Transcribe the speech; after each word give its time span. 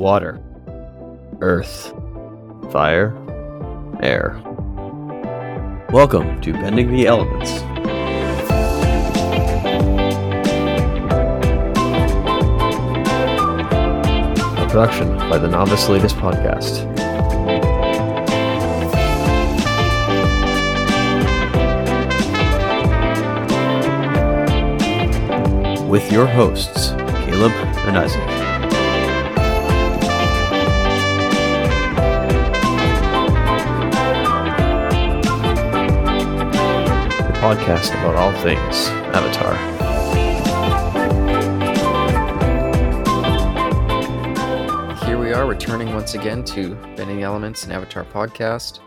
water, 0.00 0.40
earth, 1.42 1.92
fire, 2.72 3.14
air. 4.02 4.40
Welcome 5.90 6.40
to 6.40 6.54
Bending 6.54 6.90
the 6.90 7.06
Elements. 7.06 7.60
A 14.56 14.66
production 14.70 15.18
by 15.28 15.36
the 15.36 15.48
Novice 15.48 15.90
Latest 15.90 16.16
Podcast. 16.16 16.88
With 25.86 26.10
your 26.10 26.24
hosts, 26.24 26.92
Caleb 27.26 27.52
and 27.84 27.98
Isaac. 27.98 28.49
Podcast 37.50 37.90
about 37.94 38.14
all 38.14 38.32
things 38.42 38.86
Avatar. 39.12 39.56
Here 45.04 45.18
we 45.18 45.32
are 45.32 45.48
returning 45.48 45.92
once 45.92 46.14
again 46.14 46.44
to 46.44 46.76
Bending 46.94 47.24
Elements 47.24 47.64
and 47.64 47.72
Avatar 47.72 48.04
podcast. 48.04 48.78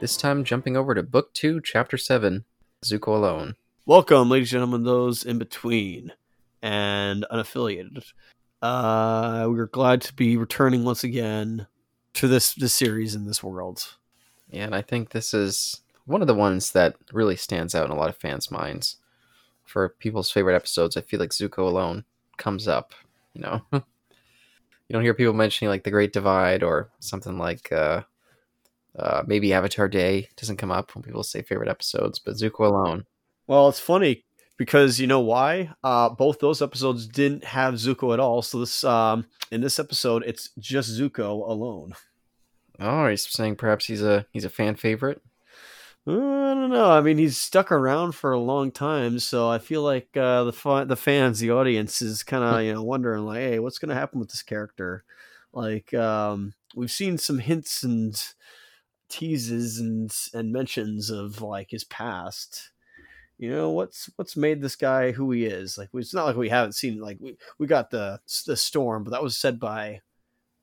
This 0.00 0.16
time 0.16 0.42
jumping 0.42 0.76
over 0.76 0.96
to 0.96 1.04
Book 1.04 1.32
2, 1.34 1.60
Chapter 1.60 1.96
7, 1.96 2.44
Zuko 2.84 3.14
Alone. 3.14 3.54
Welcome, 3.86 4.28
ladies 4.28 4.48
and 4.48 4.56
gentlemen, 4.56 4.82
those 4.82 5.22
in 5.22 5.38
between 5.38 6.12
and 6.60 7.24
unaffiliated. 7.30 8.02
Uh, 8.60 9.46
we're 9.48 9.66
glad 9.66 10.00
to 10.02 10.14
be 10.14 10.36
returning 10.36 10.82
once 10.82 11.04
again 11.04 11.68
to 12.14 12.26
this 12.26 12.52
this 12.54 12.72
series 12.72 13.14
in 13.14 13.26
this 13.26 13.44
world. 13.44 13.94
Yeah, 14.50 14.64
and 14.64 14.74
I 14.74 14.82
think 14.82 15.10
this 15.10 15.32
is 15.32 15.81
one 16.04 16.20
of 16.20 16.26
the 16.26 16.34
ones 16.34 16.72
that 16.72 16.96
really 17.12 17.36
stands 17.36 17.74
out 17.74 17.86
in 17.86 17.92
a 17.92 17.96
lot 17.96 18.08
of 18.08 18.16
fans' 18.16 18.50
minds. 18.50 18.96
For 19.64 19.88
people's 19.88 20.30
favorite 20.30 20.56
episodes, 20.56 20.96
I 20.96 21.00
feel 21.02 21.20
like 21.20 21.30
Zuko 21.30 21.58
Alone 21.58 22.04
comes 22.36 22.68
up, 22.68 22.92
you 23.32 23.40
know. 23.40 23.62
you 23.72 23.80
don't 24.90 25.02
hear 25.02 25.14
people 25.14 25.32
mentioning 25.32 25.70
like 25.70 25.84
The 25.84 25.90
Great 25.90 26.12
Divide 26.12 26.62
or 26.62 26.90
something 26.98 27.38
like 27.38 27.70
uh, 27.72 28.02
uh, 28.98 29.22
maybe 29.26 29.52
Avatar 29.52 29.88
Day 29.88 30.28
doesn't 30.36 30.58
come 30.58 30.70
up 30.70 30.94
when 30.94 31.02
people 31.02 31.22
say 31.22 31.42
favorite 31.42 31.70
episodes, 31.70 32.18
but 32.18 32.34
Zuko 32.34 32.66
Alone. 32.66 33.06
Well, 33.46 33.68
it's 33.68 33.80
funny 33.80 34.24
because 34.56 35.00
you 35.00 35.06
know 35.06 35.20
why? 35.20 35.70
Uh, 35.82 36.08
both 36.10 36.38
those 36.38 36.62
episodes 36.62 37.06
didn't 37.06 37.44
have 37.44 37.74
Zuko 37.74 38.12
at 38.12 38.20
all. 38.20 38.42
So 38.42 38.60
this 38.60 38.84
um, 38.84 39.26
in 39.50 39.60
this 39.60 39.78
episode, 39.78 40.22
it's 40.26 40.50
just 40.58 40.90
Zuko 40.90 41.48
alone. 41.48 41.94
Oh, 42.78 43.08
he's 43.08 43.28
saying 43.28 43.56
perhaps 43.56 43.86
he's 43.86 44.02
a 44.02 44.26
he's 44.32 44.44
a 44.44 44.50
fan 44.50 44.76
favorite. 44.76 45.22
I 46.06 46.10
don't 46.10 46.70
know. 46.70 46.90
I 46.90 47.00
mean, 47.00 47.18
he's 47.18 47.38
stuck 47.38 47.70
around 47.70 48.12
for 48.12 48.32
a 48.32 48.40
long 48.40 48.72
time, 48.72 49.20
so 49.20 49.48
I 49.48 49.58
feel 49.58 49.82
like 49.82 50.16
uh, 50.16 50.42
the 50.44 50.52
fa- 50.52 50.84
the 50.86 50.96
fans, 50.96 51.38
the 51.38 51.52
audience, 51.52 52.02
is 52.02 52.24
kind 52.24 52.42
of 52.42 52.60
you 52.62 52.72
know 52.72 52.82
wondering 52.82 53.24
like, 53.24 53.38
hey, 53.38 53.58
what's 53.60 53.78
going 53.78 53.90
to 53.90 53.94
happen 53.94 54.18
with 54.18 54.30
this 54.30 54.42
character? 54.42 55.04
Like, 55.52 55.94
um, 55.94 56.54
we've 56.74 56.90
seen 56.90 57.18
some 57.18 57.38
hints 57.38 57.84
and 57.84 58.20
teases 59.08 59.78
and 59.80 60.14
and 60.34 60.52
mentions 60.52 61.10
of 61.10 61.42
like 61.42 61.70
his 61.70 61.84
past. 61.84 62.70
You 63.38 63.50
know 63.50 63.70
what's 63.70 64.10
what's 64.16 64.36
made 64.36 64.62
this 64.62 64.76
guy 64.76 65.12
who 65.12 65.32
he 65.32 65.46
is? 65.46 65.78
Like, 65.78 65.90
it's 65.94 66.14
not 66.14 66.26
like 66.26 66.36
we 66.36 66.50
haven't 66.50 66.74
seen 66.74 67.00
like 67.00 67.18
we 67.20 67.36
we 67.58 67.66
got 67.68 67.90
the 67.90 68.20
the 68.46 68.56
storm, 68.56 69.04
but 69.04 69.10
that 69.12 69.22
was 69.22 69.38
said 69.38 69.60
by 69.60 70.00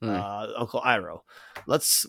Hmm. 0.02 0.10
uh, 0.10 0.48
Uncle 0.56 0.82
Iroh. 0.82 1.22
Let's. 1.68 2.06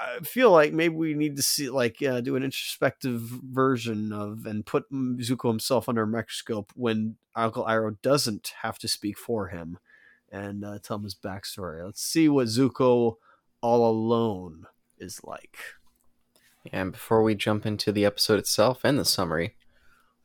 I 0.00 0.20
feel 0.20 0.50
like 0.50 0.72
maybe 0.72 0.94
we 0.94 1.12
need 1.12 1.36
to 1.36 1.42
see 1.42 1.68
like 1.68 2.02
uh, 2.02 2.22
do 2.22 2.36
an 2.36 2.42
introspective 2.42 3.20
version 3.20 4.12
of 4.12 4.46
and 4.46 4.64
put 4.64 4.90
Zuko 4.90 5.48
himself 5.48 5.88
under 5.88 6.02
a 6.02 6.06
microscope 6.06 6.72
when 6.74 7.16
Uncle 7.36 7.64
Iroh 7.64 8.00
doesn't 8.00 8.52
have 8.62 8.78
to 8.78 8.88
speak 8.88 9.18
for 9.18 9.48
him 9.48 9.78
and 10.32 10.64
uh, 10.64 10.78
tell 10.82 10.96
him 10.96 11.04
his 11.04 11.14
backstory. 11.14 11.84
Let's 11.84 12.02
see 12.02 12.28
what 12.28 12.46
Zuko 12.46 13.16
all 13.60 13.88
alone 13.88 14.66
is 14.98 15.20
like. 15.22 15.58
And 16.72 16.92
before 16.92 17.22
we 17.22 17.34
jump 17.34 17.64
into 17.66 17.92
the 17.92 18.04
episode 18.04 18.38
itself 18.38 18.80
and 18.84 18.98
the 18.98 19.04
summary, 19.04 19.54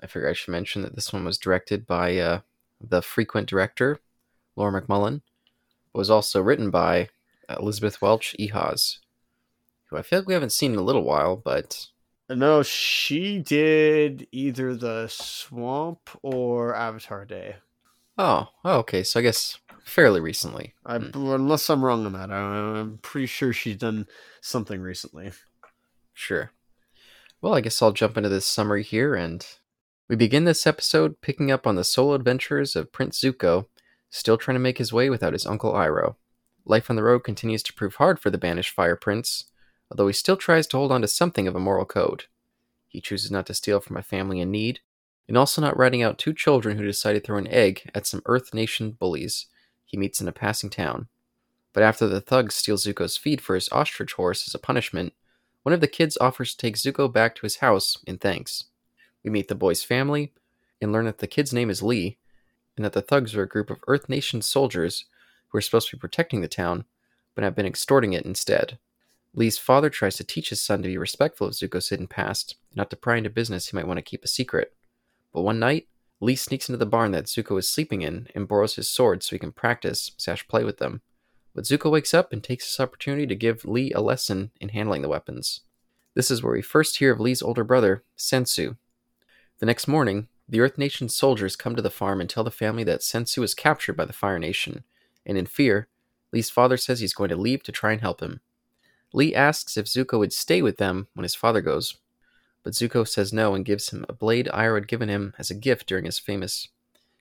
I 0.02 0.08
figure 0.08 0.30
I 0.30 0.34
should 0.34 0.52
mention 0.52 0.82
that 0.82 0.96
this 0.96 1.14
one 1.14 1.24
was 1.24 1.38
directed 1.38 1.86
by 1.86 2.18
uh, 2.18 2.40
the 2.82 3.02
frequent 3.02 3.48
director, 3.48 4.00
Lauren 4.56 4.82
MacMullan. 4.82 5.22
Was 5.94 6.10
also 6.10 6.42
written 6.42 6.70
by 6.72 7.10
Elizabeth 7.50 8.02
Welch 8.02 8.36
Ehasz, 8.40 8.98
who 9.90 9.98
I 9.98 10.02
feel 10.02 10.20
like 10.20 10.28
we 10.28 10.34
haven't 10.34 10.52
seen 10.52 10.74
in 10.74 10.80
a 10.80 10.84
little 10.84 11.04
while, 11.04 11.36
but 11.36 11.88
No, 12.30 12.64
she 12.64 13.40
did 13.40 14.28
either 14.32 14.76
the 14.76 15.08
Swamp 15.08 16.10
or 16.24 16.74
Avatar 16.76 17.26
Day. 17.26 17.58
oh, 18.18 18.50
oh 18.64 18.78
okay, 18.80 19.04
so 19.04 19.20
I 19.20 19.24
guess 19.24 19.60
fairly 19.84 20.20
recently. 20.20 20.74
I, 20.86 20.98
Hmm. 20.98 21.28
Unless 21.32 21.70
I'm 21.70 21.84
wrong 21.86 22.06
on 22.08 22.14
that, 22.14 22.32
I- 22.32 22.80
I'm 22.80 22.98
pretty 23.00 23.28
sure 23.28 23.54
she's 23.54 23.78
done 23.78 24.08
something 24.42 24.82
recently. 24.82 25.32
Sure. 26.14 26.52
Well, 27.42 27.54
I 27.54 27.62
guess 27.62 27.82
I'll 27.82 27.92
jump 27.92 28.18
into 28.18 28.30
this 28.30 28.46
summary 28.46 28.84
here, 28.84 29.14
and 29.16 29.46
we 30.10 30.16
begin 30.16 30.46
this 30.46 30.66
episode 30.66 31.22
picking 31.22 31.52
up 31.52 31.68
on 31.68 31.76
the 31.76 31.84
solo 31.84 32.14
adventures 32.14 32.76
of 32.76 32.92
Prince 32.92 33.20
Zuko, 33.20 33.68
still 34.14 34.38
trying 34.38 34.56
to 34.56 34.60
make 34.60 34.78
his 34.78 34.94
way 34.94 35.10
without 35.10 35.34
his 35.34 35.46
uncle 35.46 35.74
Iroh. 35.74 36.16
Life 36.66 36.90
on 36.90 36.96
the 36.96 37.04
road 37.04 37.22
continues 37.22 37.64
to 37.64 37.74
prove 37.74 37.96
hard 37.96 38.20
for 38.20 38.30
the 38.30 38.38
banished 38.38 38.70
Fire 38.70 38.96
Prince, 38.96 39.46
although 39.90 40.06
he 40.06 40.14
still 40.14 40.38
tries 40.38 40.68
to 40.68 40.78
hold 40.78 40.92
on 40.92 41.02
to 41.02 41.08
something 41.08 41.48
of 41.48 41.56
a 41.56 41.60
moral 41.60 41.84
code. 41.84 42.26
He 42.88 43.02
chooses 43.02 43.32
not 43.32 43.48
to 43.48 43.56
steal 43.56 43.80
from 43.80 43.98
a 43.98 44.04
family 44.04 44.40
in 44.40 44.52
need, 44.52 44.82
and 45.28 45.36
also 45.36 45.62
not 45.62 45.78
ratting 45.78 46.04
out 46.04 46.20
two 46.20 46.32
children 46.32 46.78
who 46.78 46.86
decide 46.86 47.14
to 47.14 47.20
throw 47.20 47.38
an 47.38 47.48
egg 47.48 47.90
at 47.96 48.06
some 48.06 48.22
Earth 48.28 48.54
Nation 48.54 48.92
bullies 48.92 49.48
he 49.84 49.98
meets 49.98 50.22
in 50.22 50.28
a 50.28 50.32
passing 50.32 50.70
town. 50.70 51.08
But 51.74 51.82
after 51.82 52.08
the 52.08 52.22
thugs 52.22 52.54
steal 52.54 52.78
Zuko's 52.78 53.18
feed 53.18 53.42
for 53.42 53.56
his 53.56 53.70
ostrich 53.72 54.14
horse 54.14 54.48
as 54.48 54.54
a 54.54 54.60
punishment, 54.60 55.14
one 55.64 55.74
of 55.74 55.82
the 55.82 55.88
kids 55.88 56.20
offers 56.22 56.52
to 56.52 56.58
take 56.58 56.76
Zuko 56.76 57.12
back 57.12 57.34
to 57.36 57.42
his 57.42 57.58
house 57.58 57.98
in 58.06 58.20
thanks. 58.20 58.66
We 59.24 59.32
meet 59.32 59.48
the 59.48 59.56
boy's 59.56 59.84
family 59.84 60.34
and 60.80 60.92
learn 60.92 61.06
that 61.06 61.18
the 61.18 61.28
kid's 61.28 61.52
name 61.52 61.72
is 61.72 61.82
Lee, 61.82 62.18
and 62.76 62.86
that 62.86 62.94
the 62.94 63.02
thugs 63.02 63.36
are 63.36 63.44
a 63.44 63.48
group 63.48 63.70
of 63.70 63.80
Earth 63.88 64.10
Nation 64.10 64.42
soldiers 64.42 65.06
who 65.50 65.58
are 65.58 65.62
supposed 65.62 65.90
to 65.90 65.96
be 65.96 66.00
protecting 66.00 66.42
the 66.42 66.48
town, 66.48 66.86
but 67.36 67.44
have 67.44 67.56
been 67.56 67.66
extorting 67.66 68.14
it 68.14 68.26
instead. 68.26 68.80
Lee's 69.36 69.58
father 69.58 69.90
tries 69.90 70.16
to 70.18 70.24
teach 70.24 70.50
his 70.50 70.62
son 70.62 70.82
to 70.82 70.88
be 70.88 70.98
respectful 70.98 71.48
of 71.48 71.54
Zuko's 71.54 71.90
hidden 71.90 72.08
past, 72.08 72.56
and 72.70 72.78
not 72.78 72.90
to 72.92 72.96
pry 72.96 73.18
into 73.18 73.30
business 73.30 73.68
he 73.68 73.76
might 73.76 73.88
want 73.88 73.98
to 73.98 74.04
keep 74.04 74.24
a 74.24 74.28
secret. 74.28 74.74
But 75.34 75.42
one 75.42 75.60
night, 75.60 75.88
Lee 76.20 76.36
sneaks 76.36 76.70
into 76.70 76.78
the 76.78 76.86
barn 76.86 77.12
that 77.12 77.26
Zuko 77.26 77.58
is 77.60 77.68
sleeping 77.68 78.02
in 78.02 78.28
and 78.36 78.48
borrows 78.48 78.76
his 78.76 78.90
sword 78.90 79.24
so 79.24 79.36
he 79.36 79.40
can 79.40 79.52
practice 79.52 80.12
slash 80.18 80.48
play 80.48 80.64
with 80.64 80.78
them. 80.78 81.02
But 81.54 81.66
Zuko 81.66 81.92
wakes 81.92 82.14
up 82.14 82.32
and 82.32 82.44
takes 82.44 82.66
this 82.66 82.80
opportunity 82.80 83.28
to 83.28 83.36
give 83.36 83.66
Lee 83.66 83.92
a 83.92 84.02
lesson 84.02 84.52
in 84.62 84.70
handling 84.70 85.02
the 85.02 85.10
weapons. 85.10 85.62
This 86.16 86.32
is 86.32 86.42
where 86.42 86.54
we 86.54 86.62
first 86.62 86.98
hear 86.98 87.12
of 87.12 87.20
Lee's 87.20 87.42
older 87.42 87.64
brother, 87.64 88.04
Sensu. 88.16 88.76
The 89.60 89.66
next 89.66 89.88
morning, 89.88 90.28
the 90.48 90.60
Earth 90.60 90.78
Nation 90.78 91.10
soldiers 91.10 91.56
come 91.56 91.76
to 91.76 91.82
the 91.82 91.90
farm 91.90 92.20
and 92.20 92.30
tell 92.30 92.44
the 92.44 92.52
family 92.52 92.84
that 92.84 93.04
Sensu 93.04 93.42
was 93.42 93.54
captured 93.54 93.94
by 93.94 94.06
the 94.06 94.14
Fire 94.14 94.40
Nation, 94.40 94.84
and 95.26 95.38
in 95.38 95.46
fear, 95.46 95.88
Lee's 96.32 96.50
father 96.50 96.78
says 96.78 97.00
he's 97.00 97.14
going 97.14 97.30
to 97.30 97.36
leave 97.36 97.64
to 97.64 97.72
try 97.72 97.92
and 97.92 98.02
help 98.02 98.22
him. 98.22 98.42
Lee 99.14 99.36
asks 99.36 99.78
if 99.78 99.86
Zuko 99.86 100.20
would 100.20 100.34
stay 100.34 100.62
with 100.62 100.78
them 100.78 101.08
when 101.14 101.24
his 101.24 101.36
father 101.36 101.62
goes, 101.62 101.98
but 102.64 102.74
Zuko 102.74 103.08
says 103.08 103.32
no 103.32 103.54
and 103.54 103.66
gives 103.66 103.90
him 103.90 104.06
a 104.10 104.14
blade 104.14 104.50
Iroh 104.54 104.76
had 104.76 104.88
given 104.88 105.10
him 105.10 105.34
as 105.38 105.52
a 105.52 105.56
gift 105.56 105.88
during 105.88 106.06
his 106.06 106.20
famous 106.20 106.70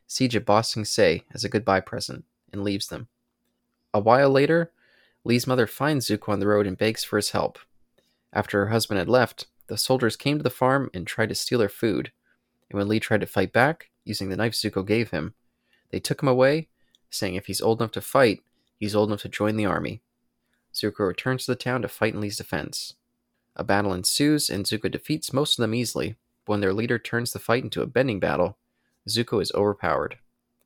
siege 0.07 0.35
of 0.35 0.45
Ba 0.45 0.63
Sing 0.63 0.85
Se 0.85 1.25
as 1.33 1.45
a 1.45 1.49
goodbye 1.49 1.81
present, 1.81 2.25
and 2.53 2.63
leaves 2.63 2.89
them. 2.89 3.09
A 3.95 4.01
while 4.01 4.31
later, 4.31 4.73
Lee's 5.25 5.47
mother 5.47 5.67
finds 5.67 6.09
Zuko 6.09 6.33
on 6.33 6.41
the 6.41 6.47
road 6.47 6.67
and 6.67 6.77
begs 6.77 7.05
for 7.05 7.17
his 7.17 7.31
help. 7.31 7.59
After 8.33 8.61
her 8.61 8.71
husband 8.71 8.99
had 8.99 9.09
left, 9.09 9.47
the 9.69 9.79
soldiers 9.79 10.17
came 10.17 10.39
to 10.39 10.43
the 10.43 10.51
farm 10.51 10.91
and 10.93 11.07
tried 11.07 11.29
to 11.29 11.35
steal 11.35 11.59
their 11.59 11.69
food, 11.69 12.13
and 12.73 12.79
when 12.79 12.89
Lee 12.89 13.01
tried 13.01 13.21
to 13.21 13.27
fight 13.27 13.53
back, 13.53 13.91
using 14.05 14.31
the 14.31 14.37
knife 14.37 14.55
Zuko 14.55 14.85
gave 14.85 15.11
him, 15.11 15.35
they 15.91 16.01
took 16.01 16.23
him 16.23 16.29
away, 16.29 16.69
saying 17.11 17.35
if 17.35 17.47
he's 17.47 17.61
old 17.61 17.81
enough 17.81 17.93
to 17.93 18.01
fight, 18.01 18.41
he's 18.79 18.95
old 18.95 19.11
enough 19.11 19.21
to 19.23 19.29
join 19.29 19.57
the 19.57 19.67
army. 19.67 20.01
Zuko 20.75 21.07
returns 21.07 21.45
to 21.45 21.53
the 21.53 21.57
town 21.57 21.83
to 21.83 21.89
fight 21.89 22.15
in 22.15 22.21
Lee's 22.21 22.39
defense. 22.39 22.95
A 23.55 23.63
battle 23.63 23.93
ensues, 23.93 24.49
and 24.49 24.65
Zuko 24.65 24.91
defeats 24.91 25.35
most 25.35 25.59
of 25.59 25.63
them 25.63 25.75
easily, 25.75 26.17
but 26.47 26.53
when 26.53 26.61
their 26.61 26.73
leader 26.73 26.99
turns 26.99 27.33
the 27.33 27.39
fight 27.39 27.63
into 27.63 27.83
a 27.83 27.87
bending 27.87 28.19
battle, 28.19 28.57
Zuko 29.07 29.43
is 29.43 29.53
overpowered. 29.53 30.17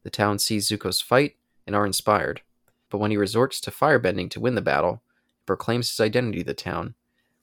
The 0.05 0.11
town 0.11 0.39
sees 0.39 0.69
Zuko's 0.69 1.01
fight 1.01 1.35
and 1.67 1.75
are 1.75 1.85
inspired, 1.85 2.43
but 2.89 2.99
when 2.99 3.11
he 3.11 3.17
resorts 3.17 3.61
to 3.63 3.73
firebending 3.73 4.31
to 4.31 4.41
win 4.41 4.55
the 4.55 4.61
battle, 4.61 5.03
proclaims 5.45 5.91
his 5.91 6.01
identity 6.01 6.39
to 6.39 6.45
the 6.45 6.55
town, 6.55 6.95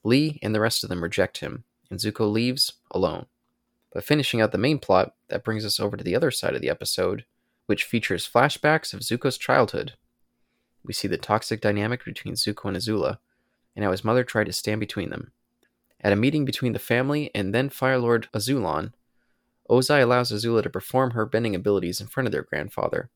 Lee 0.02 0.38
and 0.42 0.54
the 0.54 0.60
rest 0.60 0.82
of 0.82 0.88
them 0.88 1.02
reject 1.02 1.38
him, 1.38 1.64
and 1.90 2.00
Zuko 2.00 2.30
leaves 2.30 2.72
alone. 2.90 3.26
But 3.94 4.04
finishing 4.04 4.40
out 4.40 4.52
the 4.52 4.58
main 4.58 4.80
plot, 4.80 5.14
that 5.28 5.44
brings 5.44 5.64
us 5.64 5.80
over 5.80 5.96
to 5.96 6.04
the 6.04 6.16
other 6.16 6.32
side 6.32 6.54
of 6.54 6.60
the 6.60 6.68
episode, 6.68 7.24
which 7.66 7.84
features 7.84 8.28
flashbacks 8.28 8.92
of 8.92 9.00
Zuko's 9.00 9.38
childhood. 9.38 9.94
we 10.84 10.92
see 10.92 11.08
the 11.08 11.16
toxic 11.16 11.62
dynamic 11.62 12.04
between 12.04 12.34
Zuko 12.34 12.68
and 12.68 12.76
Azula, 12.76 13.18
and 13.74 13.84
how 13.84 13.90
his 13.92 14.04
mother 14.04 14.22
tried 14.22 14.44
to 14.44 14.52
stand 14.52 14.80
between 14.80 15.08
them. 15.08 15.32
At 16.00 16.12
a 16.12 16.16
meeting 16.16 16.44
between 16.44 16.74
the 16.74 16.78
family 16.78 17.30
and 17.34 17.54
then 17.54 17.70
Fire 17.70 17.96
Lord 17.96 18.28
Azulon, 18.34 18.92
Ozai 19.70 20.02
allows 20.02 20.30
Azula 20.30 20.62
to 20.62 20.68
perform 20.68 21.12
her 21.12 21.24
bending 21.24 21.54
abilities 21.54 22.00
in 22.02 22.06
front 22.06 22.26
of 22.26 22.32
their 22.32 22.42
grandfather. 22.42 23.08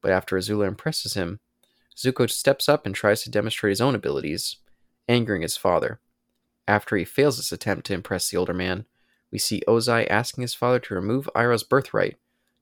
But 0.00 0.12
after 0.12 0.38
Azula 0.38 0.66
impresses 0.66 1.12
him, 1.12 1.40
Zuko 1.94 2.30
steps 2.30 2.68
up 2.68 2.86
and 2.86 2.94
tries 2.94 3.22
to 3.24 3.30
demonstrate 3.30 3.72
his 3.72 3.82
own 3.82 3.94
abilities, 3.94 4.56
angering 5.08 5.42
his 5.42 5.58
father. 5.58 6.00
After 6.66 6.96
he 6.96 7.04
fails 7.04 7.36
this 7.36 7.52
attempt 7.52 7.84
to 7.86 7.94
impress 7.94 8.30
the 8.30 8.38
older 8.38 8.54
man, 8.54 8.86
we 9.34 9.38
see 9.40 9.64
Ozai 9.66 10.06
asking 10.08 10.42
his 10.42 10.54
father 10.54 10.78
to 10.78 10.94
remove 10.94 11.28
Iroh's 11.34 11.64
birthright 11.64 12.16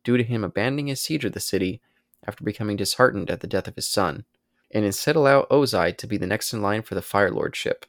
due 0.04 0.16
to 0.16 0.24
him 0.24 0.42
abandoning 0.42 0.86
his 0.86 1.02
siege 1.02 1.22
of 1.26 1.32
the 1.32 1.38
city 1.38 1.82
after 2.26 2.42
becoming 2.42 2.78
disheartened 2.78 3.30
at 3.30 3.40
the 3.40 3.46
death 3.46 3.68
of 3.68 3.76
his 3.76 3.86
son, 3.86 4.24
and 4.70 4.82
instead 4.82 5.14
allow 5.14 5.42
Ozai 5.50 5.94
to 5.98 6.06
be 6.06 6.16
the 6.16 6.26
next 6.26 6.50
in 6.50 6.62
line 6.62 6.80
for 6.80 6.94
the 6.94 7.02
Fire 7.02 7.30
Lordship. 7.30 7.84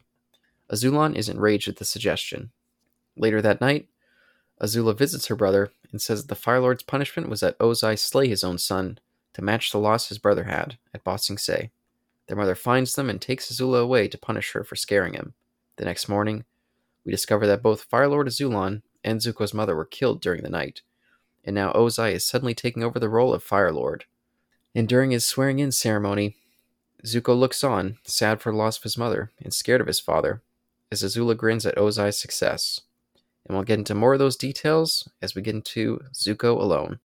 Azulon 0.70 1.16
is 1.16 1.30
enraged 1.30 1.70
at 1.70 1.78
the 1.78 1.86
suggestion. 1.86 2.52
Later 3.16 3.42
that 3.42 3.62
night, 3.62 3.88
Azula 4.62 4.98
visits 4.98 5.28
her 5.28 5.36
brother 5.38 5.72
and 5.94 6.02
says 6.02 6.24
that 6.24 6.28
the 6.28 6.36
Fire 6.36 6.60
Lord's 6.60 6.84
punishment 6.84 7.30
was 7.30 7.40
that 7.40 7.58
Ozai 7.60 7.98
slay 7.98 8.28
his 8.28 8.44
own 8.44 8.58
son 8.58 9.00
to 9.34 9.42
match 9.42 9.72
the 9.72 9.80
loss 9.80 10.10
his 10.10 10.18
brother 10.18 10.44
had 10.44 10.78
at 10.94 11.06
Ba 11.06 11.18
Sing 11.18 11.38
Se. 11.38 11.72
Their 12.28 12.36
mother 12.36 12.54
finds 12.54 12.96
them 12.96 13.10
and 13.10 13.22
takes 13.22 13.50
Azula 13.50 13.82
away 13.82 14.10
to 14.10 14.18
punish 14.18 14.52
her 14.52 14.66
for 14.66 14.76
scaring 14.76 15.14
him. 15.14 15.36
The 15.78 15.86
next 15.86 16.10
morning, 16.10 16.44
we 17.06 17.12
discover 17.12 17.46
that 17.48 17.62
both 17.62 17.84
Fire 17.84 18.08
Lord 18.08 18.28
Azulon 18.28 18.82
and 19.04 19.20
Zuko's 19.20 19.54
mother 19.54 19.76
were 19.76 19.86
killed 19.86 20.22
during 20.22 20.44
the 20.44 20.50
night, 20.50 20.82
and 21.44 21.54
now 21.54 21.74
Ozai 21.74 22.14
is 22.14 22.26
suddenly 22.26 22.54
taking 22.54 22.84
over 22.84 23.00
the 23.00 23.10
role 23.10 23.34
of 23.34 23.44
Fire 23.44 23.72
Lord. 23.72 24.06
And 24.76 24.88
during 24.88 25.12
his 25.12 25.26
swearing 25.26 25.60
in 25.60 25.72
ceremony, 25.72 26.36
Zuko 27.06 27.38
looks 27.38 27.64
on, 27.64 27.98
sad 28.06 28.42
for 28.42 28.52
the 28.52 28.58
loss 28.58 28.78
of 28.78 28.84
his 28.84 28.98
mother 28.98 29.32
and 29.42 29.54
scared 29.54 29.82
of 29.82 29.88
his 29.88 30.00
father, 30.00 30.42
as 30.92 31.04
Azula 31.04 31.36
grins 31.36 31.66
at 31.66 31.76
Ozai's 31.76 32.18
success. 32.18 32.82
And 33.46 33.56
we'll 33.56 33.66
get 33.66 33.80
into 33.80 33.94
more 33.94 34.14
of 34.14 34.20
those 34.20 34.38
details 34.38 35.10
as 35.22 35.36
we 35.36 35.42
get 35.42 35.56
into 35.56 36.00
Zuko 36.14 36.60
alone. 36.60 37.00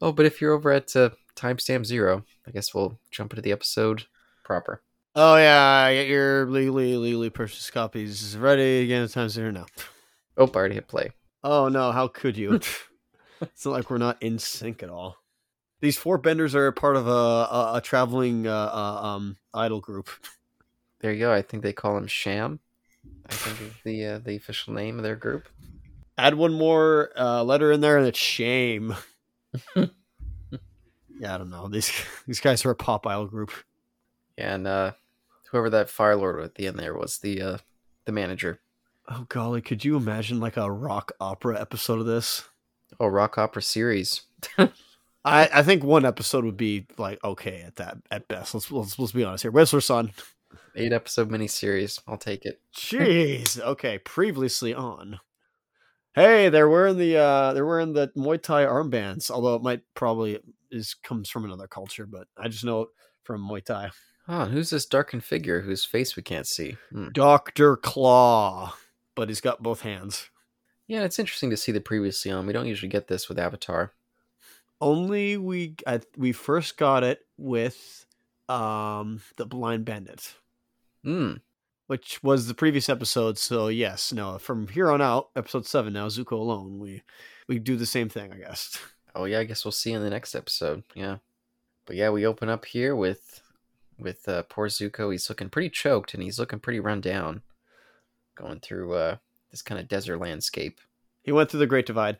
Oh, 0.00 0.12
but 0.12 0.26
if 0.26 0.40
you're 0.40 0.52
over 0.52 0.70
at 0.70 0.94
uh, 0.94 1.10
timestamp 1.34 1.86
zero, 1.86 2.24
I 2.46 2.52
guess 2.52 2.72
we'll 2.72 2.98
jump 3.10 3.32
into 3.32 3.42
the 3.42 3.52
episode 3.52 4.04
proper. 4.44 4.80
Oh 5.14 5.36
yeah, 5.36 5.92
get 5.92 6.08
your 6.08 6.46
legally 6.46 6.96
legally 6.96 7.28
purchased 7.28 7.70
copies 7.72 8.36
ready 8.36 8.82
again. 8.82 9.02
It's 9.04 9.12
time 9.12 9.28
zero 9.28 9.50
now. 9.50 9.66
Oh, 10.38 10.46
I 10.46 10.56
already 10.56 10.76
hit 10.76 10.88
play. 10.88 11.10
Oh 11.44 11.68
no, 11.68 11.92
how 11.92 12.08
could 12.08 12.36
you? 12.38 12.54
it's 13.42 13.66
not 13.66 13.72
like 13.72 13.90
we're 13.90 13.98
not 13.98 14.22
in 14.22 14.38
sync 14.38 14.82
at 14.82 14.88
all. 14.88 15.18
These 15.80 15.98
four 15.98 16.16
benders 16.16 16.54
are 16.54 16.72
part 16.72 16.96
of 16.96 17.06
a 17.06 17.10
a, 17.10 17.72
a 17.74 17.80
traveling 17.82 18.46
uh, 18.46 18.70
uh, 18.72 19.06
um 19.06 19.36
idol 19.52 19.80
group. 19.80 20.08
There 21.00 21.12
you 21.12 21.18
go. 21.18 21.32
I 21.32 21.42
think 21.42 21.62
they 21.62 21.74
call 21.74 21.98
him 21.98 22.06
Sham. 22.06 22.60
I 23.28 23.34
think 23.34 23.60
is 23.60 23.76
the 23.84 24.06
uh, 24.06 24.18
the 24.18 24.36
official 24.36 24.72
name 24.72 24.96
of 24.96 25.02
their 25.02 25.16
group. 25.16 25.46
Add 26.16 26.36
one 26.36 26.54
more 26.54 27.10
uh, 27.18 27.42
letter 27.42 27.70
in 27.70 27.82
there, 27.82 27.98
and 27.98 28.06
it's 28.06 28.18
shame. 28.18 28.94
yeah, 29.76 29.84
I 31.34 31.38
don't 31.38 31.50
know. 31.50 31.68
These 31.68 31.92
these 32.26 32.40
guys 32.40 32.64
are 32.64 32.70
a 32.70 32.76
pop 32.76 33.06
idol 33.06 33.26
group. 33.26 33.52
And 34.38 34.66
uh, 34.66 34.92
whoever 35.52 35.70
that 35.70 35.88
Fire 35.88 36.16
Lord 36.16 36.40
at 36.40 36.56
the 36.56 36.66
end 36.66 36.78
there 36.78 36.96
was 36.96 37.18
the 37.18 37.40
uh, 37.40 37.58
the 38.04 38.12
manager. 38.12 38.60
Oh 39.08 39.26
golly, 39.28 39.60
could 39.60 39.84
you 39.84 39.96
imagine 39.96 40.40
like 40.40 40.56
a 40.56 40.70
rock 40.70 41.12
opera 41.20 41.60
episode 41.60 42.00
of 42.00 42.06
this? 42.06 42.44
Oh, 42.98 43.06
rock 43.06 43.38
opera 43.38 43.62
series. 43.62 44.22
I, 44.58 45.48
I 45.54 45.62
think 45.62 45.84
one 45.84 46.04
episode 46.04 46.44
would 46.44 46.56
be 46.56 46.86
like 46.98 47.22
okay 47.22 47.62
at 47.62 47.76
that 47.76 47.98
at 48.10 48.28
best. 48.28 48.54
Let's 48.54 48.70
let's, 48.70 48.98
let's 48.98 49.12
be 49.12 49.24
honest 49.24 49.42
here. 49.42 49.52
Whistler 49.52 49.80
Son. 49.80 50.12
Eight 50.74 50.92
episode 50.92 51.30
miniseries. 51.30 52.00
I'll 52.08 52.16
take 52.16 52.44
it. 52.44 52.60
Jeez. 52.74 53.60
Okay. 53.60 53.98
Previously 53.98 54.74
on. 54.74 55.20
Hey, 56.14 56.48
they're 56.48 56.68
wearing 56.68 56.98
the 56.98 57.16
uh 57.16 57.52
they're 57.52 57.66
wearing 57.66 57.92
the 57.92 58.08
Muay 58.16 58.42
Thai 58.42 58.64
armbands, 58.64 59.30
although 59.30 59.54
it 59.54 59.62
might 59.62 59.82
probably 59.94 60.40
is 60.70 60.94
comes 60.94 61.28
from 61.28 61.44
another 61.44 61.66
culture, 61.66 62.06
but 62.06 62.26
I 62.36 62.48
just 62.48 62.64
know 62.64 62.82
it 62.82 62.88
from 63.22 63.46
Muay 63.46 63.64
Thai. 63.64 63.90
Oh, 64.28 64.44
who's 64.46 64.70
this 64.70 64.86
darkened 64.86 65.24
figure 65.24 65.62
whose 65.62 65.84
face 65.84 66.14
we 66.16 66.22
can't 66.22 66.46
see? 66.46 66.76
Hmm. 66.90 67.08
Doctor 67.12 67.76
Claw, 67.76 68.74
but 69.14 69.28
he's 69.28 69.40
got 69.40 69.62
both 69.62 69.80
hands. 69.82 70.30
Yeah, 70.86 71.02
it's 71.04 71.18
interesting 71.18 71.50
to 71.50 71.56
see 71.56 71.72
the 71.72 71.80
previously 71.80 72.30
on. 72.30 72.46
We 72.46 72.52
don't 72.52 72.66
usually 72.68 72.88
get 72.90 73.08
this 73.08 73.28
with 73.28 73.38
Avatar. 73.38 73.92
Only 74.80 75.36
we 75.36 75.76
I, 75.86 76.00
we 76.16 76.32
first 76.32 76.76
got 76.76 77.02
it 77.04 77.20
with 77.36 78.06
um 78.48 79.22
the 79.36 79.46
Blind 79.46 79.84
Bandit, 79.84 80.34
Hmm. 81.04 81.34
which 81.86 82.22
was 82.22 82.46
the 82.46 82.54
previous 82.54 82.88
episode. 82.88 83.38
So 83.38 83.68
yes, 83.68 84.12
no, 84.12 84.38
from 84.38 84.68
here 84.68 84.90
on 84.90 85.00
out, 85.00 85.30
episode 85.36 85.66
seven 85.66 85.92
now, 85.92 86.08
Zuko 86.08 86.32
alone, 86.32 86.78
we 86.78 87.02
we 87.48 87.58
do 87.58 87.76
the 87.76 87.86
same 87.86 88.08
thing, 88.08 88.32
I 88.32 88.36
guess. 88.36 88.78
Oh 89.14 89.24
yeah, 89.24 89.40
I 89.40 89.44
guess 89.44 89.64
we'll 89.64 89.72
see 89.72 89.92
in 89.92 90.02
the 90.02 90.08
next 90.10 90.34
episode. 90.34 90.84
Yeah, 90.94 91.18
but 91.86 91.96
yeah, 91.96 92.08
we 92.10 92.24
open 92.26 92.48
up 92.48 92.64
here 92.64 92.96
with 92.96 93.41
with 94.02 94.28
uh, 94.28 94.42
poor 94.44 94.68
Zuko. 94.68 95.10
He's 95.10 95.28
looking 95.28 95.48
pretty 95.48 95.70
choked 95.70 96.14
and 96.14 96.22
he's 96.22 96.38
looking 96.38 96.60
pretty 96.60 96.80
run 96.80 97.00
down, 97.00 97.42
going 98.34 98.60
through 98.60 98.94
uh, 98.94 99.16
this 99.50 99.62
kind 99.62 99.80
of 99.80 99.88
desert 99.88 100.18
landscape. 100.18 100.80
He 101.22 101.32
went 101.32 101.50
through 101.50 101.60
the 101.60 101.66
Great 101.66 101.86
Divide. 101.86 102.18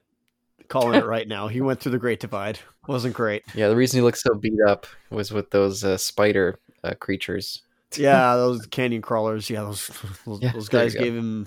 Calling 0.69 0.99
it 0.99 1.05
right 1.06 1.26
now. 1.26 1.49
He 1.49 1.61
went 1.61 1.81
through 1.81 1.93
the 1.93 1.99
Great 1.99 2.20
Divide. 2.20 2.61
Wasn't 2.87 3.14
great. 3.14 3.43
Yeah, 3.55 3.69
the 3.69 3.76
reason 3.76 3.99
he 3.99 4.02
looks 4.02 4.23
so 4.23 4.34
beat 4.34 4.61
up 4.67 4.87
was 5.11 5.32
with 5.32 5.50
those 5.50 5.84
uh, 5.84 5.96
spider 5.96 6.58
uh, 6.84 6.94
creatures. 6.94 7.62
Yeah, 7.94 8.37
those 8.37 8.64
canyon 8.64 9.02
crawlers. 9.02 9.50
Yeah, 9.50 9.64
those 9.64 9.90
those, 10.25 10.40
Yeah, 10.40 10.52
those 10.52 10.70
guys 10.70 10.94
gave 10.94 11.14
him. 11.14 11.46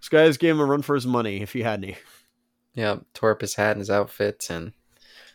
Those 0.00 0.08
guys 0.08 0.36
gave 0.36 0.56
him 0.56 0.60
a 0.60 0.64
run 0.64 0.82
for 0.82 0.96
his 0.96 1.06
money 1.06 1.40
if 1.40 1.52
he 1.52 1.62
had 1.62 1.84
any. 1.84 1.96
Yeah, 2.74 2.96
tore 3.14 3.30
up 3.30 3.42
his 3.42 3.54
hat 3.54 3.72
and 3.72 3.80
his 3.80 3.88
outfit 3.88 4.48
and 4.50 4.72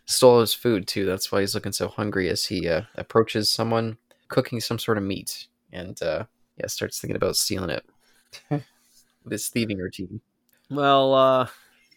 stole 0.03 0.41
his 0.41 0.53
food 0.53 0.85
too. 0.85 1.05
That's 1.05 1.31
why 1.31 1.39
he's 1.39 1.55
looking 1.55 1.71
so 1.71 1.87
hungry 1.87 2.27
as 2.27 2.47
he 2.47 2.67
uh, 2.67 2.81
approaches 2.95 3.49
someone 3.49 3.97
cooking 4.27 4.59
some 4.59 4.79
sort 4.79 4.97
of 4.97 5.03
meat 5.03 5.47
and 5.71 6.01
uh, 6.01 6.25
yeah, 6.57 6.67
starts 6.67 6.99
thinking 6.99 7.15
about 7.15 7.35
stealing 7.35 7.69
it 7.69 7.85
with 8.49 9.31
his 9.31 9.47
thieving 9.49 9.77
routine. 9.77 10.21
Well, 10.69 11.13
uh 11.13 11.47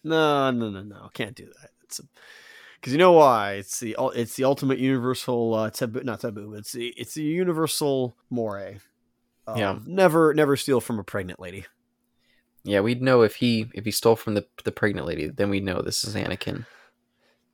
no, 0.05 0.51
no, 0.51 0.71
no, 0.71 0.83
no, 0.83 1.11
can't 1.15 1.35
do 1.35 1.47
that. 1.47 1.71
It's 1.83 2.01
because 2.81 2.93
you 2.93 2.99
know 2.99 3.13
why? 3.13 3.55
It's 3.55 3.81
the 3.81 3.97
it's 4.15 4.37
the 4.37 4.45
ultimate 4.45 4.79
universal 4.79 5.55
uh, 5.55 5.71
taboo, 5.71 6.03
not 6.05 6.21
taboo. 6.21 6.55
It's 6.55 6.73
the 6.73 6.89
it's 6.97 7.15
the 7.15 7.23
universal 7.25 8.17
more. 8.31 8.75
Um, 9.47 9.59
Yeah. 9.59 9.79
never 9.87 10.35
never 10.35 10.57
steal 10.57 10.81
from 10.81 10.99
a 10.99 11.05
pregnant 11.05 11.41
lady. 11.41 11.67
Yeah, 12.65 12.81
we'd 12.81 13.03
know 13.03 13.23
if 13.23 13.37
he 13.37 13.67
if 13.75 13.85
he 13.85 13.91
stole 13.91 14.17
from 14.17 14.35
the 14.35 14.47
the 14.65 14.73
pregnant 14.73 15.07
lady, 15.07 15.29
then 15.29 15.51
we'd 15.51 15.65
know 15.65 15.83
this 15.83 16.05
is 16.05 16.15
Anakin. 16.15 16.67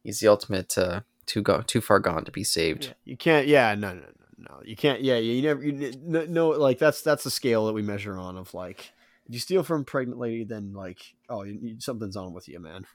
He's 0.03 0.21
the 0.21 0.29
ultimate 0.29 0.77
uh, 0.77 1.01
too 1.27 1.43
go 1.43 1.63
too 1.63 1.81
far 1.81 1.99
gone 2.01 2.25
to 2.25 2.33
be 2.33 2.45
saved. 2.45 2.85
Yeah, 2.87 2.93
you 3.05 3.17
can't. 3.17 3.47
Yeah, 3.47 3.75
no, 3.75 3.95
no, 3.95 4.01
no, 4.01 4.22
no. 4.39 4.61
You 4.65 4.77
can't. 4.77 5.03
Yeah, 5.03 5.17
you 5.17 5.43
never. 5.43 5.63
You 5.63 5.93
no, 6.03 6.25
no, 6.25 6.49
like 6.51 6.79
that's 6.79 7.03
that's 7.03 7.25
the 7.25 7.31
scale 7.31 7.67
that 7.67 7.73
we 7.73 7.83
measure 7.83 8.17
on 8.17 8.37
of 8.37 8.53
like 8.55 8.93
if 9.27 9.35
you 9.35 9.41
steal 9.41 9.63
from 9.63 9.83
a 9.83 9.85
pregnant 9.85 10.19
lady, 10.19 10.45
then 10.45 10.73
like 10.73 11.01
oh, 11.29 11.43
you, 11.43 11.59
you, 11.61 11.81
something's 11.81 12.17
on 12.17 12.33
with 12.33 12.49
you, 12.49 12.61
man. 12.61 12.87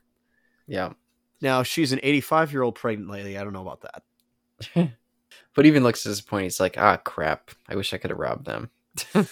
Yeah, 0.68 0.94
Now 1.42 1.64
she's 1.64 1.94
an 1.94 2.00
85 2.04 2.52
year 2.52 2.62
old 2.62 2.76
pregnant 2.76 3.10
lady. 3.10 3.38
I 3.38 3.44
don't 3.44 3.54
know 3.54 3.68
about 3.68 3.82
that. 3.82 4.92
but 5.56 5.66
even 5.66 5.84
looks 5.84 6.06
at 6.06 6.10
this 6.10 6.22
point, 6.22 6.44
He's 6.44 6.60
like, 6.60 6.78
ah, 6.78 6.98
crap. 6.98 7.52
I 7.70 7.76
wish 7.76 7.94
I 7.94 7.98
could 7.98 8.10
have 8.10 8.20
robbed 8.20 8.46
them. 8.46 8.70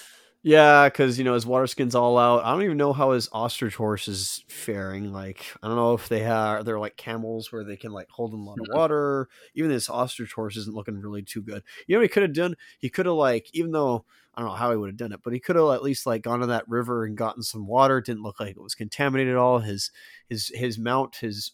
Yeah, 0.46 0.90
because 0.90 1.18
you 1.18 1.24
know 1.24 1.34
his 1.34 1.48
water 1.48 1.66
skin's 1.66 1.96
all 1.96 2.20
out. 2.20 2.46
I 2.46 2.52
don't 2.52 2.62
even 2.62 2.78
know 2.78 2.94
how 2.94 3.14
his 3.14 3.28
ostrich 3.32 3.74
horse 3.74 4.08
is 4.08 4.44
faring. 4.48 5.12
Like 5.12 5.44
I 5.64 5.68
don't 5.68 5.75
know 5.75 5.96
if 5.96 6.08
they 6.08 6.20
have 6.20 6.66
they're 6.66 6.78
like 6.78 6.98
camels 6.98 7.52
where 7.52 7.64
they 7.64 7.75
can 7.75 7.92
like 7.92 8.08
hold 8.12 8.32
in 8.32 8.42
a 8.42 8.44
lot 8.44 8.60
of 8.60 8.68
water. 8.70 9.28
Even 9.56 9.72
this 9.72 9.90
ostrich 9.90 10.34
horse 10.34 10.56
isn't 10.56 10.75
looking 10.75 11.02
really 11.02 11.24
too 11.24 11.42
good. 11.42 11.64
You 11.88 11.96
know 11.96 12.00
what 12.00 12.04
he 12.04 12.10
could 12.10 12.22
have 12.22 12.34
done? 12.34 12.56
He 12.78 12.92
could 12.92 13.08
have 13.08 13.16
like 13.16 13.50
even 13.54 13.72
though 13.72 14.06
I 14.36 14.42
don't 14.42 14.52
know 14.52 14.56
how 14.56 14.70
he 14.70 14.78
would 14.78 14.90
have 14.90 14.98
done 14.98 15.14
it, 15.14 15.22
but 15.24 15.34
he 15.34 15.40
could 15.40 15.56
have 15.56 15.72
at 15.72 15.82
least 15.82 16.06
like 16.06 16.22
gone 16.22 16.42
to 16.42 16.46
that 16.46 16.70
river 16.70 17.06
and 17.06 17.18
gotten 17.18 17.42
some 17.42 17.66
water. 17.66 17.98
It 17.98 18.06
didn't 18.06 18.22
look 18.22 18.40
like 18.40 18.52
it 18.52 18.62
was 18.62 18.75
contaminated 18.75 19.32
at 19.34 19.40
all. 19.40 19.58
His 19.58 19.90
his 20.30 20.52
his 20.54 20.78
mount 20.78 21.16
his 21.16 21.54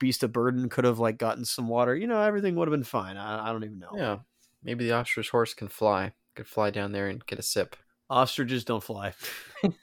beast 0.00 0.24
of 0.24 0.32
burden 0.32 0.68
could 0.68 0.84
have 0.84 0.98
like 0.98 1.18
gotten 1.18 1.44
some 1.44 1.68
water. 1.68 1.94
You 1.94 2.08
know 2.08 2.20
everything 2.20 2.56
would 2.56 2.66
have 2.66 2.76
been 2.76 2.82
fine. 2.82 3.16
I, 3.16 3.48
I 3.48 3.52
don't 3.52 3.62
even 3.62 3.78
know. 3.78 3.92
Yeah, 3.96 4.18
maybe 4.64 4.86
the 4.86 4.94
ostrich 4.94 5.30
horse 5.30 5.54
can 5.54 5.68
fly. 5.68 6.14
Could 6.34 6.48
fly 6.48 6.70
down 6.70 6.90
there 6.90 7.06
and 7.06 7.24
get 7.24 7.38
a 7.38 7.42
sip. 7.42 7.76
Ostriches 8.10 8.64
don't 8.64 8.82
fly. 8.82 9.14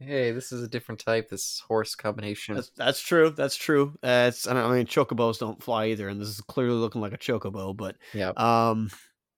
Hey, 0.00 0.32
this 0.32 0.52
is 0.52 0.62
a 0.62 0.68
different 0.68 1.00
type. 1.00 1.28
This 1.28 1.60
horse 1.66 1.94
combination. 1.94 2.54
That's, 2.54 2.70
that's 2.76 3.00
true. 3.00 3.30
That's 3.30 3.56
true. 3.56 3.94
Uh, 4.02 4.26
it's 4.28 4.46
I, 4.46 4.52
don't, 4.52 4.70
I 4.70 4.76
mean 4.76 4.86
chocobos 4.86 5.38
don't 5.38 5.62
fly 5.62 5.86
either, 5.86 6.08
and 6.08 6.20
this 6.20 6.28
is 6.28 6.40
clearly 6.42 6.76
looking 6.76 7.00
like 7.00 7.14
a 7.14 7.18
chocobo. 7.18 7.76
But 7.76 7.96
yeah, 8.12 8.32
um, 8.36 8.90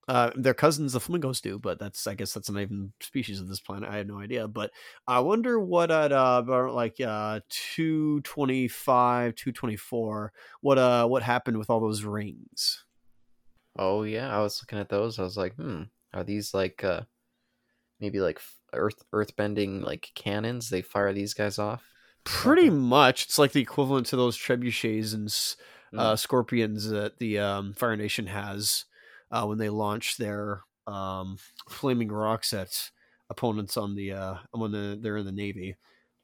uh, 0.09 0.31
their 0.35 0.55
cousins, 0.55 0.95
the 0.95 1.01
flamingos, 1.01 1.41
do. 1.41 1.59
But 1.59 1.79
that's 1.79 2.07
I 2.07 2.15
guess 2.15 2.33
that's 2.33 2.51
not 2.51 2.61
even 2.61 2.93
species 3.01 3.41
of 3.41 3.49
this 3.49 3.61
planet. 3.61 3.89
I 3.89 3.99
have 3.99 4.07
no 4.07 4.19
idea. 4.19 4.49
But 4.49 4.73
I 5.07 5.21
wonder 5.21 5.61
what 5.61 5.91
at 5.91 6.13
uh 6.13 6.43
like 6.73 7.01
uh 7.01 7.41
two 7.49 8.21
twenty 8.23 8.69
five, 8.69 9.35
two 9.35 9.53
twenty 9.53 9.77
four. 9.77 10.33
What 10.61 10.79
uh 10.79 11.07
what 11.07 11.23
happened 11.23 11.59
with 11.59 11.71
all 11.71 11.81
those 11.81 12.03
rings? 12.03 12.85
Oh 13.79 14.03
yeah, 14.03 14.37
I 14.37 14.41
was 14.41 14.61
looking 14.61 14.79
at 14.79 14.89
those. 14.89 15.19
I 15.19 15.23
was 15.23 15.37
like, 15.37 15.55
hmm, 15.55 15.83
are 16.13 16.25
these 16.25 16.53
like 16.53 16.83
uh 16.83 17.03
maybe 18.01 18.21
like 18.21 18.41
earth 18.73 19.03
earth 19.13 19.37
bending 19.37 19.81
like 19.83 20.11
cannons? 20.15 20.69
They 20.71 20.83
fire 20.83 21.13
these 21.13 21.35
guys 21.35 21.59
off. 21.59 21.83
Pretty 22.25 22.69
much, 22.71 23.25
it's 23.25 23.39
like 23.39 23.53
the 23.53 23.63
equivalent 23.63 24.07
to 24.09 24.17
those 24.17 24.37
trebuchets 24.37 25.15
and 25.15 25.29
s- 25.29 25.57
Mm. 25.95 26.01
uh, 26.01 26.17
scorpions 26.17 26.91
that 26.91 27.19
the 27.19 27.39
um, 27.39 27.73
Fire 27.73 27.97
Nation 27.97 28.27
has 28.27 28.85
uh, 29.31 29.47
when 29.47 29.57
they 29.57 29.71
launch 29.71 30.19
their 30.19 30.61
um, 30.87 31.39
flaming 31.71 32.09
rocks 32.13 32.53
at 32.53 32.91
opponents 33.31 33.79
on 33.79 33.95
the 33.95 34.13
uh, 34.13 34.35
when 34.51 34.71
the, 34.71 34.99
they're 35.01 35.17
in 35.17 35.25
the 35.25 35.33
Navy. 35.33 35.77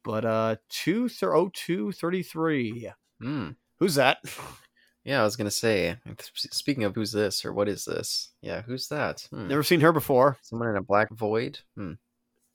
But 0.03 0.23
uh, 0.23 0.55
two 0.69 1.09
th- 1.09 1.23
oh, 1.23 1.49
two 1.51 1.91
thirty 1.91 2.21
three. 2.21 2.91
Hmm. 3.19 3.49
Who's 3.79 3.95
that? 3.95 4.19
Yeah, 5.05 5.21
I 5.21 5.23
was 5.23 5.35
gonna 5.35 5.51
say. 5.51 5.95
Speaking 6.33 6.83
of 6.83 6.95
who's 6.95 7.11
this 7.11 7.45
or 7.45 7.53
what 7.53 7.69
is 7.69 7.85
this? 7.85 8.31
Yeah, 8.41 8.63
who's 8.63 8.87
that? 8.87 9.27
Hmm. 9.29 9.47
Never 9.47 9.61
seen 9.61 9.81
her 9.81 9.93
before. 9.93 10.37
Someone 10.41 10.69
in 10.69 10.77
a 10.77 10.81
black 10.81 11.11
void. 11.11 11.59
Hmm. 11.77 11.93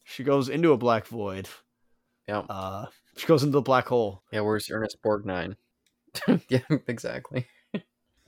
She 0.04 0.24
goes 0.24 0.48
into 0.48 0.72
a 0.72 0.76
black 0.76 1.06
void. 1.06 1.48
Yeah. 2.26 2.40
Uh, 2.40 2.86
she 3.16 3.26
goes 3.28 3.44
into 3.44 3.52
the 3.52 3.62
black 3.62 3.86
hole. 3.86 4.24
Yeah. 4.32 4.40
Where's 4.40 4.68
Ernest 4.68 4.98
Borgnine? 5.00 5.54
yeah, 6.48 6.58
exactly. 6.88 7.46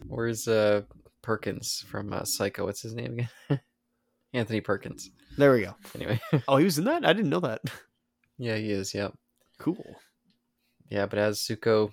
Where's 0.07 0.47
uh 0.47 0.83
Perkins 1.21 1.85
from 1.89 2.13
uh, 2.13 2.25
Psycho? 2.25 2.67
What's 2.67 2.83
his 2.83 2.95
name 2.95 3.15
again? 3.15 3.61
Anthony 4.33 4.61
Perkins. 4.61 5.11
There 5.37 5.53
we 5.53 5.63
go. 5.63 5.75
Anyway. 5.97 6.21
Oh, 6.47 6.59
he 6.59 6.65
was 6.65 6.79
in 6.79 6.85
that. 6.85 7.05
I 7.05 7.13
didn't 7.13 7.31
know 7.31 7.41
that. 7.41 7.61
yeah, 8.39 8.57
he 8.57 8.71
is. 8.71 8.95
Yeah. 8.95 9.09
Cool. 9.59 9.97
Yeah, 10.89 11.07
but 11.07 11.19
as 11.19 11.41
Zuko 11.41 11.93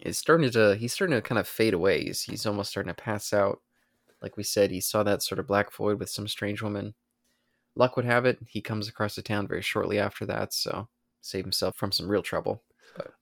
is 0.00 0.18
starting 0.18 0.50
to, 0.50 0.76
he's 0.76 0.92
starting 0.92 1.16
to 1.16 1.22
kind 1.22 1.38
of 1.38 1.48
fade 1.48 1.74
away. 1.74 2.04
He's, 2.04 2.22
he's 2.22 2.46
almost 2.46 2.70
starting 2.70 2.92
to 2.94 3.02
pass 3.02 3.32
out. 3.32 3.60
Like 4.22 4.36
we 4.36 4.42
said, 4.42 4.70
he 4.70 4.80
saw 4.80 5.02
that 5.02 5.22
sort 5.22 5.38
of 5.38 5.46
black 5.46 5.72
void 5.72 5.98
with 6.00 6.08
some 6.10 6.28
strange 6.28 6.62
woman. 6.62 6.94
Luck 7.74 7.96
would 7.96 8.06
have 8.06 8.24
it, 8.24 8.38
he 8.48 8.60
comes 8.62 8.88
across 8.88 9.14
the 9.16 9.22
town 9.22 9.46
very 9.46 9.60
shortly 9.62 9.98
after 9.98 10.24
that, 10.26 10.54
so 10.54 10.88
save 11.20 11.44
himself 11.44 11.76
from 11.76 11.92
some 11.92 12.08
real 12.08 12.22
trouble. 12.22 12.62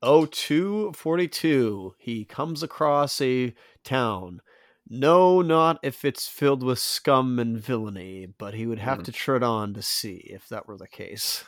Oh, 0.00 0.26
242. 0.26 1.94
He 1.98 2.24
comes 2.24 2.62
across 2.62 3.20
a 3.20 3.52
town. 3.82 4.40
No, 4.88 5.42
not 5.42 5.80
if 5.82 6.04
it's 6.04 6.28
filled 6.28 6.62
with 6.62 6.78
scum 6.78 7.38
and 7.40 7.58
villainy, 7.58 8.26
but 8.26 8.54
he 8.54 8.66
would 8.66 8.78
have 8.78 8.98
Hmm. 8.98 9.04
to 9.04 9.12
tread 9.12 9.42
on 9.42 9.74
to 9.74 9.82
see 9.82 10.18
if 10.30 10.48
that 10.48 10.68
were 10.68 10.76
the 10.76 10.86
case. 10.86 11.44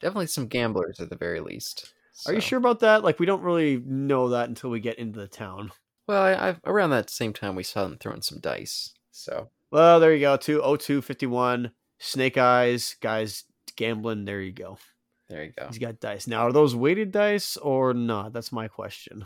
Definitely 0.00 0.26
some 0.26 0.48
gamblers 0.48 1.00
at 1.00 1.08
the 1.08 1.16
very 1.16 1.40
least. 1.40 1.94
Are 2.26 2.34
you 2.34 2.40
sure 2.40 2.58
about 2.58 2.80
that? 2.80 3.02
Like, 3.04 3.18
we 3.18 3.26
don't 3.26 3.42
really 3.42 3.82
know 3.84 4.28
that 4.30 4.48
until 4.48 4.70
we 4.70 4.80
get 4.80 4.98
into 4.98 5.18
the 5.18 5.28
town. 5.28 5.72
Well, 6.06 6.22
I, 6.22 6.32
I, 6.32 6.56
around 6.64 6.90
that 6.90 7.10
same 7.10 7.32
time, 7.32 7.54
we 7.54 7.62
saw 7.62 7.84
them 7.84 7.96
throwing 7.98 8.22
some 8.22 8.40
dice. 8.40 8.92
So 9.10 9.50
Well, 9.70 10.00
there 10.00 10.12
you 10.12 10.20
go. 10.20 10.36
20251. 10.36 11.70
Snake 11.98 12.38
Eyes. 12.38 12.96
Guys 13.00 13.44
gambling. 13.76 14.24
There 14.24 14.40
you 14.40 14.52
go. 14.52 14.78
there 15.28 15.44
you 15.44 15.52
go. 15.56 15.66
He's 15.68 15.78
got 15.78 16.00
dice. 16.00 16.26
Now, 16.26 16.40
are 16.48 16.52
those 16.52 16.74
weighted 16.74 17.12
dice 17.12 17.56
or 17.56 17.94
not? 17.94 18.32
That's 18.32 18.52
my 18.52 18.68
question. 18.68 19.24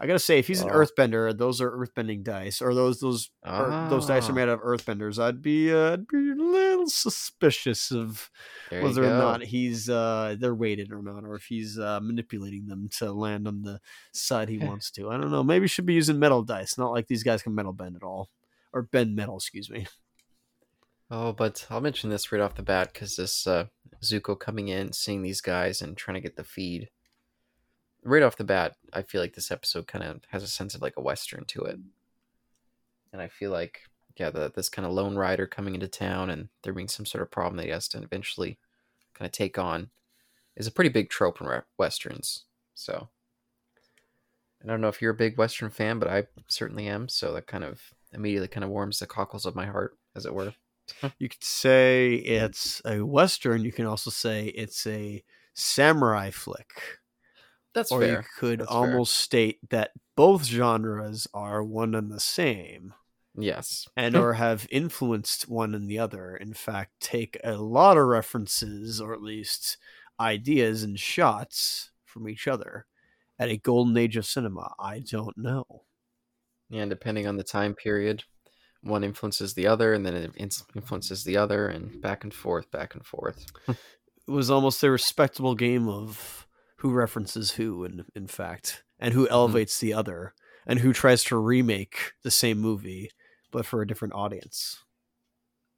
I 0.00 0.06
gotta 0.06 0.20
say, 0.20 0.38
if 0.38 0.46
he's 0.46 0.60
an 0.60 0.68
earthbender, 0.68 1.36
those 1.36 1.60
are 1.60 1.70
earthbending 1.72 2.22
dice, 2.22 2.62
or 2.62 2.72
those 2.72 3.00
those 3.00 3.30
those 3.44 4.06
dice 4.06 4.28
are 4.28 4.32
Ah. 4.32 4.34
made 4.34 4.42
out 4.42 4.48
of 4.50 4.60
earthbenders. 4.60 5.18
I'd 5.20 5.42
be 5.42 5.72
uh, 5.72 5.94
I'd 5.94 6.06
be 6.06 6.30
a 6.30 6.34
little 6.34 6.86
suspicious 6.88 7.90
of 7.90 8.30
There 8.70 8.82
whether 8.82 9.02
or 9.02 9.18
not 9.18 9.42
he's 9.42 9.90
uh 9.90 10.36
they're 10.38 10.54
weighted 10.54 10.92
or 10.92 11.02
not, 11.02 11.24
or 11.24 11.34
if 11.34 11.46
he's 11.46 11.78
uh, 11.78 11.98
manipulating 12.00 12.66
them 12.68 12.88
to 12.98 13.12
land 13.12 13.48
on 13.48 13.62
the 13.62 13.80
side 14.12 14.48
he 14.48 14.58
wants 14.68 14.90
to. 14.92 15.10
I 15.10 15.16
don't 15.16 15.32
know. 15.32 15.42
Maybe 15.42 15.64
he 15.64 15.68
should 15.68 15.86
be 15.86 15.94
using 15.94 16.18
metal 16.20 16.44
dice. 16.44 16.78
Not 16.78 16.92
like 16.92 17.08
these 17.08 17.24
guys 17.24 17.42
can 17.42 17.54
metal 17.56 17.72
bend 17.72 17.96
at 17.96 18.04
all, 18.04 18.30
or 18.72 18.82
bend 18.82 19.16
metal. 19.16 19.36
Excuse 19.36 19.68
me. 19.68 19.86
Oh, 21.10 21.32
but 21.32 21.66
I'll 21.70 21.80
mention 21.80 22.10
this 22.10 22.30
right 22.32 22.40
off 22.42 22.54
the 22.54 22.62
bat 22.62 22.90
because 22.92 23.16
this 23.16 23.46
uh, 23.46 23.68
Zuko 24.04 24.38
coming 24.38 24.68
in, 24.68 24.92
seeing 24.92 25.22
these 25.22 25.40
guys, 25.40 25.80
and 25.80 25.96
trying 25.96 26.16
to 26.16 26.20
get 26.20 26.36
the 26.36 26.44
feed. 26.44 26.90
Right 28.04 28.22
off 28.22 28.36
the 28.36 28.44
bat, 28.44 28.76
I 28.92 29.02
feel 29.02 29.20
like 29.20 29.34
this 29.34 29.50
episode 29.50 29.86
kind 29.86 30.04
of 30.04 30.20
has 30.30 30.42
a 30.42 30.48
sense 30.48 30.74
of 30.74 30.82
like 30.82 30.96
a 30.96 31.02
western 31.02 31.44
to 31.46 31.62
it, 31.62 31.78
and 33.12 33.20
I 33.20 33.28
feel 33.28 33.50
like 33.50 33.82
yeah, 34.18 34.30
the, 34.30 34.50
this 34.54 34.68
kind 34.68 34.84
of 34.84 34.92
lone 34.92 35.16
rider 35.16 35.46
coming 35.46 35.74
into 35.74 35.88
town 35.88 36.30
and 36.30 36.48
there 36.62 36.72
being 36.72 36.88
some 36.88 37.06
sort 37.06 37.22
of 37.22 37.30
problem 37.30 37.56
that 37.56 37.66
he 37.66 37.70
has 37.70 37.88
to 37.88 38.02
eventually 38.02 38.58
kind 39.14 39.26
of 39.26 39.32
take 39.32 39.58
on 39.58 39.90
is 40.56 40.66
a 40.66 40.72
pretty 40.72 40.90
big 40.90 41.08
trope 41.08 41.40
in 41.40 41.46
re- 41.46 41.60
westerns. 41.78 42.44
So 42.74 43.08
I 44.62 44.66
don't 44.66 44.80
know 44.80 44.88
if 44.88 45.00
you're 45.00 45.12
a 45.12 45.16
big 45.16 45.38
western 45.38 45.70
fan, 45.70 45.98
but 45.98 46.08
I 46.08 46.24
certainly 46.48 46.88
am. 46.88 47.08
So 47.08 47.32
that 47.34 47.46
kind 47.46 47.64
of 47.64 47.94
immediately 48.12 48.48
kind 48.48 48.64
of 48.64 48.70
warms 48.70 48.98
the 48.98 49.06
cockles 49.06 49.46
of 49.46 49.54
my 49.54 49.66
heart, 49.66 49.96
as 50.14 50.26
it 50.26 50.34
were. 50.34 50.54
You 51.18 51.28
could 51.28 51.44
say 51.44 52.14
it's 52.14 52.80
a 52.86 53.02
western. 53.02 53.62
You 53.62 53.72
can 53.72 53.84
also 53.84 54.08
say 54.08 54.46
it's 54.46 54.86
a 54.86 55.22
samurai 55.52 56.30
flick. 56.30 56.98
That's 57.78 57.92
or 57.92 58.00
fair. 58.00 58.10
you 58.18 58.24
could 58.38 58.60
That's 58.60 58.70
fair. 58.70 58.78
almost 58.78 59.14
state 59.16 59.58
that 59.70 59.92
both 60.16 60.44
genres 60.44 61.26
are 61.32 61.62
one 61.62 61.94
and 61.94 62.10
the 62.10 62.20
same 62.20 62.94
Yes. 63.36 63.86
and 63.96 64.16
or 64.22 64.34
have 64.34 64.66
influenced 64.70 65.48
one 65.48 65.74
and 65.74 65.88
the 65.88 65.98
other 65.98 66.36
in 66.36 66.54
fact 66.54 67.00
take 67.00 67.38
a 67.44 67.52
lot 67.56 67.96
of 67.96 68.06
references 68.06 69.00
or 69.00 69.14
at 69.14 69.22
least 69.22 69.78
ideas 70.18 70.82
and 70.82 70.98
shots 70.98 71.90
from 72.04 72.28
each 72.28 72.48
other 72.48 72.86
at 73.38 73.48
a 73.48 73.56
golden 73.56 73.96
age 73.96 74.16
of 74.16 74.26
cinema 74.26 74.74
i 74.78 74.98
don't 74.98 75.38
know 75.38 75.64
And 76.70 76.90
depending 76.90 77.26
on 77.28 77.36
the 77.36 77.44
time 77.44 77.74
period, 77.74 78.24
one 78.82 79.02
influences 79.04 79.54
the 79.54 79.66
other, 79.66 79.94
and 79.94 80.04
then 80.04 80.14
it 80.14 80.32
influences 80.74 81.24
the 81.24 81.36
other, 81.36 81.66
and 81.68 82.00
back 82.02 82.24
and 82.24 82.32
forth, 82.34 82.70
back 82.70 82.94
and 82.94 83.04
forth. 83.06 83.46
it 83.68 83.76
was 84.30 84.50
almost 84.50 84.82
a 84.82 84.90
respectable 84.90 85.54
game 85.54 85.88
of 85.88 86.46
who 86.78 86.90
references 86.92 87.52
who 87.52 87.84
in, 87.84 88.04
in 88.14 88.26
fact 88.26 88.82
and 88.98 89.14
who 89.14 89.28
elevates 89.28 89.78
the 89.78 89.92
other 89.94 90.34
and 90.66 90.80
who 90.80 90.92
tries 90.92 91.22
to 91.24 91.36
remake 91.36 92.12
the 92.24 92.30
same 92.30 92.58
movie 92.58 93.10
but 93.52 93.64
for 93.66 93.80
a 93.82 93.86
different 93.86 94.14
audience 94.14 94.82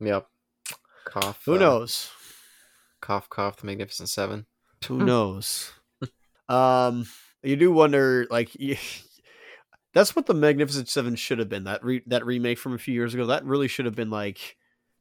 Yep. 0.00 0.26
Cough. 1.04 1.42
who 1.45 1.57
uh, 1.57 1.59
knows 1.59 2.11
Cough, 3.00 3.28
cough. 3.30 3.57
The 3.57 3.66
Magnificent 3.66 4.11
Seven. 4.11 4.45
Who 4.87 4.99
knows? 5.04 5.73
um, 6.50 7.07
you 7.42 7.57
do 7.57 7.73
wonder, 7.73 8.26
like, 8.30 8.54
you, 8.61 8.76
that's 9.95 10.14
what 10.14 10.26
the 10.26 10.35
Magnificent 10.35 10.88
Seven 10.88 11.16
should 11.16 11.38
have 11.38 11.49
been. 11.49 11.64
That 11.64 11.83
re- 11.83 12.02
that 12.09 12.26
remake 12.26 12.59
from 12.59 12.75
a 12.75 12.78
few 12.78 12.92
years 12.92 13.14
ago. 13.14 13.25
That 13.26 13.45
really 13.47 13.69
should 13.69 13.87
have 13.87 13.95
been 13.95 14.11
like 14.11 14.57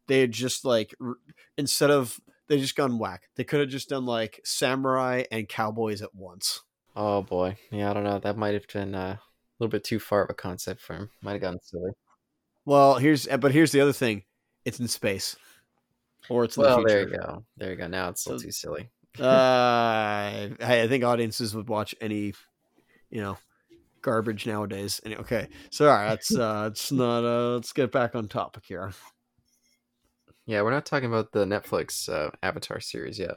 they 0.08 0.22
had 0.22 0.32
just 0.32 0.64
like 0.64 0.96
r- 1.02 1.16
instead 1.58 1.92
of 1.92 2.18
they 2.50 2.60
just 2.60 2.76
gone 2.76 2.98
whack. 3.00 3.30
They 3.36 3.46
could 3.46 3.62
have 3.62 3.70
just 3.70 3.88
done 3.90 4.06
like 4.06 4.42
samurai 4.44 5.24
and 5.32 5.48
cowboys 5.48 6.02
at 6.02 6.14
once. 6.14 6.62
Oh 6.96 7.22
boy. 7.22 7.56
Yeah, 7.72 7.90
I 7.92 7.94
don't 7.94 8.04
know. 8.04 8.20
That 8.20 8.36
might 8.38 8.56
have 8.56 8.68
been 8.68 8.94
uh, 8.96 9.16
a 9.18 9.20
little 9.60 9.72
bit 9.72 9.84
too 9.86 10.00
far 10.00 10.24
of 10.24 10.30
a 10.30 10.34
concept 10.34 10.82
for 10.82 10.96
him. 10.96 11.10
Might 11.22 11.34
have 11.34 11.42
gotten 11.42 11.62
silly. 11.62 11.92
Well, 12.66 12.96
here's 12.96 13.26
but 13.28 13.52
here's 13.54 13.72
the 13.72 13.80
other 13.82 13.94
thing. 13.94 14.24
It's 14.66 14.80
in 14.80 14.88
space, 14.90 15.38
or 16.30 16.44
it's 16.44 16.58
in 16.58 16.64
Well, 16.64 16.82
the 16.82 16.88
there 16.88 17.08
you 17.10 17.18
go. 17.18 17.46
There 17.58 17.70
you 17.72 17.76
go. 17.78 17.88
Now 17.88 18.10
it's 18.10 18.26
a 18.26 18.30
little 18.30 18.40
So- 18.40 18.46
too 18.46 18.52
silly. 18.52 18.90
uh, 19.20 19.24
I, 19.24 20.52
I 20.62 20.88
think 20.88 21.04
audiences 21.04 21.56
would 21.56 21.68
watch 21.68 21.96
any, 22.00 22.34
you 23.10 23.22
know, 23.22 23.38
garbage 24.04 24.46
nowadays. 24.46 25.02
And 25.04 25.16
okay, 25.16 25.48
so 25.72 25.90
all 25.90 25.96
right, 25.96 26.10
that's 26.10 26.36
uh, 26.36 26.70
it's 26.72 26.92
not. 26.92 27.24
Uh, 27.24 27.54
let's 27.56 27.74
get 27.74 27.92
back 27.92 28.14
on 28.16 28.28
topic 28.28 28.66
here. 28.68 28.92
Yeah, 30.50 30.64
we're 30.64 30.72
not 30.72 30.88
talking 30.88 31.10
about 31.10 31.32
the 31.32 31.46
Netflix 31.46 32.10
uh, 32.10 32.32
Avatar 32.42 32.80
series 32.80 33.20
yet. 33.20 33.36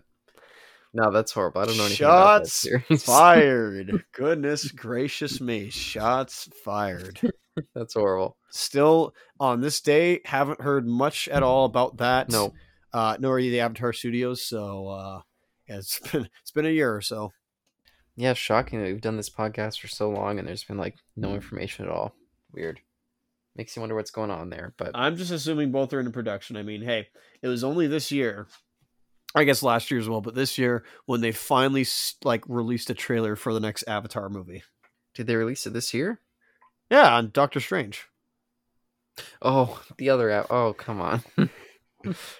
No, 0.94 1.10
that's 1.10 1.30
horrible. 1.30 1.60
I 1.60 1.66
don't 1.66 1.76
know 1.76 1.84
anything 1.84 2.06
about 2.06 2.44
that 2.44 2.48
Shots 2.48 2.52
series. 2.54 3.04
fired. 3.04 4.02
Goodness 4.14 4.70
gracious 4.70 5.38
me, 5.38 5.68
shots 5.68 6.48
fired. 6.64 7.20
that's 7.74 7.92
horrible. 7.92 8.38
Still 8.50 9.12
on 9.38 9.60
this 9.60 9.82
day, 9.82 10.22
haven't 10.24 10.62
heard 10.62 10.88
much 10.88 11.28
at 11.28 11.42
all 11.42 11.66
about 11.66 11.98
that. 11.98 12.30
No. 12.30 12.54
uh, 12.94 13.18
nor 13.20 13.38
the 13.42 13.60
Avatar 13.60 13.92
Studios. 13.92 14.42
So 14.42 14.88
uh, 14.88 15.20
yeah, 15.68 15.76
it's 15.76 15.98
been 16.12 16.26
it's 16.40 16.50
been 16.50 16.64
a 16.64 16.70
year 16.70 16.96
or 16.96 17.02
so. 17.02 17.30
Yeah, 18.16 18.32
shocking 18.32 18.80
that 18.80 18.86
we've 18.88 19.02
done 19.02 19.18
this 19.18 19.28
podcast 19.28 19.80
for 19.80 19.88
so 19.88 20.08
long 20.08 20.38
and 20.38 20.48
there's 20.48 20.64
been 20.64 20.78
like 20.78 20.96
no 21.14 21.34
information 21.34 21.84
at 21.84 21.90
all. 21.90 22.14
Weird. 22.54 22.80
Makes 23.56 23.76
you 23.76 23.80
wonder 23.80 23.94
what's 23.94 24.10
going 24.10 24.30
on 24.30 24.48
there. 24.48 24.72
But 24.78 24.92
I'm 24.94 25.16
just 25.16 25.30
assuming 25.30 25.72
both 25.72 25.92
are 25.92 26.00
in 26.00 26.10
production. 26.12 26.56
I 26.56 26.62
mean, 26.62 26.82
hey, 26.82 27.08
it 27.42 27.48
was 27.48 27.62
only 27.62 27.86
this 27.86 28.10
year, 28.10 28.46
I 29.34 29.44
guess 29.44 29.62
last 29.62 29.90
year 29.90 30.00
as 30.00 30.08
well, 30.08 30.22
but 30.22 30.34
this 30.34 30.56
year 30.56 30.84
when 31.04 31.20
they 31.20 31.32
finally 31.32 31.86
like 32.24 32.44
released 32.48 32.88
a 32.90 32.94
trailer 32.94 33.36
for 33.36 33.52
the 33.52 33.60
next 33.60 33.84
Avatar 33.86 34.28
movie. 34.30 34.62
did 35.14 35.26
they 35.26 35.36
release 35.36 35.66
it 35.66 35.74
this 35.74 35.92
year? 35.92 36.20
Yeah, 36.90 37.14
on 37.14 37.30
Doctor 37.30 37.60
Strange. 37.60 38.06
Oh, 39.42 39.82
the 39.98 40.08
other 40.08 40.30
app. 40.30 40.46
Oh, 40.50 40.72
come 40.72 41.00
on. 41.00 41.22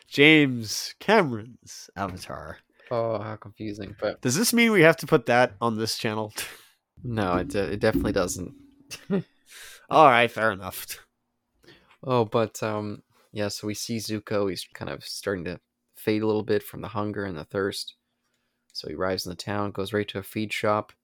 James 0.08 0.94
Cameron's 0.98 1.90
Avatar. 1.96 2.58
oh, 2.90 3.18
how 3.18 3.36
confusing. 3.36 3.94
But 4.00 4.20
Does 4.22 4.36
this 4.36 4.52
mean 4.52 4.72
we 4.72 4.82
have 4.82 4.96
to 4.98 5.06
put 5.06 5.26
that 5.26 5.52
on 5.60 5.76
this 5.76 5.98
channel? 5.98 6.32
no, 7.04 7.36
it, 7.36 7.54
it 7.54 7.80
definitely 7.80 8.12
doesn't. 8.12 8.54
All 9.92 10.08
right, 10.08 10.30
fair 10.30 10.52
enough. 10.52 10.98
Oh, 12.02 12.24
but 12.24 12.62
um, 12.62 13.02
yeah. 13.30 13.48
So 13.48 13.66
we 13.66 13.74
see 13.74 13.98
Zuko. 13.98 14.48
He's 14.48 14.66
kind 14.72 14.90
of 14.90 15.04
starting 15.04 15.44
to 15.44 15.60
fade 15.94 16.22
a 16.22 16.26
little 16.26 16.42
bit 16.42 16.62
from 16.62 16.80
the 16.80 16.88
hunger 16.88 17.24
and 17.26 17.36
the 17.36 17.44
thirst. 17.44 17.94
So 18.72 18.88
he 18.88 18.94
arrives 18.94 19.26
in 19.26 19.30
the 19.30 19.36
town, 19.36 19.70
goes 19.70 19.92
right 19.92 20.08
to 20.08 20.18
a 20.18 20.22
feed 20.22 20.50
shop. 20.50 20.94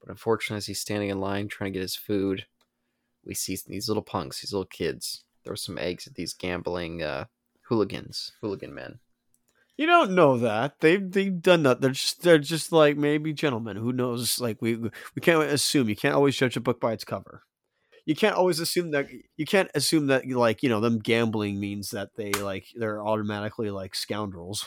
But 0.00 0.10
unfortunately, 0.10 0.58
as 0.58 0.66
he's 0.66 0.78
standing 0.78 1.08
in 1.08 1.20
line 1.20 1.48
trying 1.48 1.72
to 1.72 1.78
get 1.78 1.82
his 1.82 1.96
food, 1.96 2.46
we 3.24 3.34
see 3.34 3.58
these 3.66 3.88
little 3.88 4.02
punks, 4.02 4.42
these 4.42 4.52
little 4.52 4.64
kids, 4.64 5.24
throw 5.44 5.56
some 5.56 5.76
eggs 5.76 6.06
at 6.06 6.14
these 6.14 6.34
gambling 6.34 7.02
uh, 7.02 7.24
hooligans, 7.62 8.30
hooligan 8.40 8.72
men. 8.72 9.00
You 9.76 9.86
don't 9.86 10.12
know 10.12 10.38
that 10.38 10.78
they've 10.78 11.10
they've 11.10 11.42
done 11.42 11.64
that. 11.64 11.80
They're 11.80 11.90
just 11.90 12.22
they're 12.22 12.38
just 12.38 12.70
like 12.70 12.96
maybe 12.96 13.32
gentlemen. 13.32 13.76
Who 13.76 13.92
knows? 13.92 14.38
Like 14.38 14.62
we 14.62 14.76
we 14.76 15.20
can't 15.20 15.42
assume. 15.42 15.88
You 15.88 15.96
can't 15.96 16.14
always 16.14 16.36
judge 16.36 16.56
a 16.56 16.60
book 16.60 16.80
by 16.80 16.92
its 16.92 17.04
cover. 17.04 17.42
You 18.06 18.14
can't 18.14 18.36
always 18.36 18.60
assume 18.60 18.90
that 18.90 19.08
you 19.36 19.46
can't 19.46 19.70
assume 19.74 20.08
that 20.08 20.26
like 20.28 20.62
you 20.62 20.68
know 20.68 20.80
them 20.80 20.98
gambling 20.98 21.58
means 21.58 21.90
that 21.90 22.10
they 22.16 22.32
like 22.32 22.66
they're 22.74 23.02
automatically 23.02 23.70
like 23.70 23.94
scoundrels. 23.94 24.66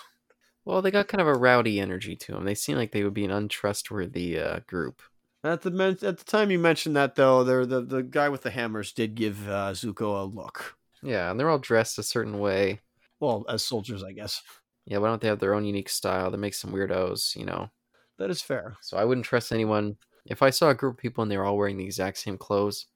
Well, 0.66 0.82
they 0.82 0.92
got 0.92 1.08
kind 1.08 1.22
of 1.22 1.28
a 1.28 1.34
rowdy 1.34 1.80
energy 1.80 2.16
to 2.16 2.34
them. 2.34 2.44
They 2.44 2.56
seem 2.56 2.76
like 2.76 2.92
they 2.92 3.04
would 3.04 3.14
be 3.14 3.24
an 3.26 3.32
untrustworthy 3.32 4.38
uh, 4.38 4.60
group. 4.68 5.02
At 5.44 5.62
the 5.62 5.72
men- 5.72 6.00
at 6.02 6.18
the 6.18 6.26
time 6.26 6.52
you 6.52 6.60
mentioned 6.60 6.96
that 6.96 7.16
though, 7.16 7.44
the 7.44 7.82
the 7.82 8.04
guy 8.04 8.28
with 8.30 8.42
the 8.42 8.52
hammers 8.52 8.92
did 8.92 9.16
give 9.16 9.48
uh, 9.48 9.72
Zuko 9.72 10.22
a 10.22 10.26
look. 10.26 10.78
Yeah, 11.02 11.30
and 11.30 11.40
they're 11.40 11.50
all 11.50 11.60
dressed 11.60 12.00
a 12.00 12.04
certain 12.04 12.40
way. 12.40 12.82
Well, 13.20 13.46
as 13.48 13.64
soldiers, 13.64 14.04
I 14.04 14.12
guess. 14.12 14.42
Yeah, 14.86 14.98
why 15.00 15.10
don't 15.10 15.22
they 15.22 15.28
have 15.28 15.40
their 15.40 15.54
own 15.54 15.66
unique 15.66 15.90
style 15.90 16.32
that 16.32 16.38
makes 16.38 16.62
them 16.62 16.72
weirdos, 16.72 17.36
you 17.36 17.46
know? 17.46 17.70
That 18.18 18.30
is 18.30 18.42
fair. 18.42 18.78
So 18.82 18.98
I 18.98 19.06
wouldn't 19.06 19.26
trust 19.26 19.52
anyone. 19.52 19.98
If 20.26 20.42
I 20.42 20.50
saw 20.50 20.70
a 20.70 20.76
group 20.76 20.96
of 20.96 21.00
people 21.00 21.22
and 21.22 21.32
they 21.32 21.38
were 21.38 21.46
all 21.46 21.58
wearing 21.58 21.78
the 21.78 21.86
exact 21.86 22.18
same 22.18 22.38
clothes, 22.38 22.88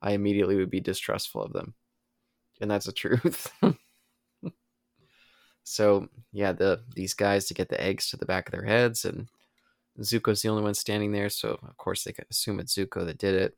I 0.00 0.12
immediately 0.12 0.56
would 0.56 0.70
be 0.70 0.80
distrustful 0.80 1.42
of 1.42 1.52
them. 1.52 1.74
And 2.60 2.70
that's 2.70 2.86
the 2.86 2.92
truth. 3.04 3.52
so 5.64 6.08
yeah, 6.32 6.52
the 6.52 6.82
these 6.94 7.14
guys 7.14 7.46
to 7.46 7.54
get 7.54 7.68
the 7.68 7.80
eggs 7.80 8.10
to 8.10 8.16
the 8.16 8.26
back 8.26 8.48
of 8.48 8.52
their 8.52 8.64
heads, 8.64 9.04
and 9.04 9.28
Zuko's 10.00 10.42
the 10.42 10.48
only 10.48 10.62
one 10.62 10.74
standing 10.74 11.12
there, 11.12 11.28
so 11.28 11.58
of 11.62 11.76
course 11.76 12.04
they 12.04 12.14
assume 12.30 12.60
it's 12.60 12.74
Zuko 12.74 13.04
that 13.06 13.18
did 13.18 13.34
it. 13.34 13.56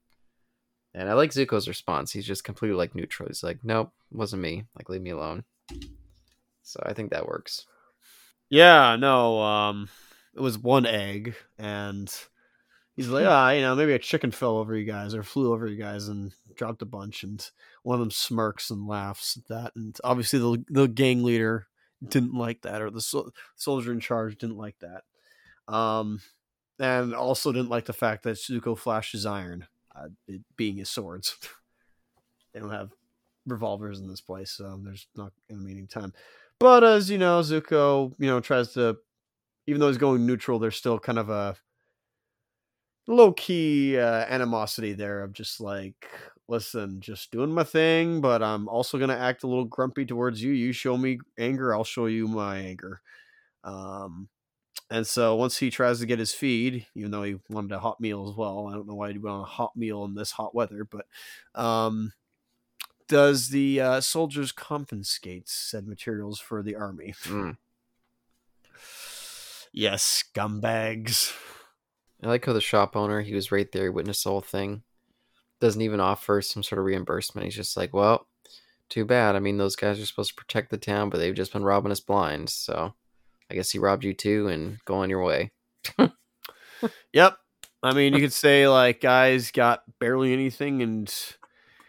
And 0.92 1.08
I 1.08 1.12
like 1.12 1.30
Zuko's 1.30 1.68
response. 1.68 2.10
He's 2.10 2.26
just 2.26 2.44
completely 2.44 2.76
like 2.76 2.94
neutral. 2.94 3.28
He's 3.28 3.42
like, 3.42 3.58
"Nope, 3.62 3.92
wasn't 4.10 4.42
me. 4.42 4.64
Like, 4.74 4.88
leave 4.88 5.02
me 5.02 5.10
alone." 5.10 5.44
So 6.62 6.82
I 6.84 6.92
think 6.94 7.10
that 7.10 7.26
works. 7.26 7.66
Yeah, 8.48 8.96
no, 8.96 9.40
um, 9.40 9.88
it 10.34 10.40
was 10.40 10.58
one 10.58 10.86
egg, 10.86 11.36
and 11.58 12.12
he's 12.96 13.08
like, 13.08 13.26
ah, 13.26 13.50
you 13.50 13.62
know, 13.62 13.74
maybe 13.74 13.92
a 13.92 13.98
chicken 13.98 14.30
fell 14.30 14.58
over 14.58 14.76
you 14.76 14.84
guys 14.84 15.14
or 15.14 15.22
flew 15.22 15.52
over 15.52 15.66
you 15.66 15.76
guys 15.76 16.08
and 16.08 16.32
dropped 16.54 16.82
a 16.82 16.86
bunch, 16.86 17.22
and 17.22 17.50
one 17.82 17.94
of 17.94 18.00
them 18.00 18.10
smirks 18.10 18.70
and 18.70 18.86
laughs 18.86 19.36
at 19.36 19.48
that, 19.48 19.72
and 19.76 19.96
obviously 20.04 20.38
the 20.38 20.64
the 20.68 20.86
gang 20.86 21.22
leader 21.22 21.66
didn't 22.06 22.34
like 22.34 22.62
that, 22.62 22.82
or 22.82 22.90
the 22.90 23.00
sol- 23.00 23.32
soldier 23.56 23.92
in 23.92 24.00
charge 24.00 24.38
didn't 24.38 24.58
like 24.58 24.76
that, 24.80 25.04
um, 25.72 26.20
and 26.78 27.14
also 27.14 27.52
didn't 27.52 27.70
like 27.70 27.86
the 27.86 27.92
fact 27.92 28.22
that 28.24 28.36
Zuko 28.36 28.76
flashed 28.76 29.12
his 29.12 29.26
iron, 29.26 29.66
uh, 29.94 30.08
being 30.56 30.76
his 30.76 30.90
swords. 30.90 31.36
they 32.52 32.60
don't 32.60 32.70
have 32.70 32.90
revolvers 33.46 34.00
in 34.00 34.08
this 34.08 34.20
place, 34.20 34.50
so 34.50 34.80
there's 34.82 35.06
not 35.16 35.32
a 35.50 35.54
meeting 35.54 35.86
time. 35.86 36.12
But 36.58 36.84
as 36.84 37.10
you 37.10 37.16
know, 37.16 37.40
Zuko, 37.40 38.12
you 38.18 38.26
know, 38.26 38.40
tries 38.40 38.74
to, 38.74 38.98
even 39.66 39.80
though 39.80 39.88
he's 39.88 39.96
going 39.96 40.26
neutral, 40.26 40.58
there's 40.58 40.76
still 40.76 40.98
kind 40.98 41.18
of 41.18 41.30
a 41.30 41.56
low 43.14 43.32
key 43.32 43.98
uh, 43.98 44.24
animosity 44.28 44.92
there 44.92 45.22
of 45.22 45.32
just 45.32 45.60
like, 45.60 46.08
listen, 46.48 47.00
just 47.00 47.30
doing 47.30 47.52
my 47.52 47.64
thing, 47.64 48.20
but 48.20 48.42
I'm 48.42 48.68
also 48.68 48.98
gonna 48.98 49.16
act 49.16 49.42
a 49.42 49.46
little 49.46 49.64
grumpy 49.64 50.04
towards 50.04 50.42
you. 50.42 50.52
You 50.52 50.72
show 50.72 50.96
me 50.96 51.18
anger, 51.38 51.74
I'll 51.74 51.84
show 51.84 52.06
you 52.06 52.28
my 52.28 52.58
anger. 52.58 53.00
Um, 53.64 54.28
and 54.90 55.06
so 55.06 55.36
once 55.36 55.56
he 55.58 55.70
tries 55.70 56.00
to 56.00 56.06
get 56.06 56.18
his 56.18 56.34
feed, 56.34 56.86
even 56.94 57.10
though 57.10 57.22
he 57.22 57.36
wanted 57.48 57.72
a 57.72 57.78
hot 57.78 58.00
meal 58.00 58.28
as 58.28 58.36
well, 58.36 58.66
I 58.68 58.72
don't 58.72 58.88
know 58.88 58.94
why 58.94 59.12
he 59.12 59.18
went 59.18 59.34
on 59.34 59.42
a 59.42 59.44
hot 59.44 59.76
meal 59.76 60.04
in 60.04 60.14
this 60.14 60.32
hot 60.32 60.54
weather, 60.54 60.84
but 60.84 61.06
um, 61.54 62.12
does 63.08 63.48
the 63.50 63.80
uh, 63.80 64.00
soldiers 64.00 64.52
confiscate 64.52 65.48
said 65.48 65.86
materials 65.86 66.40
for 66.40 66.62
the 66.62 66.76
army? 66.76 67.14
Mm. 67.24 67.56
Yes, 69.72 70.24
scumbags. 70.34 71.32
I 72.22 72.28
like 72.28 72.44
how 72.44 72.52
the 72.52 72.60
shop 72.60 72.96
owner, 72.96 73.22
he 73.22 73.34
was 73.34 73.50
right 73.52 73.70
there, 73.72 73.84
he 73.84 73.88
witnessed 73.88 74.24
the 74.24 74.30
whole 74.30 74.40
thing. 74.40 74.82
Doesn't 75.60 75.82
even 75.82 76.00
offer 76.00 76.40
some 76.42 76.62
sort 76.62 76.78
of 76.78 76.84
reimbursement. 76.84 77.44
He's 77.44 77.56
just 77.56 77.76
like, 77.76 77.92
well, 77.94 78.26
too 78.88 79.04
bad. 79.04 79.36
I 79.36 79.40
mean, 79.40 79.58
those 79.58 79.76
guys 79.76 80.00
are 80.00 80.06
supposed 80.06 80.30
to 80.30 80.34
protect 80.34 80.70
the 80.70 80.78
town, 80.78 81.10
but 81.10 81.18
they've 81.18 81.34
just 81.34 81.52
been 81.52 81.64
robbing 81.64 81.92
us 81.92 82.00
blind. 82.00 82.50
So 82.50 82.94
I 83.50 83.54
guess 83.54 83.70
he 83.70 83.78
robbed 83.78 84.04
you 84.04 84.14
too 84.14 84.48
and 84.48 84.78
go 84.84 84.96
on 84.96 85.10
your 85.10 85.22
way. 85.22 85.52
Yep. 87.12 87.36
I 87.82 87.94
mean, 87.94 88.12
you 88.12 88.20
could 88.20 88.32
say 88.32 88.68
like 88.68 89.00
guys 89.00 89.50
got 89.50 89.82
barely 89.98 90.32
anything, 90.32 90.82
and 90.82 91.12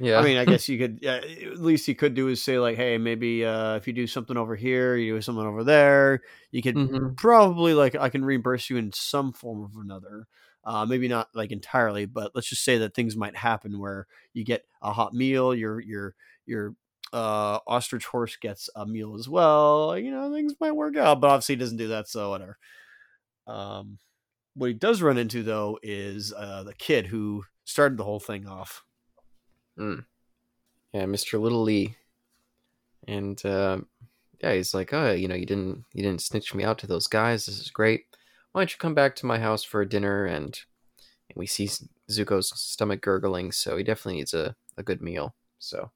Yeah. 0.02 0.20
I 0.20 0.24
mean, 0.24 0.38
I 0.38 0.46
guess 0.46 0.68
you 0.68 0.78
could 0.78 1.06
uh, 1.06 1.22
at 1.26 1.58
least 1.60 1.88
you 1.88 1.96
could 1.96 2.14
do 2.14 2.28
is 2.28 2.44
say 2.44 2.60
like, 2.60 2.76
hey, 2.78 2.98
maybe 2.98 3.46
uh, 3.46 3.76
if 3.76 3.88
you 3.88 3.94
do 3.94 4.08
something 4.08 4.38
over 4.38 4.56
here, 4.56 4.96
you 4.98 5.16
do 5.16 5.22
something 5.22 5.46
over 5.46 5.64
there, 5.64 6.22
you 6.52 6.62
could 6.62 6.82
Mhm. 6.82 7.16
probably 7.18 7.74
like 7.74 7.96
I 7.96 8.10
can 8.10 8.26
reimburse 8.26 8.70
you 8.70 8.78
in 8.78 8.92
some 8.94 9.34
form 9.34 9.64
of 9.64 9.76
another. 9.78 10.28
Uh, 10.64 10.86
maybe 10.86 11.08
not 11.08 11.30
like 11.34 11.52
entirely, 11.52 12.06
but 12.06 12.32
let's 12.36 12.50
just 12.50 12.64
say 12.64 12.78
that 12.80 12.94
things 12.94 13.16
might 13.16 13.36
happen 13.36 13.80
where 13.80 14.08
you 14.34 14.44
get 14.46 14.66
a 14.82 14.94
hot 14.94 15.14
meal, 15.14 15.56
your 15.56 15.80
your 15.80 16.16
your 16.46 16.76
uh, 17.14 17.60
ostrich 17.68 18.06
horse 18.06 18.36
gets 18.38 18.70
a 18.76 18.86
meal 18.86 19.16
as 19.16 19.28
well. 19.30 19.98
You 19.98 20.12
know, 20.12 20.32
things 20.34 20.54
might 20.60 20.74
work 20.74 20.98
out, 20.98 21.20
but 21.22 21.30
obviously 21.32 21.56
he 21.56 21.60
doesn't 21.60 21.78
do 21.78 21.88
that, 21.90 22.08
so 22.08 22.30
whatever. 22.30 22.58
Um, 23.48 24.00
what 24.56 24.68
he 24.70 24.74
does 24.76 25.02
run 25.02 25.18
into 25.18 25.44
though 25.44 25.80
is 25.84 26.34
uh, 26.34 26.64
the 26.64 26.76
kid 26.76 27.08
who 27.08 27.46
started 27.66 27.98
the 27.98 28.04
whole 28.06 28.20
thing 28.22 28.48
off. 28.48 28.84
Mm. 29.78 30.06
Yeah, 30.94 31.04
Mr. 31.04 31.40
Little 31.40 31.64
Lee. 31.64 31.96
And 33.08 33.44
uh, 33.46 33.80
yeah, 34.42 34.54
he's 34.54 34.74
like, 34.74 34.94
oh, 34.94 35.12
you 35.12 35.28
know, 35.28 35.36
you 35.36 35.46
didn't 35.46 35.86
you 35.94 36.04
didn't 36.04 36.22
snitch 36.22 36.54
me 36.54 36.64
out 36.64 36.78
to 36.80 36.88
those 36.88 37.08
guys. 37.08 37.46
This 37.46 37.60
is 37.60 37.70
great. 37.70 38.06
Why 38.52 38.62
don't 38.62 38.72
you 38.72 38.78
come 38.80 38.94
back 38.96 39.16
to 39.18 39.26
my 39.26 39.40
house 39.40 39.64
for 39.64 39.82
a 39.82 39.90
dinner? 39.90 40.26
And, 40.26 40.60
and 41.30 41.36
we 41.36 41.48
see 41.48 41.70
Zuko's 42.10 42.52
stomach 42.60 43.02
gurgling, 43.02 43.52
so 43.52 43.78
he 43.78 43.84
definitely 43.84 44.18
needs 44.18 44.34
a, 44.34 44.56
a 44.78 44.84
good 44.84 45.02
meal. 45.02 45.36
So 45.60 45.92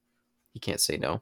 he 0.53 0.59
can't 0.59 0.79
say 0.79 0.97
no. 0.97 1.21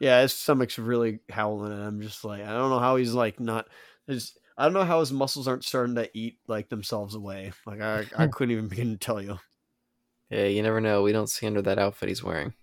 Yeah, 0.00 0.22
his 0.22 0.32
stomach's 0.32 0.78
really 0.78 1.20
howling, 1.30 1.72
and 1.72 1.82
I'm 1.82 2.00
just 2.00 2.24
like, 2.24 2.42
I 2.42 2.52
don't 2.52 2.70
know 2.70 2.78
how 2.78 2.96
he's 2.96 3.14
like 3.14 3.40
not. 3.40 3.66
His, 4.06 4.36
I 4.56 4.64
don't 4.64 4.72
know 4.72 4.84
how 4.84 5.00
his 5.00 5.12
muscles 5.12 5.48
aren't 5.48 5.64
starting 5.64 5.94
to 5.96 6.10
eat 6.16 6.38
like 6.46 6.68
themselves 6.68 7.14
away. 7.14 7.52
Like 7.66 7.80
I, 7.80 8.04
I 8.16 8.26
couldn't 8.32 8.52
even 8.52 8.68
begin 8.68 8.90
to 8.90 8.98
tell 8.98 9.22
you. 9.22 9.38
Hey, 10.30 10.52
you 10.52 10.62
never 10.62 10.80
know. 10.80 11.02
We 11.02 11.12
don't 11.12 11.28
see 11.30 11.46
under 11.46 11.62
that 11.62 11.78
outfit 11.78 12.08
he's 12.08 12.22
wearing. 12.24 12.54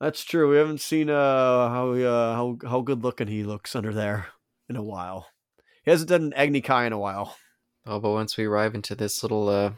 That's 0.00 0.24
true. 0.24 0.50
We 0.50 0.56
haven't 0.58 0.80
seen 0.80 1.08
uh 1.08 1.68
how 1.68 1.92
uh 1.92 2.34
how 2.34 2.58
how 2.68 2.80
good 2.82 3.02
looking 3.02 3.28
he 3.28 3.44
looks 3.44 3.74
under 3.74 3.92
there 3.94 4.28
in 4.68 4.76
a 4.76 4.82
while. 4.82 5.28
He 5.84 5.90
hasn't 5.90 6.10
done 6.10 6.22
an 6.24 6.32
Agni 6.34 6.60
Kai 6.60 6.86
in 6.86 6.92
a 6.92 6.98
while. 6.98 7.36
Oh, 7.86 8.00
but 8.00 8.10
once 8.10 8.36
we 8.36 8.44
arrive 8.44 8.74
into 8.74 8.94
this 8.94 9.22
little 9.22 9.48
uh 9.48 9.72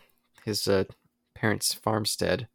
his 0.44 0.66
uh 0.66 0.84
parents' 1.34 1.72
farmstead, 1.74 2.48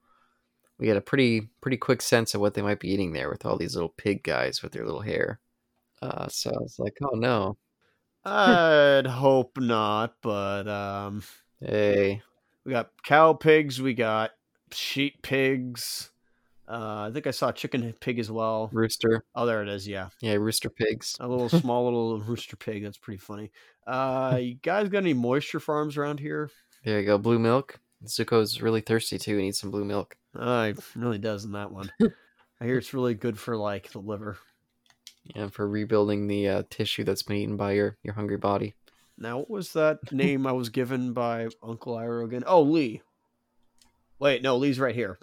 we 0.78 0.88
get 0.88 0.98
a 0.98 1.02
pretty 1.02 1.50
pretty 1.62 1.78
quick 1.78 2.02
sense 2.02 2.34
of 2.34 2.42
what 2.42 2.54
they 2.54 2.62
might 2.62 2.80
be 2.82 2.90
eating 2.92 3.14
there 3.14 3.30
with 3.30 3.46
all 3.46 3.58
these 3.58 3.76
little 3.76 3.94
pig 3.98 4.24
guys 4.24 4.62
with 4.62 4.74
their 4.74 4.86
little 4.86 5.02
hair. 5.02 5.40
Uh 6.02 6.28
so 6.28 6.50
I 6.50 6.60
was 6.60 6.76
like, 6.80 6.98
oh 7.02 7.16
no. 7.16 7.58
I'd 8.26 9.06
hope 9.08 9.58
not, 9.58 10.16
but 10.22 10.68
um 10.68 11.24
Hey. 11.62 12.22
we 12.66 12.72
got 12.74 12.90
cow 13.04 13.32
pigs, 13.34 13.82
we 13.82 13.94
got 13.94 14.32
sheep 14.74 15.22
pigs. 15.22 16.10
Uh, 16.68 17.08
I 17.10 17.12
think 17.14 17.28
I 17.28 17.32
saw 17.32 17.50
a 17.50 17.54
chicken 17.54 17.94
pig 18.00 18.20
as 18.20 18.32
well. 18.32 18.70
Rooster. 18.72 19.24
Oh, 19.36 19.46
there 19.46 19.62
it 19.62 19.68
is. 19.70 19.88
Yeah, 19.88 20.10
Yeah, 20.22 20.34
rooster 20.36 20.70
pigs. 20.70 21.18
a 21.20 21.28
little 21.28 21.50
small 21.50 21.84
little 21.86 22.20
rooster 22.22 22.56
pig. 22.56 22.84
That's 22.84 22.98
pretty 22.98 23.18
funny. 23.20 23.52
Uh, 23.86 24.38
you 24.42 24.56
guys 24.56 24.88
got 24.90 25.00
any 25.00 25.14
moisture 25.14 25.60
farms 25.60 25.98
around 25.98 26.20
here? 26.22 26.50
There 26.86 27.00
you 27.00 27.06
go, 27.06 27.18
blue 27.18 27.38
milk. 27.40 27.80
Zuko's 28.06 28.62
really 28.62 28.82
thirsty 28.82 29.18
too. 29.18 29.38
He 29.38 29.44
needs 29.44 29.60
some 29.60 29.72
blue 29.72 29.86
milk. 29.86 30.18
Uh, 30.38 30.72
it 30.76 30.80
really 30.96 31.18
does 31.18 31.44
in 31.46 31.52
that 31.52 31.72
one. 31.72 31.92
I 32.62 32.66
hear 32.66 32.78
it's 32.78 32.94
really 32.94 33.14
good 33.14 33.38
for 33.38 33.58
like 33.58 33.92
the 33.92 34.00
liver. 34.00 34.38
And 35.36 35.54
for 35.54 35.68
rebuilding 35.68 36.28
the 36.28 36.48
uh, 36.50 36.64
tissue 36.70 37.04
that's 37.04 37.24
been 37.24 37.38
eaten 37.38 37.58
by 37.58 37.74
your, 37.74 37.98
your 38.04 38.14
hungry 38.14 38.38
body. 38.38 38.74
Now, 39.18 39.40
what 39.40 39.50
was 39.50 39.74
that 39.74 40.12
name 40.12 40.46
I 40.48 40.52
was 40.54 40.70
given 40.70 41.14
by 41.14 41.48
Uncle 41.62 41.96
Iroh 41.96 42.26
again? 42.26 42.44
Oh, 42.48 42.62
Lee. 42.62 43.02
Wait, 44.24 44.42
no, 44.42 44.56
Lee's 44.56 44.80
right 44.80 44.96
here. 44.96 45.20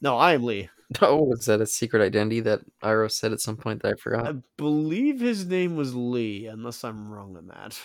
No, 0.00 0.16
I 0.16 0.34
am 0.34 0.44
Lee. 0.44 0.68
Oh, 1.02 1.30
is 1.34 1.44
that 1.44 1.60
a 1.60 1.66
secret 1.66 2.00
identity 2.00 2.40
that 2.40 2.60
Iroh 2.82 3.10
said 3.10 3.32
at 3.32 3.42
some 3.42 3.58
point 3.58 3.82
that 3.82 3.92
I 3.92 3.94
forgot? 3.96 4.26
I 4.26 4.34
believe 4.56 5.20
his 5.20 5.44
name 5.44 5.76
was 5.76 5.94
Lee, 5.94 6.46
unless 6.46 6.82
I'm 6.82 7.10
wrong 7.10 7.36
on 7.36 7.48
that. 7.48 7.78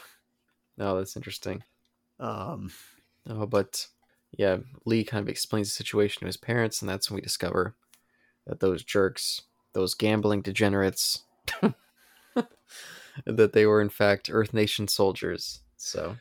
No, 0.78 0.98
that's 0.98 1.18
interesting. 1.18 1.64
Um, 2.18 2.72
Oh, 3.30 3.46
but 3.46 3.88
yeah, 4.38 4.58
Lee 4.86 5.04
kind 5.04 5.22
of 5.22 5.30
explains 5.30 5.68
the 5.70 5.76
situation 5.76 6.22
to 6.22 6.28
his 6.28 6.38
parents, 6.38 6.82
and 6.82 6.88
that's 6.88 7.10
when 7.10 7.16
we 7.16 7.22
discover 7.22 7.76
that 8.48 8.60
those 8.60 8.84
jerks, 8.84 9.42
those 9.74 9.96
gambling 9.96 10.42
degenerates, 10.42 11.24
that 13.26 13.54
they 13.54 13.66
were 13.66 13.82
in 13.82 13.90
fact 13.90 14.30
Earth 14.32 14.54
Nation 14.54 14.88
soldiers. 14.88 15.62
So, 15.76 16.18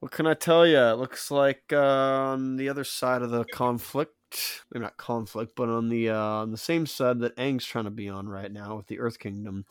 what 0.00 0.12
can 0.12 0.26
I 0.26 0.34
tell 0.34 0.66
you? 0.66 0.78
It 0.78 0.98
looks 0.98 1.30
like 1.30 1.64
uh, 1.72 1.78
on 1.78 2.56
the 2.56 2.68
other 2.68 2.84
side 2.84 3.22
of 3.22 3.30
the 3.30 3.44
conflict, 3.44 4.62
maybe 4.72 4.82
not 4.82 4.96
conflict, 4.96 5.52
but 5.54 5.68
on 5.68 5.90
the 5.90 6.08
uh, 6.10 6.16
on 6.16 6.50
the 6.50 6.56
same 6.56 6.86
side 6.86 7.20
that 7.20 7.36
Aang's 7.36 7.66
trying 7.66 7.84
to 7.84 7.90
be 7.90 8.08
on 8.08 8.28
right 8.28 8.50
now 8.50 8.76
with 8.76 8.86
the 8.86 8.98
Earth 8.98 9.18
Kingdom, 9.18 9.66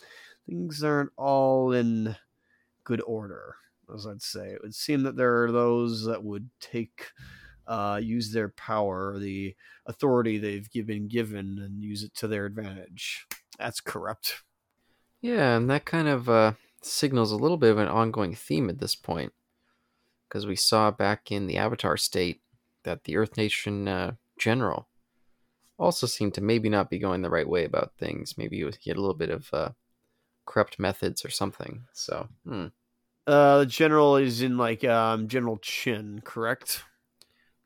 things 0.48 0.84
aren't 0.84 1.12
all 1.18 1.72
in 1.72 2.16
good 2.84 3.02
order, 3.02 3.56
as 3.94 4.06
I'd 4.06 4.22
say. 4.22 4.52
It 4.52 4.62
would 4.62 4.76
seem 4.76 5.02
that 5.04 5.16
there 5.16 5.44
are 5.44 5.52
those 5.52 6.06
that 6.06 6.24
would 6.24 6.50
take 6.60 7.08
uh, 7.68 8.00
use 8.02 8.32
their 8.32 8.50
power, 8.50 9.18
the 9.18 9.56
authority 9.88 10.38
they've 10.38 10.70
been 10.86 11.08
given, 11.08 11.60
and 11.60 11.84
use 11.84 12.04
it 12.04 12.14
to 12.16 12.28
their 12.28 12.46
advantage. 12.46 13.26
That's 13.58 13.82
corrupt. 13.82 14.44
Yeah, 15.22 15.58
and 15.58 15.70
that 15.70 15.86
kind 15.86 16.08
of 16.08 16.30
uh, 16.30 16.54
signals 16.82 17.32
a 17.32 17.36
little 17.38 17.58
bit 17.58 17.72
of 17.72 17.78
an 17.78 17.88
ongoing 17.88 18.36
theme 18.36 18.70
at 18.70 18.80
this 18.80 18.96
point, 18.96 19.34
because 20.30 20.46
we 20.46 20.56
saw 20.56 20.92
back 20.92 21.32
in 21.32 21.48
the 21.48 21.58
Avatar 21.58 21.98
state 21.98 22.42
that 22.84 23.04
the 23.04 23.18
Earth 23.18 23.36
Nation 23.36 23.88
uh, 23.88 24.14
general 24.38 24.88
also 25.78 26.06
seemed 26.06 26.34
to 26.36 26.42
maybe 26.42 26.70
not 26.70 26.90
be 26.90 27.00
going 27.00 27.22
the 27.22 27.30
right 27.30 27.48
way 27.48 27.66
about 27.66 27.94
things. 27.98 28.38
Maybe 28.38 28.58
he 28.58 28.90
had 28.90 28.98
a 28.98 29.02
little 29.02 29.16
bit 29.16 29.32
of 29.32 29.50
uh, 29.54 29.70
corrupt 30.46 30.78
methods 30.78 31.26
or 31.26 31.30
something. 31.30 31.86
So, 31.94 32.28
hmm. 32.46 32.68
uh, 33.26 33.60
the 33.60 33.66
general 33.66 34.18
is 34.18 34.42
in 34.42 34.58
like 34.58 34.84
um, 34.84 35.28
General 35.28 35.58
Chin, 35.58 36.22
correct? 36.24 36.84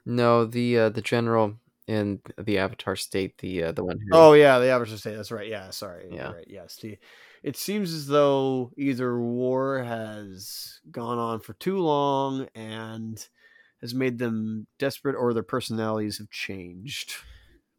No, 0.06 0.46
the 0.46 0.78
uh, 0.78 0.90
the 0.90 1.02
general 1.02 1.56
in 1.88 2.22
the 2.38 2.58
Avatar 2.60 2.96
state, 2.96 3.38
the 3.40 3.64
uh, 3.64 3.72
the 3.72 3.84
one. 3.84 4.00
Who... 4.00 4.10
Oh 4.14 4.34
yeah, 4.34 4.60
the 4.60 4.70
Avatar 4.70 4.98
state. 4.98 5.16
That's 5.16 5.32
right. 5.32 5.48
Yeah, 5.48 5.70
sorry. 5.72 6.10
Yeah. 6.12 6.32
Right. 6.32 6.48
Yes. 6.48 6.78
The, 6.78 6.98
it 7.44 7.58
seems 7.58 7.94
as 7.94 8.08
though 8.08 8.72
either 8.78 9.20
war 9.20 9.84
has 9.84 10.80
gone 10.90 11.18
on 11.18 11.42
for 11.42 11.54
too 11.54 11.80
long 11.80 12.48
and 12.56 13.28
has 13.82 13.94
made 13.94 14.18
them 14.18 14.66
desperate, 14.80 15.16
or 15.16 15.34
their 15.34 15.44
personalities 15.44 16.18
have 16.18 16.30
changed 16.30 17.16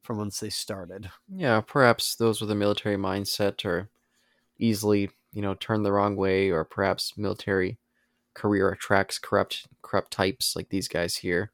from 0.03 0.19
once 0.19 0.39
they 0.39 0.51
started. 0.51 1.11
Yeah, 1.29 1.63
perhaps 1.63 2.15
those 2.15 2.43
with 2.43 2.51
a 2.51 2.55
military 2.55 2.97
mindset 2.97 3.65
are 3.65 3.89
easily, 4.59 5.11
you 5.33 5.41
know, 5.41 5.55
turned 5.55 5.87
the 5.87 5.93
wrong 5.93 6.15
way, 6.15 6.51
or 6.51 6.63
perhaps 6.65 7.17
military 7.17 7.79
career 8.35 8.69
attracts 8.69 9.19
corrupt 9.19 9.67
corrupt 9.81 10.11
types 10.11 10.55
like 10.57 10.69
these 10.69 10.89
guys 10.89 11.17
here 11.17 11.53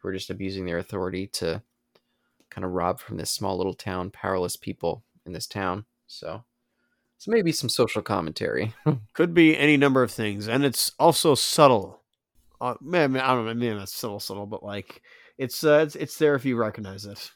who 0.00 0.08
are 0.08 0.12
just 0.12 0.30
abusing 0.30 0.64
their 0.64 0.78
authority 0.78 1.26
to 1.26 1.62
kind 2.50 2.64
of 2.64 2.72
rob 2.72 2.98
from 2.98 3.16
this 3.16 3.30
small 3.30 3.56
little 3.56 3.74
town 3.74 4.10
powerless 4.10 4.56
people 4.56 5.04
in 5.24 5.32
this 5.32 5.46
town. 5.46 5.84
So, 6.06 6.44
so 7.18 7.30
maybe 7.30 7.52
some 7.52 7.68
social 7.68 8.02
commentary. 8.02 8.74
Could 9.12 9.34
be 9.34 9.56
any 9.56 9.76
number 9.76 10.02
of 10.02 10.10
things, 10.10 10.48
and 10.48 10.64
it's 10.64 10.92
also 10.98 11.34
subtle. 11.34 12.00
Uh, 12.60 12.74
man, 12.80 13.16
I 13.16 13.34
don't 13.34 13.46
know, 13.46 13.54
maybe 13.54 13.78
that's 13.78 13.94
subtle, 13.94 14.20
subtle, 14.20 14.46
but 14.46 14.62
like 14.62 15.02
it's 15.38 15.64
uh, 15.64 15.80
it's 15.86 15.96
it's 15.96 16.18
there 16.18 16.34
if 16.34 16.44
you 16.44 16.56
recognize 16.56 17.04
it. 17.06 17.30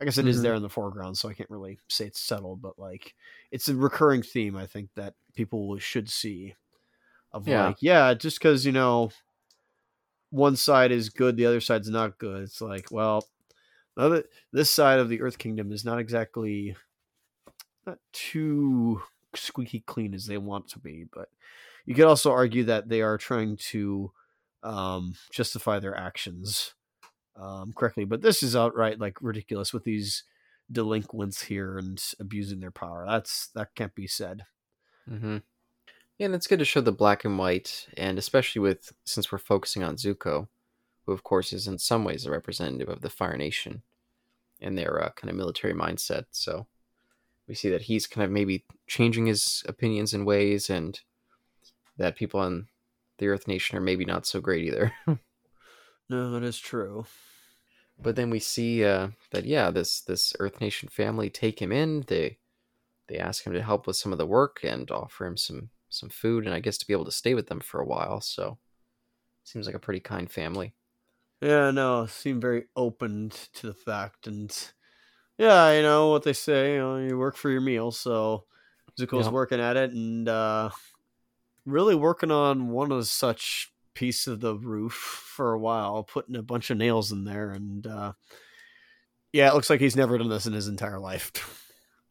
I 0.00 0.04
guess 0.04 0.16
it 0.16 0.22
mm-hmm. 0.22 0.30
is 0.30 0.42
there 0.42 0.54
in 0.54 0.62
the 0.62 0.68
foreground, 0.68 1.18
so 1.18 1.28
I 1.28 1.34
can't 1.34 1.50
really 1.50 1.78
say 1.88 2.06
it's 2.06 2.20
subtle, 2.20 2.56
but 2.56 2.78
like 2.78 3.14
it's 3.50 3.68
a 3.68 3.76
recurring 3.76 4.22
theme. 4.22 4.56
I 4.56 4.66
think 4.66 4.90
that 4.96 5.14
people 5.34 5.78
should 5.78 6.08
see. 6.08 6.54
Of 7.32 7.46
yeah. 7.46 7.66
like, 7.66 7.76
yeah, 7.80 8.14
just 8.14 8.38
because 8.40 8.66
you 8.66 8.72
know 8.72 9.10
one 10.30 10.56
side 10.56 10.90
is 10.90 11.10
good, 11.10 11.36
the 11.36 11.46
other 11.46 11.60
side's 11.60 11.88
not 11.88 12.18
good. 12.18 12.42
It's 12.42 12.60
like, 12.60 12.90
well, 12.90 13.26
other, 13.96 14.24
this 14.52 14.70
side 14.70 14.98
of 14.98 15.08
the 15.08 15.20
Earth 15.20 15.38
Kingdom 15.38 15.70
is 15.72 15.84
not 15.84 15.98
exactly 15.98 16.76
not 17.86 17.98
too 18.12 19.02
squeaky 19.34 19.80
clean 19.80 20.14
as 20.14 20.26
they 20.26 20.38
want 20.38 20.68
to 20.68 20.78
be, 20.78 21.06
but 21.12 21.28
you 21.86 21.94
could 21.94 22.06
also 22.06 22.30
argue 22.30 22.64
that 22.64 22.88
they 22.88 23.02
are 23.02 23.18
trying 23.18 23.56
to 23.56 24.12
um, 24.62 25.14
justify 25.32 25.78
their 25.78 25.96
actions 25.96 26.74
um, 27.36 27.72
correctly. 27.74 28.04
But 28.04 28.22
this 28.22 28.42
is 28.42 28.54
outright 28.54 29.00
like 29.00 29.16
ridiculous 29.20 29.72
with 29.72 29.84
these 29.84 30.24
delinquents 30.70 31.42
here 31.42 31.78
and 31.78 32.02
abusing 32.18 32.60
their 32.60 32.70
power. 32.70 33.04
That's 33.08 33.48
that 33.54 33.74
can't 33.74 33.94
be 33.94 34.06
said. 34.06 34.44
Mm-hmm. 35.10 35.38
Yeah, 36.18 36.26
and 36.26 36.34
it's 36.34 36.46
good 36.46 36.58
to 36.58 36.64
show 36.64 36.82
the 36.82 36.92
black 36.92 37.24
and 37.24 37.38
white, 37.38 37.88
and 37.96 38.18
especially 38.18 38.60
with 38.60 38.92
since 39.04 39.32
we're 39.32 39.38
focusing 39.38 39.82
on 39.82 39.96
Zuko, 39.96 40.48
who 41.06 41.12
of 41.12 41.22
course 41.24 41.52
is 41.52 41.66
in 41.66 41.78
some 41.78 42.04
ways 42.04 42.26
a 42.26 42.30
representative 42.30 42.88
of 42.88 43.00
the 43.00 43.10
Fire 43.10 43.36
Nation 43.36 43.82
and 44.60 44.76
their 44.76 45.02
uh, 45.02 45.10
kind 45.16 45.30
of 45.30 45.36
military 45.36 45.72
mindset. 45.72 46.26
So 46.30 46.66
we 47.50 47.56
see 47.56 47.68
that 47.70 47.82
he's 47.82 48.06
kind 48.06 48.24
of 48.24 48.30
maybe 48.30 48.64
changing 48.86 49.26
his 49.26 49.64
opinions 49.66 50.14
and 50.14 50.24
ways, 50.24 50.70
and 50.70 51.00
that 51.98 52.14
people 52.14 52.38
on 52.38 52.68
the 53.18 53.26
Earth 53.26 53.48
Nation 53.48 53.76
are 53.76 53.80
maybe 53.80 54.04
not 54.04 54.24
so 54.24 54.40
great 54.40 54.64
either. 54.64 54.92
no, 56.08 56.30
that 56.30 56.44
is 56.44 56.60
true. 56.60 57.06
But 58.00 58.14
then 58.14 58.30
we 58.30 58.38
see 58.38 58.84
uh, 58.84 59.08
that 59.32 59.46
yeah, 59.46 59.72
this 59.72 60.00
this 60.00 60.32
Earth 60.38 60.60
Nation 60.60 60.88
family 60.88 61.28
take 61.28 61.60
him 61.60 61.72
in. 61.72 62.04
They 62.06 62.38
they 63.08 63.18
ask 63.18 63.44
him 63.44 63.52
to 63.54 63.62
help 63.62 63.88
with 63.88 63.96
some 63.96 64.12
of 64.12 64.18
the 64.18 64.26
work 64.26 64.60
and 64.62 64.88
offer 64.88 65.26
him 65.26 65.36
some 65.36 65.70
some 65.88 66.08
food, 66.08 66.46
and 66.46 66.54
I 66.54 66.60
guess 66.60 66.78
to 66.78 66.86
be 66.86 66.92
able 66.92 67.04
to 67.06 67.10
stay 67.10 67.34
with 67.34 67.48
them 67.48 67.58
for 67.58 67.80
a 67.80 67.86
while. 67.86 68.20
So 68.20 68.58
seems 69.42 69.66
like 69.66 69.74
a 69.74 69.80
pretty 69.80 69.98
kind 69.98 70.30
family. 70.30 70.72
Yeah, 71.40 71.72
no, 71.72 72.06
seem 72.06 72.40
very 72.40 72.66
open 72.76 73.32
to 73.54 73.66
the 73.66 73.74
fact, 73.74 74.28
and 74.28 74.56
yeah, 75.40 75.72
you 75.72 75.82
know 75.82 76.08
what 76.08 76.22
they 76.22 76.34
say. 76.34 76.74
You, 76.74 76.78
know, 76.78 76.96
you 76.98 77.16
work 77.16 77.34
for 77.34 77.48
your 77.48 77.62
meal, 77.62 77.90
so 77.92 78.44
Zuko's 78.98 79.24
yeah. 79.24 79.32
working 79.32 79.58
at 79.58 79.78
it, 79.78 79.90
and 79.90 80.28
uh, 80.28 80.68
really 81.64 81.94
working 81.94 82.30
on 82.30 82.68
one 82.68 82.92
of 82.92 83.06
such 83.06 83.72
piece 83.94 84.26
of 84.26 84.40
the 84.40 84.54
roof 84.54 84.92
for 84.92 85.54
a 85.54 85.58
while, 85.58 86.02
putting 86.02 86.36
a 86.36 86.42
bunch 86.42 86.68
of 86.68 86.76
nails 86.76 87.10
in 87.10 87.24
there, 87.24 87.52
and 87.52 87.86
uh, 87.86 88.12
yeah, 89.32 89.48
it 89.48 89.54
looks 89.54 89.70
like 89.70 89.80
he's 89.80 89.96
never 89.96 90.18
done 90.18 90.28
this 90.28 90.44
in 90.44 90.52
his 90.52 90.68
entire 90.68 90.98
life. 90.98 91.32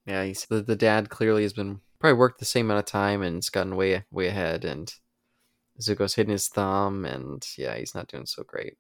yeah, 0.08 0.24
he's 0.24 0.46
the, 0.46 0.64
the 0.64 0.76
dad 0.76 1.10
clearly 1.10 1.44
has 1.44 1.54
been 1.54 1.82
probably 2.00 2.18
worked 2.18 2.40
the 2.40 2.46
same 2.46 2.66
amount 2.66 2.80
of 2.80 2.86
time 2.86 3.22
and 3.22 3.38
it's 3.38 3.50
gotten 3.50 3.76
way 3.76 4.06
way 4.10 4.28
ahead 4.28 4.64
and 4.64 4.96
Zuko's 5.80 6.16
hitting 6.16 6.32
his 6.32 6.48
thumb 6.48 7.06
and 7.06 7.46
yeah, 7.58 7.76
he's 7.76 7.96
not 7.96 8.08
doing 8.08 8.26
so 8.26 8.44
great. 8.44 8.78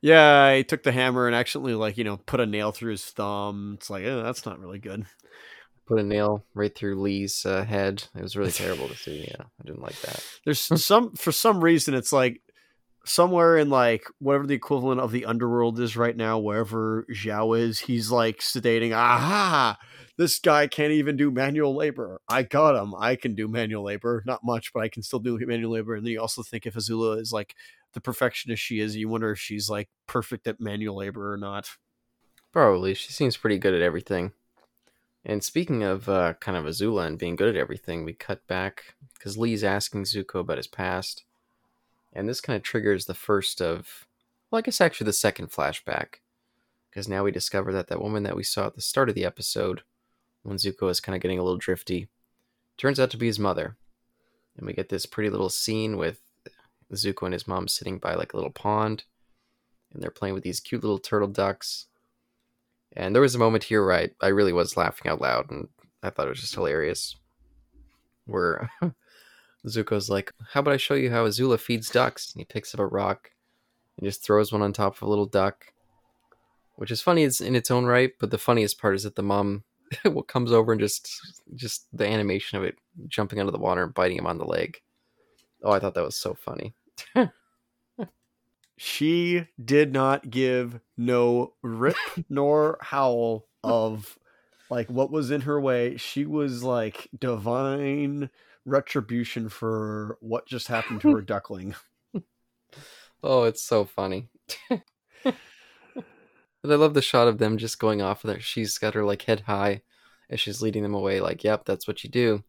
yeah, 0.00 0.54
he 0.54 0.64
took 0.64 0.82
the 0.82 0.92
hammer 0.92 1.26
and 1.26 1.34
accidentally, 1.34 1.74
like, 1.74 1.96
you 1.96 2.04
know, 2.04 2.18
put 2.18 2.40
a 2.40 2.46
nail 2.46 2.72
through 2.72 2.92
his 2.92 3.04
thumb. 3.04 3.74
It's 3.78 3.90
like, 3.90 4.04
oh, 4.04 4.22
that's 4.22 4.46
not 4.46 4.60
really 4.60 4.78
good. 4.78 5.06
Put 5.86 5.98
a 5.98 6.04
nail 6.04 6.44
right 6.54 6.74
through 6.74 7.00
Lee's 7.00 7.46
uh, 7.46 7.64
head. 7.64 8.04
It 8.14 8.22
was 8.22 8.36
really 8.36 8.52
terrible 8.52 8.88
to 8.88 8.96
see. 8.96 9.26
Yeah, 9.28 9.44
I 9.60 9.64
didn't 9.64 9.82
like 9.82 9.98
that. 10.02 10.22
There's 10.44 10.60
some 10.60 11.14
for 11.14 11.32
some 11.32 11.64
reason 11.64 11.94
it's 11.94 12.12
like 12.12 12.42
somewhere 13.06 13.56
in 13.56 13.70
like 13.70 14.04
whatever 14.18 14.46
the 14.46 14.54
equivalent 14.54 15.00
of 15.00 15.12
the 15.12 15.24
underworld 15.24 15.80
is 15.80 15.96
right 15.96 16.16
now, 16.16 16.38
wherever 16.38 17.06
Zhao 17.10 17.58
is, 17.58 17.78
he's 17.78 18.10
like 18.10 18.40
sedating, 18.40 18.94
aha, 18.94 19.78
this 20.18 20.40
guy 20.40 20.66
can't 20.66 20.90
even 20.90 21.16
do 21.16 21.30
manual 21.30 21.76
labor. 21.76 22.20
I 22.28 22.42
got 22.42 22.74
him. 22.74 22.92
I 22.98 23.14
can 23.14 23.36
do 23.36 23.46
manual 23.46 23.84
labor. 23.84 24.24
Not 24.26 24.44
much, 24.44 24.72
but 24.72 24.80
I 24.80 24.88
can 24.88 25.04
still 25.04 25.20
do 25.20 25.38
manual 25.38 25.70
labor. 25.70 25.94
And 25.94 26.04
then 26.04 26.12
you 26.12 26.20
also 26.20 26.42
think 26.42 26.66
if 26.66 26.74
Azula 26.74 27.20
is 27.20 27.32
like 27.32 27.54
the 27.92 28.00
perfectionist 28.00 28.60
she 28.60 28.80
is, 28.80 28.96
you 28.96 29.08
wonder 29.08 29.30
if 29.30 29.38
she's 29.38 29.70
like 29.70 29.88
perfect 30.08 30.48
at 30.48 30.60
manual 30.60 30.96
labor 30.96 31.32
or 31.32 31.36
not. 31.36 31.70
Probably. 32.52 32.94
She 32.94 33.12
seems 33.12 33.36
pretty 33.36 33.58
good 33.58 33.74
at 33.74 33.80
everything. 33.80 34.32
And 35.24 35.44
speaking 35.44 35.84
of 35.84 36.08
uh, 36.08 36.34
kind 36.40 36.56
of 36.56 36.64
Azula 36.64 37.06
and 37.06 37.16
being 37.16 37.36
good 37.36 37.54
at 37.54 37.60
everything, 37.60 38.04
we 38.04 38.12
cut 38.12 38.44
back 38.48 38.96
because 39.14 39.38
Lee's 39.38 39.62
asking 39.62 40.04
Zuko 40.04 40.40
about 40.40 40.56
his 40.56 40.66
past. 40.66 41.24
And 42.12 42.28
this 42.28 42.40
kind 42.40 42.56
of 42.56 42.64
triggers 42.64 43.04
the 43.04 43.14
first 43.14 43.62
of, 43.62 44.06
well, 44.50 44.58
I 44.58 44.62
guess 44.62 44.80
actually 44.80 45.04
the 45.04 45.12
second 45.12 45.52
flashback. 45.52 46.16
Because 46.90 47.06
now 47.06 47.22
we 47.22 47.30
discover 47.30 47.72
that 47.72 47.86
that 47.86 48.02
woman 48.02 48.24
that 48.24 48.34
we 48.34 48.42
saw 48.42 48.66
at 48.66 48.74
the 48.74 48.80
start 48.80 49.08
of 49.08 49.14
the 49.14 49.24
episode 49.24 49.82
when 50.48 50.56
Zuko 50.56 50.90
is 50.90 51.00
kind 51.00 51.14
of 51.14 51.20
getting 51.20 51.38
a 51.38 51.42
little 51.42 51.58
drifty. 51.58 52.08
Turns 52.78 52.98
out 52.98 53.10
to 53.10 53.16
be 53.18 53.26
his 53.26 53.38
mother. 53.38 53.76
And 54.56 54.66
we 54.66 54.72
get 54.72 54.88
this 54.88 55.06
pretty 55.06 55.30
little 55.30 55.50
scene 55.50 55.96
with 55.98 56.20
Zuko 56.92 57.24
and 57.24 57.34
his 57.34 57.46
mom 57.46 57.68
sitting 57.68 57.98
by 57.98 58.14
like 58.14 58.32
a 58.32 58.36
little 58.36 58.50
pond. 58.50 59.04
And 59.92 60.02
they're 60.02 60.10
playing 60.10 60.34
with 60.34 60.44
these 60.44 60.60
cute 60.60 60.82
little 60.82 60.98
turtle 60.98 61.28
ducks. 61.28 61.86
And 62.94 63.14
there 63.14 63.22
was 63.22 63.34
a 63.34 63.38
moment 63.38 63.64
here 63.64 63.84
where 63.84 63.94
I, 63.94 64.08
I 64.20 64.28
really 64.28 64.52
was 64.52 64.76
laughing 64.76 65.10
out 65.10 65.20
loud 65.20 65.50
and 65.50 65.68
I 66.02 66.10
thought 66.10 66.26
it 66.26 66.30
was 66.30 66.40
just 66.40 66.54
hilarious. 66.54 67.16
Where 68.24 68.70
Zuko's 69.66 70.08
like, 70.08 70.32
How 70.52 70.60
about 70.60 70.74
I 70.74 70.78
show 70.78 70.94
you 70.94 71.10
how 71.10 71.26
Azula 71.26 71.60
feeds 71.60 71.90
ducks? 71.90 72.32
And 72.32 72.40
he 72.40 72.44
picks 72.46 72.72
up 72.74 72.80
a 72.80 72.86
rock 72.86 73.32
and 73.96 74.06
just 74.06 74.24
throws 74.24 74.50
one 74.50 74.62
on 74.62 74.72
top 74.72 74.96
of 74.96 75.02
a 75.02 75.10
little 75.10 75.26
duck. 75.26 75.66
Which 76.76 76.90
is 76.90 77.02
funny 77.02 77.24
in 77.24 77.56
its 77.56 77.70
own 77.70 77.86
right, 77.86 78.12
but 78.18 78.30
the 78.30 78.38
funniest 78.38 78.80
part 78.80 78.94
is 78.94 79.02
that 79.02 79.16
the 79.16 79.22
mom 79.22 79.64
what 80.04 80.28
comes 80.28 80.52
over 80.52 80.72
and 80.72 80.80
just 80.80 81.20
just 81.54 81.86
the 81.92 82.06
animation 82.06 82.58
of 82.58 82.64
it 82.64 82.76
jumping 83.06 83.40
out 83.40 83.46
of 83.46 83.52
the 83.52 83.58
water 83.58 83.84
and 83.84 83.94
biting 83.94 84.18
him 84.18 84.26
on 84.26 84.38
the 84.38 84.44
leg. 84.44 84.80
Oh, 85.62 85.72
I 85.72 85.78
thought 85.78 85.94
that 85.94 86.04
was 86.04 86.16
so 86.16 86.34
funny. 86.34 86.74
she 88.76 89.46
did 89.62 89.92
not 89.92 90.30
give 90.30 90.80
no 90.96 91.54
rip 91.62 91.96
nor 92.28 92.78
howl 92.80 93.46
of 93.64 94.18
like 94.70 94.88
what 94.88 95.10
was 95.10 95.30
in 95.30 95.42
her 95.42 95.60
way. 95.60 95.96
She 95.96 96.24
was 96.24 96.62
like 96.62 97.08
divine 97.18 98.30
retribution 98.64 99.48
for 99.48 100.18
what 100.20 100.46
just 100.46 100.68
happened 100.68 101.00
to 101.02 101.14
her 101.14 101.22
duckling. 101.22 101.74
Oh, 103.22 103.44
it's 103.44 103.62
so 103.62 103.84
funny. 103.84 104.28
But 106.62 106.72
I 106.72 106.76
love 106.76 106.94
the 106.94 107.02
shot 107.02 107.28
of 107.28 107.38
them 107.38 107.58
just 107.58 107.78
going 107.78 108.02
off 108.02 108.22
there. 108.22 108.40
She's 108.40 108.78
got 108.78 108.94
her 108.94 109.04
like 109.04 109.22
head 109.22 109.40
high 109.46 109.82
as 110.30 110.40
she's 110.40 110.62
leading 110.62 110.82
them 110.82 110.94
away. 110.94 111.20
Like, 111.20 111.44
yep, 111.44 111.64
that's 111.64 111.86
what 111.86 112.04
you 112.04 112.10
do. 112.10 112.44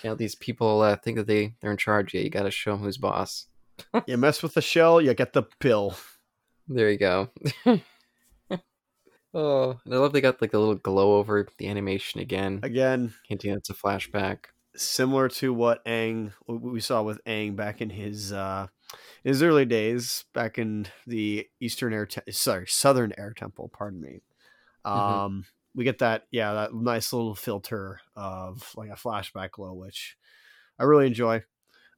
Can't 0.00 0.18
these 0.18 0.34
people 0.34 0.80
uh, 0.82 0.96
think 0.96 1.16
that 1.16 1.26
they 1.26 1.54
they're 1.60 1.72
in 1.72 1.76
charge? 1.76 2.14
Yeah, 2.14 2.20
you 2.20 2.30
got 2.30 2.44
to 2.44 2.50
show 2.50 2.72
them 2.72 2.82
who's 2.82 2.98
boss. 2.98 3.46
you 4.06 4.16
mess 4.16 4.42
with 4.42 4.54
the 4.54 4.62
shell, 4.62 5.00
you 5.00 5.12
get 5.14 5.32
the 5.32 5.42
pill. 5.60 5.96
There 6.68 6.90
you 6.90 6.98
go. 6.98 7.30
oh, 9.34 9.80
and 9.84 9.94
I 9.94 9.98
love 9.98 10.12
they 10.12 10.20
got 10.20 10.40
like 10.40 10.54
a 10.54 10.58
little 10.58 10.74
glow 10.74 11.16
over 11.16 11.46
the 11.58 11.68
animation 11.68 12.20
again. 12.20 12.60
Again, 12.62 13.14
hinting 13.28 13.52
it's 13.52 13.70
a 13.70 13.74
flashback. 13.74 14.46
Similar 14.76 15.28
to 15.30 15.54
what 15.54 15.84
Aang 15.84 16.32
we 16.46 16.80
saw 16.80 17.02
with 17.02 17.22
Aang 17.24 17.56
back 17.56 17.80
in 17.80 17.90
his 17.90 18.32
uh 18.32 18.66
his 19.24 19.42
early 19.42 19.64
days, 19.64 20.24
back 20.34 20.58
in 20.58 20.86
the 21.06 21.46
Eastern 21.60 21.92
Air, 21.92 22.06
Te- 22.06 22.32
sorry, 22.32 22.66
Southern 22.66 23.12
Air 23.18 23.32
Temple. 23.36 23.70
Pardon 23.72 24.00
me. 24.00 24.22
Mm-hmm. 24.84 24.98
Um, 24.98 25.32
mm-hmm. 25.32 25.40
we 25.74 25.84
get 25.84 25.98
that, 25.98 26.24
yeah, 26.30 26.52
that 26.54 26.74
nice 26.74 27.12
little 27.12 27.34
filter 27.34 28.00
of 28.14 28.72
like 28.76 28.90
a 28.90 28.94
flashback 28.94 29.52
glow, 29.52 29.74
which 29.74 30.16
I 30.78 30.84
really 30.84 31.06
enjoy. 31.06 31.42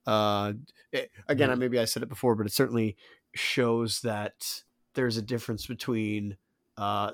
Uh, 0.07 0.55
it, 0.93 1.11
again, 1.29 1.51
mm-hmm. 1.51 1.61
maybe 1.61 1.79
I 1.79 1.85
said 1.85 2.03
it 2.03 2.09
before, 2.09 2.35
but 2.35 2.47
it 2.47 2.53
certainly 2.53 2.97
shows 3.35 4.01
that 4.01 4.63
there's 4.95 5.17
a 5.17 5.23
difference 5.23 5.67
between 5.67 6.37
uh, 6.77 7.13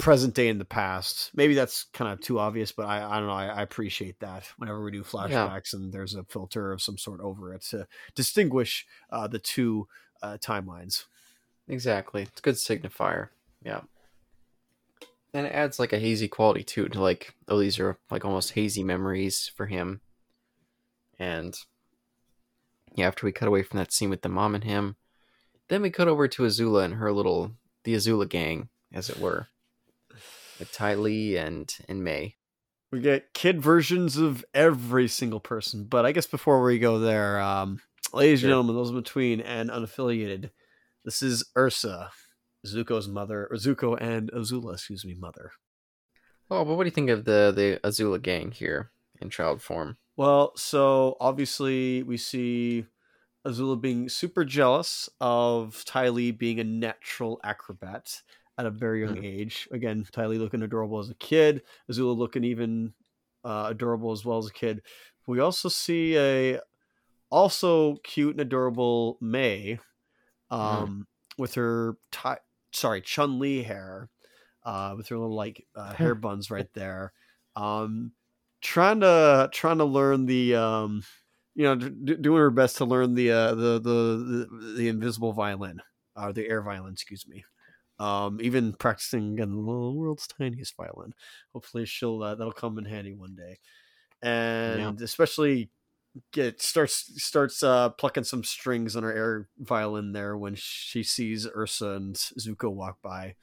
present 0.00 0.34
day 0.34 0.48
and 0.48 0.60
the 0.60 0.64
past. 0.64 1.30
Maybe 1.34 1.54
that's 1.54 1.84
kind 1.92 2.12
of 2.12 2.20
too 2.20 2.38
obvious, 2.38 2.72
but 2.72 2.86
I, 2.86 3.04
I 3.04 3.18
don't 3.18 3.26
know. 3.26 3.32
I, 3.32 3.46
I 3.46 3.62
appreciate 3.62 4.20
that 4.20 4.44
whenever 4.56 4.82
we 4.82 4.90
do 4.90 5.02
flashbacks 5.02 5.72
yeah. 5.72 5.80
and 5.80 5.92
there's 5.92 6.14
a 6.14 6.24
filter 6.24 6.72
of 6.72 6.82
some 6.82 6.98
sort 6.98 7.20
over 7.20 7.52
it 7.54 7.62
to 7.70 7.86
distinguish 8.14 8.86
uh, 9.10 9.26
the 9.26 9.38
two 9.38 9.88
uh, 10.22 10.38
timelines. 10.38 11.04
Exactly. 11.68 12.22
It's 12.22 12.40
a 12.40 12.42
good 12.42 12.56
signifier. 12.56 13.28
Yeah. 13.64 13.80
And 15.32 15.46
it 15.46 15.52
adds 15.52 15.78
like 15.78 15.92
a 15.92 15.98
hazy 15.98 16.28
quality 16.28 16.64
too 16.64 16.88
to 16.88 17.00
like, 17.00 17.34
oh, 17.48 17.60
these 17.60 17.78
are 17.78 17.98
like 18.10 18.24
almost 18.24 18.52
hazy 18.52 18.82
memories 18.82 19.50
for 19.54 19.66
him. 19.66 20.00
And 21.18 21.56
yeah, 22.94 23.06
after 23.06 23.26
we 23.26 23.32
cut 23.32 23.46
away 23.46 23.62
from 23.62 23.78
that 23.78 23.92
scene 23.92 24.10
with 24.10 24.22
the 24.22 24.28
mom 24.28 24.54
and 24.54 24.64
him, 24.64 24.96
then 25.68 25.82
we 25.82 25.90
cut 25.90 26.08
over 26.08 26.26
to 26.26 26.42
Azula 26.42 26.84
and 26.84 26.94
her 26.94 27.12
little 27.12 27.52
the 27.84 27.94
Azula 27.94 28.28
gang, 28.28 28.68
as 28.92 29.08
it 29.08 29.20
were, 29.20 29.48
with 30.60 30.72
Ty 30.72 30.94
Lee 30.94 31.36
and 31.36 31.74
and 31.88 32.04
Mai. 32.04 32.34
We 32.92 33.00
get 33.00 33.34
kid 33.34 33.60
versions 33.62 34.16
of 34.16 34.44
every 34.52 35.08
single 35.08 35.40
person, 35.40 35.84
but 35.84 36.04
I 36.04 36.12
guess 36.12 36.26
before 36.26 36.62
we 36.62 36.78
go 36.78 36.98
there, 36.98 37.40
um, 37.40 37.80
ladies 38.12 38.42
and 38.42 38.50
gentlemen, 38.50 38.74
those 38.74 38.90
in 38.90 38.96
between 38.96 39.40
and 39.40 39.70
unaffiliated, 39.70 40.50
this 41.04 41.22
is 41.22 41.44
Ursa, 41.56 42.10
Zuko's 42.66 43.08
mother, 43.08 43.48
or 43.50 43.56
Zuko 43.56 43.96
and 44.00 44.30
Azula, 44.32 44.74
excuse 44.74 45.04
me, 45.04 45.14
mother. 45.14 45.52
Oh, 46.50 46.64
but 46.64 46.74
what 46.74 46.82
do 46.82 46.88
you 46.88 46.94
think 46.94 47.10
of 47.10 47.24
the 47.24 47.52
the 47.54 47.80
Azula 47.88 48.20
gang 48.20 48.50
here 48.50 48.90
in 49.20 49.30
child 49.30 49.62
form? 49.62 49.96
Well, 50.16 50.52
so 50.56 51.16
obviously 51.20 52.02
we 52.02 52.16
see 52.16 52.86
Azula 53.46 53.80
being 53.80 54.08
super 54.08 54.44
jealous 54.44 55.08
of 55.20 55.84
Ty 55.86 56.10
Lee 56.10 56.30
being 56.30 56.60
a 56.60 56.64
natural 56.64 57.40
acrobat 57.44 58.20
at 58.60 58.66
a 58.66 58.70
very 58.70 59.00
young 59.00 59.16
mm-hmm. 59.16 59.24
age. 59.24 59.68
Again, 59.72 60.06
Ty 60.12 60.26
Lee 60.26 60.38
looking 60.38 60.62
adorable 60.62 60.98
as 60.98 61.08
a 61.08 61.14
kid, 61.14 61.62
Azula 61.90 62.16
looking 62.16 62.44
even 62.44 62.92
uh, 63.42 63.68
adorable 63.70 64.12
as 64.12 64.24
well 64.24 64.38
as 64.38 64.46
a 64.46 64.52
kid. 64.52 64.82
We 65.26 65.40
also 65.40 65.68
see 65.68 66.16
a 66.18 66.60
also 67.30 67.96
cute 68.04 68.32
and 68.32 68.40
adorable 68.40 69.16
Mai 69.20 69.78
mm-hmm. 70.52 70.54
um, 70.54 70.88
mm. 70.88 71.38
with 71.38 71.54
her 71.54 71.96
ty- 72.12 72.38
sorry 72.72 73.00
Chun 73.00 73.38
Li 73.38 73.62
hair, 73.62 74.10
uh, 74.64 74.94
with 74.96 75.08
her 75.08 75.16
little 75.16 75.34
like 75.34 75.66
uh, 75.74 75.94
hair 75.94 76.14
buns 76.26 76.50
right 76.50 76.68
there. 76.74 77.12
Um, 77.56 78.12
trying 78.60 79.00
to 79.00 79.48
trying 79.52 79.78
to 79.78 79.84
learn 79.84 80.26
the 80.26 80.54
um, 80.56 81.02
you 81.54 81.64
know, 81.64 81.76
d- 81.76 82.16
doing 82.16 82.40
her 82.40 82.50
best 82.50 82.76
to 82.76 82.84
learn 82.84 83.14
the 83.14 83.30
uh, 83.30 83.54
the, 83.54 83.80
the, 83.80 84.48
the 84.50 84.74
the 84.76 84.88
invisible 84.88 85.32
violin, 85.32 85.80
or 86.14 86.24
uh, 86.24 86.32
the 86.32 86.46
air 86.46 86.60
violin, 86.60 86.92
excuse 86.92 87.26
me. 87.26 87.42
Um, 88.00 88.40
even 88.40 88.72
practicing 88.72 89.34
again 89.34 89.50
the 89.50 89.56
world's 89.58 90.26
tiniest 90.26 90.76
violin. 90.76 91.12
Hopefully, 91.52 91.84
she'll 91.84 92.22
uh, 92.22 92.34
that'll 92.34 92.52
come 92.52 92.78
in 92.78 92.86
handy 92.86 93.12
one 93.12 93.36
day, 93.36 93.58
and 94.22 94.98
yeah. 94.98 95.04
especially 95.04 95.70
get 96.32 96.60
starts 96.62 97.12
starts 97.22 97.62
uh, 97.62 97.90
plucking 97.90 98.24
some 98.24 98.42
strings 98.42 98.96
on 98.96 99.02
her 99.02 99.12
air 99.12 99.48
violin 99.58 100.12
there 100.12 100.36
when 100.36 100.54
she 100.56 101.02
sees 101.02 101.46
Ursa 101.54 101.90
and 101.90 102.16
Zuko 102.16 102.72
walk 102.72 102.98
by, 103.02 103.34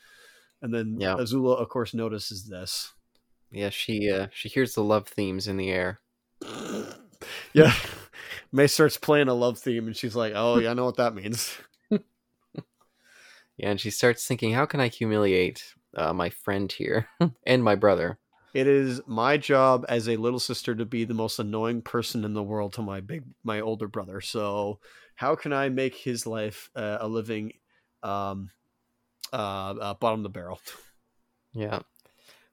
and 0.62 0.74
then 0.74 0.98
yeah. 1.00 1.16
Azula, 1.16 1.62
of 1.62 1.70
course, 1.70 1.94
notices 1.94 2.46
this. 2.46 2.94
Yeah, 3.52 3.70
she 3.70 4.10
uh, 4.10 4.28
she 4.34 4.50
hears 4.50 4.74
the 4.74 4.84
love 4.84 5.08
themes 5.08 5.48
in 5.48 5.58
the 5.58 5.70
air. 5.70 6.00
yeah. 7.54 7.74
Mai 8.52 8.66
starts 8.66 8.98
playing 8.98 9.28
a 9.28 9.34
love 9.34 9.60
theme 9.60 9.88
and 9.88 9.96
she's 9.96 10.16
like, 10.16 10.34
"Oh, 10.36 10.58
yeah, 10.60 10.72
I 10.72 10.74
know 10.74 10.86
what 10.86 10.98
that 10.98 11.16
means." 11.16 11.56
yeah, 13.58 13.72
and 13.72 13.82
she 13.82 13.90
starts 13.90 14.26
thinking, 14.26 14.54
"How 14.54 14.66
can 14.66 14.80
I 14.80 14.88
humiliate 14.88 15.64
uh, 15.96 16.14
my 16.14 16.30
friend 16.30 16.72
here 16.72 17.08
and 17.46 17.64
my 17.64 17.76
brother?" 17.76 18.20
It 18.54 18.68
is 18.68 19.02
my 19.06 19.38
job 19.38 19.86
as 19.90 20.08
a 20.08 20.18
little 20.18 20.40
sister 20.40 20.74
to 20.74 20.86
be 20.86 21.04
the 21.04 21.14
most 21.14 21.38
annoying 21.38 21.82
person 21.82 22.24
in 22.24 22.34
the 22.34 22.44
world 22.44 22.74
to 22.74 22.82
my 22.82 23.02
big 23.02 23.24
my 23.44 23.60
older 23.60 23.88
brother. 23.88 24.22
So, 24.22 24.80
how 25.16 25.36
can 25.36 25.54
I 25.54 25.70
make 25.70 25.96
his 25.96 26.26
life 26.26 26.70
uh, 26.76 26.98
a 27.02 27.08
living 27.08 27.54
um 28.04 28.50
uh, 29.34 29.76
uh 29.80 29.94
bottom 29.96 30.20
of 30.20 30.24
the 30.24 30.30
barrel? 30.30 30.60
Yeah. 31.54 31.80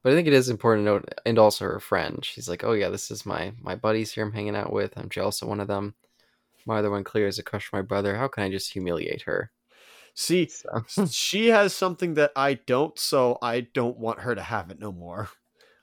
But 0.02 0.12
I 0.12 0.16
think 0.16 0.28
it 0.28 0.34
is 0.34 0.48
important 0.50 0.86
to 0.86 0.92
note, 0.92 1.08
and 1.24 1.38
also 1.38 1.64
her 1.64 1.80
friend. 1.80 2.24
She's 2.24 2.48
like, 2.48 2.64
"Oh 2.64 2.72
yeah, 2.72 2.90
this 2.90 3.10
is 3.10 3.26
my 3.26 3.52
my 3.60 3.74
buddies 3.74 4.12
here. 4.12 4.24
I'm 4.24 4.32
hanging 4.32 4.56
out 4.56 4.72
with. 4.72 4.96
I'm 4.96 5.08
jealous 5.08 5.42
of 5.42 5.48
one 5.48 5.60
of 5.60 5.68
them. 5.68 5.94
My 6.66 6.78
other 6.78 6.90
one 6.90 7.04
clearly 7.04 7.28
has 7.28 7.38
a 7.38 7.42
crush 7.42 7.66
for 7.66 7.76
my 7.76 7.82
brother. 7.82 8.16
How 8.16 8.28
can 8.28 8.42
I 8.42 8.50
just 8.50 8.72
humiliate 8.72 9.22
her?" 9.22 9.50
See, 10.14 10.48
so. 10.48 11.06
she 11.10 11.48
has 11.48 11.74
something 11.74 12.14
that 12.14 12.30
I 12.36 12.54
don't, 12.54 12.98
so 12.98 13.38
I 13.42 13.60
don't 13.60 13.98
want 13.98 14.20
her 14.20 14.34
to 14.34 14.42
have 14.42 14.70
it 14.70 14.78
no 14.78 14.92
more. 14.92 15.28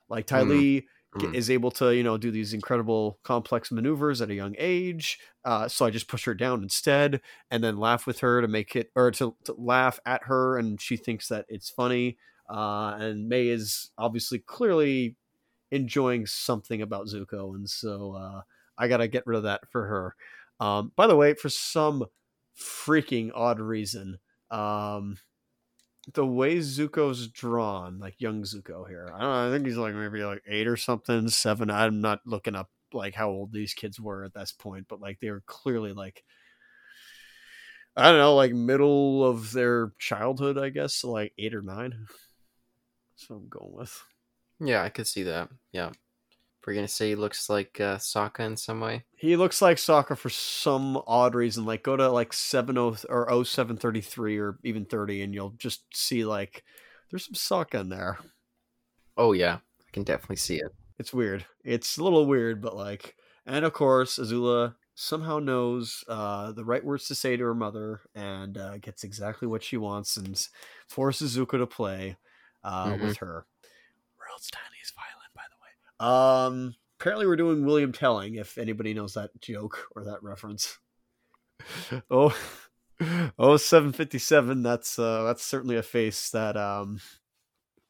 Like 0.10 0.26
Ty 0.26 0.44
mm. 0.44 0.50
Lee 0.50 0.88
mm. 1.16 1.36
is 1.36 1.50
able 1.50 1.72
to, 1.72 1.94
you 1.96 2.04
know, 2.04 2.18
do 2.18 2.32
these 2.32 2.54
incredible 2.54 3.20
complex 3.24 3.72
maneuvers 3.72 4.22
at 4.22 4.30
a 4.30 4.34
young 4.34 4.56
age. 4.58 5.20
Uh, 5.44 5.68
so 5.68 5.86
I 5.86 5.90
just 5.90 6.08
push 6.08 6.26
her 6.26 6.34
down 6.34 6.64
instead, 6.64 7.22
and 7.50 7.64
then 7.64 7.78
laugh 7.78 8.08
with 8.08 8.20
her 8.20 8.42
to 8.42 8.48
make 8.48 8.76
it, 8.76 8.92
or 8.96 9.12
to, 9.12 9.36
to 9.46 9.56
laugh 9.58 10.00
at 10.06 10.24
her, 10.26 10.58
and 10.58 10.82
she 10.82 10.98
thinks 10.98 11.28
that 11.28 11.46
it's 11.50 11.70
funny. 11.70 12.18
Uh, 12.50 12.96
and 13.00 13.30
Mai 13.30 13.48
is 13.48 13.92
obviously 13.98 14.40
clearly 14.40 15.16
enjoying 15.72 16.26
something 16.26 16.82
about 16.82 17.08
Zuko, 17.08 17.56
and 17.56 17.70
so 17.70 18.14
uh, 18.14 18.42
I 18.78 18.88
gotta 18.88 19.08
get 19.08 19.26
rid 19.26 19.38
of 19.38 19.44
that 19.44 19.62
for 19.72 19.86
her. 19.86 20.16
Um, 20.60 20.92
by 20.96 21.08
the 21.08 21.16
way, 21.16 21.34
for 21.34 21.50
some 21.50 22.06
freaking 22.62 23.32
odd 23.34 23.60
reason, 23.60 24.20
um, 24.50 25.18
the 26.14 26.26
way 26.26 26.58
Zuko's 26.58 27.28
drawn, 27.28 28.00
like 28.00 28.20
young 28.20 28.44
Zuko 28.44 28.88
here, 28.88 29.10
I 29.14 29.20
don't 29.20 29.30
know. 29.30 29.48
I 29.48 29.52
think 29.52 29.66
he's 29.66 29.78
like 29.78 29.94
maybe 29.94 30.24
like 30.24 30.42
eight 30.48 30.68
or 30.68 30.78
something, 30.78 31.28
seven. 31.30 31.70
I'm 31.70 32.02
not 32.02 32.22
looking 32.26 32.56
up 32.56 32.70
like 32.94 33.14
how 33.14 33.30
old 33.30 33.54
these 33.54 33.74
kids 33.74 34.00
were 34.00 34.24
at 34.24 34.34
this 34.34 34.52
point, 34.52 34.88
but 34.90 35.00
like 35.00 35.20
they 35.20 35.32
were 35.32 35.44
clearly 35.46 35.94
like 35.94 36.24
I 37.96 38.10
don't 38.10 38.20
know, 38.20 38.36
like 38.36 38.54
middle 38.54 39.26
of 39.26 39.52
their 39.52 39.92
childhood, 40.00 40.58
I 40.58 40.70
guess, 40.70 40.96
so 40.96 41.12
like 41.12 41.34
eight 41.38 41.54
or 41.54 41.62
nine. 41.62 42.08
What 43.28 43.36
I'm 43.36 43.50
going 43.50 43.74
with. 43.74 44.04
Yeah, 44.60 44.82
I 44.84 44.90
could 44.90 45.08
see 45.08 45.24
that. 45.24 45.50
Yeah. 45.72 45.92
We're 46.66 46.76
gonna 46.76 46.88
say 46.88 47.10
he 47.10 47.16
looks 47.16 47.50
like 47.50 47.80
uh, 47.80 47.98
Sokka 47.98 48.42
in 48.42 48.56
some 48.56 48.80
way. 48.80 49.04
He 49.16 49.36
looks 49.36 49.62
like 49.62 49.78
Sokka 49.78 50.18
for 50.18 50.30
some 50.30 51.02
odd 51.08 51.34
reason. 51.34 51.66
Like 51.66 51.84
go 51.84 51.96
to 51.96 52.10
like 52.10 52.34
seven 52.34 52.78
oh 52.78 52.96
or 53.10 53.32
oh 53.32 53.44
seven 53.44 53.78
thirty 53.78 54.02
three 54.02 54.38
or 54.38 54.60
even 54.64 54.86
thirty, 54.86 55.24
and 55.24 55.34
you'll 55.34 55.56
just 55.58 55.84
see 55.96 56.24
like 56.24 56.64
there's 57.10 57.26
some 57.26 57.34
Sokka 57.34 57.82
in 57.82 57.90
there. 57.90 58.20
Oh 59.18 59.34
yeah, 59.34 59.56
I 59.56 59.92
can 59.92 60.04
definitely 60.04 60.36
see 60.36 60.58
it. 60.58 60.74
It's 61.00 61.14
weird. 61.14 61.46
It's 61.64 61.98
a 61.98 62.04
little 62.04 62.28
weird, 62.28 62.62
but 62.62 62.76
like, 62.76 63.16
and 63.46 63.66
of 63.66 63.74
course 63.74 64.20
Azula 64.20 64.76
somehow 64.94 65.40
knows 65.40 66.04
uh, 66.08 66.52
the 66.52 66.64
right 66.64 66.86
words 66.86 67.08
to 67.08 67.16
say 67.16 67.36
to 67.36 67.44
her 67.44 67.56
mother 67.56 68.02
and 68.14 68.58
uh, 68.58 68.78
gets 68.78 69.04
exactly 69.04 69.48
what 69.48 69.64
she 69.64 69.78
wants 69.78 70.16
and 70.16 70.48
forces 70.88 71.36
Zuko 71.36 71.58
to 71.58 71.66
play 71.66 72.18
uh, 72.64 72.86
mm-hmm. 72.86 73.08
with 73.08 73.18
her. 73.18 73.48
World's 74.20 74.52
tiniest 74.52 74.94
violin, 74.94 75.32
by 75.36 75.42
the 75.50 75.56
way. 75.56 75.70
Um, 76.02 76.76
apparently, 77.00 77.28
we're 77.28 77.36
doing 77.36 77.66
William 77.66 77.92
Telling. 77.92 78.36
If 78.36 78.58
anybody 78.58 78.94
knows 78.94 79.14
that 79.14 79.30
joke 79.40 79.88
or 79.96 80.04
that 80.06 80.24
reference. 80.24 80.80
oh, 82.12 82.36
oh, 83.40 83.58
757. 83.58 84.64
That's 84.64 84.98
uh, 84.98 85.24
that's 85.24 85.46
certainly 85.46 85.78
a 85.78 85.84
face 85.84 86.32
that 86.32 86.58
um, 86.58 87.00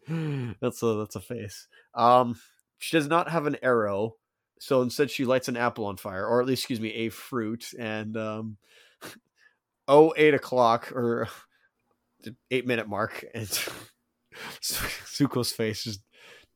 that's 0.61 0.83
a 0.83 0.93
that's 0.95 1.15
a 1.15 1.21
face. 1.21 1.67
Um, 1.93 2.39
she 2.77 2.97
does 2.97 3.07
not 3.07 3.29
have 3.29 3.45
an 3.45 3.57
arrow, 3.61 4.15
so 4.59 4.81
instead 4.81 5.09
she 5.09 5.25
lights 5.25 5.47
an 5.47 5.57
apple 5.57 5.85
on 5.85 5.97
fire, 5.97 6.25
or 6.25 6.41
at 6.41 6.47
least, 6.47 6.63
excuse 6.63 6.81
me, 6.81 6.93
a 6.93 7.09
fruit. 7.09 7.73
And 7.79 8.17
um, 8.17 8.57
oh, 9.87 10.13
eight 10.17 10.33
o'clock 10.33 10.91
or 10.91 11.29
eight 12.49 12.67
minute 12.67 12.89
mark, 12.89 13.25
and 13.33 13.47
Zuko's 14.61 15.51
face 15.51 15.85
just 15.85 16.01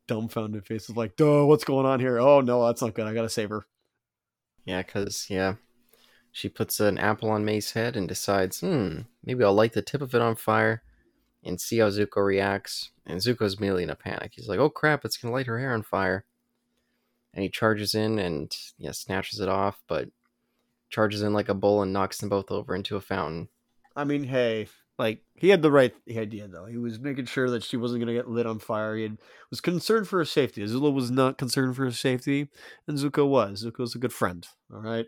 dumbfounded 0.08 0.66
face 0.66 0.90
is 0.90 0.96
like, 0.96 1.16
"Duh, 1.16 1.46
what's 1.46 1.64
going 1.64 1.86
on 1.86 2.00
here? 2.00 2.20
Oh 2.20 2.42
no, 2.42 2.66
that's 2.66 2.82
not 2.82 2.94
good. 2.94 3.08
I 3.08 3.14
gotta 3.14 3.30
save 3.30 3.50
her." 3.50 3.66
Yeah, 4.66 4.82
because 4.82 5.28
yeah, 5.30 5.56
she 6.32 6.50
puts 6.50 6.80
an 6.80 6.98
apple 6.98 7.30
on 7.30 7.46
Mai's 7.46 7.72
head 7.72 7.96
and 7.96 8.08
decides, 8.08 8.60
hmm, 8.60 9.02
maybe 9.24 9.44
I'll 9.44 9.54
light 9.54 9.74
the 9.74 9.82
tip 9.82 10.02
of 10.02 10.14
it 10.16 10.22
on 10.22 10.36
fire 10.36 10.84
and 11.44 11.62
see 11.62 11.78
how 11.78 11.90
Zuko 11.90 12.26
reacts. 12.26 12.92
And 13.06 13.20
Zuko's 13.20 13.56
immediately 13.56 13.84
in 13.84 13.90
a 13.92 13.96
panic. 13.96 14.34
He's 14.36 14.48
like, 14.48 14.60
"Oh 14.60 14.70
crap, 14.70 15.06
it's 15.06 15.18
gonna 15.18 15.34
light 15.34 15.48
her 15.48 15.60
hair 15.60 15.74
on 15.74 15.84
fire!" 15.84 16.26
And 17.34 17.44
he 17.44 17.50
charges 17.50 17.94
in 17.94 18.18
and 18.18 18.56
yeah, 18.78 18.92
snatches 18.92 19.40
it 19.40 19.50
off, 19.50 19.84
but 19.88 20.10
charges 20.90 21.22
in 21.22 21.34
like 21.34 21.50
a 21.50 21.54
bull 21.54 21.82
and 21.82 21.94
knocks 21.94 22.18
them 22.18 22.30
both 22.30 22.50
over 22.52 22.74
into 22.76 22.96
a 22.96 23.02
fountain. 23.02 23.50
I 23.96 24.04
mean, 24.04 24.24
hey, 24.24 24.68
like 24.98 25.22
he 25.36 25.50
had 25.50 25.62
the 25.62 25.72
right 25.72 25.94
idea 26.10 26.48
though. 26.48 26.66
He 26.66 26.78
was 26.78 27.00
making 27.00 27.26
sure 27.26 27.50
that 27.50 27.64
she 27.64 27.78
wasn't 27.78 28.02
going 28.02 28.16
to 28.16 28.22
get 28.22 28.30
lit 28.30 28.46
on 28.46 28.60
fire. 28.60 28.96
He 28.96 29.04
had, 29.04 29.18
was 29.50 29.62
concerned 29.62 30.08
for 30.08 30.20
her 30.20 30.26
safety. 30.26 30.64
Azula 30.64 30.94
was 30.94 31.12
not 31.12 31.38
concerned 31.38 31.76
for 31.76 31.86
her 31.86 31.92
safety, 31.92 32.50
and 32.88 32.98
Zuko 32.98 33.28
was. 33.28 33.66
Zuko's 33.66 33.96
a 33.96 34.00
good 34.00 34.14
friend. 34.14 34.48
All 34.74 34.82
right, 34.82 35.08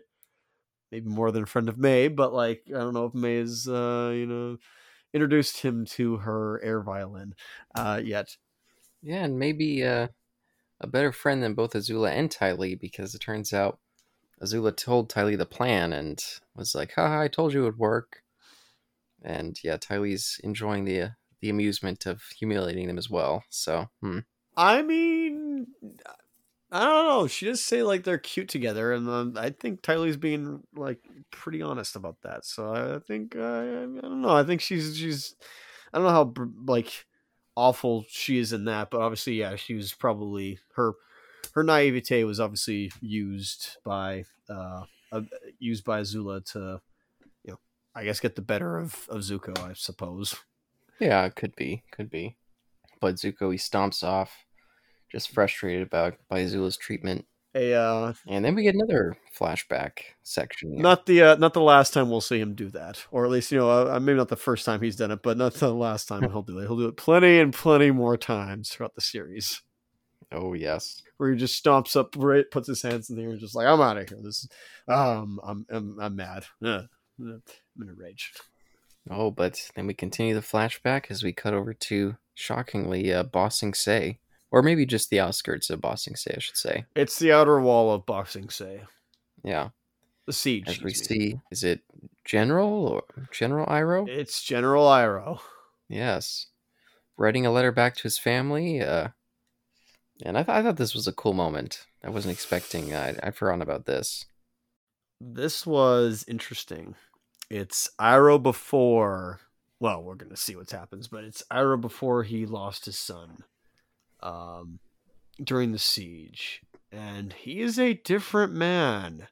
maybe 0.92 1.08
more 1.08 1.30
than 1.30 1.44
a 1.44 1.46
friend 1.46 1.68
of 1.68 1.78
Mai, 1.78 2.08
but 2.08 2.34
like 2.34 2.62
I 2.68 2.78
don't 2.78 2.94
know 2.94 3.06
if 3.06 3.14
Mai 3.14 3.28
is, 3.28 3.66
uh, 3.68 4.12
you 4.14 4.26
know, 4.26 4.58
introduced 5.14 5.62
him 5.62 5.86
to 5.86 6.18
her 6.18 6.62
air 6.62 6.82
violin 6.82 7.34
uh, 7.74 8.00
yet. 8.02 8.36
Yeah, 9.02 9.24
and 9.24 9.38
maybe 9.38 9.84
uh, 9.84 10.08
a 10.80 10.86
better 10.86 11.12
friend 11.12 11.42
than 11.42 11.54
both 11.54 11.72
Azula 11.72 12.10
and 12.10 12.30
Ty 12.30 12.52
Lee 12.52 12.74
because 12.74 13.14
it 13.14 13.20
turns 13.20 13.52
out 13.52 13.78
Azula 14.42 14.76
told 14.76 15.08
Ty 15.08 15.24
Lee 15.24 15.36
the 15.36 15.46
plan 15.46 15.92
and 15.92 16.22
was 16.54 16.74
like, 16.74 16.92
"Ha, 16.96 17.20
I 17.20 17.28
told 17.28 17.54
you 17.54 17.62
it 17.62 17.64
would 17.64 17.78
work." 17.78 18.22
And 19.22 19.58
yeah, 19.62 19.76
Ty 19.76 19.98
Lee's 19.98 20.40
enjoying 20.44 20.84
the 20.84 21.10
the 21.40 21.50
amusement 21.50 22.06
of 22.06 22.22
humiliating 22.36 22.88
them 22.88 22.98
as 22.98 23.08
well. 23.08 23.44
So, 23.48 23.88
hmm. 24.00 24.20
I 24.56 24.82
mean, 24.82 25.68
I 26.70 26.84
don't 26.84 27.06
know. 27.06 27.26
She 27.26 27.46
does 27.46 27.62
say 27.62 27.82
like 27.82 28.04
they're 28.04 28.18
cute 28.18 28.48
together, 28.48 28.92
and 28.92 29.38
I 29.38 29.50
think 29.50 29.82
Ty 29.82 29.96
Lee's 29.96 30.16
being 30.16 30.62
like 30.74 30.98
pretty 31.30 31.62
honest 31.62 31.96
about 31.96 32.16
that. 32.22 32.44
So 32.44 32.74
I 32.74 32.98
think 32.98 33.36
uh, 33.36 33.40
I 33.40 33.64
don't 33.64 34.22
know. 34.22 34.30
I 34.30 34.42
think 34.42 34.60
she's 34.60 34.96
she's 34.96 35.34
I 35.92 35.98
don't 35.98 36.06
know 36.06 36.12
how 36.12 36.34
like 36.66 37.06
awful 37.56 38.04
she 38.08 38.38
is 38.38 38.52
in 38.52 38.66
that, 38.66 38.90
but 38.90 39.00
obviously, 39.00 39.34
yeah, 39.34 39.56
she 39.56 39.74
was 39.74 39.94
probably 39.94 40.58
her 40.74 40.92
her 41.54 41.62
naivete 41.62 42.24
was 42.24 42.40
obviously 42.40 42.92
used 43.00 43.78
by 43.84 44.24
uh, 44.50 44.82
uh 45.10 45.22
used 45.58 45.84
by 45.84 46.00
Azula 46.02 46.44
to 46.52 46.80
I 47.94 48.04
guess 48.04 48.20
get 48.20 48.36
the 48.36 48.42
better 48.42 48.78
of 48.78 49.06
of 49.08 49.20
Zuko, 49.20 49.58
I 49.58 49.72
suppose. 49.74 50.36
Yeah, 51.00 51.24
it 51.24 51.36
could 51.36 51.54
be, 51.56 51.82
could 51.92 52.10
be. 52.10 52.36
But 53.00 53.16
Zuko 53.16 53.52
he 53.52 53.58
stomps 53.58 54.02
off, 54.02 54.44
just 55.10 55.30
frustrated 55.30 55.86
about 55.86 56.16
by 56.28 56.40
Azula's 56.40 56.76
treatment. 56.76 57.26
A, 57.54 57.72
uh, 57.74 58.12
and 58.26 58.44
then 58.44 58.54
we 58.54 58.62
get 58.62 58.74
another 58.74 59.16
flashback 59.36 60.00
section. 60.22 60.72
Here. 60.72 60.82
Not 60.82 61.06
the 61.06 61.22
uh, 61.22 61.36
not 61.36 61.54
the 61.54 61.62
last 61.62 61.94
time 61.94 62.10
we'll 62.10 62.20
see 62.20 62.38
him 62.38 62.54
do 62.54 62.68
that, 62.70 63.04
or 63.10 63.24
at 63.24 63.30
least 63.30 63.50
you 63.50 63.58
know 63.58 63.70
uh, 63.70 63.98
maybe 64.00 64.18
not 64.18 64.28
the 64.28 64.36
first 64.36 64.66
time 64.66 64.82
he's 64.82 64.96
done 64.96 65.10
it, 65.10 65.22
but 65.22 65.38
not 65.38 65.54
the 65.54 65.72
last 65.72 66.08
time 66.08 66.22
he'll 66.30 66.42
do 66.42 66.58
it. 66.58 66.66
He'll 66.66 66.76
do 66.76 66.88
it 66.88 66.96
plenty 66.96 67.38
and 67.40 67.54
plenty 67.54 67.90
more 67.90 68.16
times 68.18 68.68
throughout 68.68 68.94
the 68.94 69.00
series. 69.00 69.62
Oh 70.30 70.52
yes, 70.52 71.02
where 71.16 71.32
he 71.32 71.38
just 71.38 71.64
stomps 71.64 71.96
up, 71.96 72.14
right, 72.18 72.44
puts 72.50 72.68
his 72.68 72.82
hands 72.82 73.08
in 73.08 73.16
the 73.16 73.22
air, 73.22 73.30
and 73.30 73.40
just 73.40 73.54
like 73.54 73.66
I'm 73.66 73.80
out 73.80 73.96
of 73.96 74.08
here. 74.10 74.18
This, 74.22 74.46
um, 74.86 75.40
I'm 75.42 75.66
I'm, 75.70 75.96
I'm 75.98 76.16
mad. 76.16 76.44
I'm 77.18 77.42
in 77.80 77.88
a 77.88 77.94
rage. 77.94 78.32
Oh, 79.10 79.30
but 79.30 79.70
then 79.74 79.86
we 79.86 79.94
continue 79.94 80.34
the 80.34 80.40
flashback 80.40 81.06
as 81.10 81.22
we 81.22 81.32
cut 81.32 81.54
over 81.54 81.72
to 81.72 82.16
shockingly 82.34 83.12
uh, 83.12 83.22
Ba 83.22 83.50
Sing 83.50 83.74
Se, 83.74 84.18
or 84.50 84.62
maybe 84.62 84.84
just 84.86 85.10
the 85.10 85.20
outskirts 85.20 85.70
of 85.70 85.80
Ba 85.80 85.96
Sing 85.96 86.14
Se, 86.16 86.34
I 86.36 86.40
should 86.40 86.56
say. 86.56 86.84
It's 86.94 87.18
the 87.18 87.32
outer 87.32 87.60
wall 87.60 87.92
of 87.92 88.06
Ba 88.06 88.24
Sing 88.26 88.50
Se. 88.50 88.82
Yeah, 89.42 89.70
the 90.26 90.32
siege. 90.32 90.68
As 90.68 90.82
we 90.82 90.92
see, 90.92 91.40
is 91.50 91.64
it 91.64 91.80
General 92.24 92.86
or 92.86 93.04
General 93.32 93.66
Iroh? 93.66 94.08
It's 94.08 94.42
General 94.42 94.84
Iroh. 94.84 95.40
Yes, 95.88 96.46
writing 97.16 97.46
a 97.46 97.50
letter 97.50 97.72
back 97.72 97.96
to 97.96 98.02
his 98.02 98.18
family. 98.18 98.82
Uh, 98.82 99.08
and 100.22 100.36
I, 100.36 100.42
th- 100.42 100.54
I 100.54 100.62
thought 100.62 100.76
this 100.76 100.94
was 100.94 101.06
a 101.06 101.12
cool 101.12 101.34
moment. 101.34 101.86
I 102.04 102.10
wasn't 102.10 102.32
expecting. 102.32 102.94
I 102.94 103.16
I 103.22 103.30
forgotten 103.30 103.62
about 103.62 103.86
this. 103.86 104.26
This 105.20 105.66
was 105.66 106.24
interesting. 106.28 106.94
It's 107.50 107.90
Iroh 107.98 108.42
before. 108.42 109.40
Well, 109.80 110.02
we're 110.02 110.16
gonna 110.16 110.36
see 110.36 110.56
what 110.56 110.70
happens, 110.70 111.08
but 111.08 111.24
it's 111.24 111.42
Iroh 111.50 111.80
before 111.80 112.22
he 112.24 112.46
lost 112.46 112.84
his 112.84 112.98
son, 112.98 113.44
um, 114.20 114.80
during 115.42 115.72
the 115.72 115.78
siege, 115.78 116.62
and 116.92 117.32
he 117.32 117.60
is 117.60 117.78
a 117.78 117.94
different 117.94 118.52
man. 118.52 119.28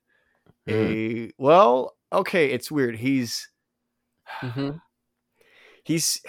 Mm. 0.66 1.28
A 1.28 1.32
well, 1.38 1.96
okay, 2.12 2.50
it's 2.50 2.70
weird. 2.70 2.96
He's 2.96 3.48
mm-hmm. 4.40 4.78
he's 5.82 6.22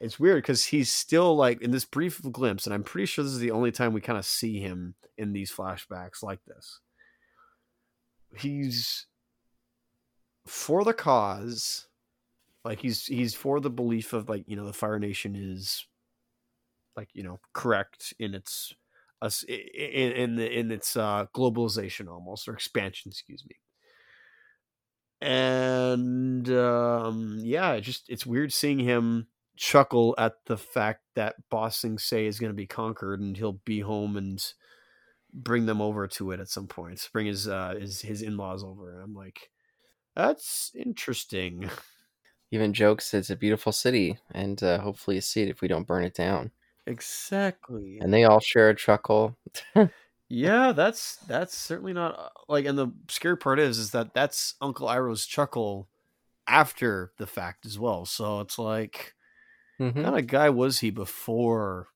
it's 0.00 0.18
weird 0.18 0.42
because 0.42 0.66
he's 0.66 0.90
still 0.90 1.36
like 1.36 1.60
in 1.60 1.70
this 1.70 1.84
brief 1.84 2.20
glimpse, 2.30 2.66
and 2.66 2.74
I'm 2.74 2.84
pretty 2.84 3.06
sure 3.06 3.24
this 3.24 3.32
is 3.32 3.38
the 3.40 3.50
only 3.50 3.72
time 3.72 3.92
we 3.92 4.00
kind 4.00 4.18
of 4.18 4.24
see 4.24 4.60
him 4.60 4.94
in 5.18 5.32
these 5.32 5.52
flashbacks 5.52 6.22
like 6.22 6.40
this. 6.46 6.80
He's 8.36 9.06
for 10.46 10.84
the 10.84 10.94
cause 10.94 11.86
like 12.64 12.80
he's 12.80 13.06
he's 13.06 13.34
for 13.34 13.60
the 13.60 13.70
belief 13.70 14.12
of 14.12 14.28
like 14.28 14.44
you 14.46 14.56
know 14.56 14.66
the 14.66 14.72
fire 14.72 14.98
nation 14.98 15.34
is 15.36 15.86
like 16.96 17.08
you 17.12 17.22
know 17.22 17.38
correct 17.52 18.14
in 18.18 18.34
its 18.34 18.74
us 19.22 19.42
in, 19.44 20.12
in 20.12 20.36
the 20.36 20.58
in 20.58 20.70
its 20.70 20.96
uh 20.96 21.26
globalization 21.34 22.08
almost 22.08 22.48
or 22.48 22.54
expansion 22.54 23.10
excuse 23.10 23.44
me. 23.48 23.56
And 25.20 26.48
um 26.50 27.38
yeah 27.40 27.78
just 27.80 28.04
it's 28.08 28.26
weird 28.26 28.52
seeing 28.52 28.78
him 28.78 29.28
chuckle 29.56 30.14
at 30.18 30.34
the 30.46 30.56
fact 30.56 31.02
that 31.14 31.36
Ba 31.50 31.70
Sing 31.70 31.98
Se 31.98 32.26
is 32.26 32.38
going 32.38 32.50
to 32.50 32.56
be 32.56 32.66
conquered 32.66 33.20
and 33.20 33.36
he'll 33.36 33.60
be 33.64 33.80
home 33.80 34.16
and 34.16 34.44
bring 35.32 35.66
them 35.66 35.80
over 35.80 36.06
to 36.06 36.30
it 36.30 36.40
at 36.40 36.48
some 36.48 36.66
point 36.66 37.08
bring 37.12 37.26
his 37.26 37.48
uh 37.48 37.74
his 37.78 38.00
his 38.00 38.22
in-laws 38.22 38.64
over. 38.64 39.00
I'm 39.00 39.14
like 39.14 39.50
that's 40.14 40.72
interesting. 40.74 41.70
Even 42.50 42.72
jokes 42.72 43.14
it's 43.14 43.30
a 43.30 43.36
beautiful 43.36 43.72
city, 43.72 44.18
and 44.30 44.62
uh, 44.62 44.78
hopefully 44.78 45.16
you 45.16 45.20
see 45.20 45.42
it 45.42 45.48
if 45.48 45.60
we 45.60 45.68
don't 45.68 45.86
burn 45.86 46.04
it 46.04 46.14
down. 46.14 46.52
Exactly. 46.86 47.98
And 48.00 48.12
they 48.12 48.24
all 48.24 48.40
share 48.40 48.68
a 48.68 48.76
chuckle. 48.76 49.36
yeah, 50.28 50.72
that's 50.72 51.16
that's 51.26 51.56
certainly 51.56 51.92
not 51.92 52.18
uh, 52.18 52.28
like. 52.48 52.66
And 52.66 52.78
the 52.78 52.88
scary 53.08 53.36
part 53.36 53.58
is, 53.58 53.78
is 53.78 53.90
that 53.92 54.14
that's 54.14 54.54
Uncle 54.60 54.88
Iroh's 54.88 55.26
chuckle 55.26 55.88
after 56.46 57.12
the 57.18 57.26
fact 57.26 57.64
as 57.66 57.78
well. 57.78 58.04
So 58.04 58.40
it's 58.40 58.58
like, 58.58 59.14
mm-hmm. 59.80 60.02
kind 60.02 60.18
of 60.18 60.26
guy 60.26 60.50
was 60.50 60.80
he 60.80 60.90
before, 60.90 61.88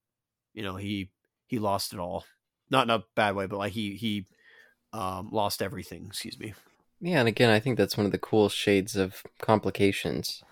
you 0.54 0.62
know, 0.62 0.76
he 0.76 1.10
he 1.46 1.58
lost 1.58 1.92
it 1.92 1.98
all. 1.98 2.24
Not 2.70 2.84
in 2.84 2.90
a 2.90 3.04
bad 3.14 3.34
way, 3.34 3.46
but 3.46 3.58
like 3.58 3.72
he 3.72 3.94
he 3.94 4.26
um, 4.92 5.28
lost 5.30 5.62
everything. 5.62 6.06
Excuse 6.06 6.38
me. 6.38 6.54
Yeah, 7.00 7.20
and 7.20 7.28
again, 7.28 7.50
I 7.50 7.60
think 7.60 7.78
that's 7.78 7.96
one 7.96 8.06
of 8.06 8.12
the 8.12 8.18
cool 8.18 8.48
shades 8.48 8.96
of 8.96 9.22
complications. 9.40 10.42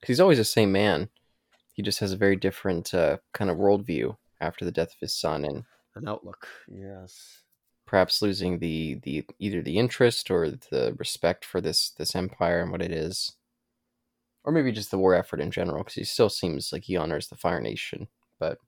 Because 0.00 0.08
he's 0.08 0.20
always 0.20 0.38
the 0.38 0.44
same 0.44 0.72
man. 0.72 1.10
He 1.74 1.82
just 1.82 2.00
has 2.00 2.12
a 2.12 2.16
very 2.16 2.36
different 2.36 2.94
uh, 2.94 3.18
kind 3.32 3.50
of 3.50 3.58
worldview 3.58 4.16
after 4.40 4.64
the 4.64 4.72
death 4.72 4.92
of 4.92 5.00
his 5.00 5.14
son 5.14 5.44
and 5.44 5.64
an 5.94 6.08
outlook. 6.08 6.48
Yes. 6.68 7.42
Perhaps 7.86 8.22
losing 8.22 8.58
the, 8.58 9.00
the 9.02 9.26
either 9.38 9.62
the 9.62 9.78
interest 9.78 10.30
or 10.30 10.50
the 10.50 10.94
respect 10.98 11.44
for 11.44 11.60
this 11.60 11.90
this 11.90 12.14
empire 12.14 12.60
and 12.60 12.70
what 12.70 12.82
it 12.82 12.92
is, 12.92 13.32
or 14.44 14.52
maybe 14.52 14.72
just 14.72 14.90
the 14.90 14.98
war 14.98 15.14
effort 15.14 15.40
in 15.40 15.50
general. 15.50 15.78
Because 15.78 15.94
he 15.94 16.04
still 16.04 16.30
seems 16.30 16.72
like 16.72 16.84
he 16.84 16.96
honors 16.96 17.28
the 17.28 17.36
Fire 17.36 17.60
Nation, 17.60 18.08
but 18.38 18.58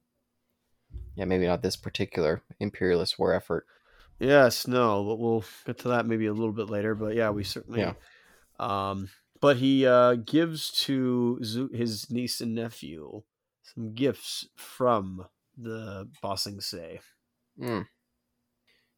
yeah, 1.14 1.24
maybe 1.24 1.46
not 1.46 1.62
this 1.62 1.76
particular 1.76 2.42
imperialist 2.58 3.18
war 3.18 3.32
effort. 3.32 3.64
Yes, 4.22 4.68
no, 4.68 5.02
but 5.02 5.18
we'll 5.18 5.44
get 5.66 5.78
to 5.78 5.88
that 5.88 6.06
maybe 6.06 6.26
a 6.26 6.32
little 6.32 6.52
bit 6.52 6.70
later. 6.70 6.94
But 6.94 7.16
yeah, 7.16 7.30
we 7.30 7.42
certainly. 7.42 7.80
Yeah. 7.80 7.94
Um, 8.60 9.08
but 9.40 9.56
he 9.56 9.84
uh, 9.84 10.14
gives 10.14 10.70
to 10.84 11.40
his 11.72 12.08
niece 12.08 12.40
and 12.40 12.54
nephew 12.54 13.22
some 13.62 13.94
gifts 13.94 14.46
from 14.54 15.26
the 15.58 16.08
Ba 16.22 16.38
Sing 16.38 16.60
Se. 16.60 17.00
Mm. 17.60 17.86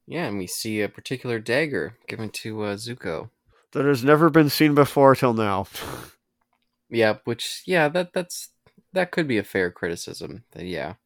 Yeah, 0.07 0.27
and 0.27 0.37
we 0.37 0.47
see 0.47 0.83
a 0.83 0.91
particular 0.91 1.39
dagger 1.39 1.97
given 2.07 2.29
to 2.29 2.63
uh, 2.63 2.77
Zuko 2.77 3.31
that 3.73 3.87
has 3.87 4.05
never 4.05 4.29
been 4.29 4.51
seen 4.51 4.75
before 4.75 5.15
till 5.15 5.33
now. 5.33 5.67
yeah, 6.91 7.17
which 7.25 7.63
yeah, 7.67 7.89
that 7.89 8.13
that's 8.13 8.51
that 8.93 9.11
could 9.11 9.27
be 9.27 9.39
a 9.39 9.43
fair 9.43 9.71
criticism. 9.71 10.45
That 10.53 10.67
yeah, 10.67 10.97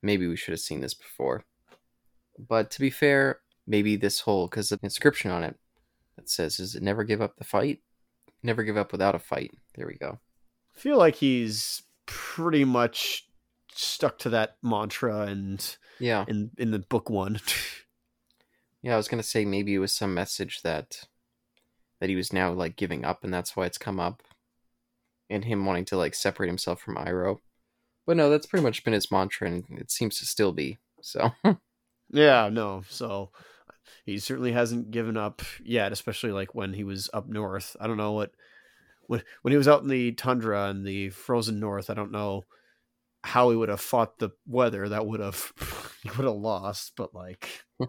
maybe 0.00 0.28
we 0.28 0.36
should 0.36 0.52
have 0.52 0.60
seen 0.60 0.80
this 0.80 0.94
before. 0.94 1.44
But 2.38 2.70
to 2.72 2.80
be 2.80 2.90
fair, 2.90 3.40
maybe 3.66 3.96
this 3.96 4.20
whole 4.20 4.46
because 4.48 4.68
the 4.68 4.78
inscription 4.82 5.30
on 5.30 5.42
it 5.44 5.56
that 6.16 6.28
says, 6.28 6.60
"Is 6.60 6.74
it 6.74 6.82
never 6.82 7.04
give 7.04 7.20
up 7.20 7.36
the 7.36 7.44
fight? 7.44 7.80
Never 8.42 8.62
give 8.62 8.76
up 8.76 8.92
without 8.92 9.14
a 9.14 9.18
fight." 9.18 9.52
There 9.74 9.86
we 9.86 9.94
go. 9.94 10.18
I 10.74 10.78
feel 10.78 10.98
like 10.98 11.16
he's 11.16 11.82
pretty 12.06 12.64
much 12.64 13.28
stuck 13.72 14.18
to 14.18 14.30
that 14.30 14.56
mantra 14.62 15.22
and 15.22 15.76
Yeah, 15.98 16.24
in 16.28 16.50
in 16.58 16.70
the 16.70 16.78
book 16.78 17.10
one. 17.10 17.40
yeah. 18.82 18.94
I 18.94 18.96
was 18.96 19.08
gonna 19.08 19.22
say 19.22 19.44
maybe 19.44 19.74
it 19.74 19.78
was 19.78 19.92
some 19.92 20.14
message 20.14 20.62
that 20.62 21.06
that 22.00 22.08
he 22.10 22.16
was 22.16 22.32
now 22.32 22.52
like 22.52 22.76
giving 22.76 23.04
up, 23.04 23.24
and 23.24 23.32
that's 23.32 23.56
why 23.56 23.66
it's 23.66 23.78
come 23.78 23.98
up, 23.98 24.22
and 25.30 25.44
him 25.44 25.64
wanting 25.64 25.84
to 25.86 25.96
like 25.96 26.14
separate 26.14 26.48
himself 26.48 26.80
from 26.80 26.96
Iroh. 26.96 27.38
But 28.06 28.18
no, 28.18 28.28
that's 28.28 28.46
pretty 28.46 28.62
much 28.64 28.84
been 28.84 28.92
his 28.92 29.10
mantra, 29.10 29.48
and 29.48 29.64
it 29.70 29.90
seems 29.90 30.18
to 30.18 30.26
still 30.26 30.52
be. 30.52 30.78
So 31.00 31.30
yeah, 32.10 32.48
no. 32.50 32.82
So 32.88 33.30
he 34.04 34.18
certainly 34.18 34.52
hasn't 34.52 34.90
given 34.90 35.16
up 35.16 35.42
yet, 35.62 35.92
especially 35.92 36.32
like 36.32 36.54
when 36.54 36.72
he 36.74 36.84
was 36.84 37.08
up 37.12 37.28
north. 37.28 37.76
I 37.80 37.86
don't 37.86 37.96
know 37.96 38.12
what 38.12 38.32
when 39.06 39.22
when 39.42 39.52
he 39.52 39.58
was 39.58 39.68
out 39.68 39.82
in 39.82 39.88
the 39.88 40.12
tundra 40.12 40.68
and 40.68 40.86
the 40.86 41.10
frozen 41.10 41.60
north. 41.60 41.90
I 41.90 41.94
don't 41.94 42.12
know 42.12 42.44
how 43.22 43.50
he 43.50 43.56
would 43.56 43.68
have 43.70 43.80
fought 43.80 44.18
the 44.18 44.30
weather. 44.46 44.88
That 44.88 45.06
would 45.06 45.20
have 45.20 45.52
he 46.02 46.10
would 46.10 46.24
have 46.26 46.34
lost. 46.36 46.92
But 46.96 47.14
like, 47.14 47.48
uh, 47.80 47.86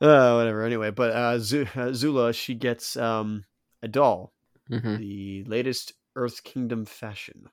whatever. 0.00 0.64
Anyway, 0.64 0.90
but 0.90 1.12
uh, 1.12 1.38
Z- 1.38 1.68
uh, 1.74 1.92
Zula 1.92 2.32
she 2.32 2.54
gets 2.54 2.96
um 2.96 3.44
a 3.82 3.88
doll, 3.88 4.32
Mhm. 4.70 4.98
the 4.98 5.44
latest 5.44 5.92
Earth 6.16 6.44
Kingdom 6.44 6.84
fashion. 6.84 7.48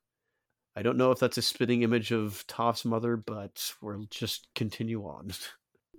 I 0.76 0.82
don't 0.84 0.98
know 0.98 1.12
if 1.12 1.20
that's 1.20 1.38
a 1.38 1.42
spitting 1.42 1.82
image 1.82 2.12
of 2.12 2.46
Toph's 2.48 2.86
mother, 2.86 3.18
but 3.18 3.74
we'll 3.82 4.06
just 4.10 4.48
continue 4.56 5.04
on. 5.04 5.32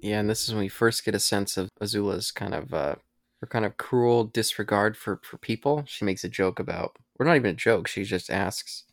yeah, 0.02 0.20
and 0.20 0.28
this 0.28 0.44
is 0.44 0.54
when 0.54 0.62
we 0.62 0.68
first 0.68 1.04
get 1.04 1.14
a 1.14 1.20
sense 1.20 1.56
of 1.56 1.68
Azula's 1.80 2.30
kind 2.30 2.54
of 2.54 2.72
uh, 2.74 2.96
her 3.40 3.46
kind 3.46 3.64
of 3.64 3.76
cruel 3.76 4.24
disregard 4.24 4.96
for 4.96 5.20
for 5.22 5.38
people. 5.38 5.84
She 5.86 6.04
makes 6.04 6.24
a 6.24 6.28
joke 6.28 6.58
about, 6.58 6.96
or 7.18 7.26
not 7.26 7.36
even 7.36 7.50
a 7.50 7.54
joke. 7.54 7.88
She 7.88 8.04
just 8.04 8.30
asks, 8.30 8.84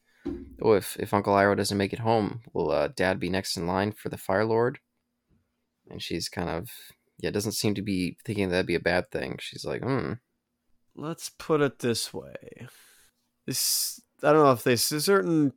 "Oh, 0.61 0.73
if 0.73 0.97
if 0.99 1.13
Uncle 1.13 1.33
Iroh 1.33 1.57
doesn't 1.57 1.77
make 1.77 1.93
it 1.93 1.99
home, 1.99 2.41
will 2.53 2.71
uh, 2.71 2.89
Dad 2.89 3.19
be 3.19 3.29
next 3.29 3.57
in 3.57 3.67
line 3.67 3.91
for 3.91 4.09
the 4.09 4.17
Fire 4.17 4.45
Lord?" 4.45 4.79
And 5.89 6.01
she's 6.01 6.29
kind 6.29 6.49
of 6.49 6.69
yeah, 7.19 7.31
doesn't 7.31 7.53
seem 7.53 7.73
to 7.75 7.81
be 7.81 8.17
thinking 8.25 8.49
that'd 8.49 8.67
be 8.67 8.75
a 8.75 8.79
bad 8.79 9.09
thing. 9.11 9.37
She's 9.39 9.65
like, 9.65 9.81
hmm, 9.81 10.13
Let's 10.95 11.29
put 11.29 11.61
it 11.61 11.79
this 11.79 12.11
way. 12.11 12.67
This 13.45 14.01
I 14.23 14.33
don't 14.33 14.43
know 14.43 14.51
if 14.51 14.63
there's 14.63 14.81
certain 14.81 15.53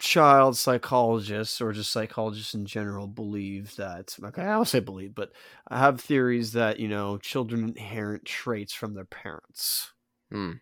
child 0.00 0.56
psychologists 0.56 1.60
or 1.60 1.72
just 1.72 1.92
psychologists 1.92 2.54
in 2.54 2.66
general 2.66 3.06
believe 3.06 3.76
that 3.76 4.16
okay, 4.24 4.42
I'll 4.42 4.64
say 4.64 4.80
believe, 4.80 5.14
but 5.14 5.32
I 5.68 5.78
have 5.78 6.00
theories 6.00 6.52
that, 6.52 6.80
you 6.80 6.88
know, 6.88 7.18
children 7.18 7.70
inherit 7.70 8.24
traits 8.24 8.72
from 8.74 8.94
their 8.94 9.04
parents. 9.04 9.92
hmm, 10.30 10.52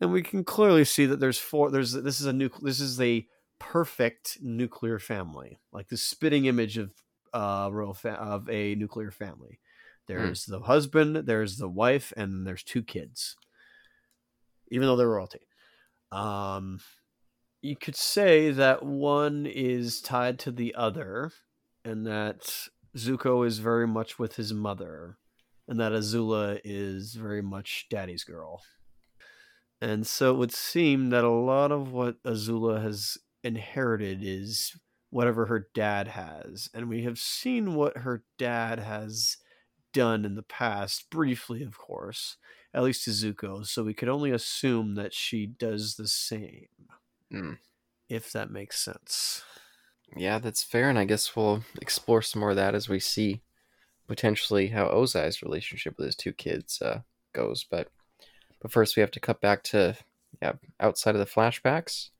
and 0.00 0.12
we 0.12 0.22
can 0.22 0.44
clearly 0.44 0.84
see 0.84 1.06
that 1.06 1.20
there's 1.20 1.38
four 1.38 1.70
there's 1.70 1.92
this 1.92 2.20
is 2.20 2.26
a 2.26 2.32
nucle 2.32 2.60
this 2.62 2.80
is 2.80 3.00
a 3.00 3.26
perfect 3.58 4.38
nuclear 4.42 4.98
family 4.98 5.58
like 5.72 5.88
the 5.88 5.96
spitting 5.96 6.44
image 6.44 6.76
of 6.76 6.92
uh 7.32 7.68
royal 7.72 7.94
fa- 7.94 8.20
of 8.20 8.48
a 8.50 8.74
nuclear 8.74 9.10
family. 9.10 9.60
There's 10.06 10.44
the 10.44 10.60
husband 10.60 11.16
there's 11.16 11.56
the 11.56 11.68
wife 11.68 12.12
and 12.16 12.46
there's 12.46 12.62
two 12.62 12.82
kids 12.82 13.36
even 14.68 14.86
though 14.86 14.96
they're 14.96 15.08
royalty. 15.08 15.46
Um 16.12 16.80
you 17.66 17.76
could 17.76 17.96
say 17.96 18.50
that 18.50 18.82
one 18.84 19.46
is 19.46 20.00
tied 20.00 20.38
to 20.38 20.50
the 20.50 20.74
other 20.74 21.32
and 21.84 22.06
that 22.06 22.68
zuko 22.96 23.46
is 23.46 23.58
very 23.58 23.86
much 23.86 24.18
with 24.18 24.36
his 24.36 24.52
mother 24.52 25.18
and 25.68 25.78
that 25.80 25.92
azula 25.92 26.60
is 26.64 27.14
very 27.14 27.42
much 27.42 27.86
daddy's 27.90 28.24
girl 28.24 28.62
and 29.80 30.06
so 30.06 30.34
it 30.34 30.38
would 30.38 30.54
seem 30.54 31.10
that 31.10 31.24
a 31.24 31.30
lot 31.30 31.70
of 31.70 31.92
what 31.92 32.22
Azula 32.22 32.82
has 32.82 33.18
inherited 33.44 34.20
is 34.22 34.76
whatever 35.10 35.46
her 35.46 35.68
dad 35.74 36.08
has. 36.08 36.68
And 36.72 36.88
we 36.88 37.02
have 37.02 37.18
seen 37.18 37.74
what 37.74 37.98
her 37.98 38.24
dad 38.38 38.78
has 38.78 39.36
done 39.92 40.24
in 40.24 40.34
the 40.34 40.42
past, 40.42 41.10
briefly, 41.10 41.62
of 41.62 41.78
course, 41.78 42.36
at 42.72 42.82
least 42.82 43.04
to 43.04 43.10
Zuko. 43.10 43.66
So 43.66 43.84
we 43.84 43.94
could 43.94 44.08
only 44.08 44.30
assume 44.30 44.94
that 44.94 45.14
she 45.14 45.46
does 45.46 45.96
the 45.96 46.08
same, 46.08 46.68
hmm. 47.30 47.52
if 48.08 48.32
that 48.32 48.50
makes 48.50 48.78
sense. 48.78 49.42
yeah, 50.16 50.38
that's 50.38 50.62
fair. 50.62 50.88
And 50.88 50.98
I 50.98 51.04
guess 51.04 51.34
we'll 51.34 51.62
explore 51.80 52.22
some 52.22 52.40
more 52.40 52.50
of 52.50 52.56
that 52.56 52.74
as 52.74 52.88
we 52.88 53.00
see 53.00 53.42
potentially 54.06 54.68
how 54.68 54.88
Ozai's 54.88 55.42
relationship 55.42 55.96
with 55.96 56.06
his 56.06 56.16
two 56.16 56.32
kids 56.32 56.80
uh, 56.80 57.00
goes. 57.32 57.64
But 57.68 57.88
but 58.60 58.70
first, 58.72 58.96
we 58.96 59.00
have 59.00 59.10
to 59.12 59.20
cut 59.20 59.40
back 59.40 59.62
to 59.64 59.96
yeah 60.42 60.52
outside 60.80 61.14
of 61.14 61.20
the 61.20 61.26
flashbacks 61.26 62.10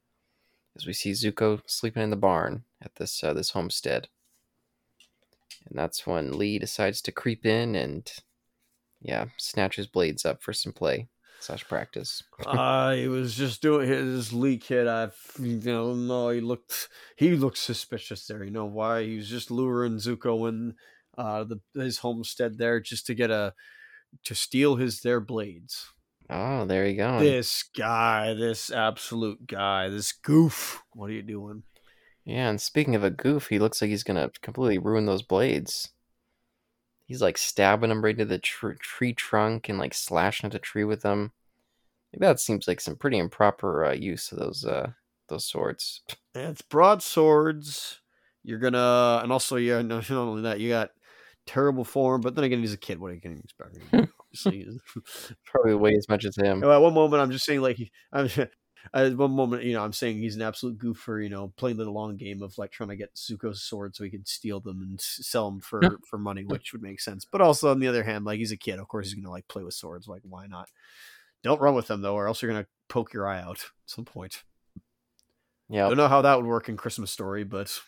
as 0.76 0.86
we 0.86 0.92
see 0.92 1.12
Zuko 1.12 1.60
sleeping 1.66 2.02
in 2.02 2.10
the 2.10 2.16
barn 2.16 2.64
at 2.82 2.94
this 2.96 3.22
uh, 3.24 3.32
this 3.32 3.50
homestead, 3.50 4.08
and 5.68 5.78
that's 5.78 6.06
when 6.06 6.36
Lee 6.36 6.58
decides 6.58 7.00
to 7.02 7.12
creep 7.12 7.46
in 7.46 7.74
and 7.74 8.10
yeah 9.00 9.26
snatch 9.36 9.76
his 9.76 9.86
blades 9.86 10.24
up 10.24 10.42
for 10.42 10.52
some 10.52 10.72
play 10.72 11.08
slash 11.46 11.66
practice. 11.68 12.22
uh, 12.44 12.92
he 12.92 13.08
was 13.08 13.34
just 13.34 13.62
doing 13.62 13.88
his 13.88 14.32
leak 14.32 14.64
hit. 14.64 14.86
I, 14.86 15.10
you 15.40 15.60
know, 15.64 15.94
no, 15.94 16.30
he 16.30 16.40
looked, 16.40 16.88
he 17.16 17.36
looked 17.36 17.58
suspicious 17.58 18.26
there. 18.26 18.44
You 18.44 18.50
know 18.50 18.66
why? 18.66 19.04
He 19.04 19.16
was 19.16 19.28
just 19.28 19.50
luring 19.50 19.96
Zuko 19.96 20.48
in, 20.48 20.74
uh, 21.16 21.44
the 21.44 21.60
his 21.74 21.98
homestead 21.98 22.58
there 22.58 22.80
just 22.80 23.06
to 23.06 23.14
get 23.14 23.30
a, 23.30 23.54
to 24.24 24.34
steal 24.34 24.76
his 24.76 25.00
their 25.00 25.20
blades. 25.20 25.86
Oh, 26.28 26.64
there 26.64 26.86
you 26.86 26.96
go. 26.96 27.20
This 27.20 27.62
guy, 27.62 28.34
this 28.34 28.70
absolute 28.70 29.46
guy, 29.46 29.88
this 29.88 30.12
goof. 30.12 30.82
What 30.92 31.10
are 31.10 31.14
you 31.14 31.22
doing? 31.22 31.62
Yeah, 32.24 32.48
and 32.48 32.60
speaking 32.60 32.96
of 32.96 33.04
a 33.04 33.10
goof, 33.10 33.46
he 33.48 33.60
looks 33.60 33.80
like 33.80 33.90
he's 33.90 34.02
gonna 34.02 34.30
completely 34.42 34.78
ruin 34.78 35.06
those 35.06 35.22
blades. 35.22 35.90
He's 37.06 37.22
like 37.22 37.38
stabbing 37.38 37.88
them 37.90 38.04
right 38.04 38.14
into 38.14 38.24
the 38.24 38.38
tr- 38.38 38.72
tree 38.72 39.14
trunk 39.14 39.68
and 39.68 39.78
like 39.78 39.94
slashing 39.94 40.46
at 40.46 40.52
the 40.52 40.58
tree 40.58 40.84
with 40.84 41.02
them. 41.02 41.32
That 42.18 42.40
seems 42.40 42.66
like 42.66 42.80
some 42.80 42.96
pretty 42.96 43.18
improper 43.18 43.84
uh, 43.84 43.92
use 43.92 44.32
of 44.32 44.38
those 44.38 44.64
uh, 44.64 44.90
those 45.28 45.44
swords. 45.46 46.02
And 46.34 46.50
it's 46.50 46.60
broadswords. 46.60 48.00
You're 48.44 48.58
gonna, 48.58 49.20
and 49.22 49.32
also, 49.32 49.56
yeah, 49.56 49.80
no, 49.80 49.96
not 50.00 50.10
only 50.10 50.42
that, 50.42 50.60
you 50.60 50.68
got 50.68 50.90
terrible 51.46 51.82
form. 51.84 52.20
But 52.20 52.34
then 52.34 52.44
again, 52.44 52.60
he's 52.60 52.74
a 52.74 52.76
kid. 52.78 53.00
What 53.00 53.10
are 53.10 53.14
you 53.14 53.20
going 53.22 53.36
to 53.36 53.42
expect? 53.42 53.78
Obviously, 54.20 54.66
Probably 55.46 55.74
weigh 55.74 55.96
as 55.96 56.10
much 56.10 56.26
as 56.26 56.36
him. 56.36 56.62
At 56.62 56.76
one 56.82 56.92
moment, 56.92 57.22
I'm 57.22 57.30
just 57.30 57.46
saying 57.46 57.62
like 57.62 57.76
he- 57.76 57.90
I'm. 58.12 58.28
At 58.94 59.16
one 59.16 59.32
moment, 59.32 59.64
you 59.64 59.72
know, 59.72 59.82
I'm 59.82 59.92
saying 59.92 60.18
he's 60.18 60.36
an 60.36 60.42
absolute 60.42 60.78
goof 60.78 60.96
for 60.98 61.20
you 61.20 61.28
know 61.28 61.52
playing 61.56 61.76
the 61.76 61.90
long 61.90 62.16
game 62.16 62.42
of 62.42 62.56
like 62.56 62.70
trying 62.70 62.90
to 62.90 62.96
get 62.96 63.14
Zuko's 63.16 63.62
sword 63.62 63.96
so 63.96 64.04
he 64.04 64.10
could 64.10 64.28
steal 64.28 64.60
them 64.60 64.80
and 64.82 65.00
sell 65.00 65.50
them 65.50 65.60
for 65.60 65.80
for 66.08 66.18
money, 66.18 66.44
which 66.44 66.72
would 66.72 66.82
make 66.82 67.00
sense. 67.00 67.24
But 67.24 67.40
also 67.40 67.70
on 67.70 67.80
the 67.80 67.88
other 67.88 68.04
hand, 68.04 68.24
like 68.24 68.38
he's 68.38 68.52
a 68.52 68.56
kid, 68.56 68.78
of 68.78 68.88
course 68.88 69.06
he's 69.06 69.14
gonna 69.14 69.30
like 69.30 69.48
play 69.48 69.64
with 69.64 69.74
swords. 69.74 70.06
Like 70.06 70.22
why 70.24 70.46
not? 70.46 70.68
Don't 71.42 71.60
run 71.60 71.74
with 71.74 71.88
them 71.88 72.00
though, 72.02 72.14
or 72.14 72.28
else 72.28 72.42
you're 72.42 72.50
gonna 72.50 72.66
poke 72.88 73.12
your 73.12 73.26
eye 73.26 73.40
out 73.40 73.58
at 73.58 73.90
some 73.90 74.04
point. 74.04 74.42
Yeah, 75.68 75.88
Don't 75.88 75.96
know 75.96 76.08
how 76.08 76.22
that 76.22 76.36
would 76.36 76.46
work 76.46 76.68
in 76.68 76.76
Christmas 76.76 77.10
Story, 77.10 77.42
but 77.42 77.80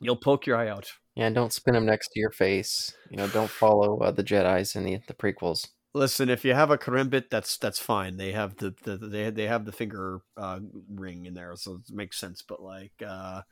you'll 0.00 0.14
poke 0.14 0.46
your 0.46 0.56
eye 0.56 0.68
out. 0.68 0.92
yeah. 1.16 1.26
and 1.26 1.34
Don't 1.34 1.52
spin 1.52 1.74
them 1.74 1.84
next 1.86 2.10
to 2.12 2.20
your 2.20 2.30
face. 2.30 2.94
You 3.10 3.16
know, 3.16 3.26
don't 3.26 3.50
follow 3.50 3.98
uh, 3.98 4.12
the 4.12 4.22
Jedi's 4.22 4.76
in 4.76 4.84
the 4.84 5.00
the 5.08 5.14
prequels. 5.14 5.68
Listen, 5.94 6.28
if 6.28 6.44
you 6.44 6.54
have 6.54 6.70
a 6.70 6.78
karambit, 6.78 7.30
that's 7.30 7.56
that's 7.56 7.78
fine. 7.78 8.16
They 8.16 8.32
have 8.32 8.56
the, 8.56 8.74
the 8.82 8.96
they 8.96 9.30
they 9.30 9.46
have 9.46 9.64
the 9.64 9.72
finger 9.72 10.20
uh, 10.36 10.58
ring 10.88 11.26
in 11.26 11.34
there, 11.34 11.54
so 11.56 11.74
it 11.74 11.94
makes 11.94 12.18
sense. 12.18 12.42
But 12.42 12.60
like 12.60 12.92
uh, 13.06 13.42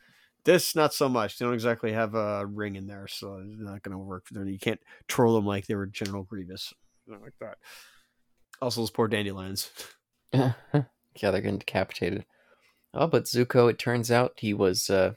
this, 0.45 0.75
not 0.75 0.93
so 0.93 1.09
much. 1.09 1.39
They 1.39 1.45
don't 1.45 1.55
exactly 1.55 1.93
have 1.93 2.15
a 2.15 2.45
ring 2.45 2.75
in 2.75 2.89
there, 2.89 3.07
so 3.07 3.37
it's 3.37 3.61
not 3.61 3.83
going 3.83 3.97
to 3.97 3.99
work. 3.99 4.27
For 4.27 4.35
them. 4.35 4.49
You 4.49 4.59
can't 4.59 4.81
troll 5.07 5.37
them 5.37 5.47
like 5.47 5.67
they 5.67 5.77
were 5.77 5.87
General 5.87 6.25
Grievous, 6.25 6.75
like 7.07 7.35
that. 7.41 7.59
Also, 8.61 8.81
those 8.81 8.91
poor 8.91 9.07
dandelions. 9.07 9.71
yeah, 10.33 10.53
they're 10.73 11.41
getting 11.41 11.59
decapitated. 11.59 12.25
Oh, 12.95 13.07
but 13.07 13.25
Zuko, 13.25 13.71
it 13.71 13.79
turns 13.79 14.11
out 14.11 14.35
he 14.39 14.53
was 14.53 14.91
uh 14.91 15.13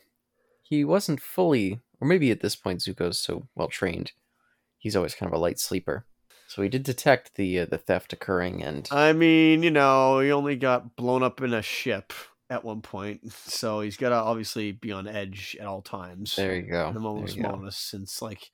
he 0.61 0.85
wasn't 0.85 1.21
fully 1.21 1.81
or 1.99 2.07
maybe 2.07 2.31
at 2.31 2.41
this 2.41 2.55
point 2.55 2.81
Zuko's 2.81 3.19
so 3.19 3.47
well 3.55 3.67
trained. 3.67 4.11
He's 4.77 4.95
always 4.95 5.15
kind 5.15 5.31
of 5.31 5.37
a 5.37 5.41
light 5.41 5.59
sleeper. 5.59 6.05
So 6.47 6.61
he 6.61 6.69
did 6.69 6.83
detect 6.83 7.35
the 7.35 7.59
uh, 7.61 7.65
the 7.65 7.77
theft 7.77 8.13
occurring 8.13 8.63
and 8.63 8.87
I 8.91 9.13
mean, 9.13 9.63
you 9.63 9.71
know, 9.71 10.19
he 10.19 10.31
only 10.31 10.55
got 10.55 10.95
blown 10.95 11.23
up 11.23 11.41
in 11.41 11.53
a 11.53 11.61
ship 11.61 12.13
at 12.49 12.63
one 12.63 12.81
point, 12.81 13.31
so 13.33 13.81
he's 13.81 13.97
got 13.97 14.09
to 14.09 14.15
obviously 14.15 14.71
be 14.71 14.91
on 14.91 15.07
edge 15.07 15.57
at 15.59 15.67
all 15.67 15.81
times. 15.81 16.35
there 16.35 16.55
you 16.55 16.61
go. 16.63 16.91
the 16.93 16.99
moment 16.99 17.29
of 17.29 17.35
There 17.35 17.37
you 17.37 17.43
go. 17.43 17.49
smallness 17.49 17.77
since 17.77 18.21
like 18.21 18.51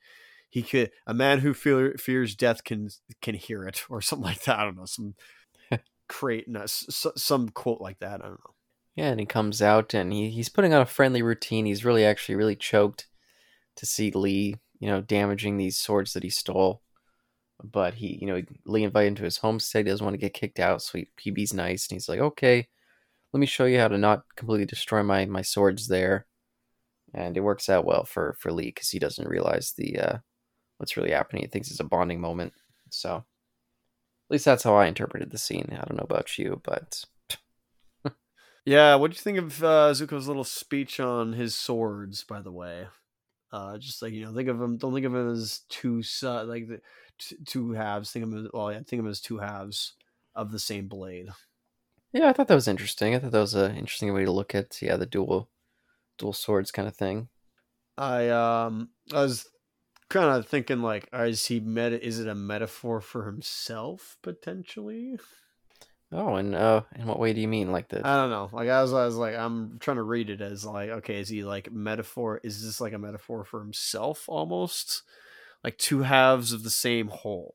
he 0.48 0.62
could 0.62 0.90
a 1.06 1.14
man 1.14 1.38
who 1.40 1.54
fear, 1.54 1.94
fears 1.98 2.34
death 2.34 2.64
can 2.64 2.88
can 3.20 3.34
hear 3.34 3.64
it 3.64 3.84
or 3.88 4.00
something 4.02 4.24
like 4.26 4.42
that 4.44 4.58
i 4.58 4.64
don't 4.64 4.76
know 4.76 4.84
some 4.84 5.14
create 6.08 6.46
no, 6.48 6.64
some 6.66 7.48
quote 7.48 7.80
like 7.80 7.98
that 8.00 8.20
i 8.20 8.24
don't 8.28 8.40
know 8.40 8.54
Yeah, 8.94 9.08
and 9.08 9.20
he 9.20 9.24
comes 9.26 9.62
out 9.62 9.94
and 9.94 10.12
he, 10.12 10.28
he's 10.30 10.50
putting 10.50 10.74
on 10.74 10.82
a 10.82 10.86
friendly 10.86 11.22
routine. 11.22 11.64
He's 11.64 11.84
really 11.86 12.04
actually 12.04 12.34
really 12.34 12.56
choked 12.56 13.06
to 13.76 13.86
see 13.86 14.10
Lee, 14.10 14.56
you 14.78 14.88
know, 14.88 15.00
damaging 15.00 15.56
these 15.56 15.78
swords 15.78 16.12
that 16.12 16.22
he 16.22 16.28
stole. 16.28 16.82
But 17.62 17.94
he, 17.94 18.18
you 18.20 18.26
know, 18.26 18.42
Lee 18.66 18.84
invited 18.84 19.08
him 19.08 19.14
to 19.16 19.24
his 19.24 19.38
homestead. 19.38 19.86
He 19.86 19.90
doesn't 19.90 20.04
want 20.04 20.14
to 20.14 20.20
get 20.20 20.34
kicked 20.34 20.58
out, 20.58 20.82
so 20.82 21.00
he, 21.16 21.30
be's 21.30 21.54
nice 21.54 21.88
and 21.88 21.96
he's 21.96 22.08
like, 22.08 22.20
okay, 22.20 22.68
let 23.32 23.40
me 23.40 23.46
show 23.46 23.64
you 23.64 23.78
how 23.78 23.88
to 23.88 23.98
not 23.98 24.24
completely 24.36 24.66
destroy 24.66 25.02
my 25.02 25.24
my 25.26 25.42
swords 25.42 25.88
there. 25.88 26.26
And 27.14 27.36
it 27.36 27.40
works 27.40 27.68
out 27.68 27.84
well 27.84 28.04
for 28.04 28.36
for 28.38 28.52
Lee 28.52 28.66
because 28.66 28.90
he 28.90 28.98
doesn't 28.98 29.28
realize 29.28 29.72
the 29.76 29.98
uh, 29.98 30.18
what's 30.78 30.96
really 30.96 31.12
happening. 31.12 31.42
He 31.42 31.48
thinks 31.48 31.70
it's 31.70 31.80
a 31.80 31.84
bonding 31.84 32.20
moment. 32.20 32.52
So 32.90 33.16
at 33.16 33.24
least 34.30 34.44
that's 34.44 34.64
how 34.64 34.74
I 34.74 34.86
interpreted 34.86 35.30
the 35.30 35.38
scene. 35.38 35.68
I 35.72 35.84
don't 35.84 35.96
know 35.96 36.06
about 36.08 36.38
you, 36.38 36.60
but 36.64 37.04
Yeah, 38.64 38.94
what 38.94 39.10
do 39.10 39.16
you 39.16 39.20
think 39.20 39.38
of 39.38 39.62
uh, 39.64 39.92
Zuko's 39.92 40.28
little 40.28 40.44
speech 40.44 41.00
on 41.00 41.32
his 41.32 41.54
swords? 41.54 42.24
By 42.24 42.42
the 42.42 42.52
way, 42.52 42.86
uh, 43.52 43.76
just 43.78 44.02
like 44.02 44.12
you 44.12 44.24
know, 44.24 44.32
think 44.32 44.48
of 44.48 44.60
him. 44.60 44.76
Don't 44.76 44.94
think 44.94 45.06
of 45.06 45.14
him 45.14 45.32
as 45.32 45.60
two 45.68 46.02
si- 46.02 46.26
like 46.26 46.68
the 46.68 46.80
t- 47.28 47.36
two 47.46 47.72
halves. 47.72 48.10
Think 48.10 48.24
of 48.24 48.32
him. 48.32 48.46
As, 48.46 48.50
well, 48.52 48.72
yeah, 48.72 48.78
think 48.78 49.00
of 49.00 49.06
him 49.06 49.10
as 49.10 49.20
two 49.20 49.38
halves 49.38 49.94
of 50.34 50.52
the 50.52 50.58
same 50.58 50.88
blade. 50.88 51.28
yeah, 52.12 52.28
I 52.28 52.32
thought 52.32 52.48
that 52.48 52.54
was 52.54 52.68
interesting. 52.68 53.14
I 53.14 53.18
thought 53.18 53.32
that 53.32 53.38
was 53.38 53.54
an 53.54 53.76
interesting 53.76 54.12
way 54.12 54.24
to 54.24 54.32
look 54.32 54.54
at 54.54 54.80
yeah 54.80 54.96
the 54.96 55.06
dual 55.06 55.50
dual 56.18 56.32
swords 56.32 56.70
kind 56.70 56.88
of 56.88 56.96
thing. 56.96 57.28
I 57.98 58.28
um, 58.28 58.90
I 59.12 59.22
was 59.22 59.46
kind 60.08 60.26
of 60.26 60.46
thinking 60.46 60.82
like, 60.82 61.08
is 61.12 61.46
he 61.46 61.60
meta? 61.60 62.04
Is 62.04 62.20
it 62.20 62.28
a 62.28 62.34
metaphor 62.34 63.00
for 63.00 63.26
himself 63.26 64.16
potentially? 64.22 65.18
Oh, 66.14 66.34
and 66.34 66.54
uh, 66.54 66.82
in 66.94 67.06
what 67.06 67.18
way 67.18 67.32
do 67.32 67.40
you 67.40 67.48
mean? 67.48 67.72
Like 67.72 67.88
this? 67.88 68.02
I 68.04 68.16
don't 68.16 68.30
know. 68.30 68.50
Like 68.52 68.68
I 68.68 68.82
was, 68.82 68.92
I 68.92 69.06
was 69.06 69.16
like, 69.16 69.34
I'm 69.34 69.78
trying 69.78 69.96
to 69.96 70.02
read 70.02 70.28
it 70.28 70.42
as 70.42 70.64
like, 70.64 70.90
okay, 70.90 71.18
is 71.18 71.28
he 71.28 71.42
like 71.42 71.72
metaphor? 71.72 72.38
Is 72.44 72.62
this 72.62 72.80
like 72.80 72.92
a 72.92 72.98
metaphor 72.98 73.44
for 73.44 73.60
himself 73.60 74.24
almost? 74.28 75.02
Like 75.64 75.78
two 75.78 76.02
halves 76.02 76.52
of 76.52 76.64
the 76.64 76.70
same 76.70 77.08
whole. 77.08 77.54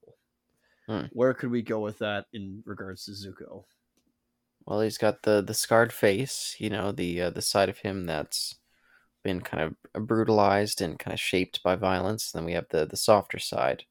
Hmm. 0.87 1.05
Where 1.11 1.33
could 1.33 1.51
we 1.51 1.61
go 1.61 1.79
with 1.79 1.99
that 1.99 2.25
in 2.31 2.63
regards 2.65 3.05
to 3.05 3.11
Zuko? 3.11 3.65
well, 4.67 4.81
he's 4.81 4.97
got 4.97 5.23
the 5.23 5.41
the 5.41 5.53
scarred 5.53 5.93
face. 5.93 6.57
You 6.59 6.69
know, 6.69 6.91
the 6.91 7.21
uh, 7.21 7.29
the 7.29 7.41
side 7.41 7.69
of 7.69 7.79
him 7.79 8.05
that's 8.05 8.55
been 9.23 9.39
kind 9.41 9.63
of 9.95 10.07
brutalized 10.07 10.81
and 10.81 10.99
kind 10.99 11.13
of 11.13 11.19
shaped 11.21 11.63
by 11.63 11.77
violence. 11.77 12.31
Then 12.31 12.43
we 12.43 12.51
have 12.51 12.67
the 12.69 12.85
the 12.85 12.97
softer 12.97 13.39
side, 13.39 13.85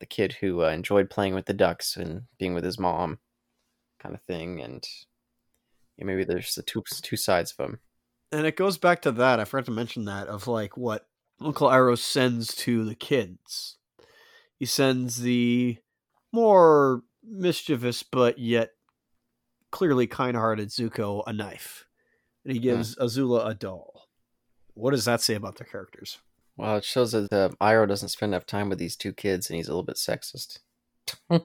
the 0.00 0.06
kid 0.06 0.34
who 0.40 0.62
uh, 0.62 0.68
enjoyed 0.68 1.08
playing 1.08 1.34
with 1.34 1.46
the 1.46 1.54
ducks 1.54 1.96
and 1.96 2.24
being 2.38 2.52
with 2.52 2.64
his 2.64 2.78
mom, 2.78 3.18
kind 3.98 4.14
of 4.14 4.20
thing. 4.20 4.60
And 4.60 4.86
yeah, 5.96 6.04
maybe 6.04 6.24
there's 6.24 6.54
the 6.54 6.62
two 6.62 6.82
two 7.02 7.16
sides 7.16 7.54
of 7.58 7.64
him. 7.64 7.80
And 8.30 8.46
it 8.46 8.56
goes 8.56 8.76
back 8.76 9.00
to 9.02 9.12
that. 9.12 9.40
I 9.40 9.46
forgot 9.46 9.64
to 9.66 9.72
mention 9.72 10.04
that 10.04 10.28
of 10.28 10.46
like 10.46 10.76
what 10.76 11.06
Uncle 11.40 11.68
Iroh 11.68 11.98
sends 11.98 12.54
to 12.56 12.84
the 12.84 12.94
kids. 12.94 13.76
He 14.58 14.66
sends 14.66 15.18
the 15.18 15.78
more 16.32 17.02
mischievous 17.22 18.02
but 18.02 18.38
yet 18.38 18.70
clearly 19.70 20.06
kind-hearted 20.06 20.68
Zuko 20.68 21.22
a 21.26 21.32
knife, 21.32 21.86
and 22.44 22.52
he 22.52 22.58
gives 22.58 22.96
Azula 22.96 23.48
a 23.48 23.54
doll. 23.54 24.08
What 24.74 24.92
does 24.92 25.04
that 25.04 25.20
say 25.20 25.34
about 25.34 25.56
their 25.56 25.66
characters? 25.66 26.18
Well, 26.56 26.76
it 26.76 26.84
shows 26.84 27.12
that 27.12 27.32
uh, 27.32 27.50
Iroh 27.60 27.88
doesn't 27.88 28.10
spend 28.10 28.32
enough 28.32 28.46
time 28.46 28.68
with 28.68 28.78
these 28.78 28.96
two 28.96 29.12
kids, 29.12 29.50
and 29.50 29.56
he's 29.56 29.66
a 29.66 29.70
little 29.70 29.82
bit 29.82 29.96
sexist. 29.96 30.60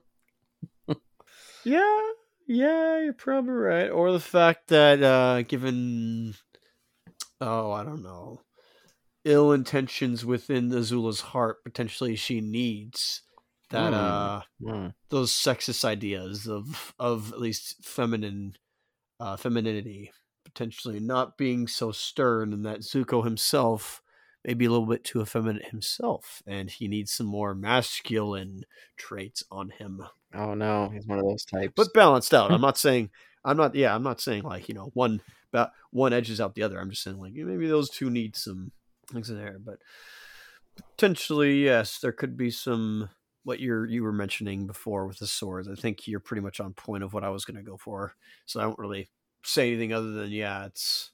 Yeah, 1.63 2.01
yeah, 2.47 2.99
you're 2.99 3.13
probably 3.13 3.51
right. 3.51 3.89
Or 3.89 4.11
the 4.11 4.19
fact 4.19 4.69
that 4.69 5.03
uh 5.03 5.41
given 5.43 6.33
oh, 7.41 7.71
I 7.71 7.83
don't 7.83 8.03
know, 8.03 8.41
ill 9.25 9.51
intentions 9.51 10.25
within 10.25 10.69
Azula's 10.69 11.21
heart, 11.21 11.63
potentially 11.63 12.15
she 12.15 12.41
needs 12.41 13.21
that 13.69 13.89
Hmm. 13.89 13.93
uh 13.93 14.41
Hmm. 14.63 14.87
those 15.09 15.31
sexist 15.31 15.85
ideas 15.85 16.47
of 16.47 16.93
of 16.99 17.31
at 17.33 17.39
least 17.39 17.83
feminine 17.83 18.55
uh 19.19 19.35
femininity 19.37 20.11
potentially 20.43 20.99
not 20.99 21.37
being 21.37 21.67
so 21.67 21.91
stern 21.91 22.51
and 22.53 22.65
that 22.65 22.79
Zuko 22.79 23.23
himself 23.23 24.01
may 24.43 24.55
be 24.55 24.65
a 24.65 24.71
little 24.71 24.87
bit 24.87 25.03
too 25.03 25.21
effeminate 25.21 25.67
himself 25.67 26.41
and 26.47 26.71
he 26.71 26.87
needs 26.87 27.11
some 27.11 27.27
more 27.27 27.53
masculine 27.53 28.63
traits 28.97 29.43
on 29.51 29.69
him 29.69 30.03
Oh 30.33 30.53
no, 30.55 30.89
he's 30.89 31.05
one 31.07 31.19
of 31.19 31.25
those 31.25 31.43
types. 31.45 31.73
but 31.75 31.93
balanced 31.93 32.33
out. 32.33 32.51
I'm 32.51 32.61
not 32.61 32.77
saying 32.77 33.09
I'm 33.45 33.57
not 33.57 33.75
yeah, 33.75 33.93
I'm 33.93 34.03
not 34.03 34.19
saying 34.21 34.43
like, 34.43 34.67
you 34.67 34.75
know, 34.75 34.89
one 34.93 35.21
about 35.53 35.71
one 35.91 36.13
edges 36.13 36.39
out 36.41 36.55
the 36.55 36.63
other. 36.63 36.79
I'm 36.79 36.89
just 36.89 37.03
saying 37.03 37.17
like 37.19 37.33
maybe 37.33 37.67
those 37.67 37.89
two 37.89 38.09
need 38.09 38.35
some 38.35 38.71
things 39.15 39.29
in 39.29 39.37
there, 39.37 39.57
but 39.59 39.79
potentially 40.75 41.63
yes, 41.63 41.99
there 41.99 42.11
could 42.11 42.37
be 42.37 42.51
some 42.51 43.09
what 43.43 43.59
you're 43.59 43.85
you 43.85 44.03
were 44.03 44.11
mentioning 44.13 44.67
before 44.67 45.07
with 45.07 45.19
the 45.19 45.27
swords. 45.27 45.67
I 45.67 45.75
think 45.75 46.07
you're 46.07 46.19
pretty 46.19 46.41
much 46.41 46.59
on 46.59 46.73
point 46.73 47.03
of 47.03 47.13
what 47.13 47.23
I 47.23 47.29
was 47.29 47.45
going 47.45 47.57
to 47.57 47.63
go 47.69 47.77
for. 47.77 48.15
So 48.45 48.59
I 48.59 48.63
don't 48.63 48.79
really 48.79 49.09
say 49.43 49.69
anything 49.69 49.93
other 49.93 50.11
than 50.11 50.31
yeah, 50.31 50.65
it's 50.65 51.11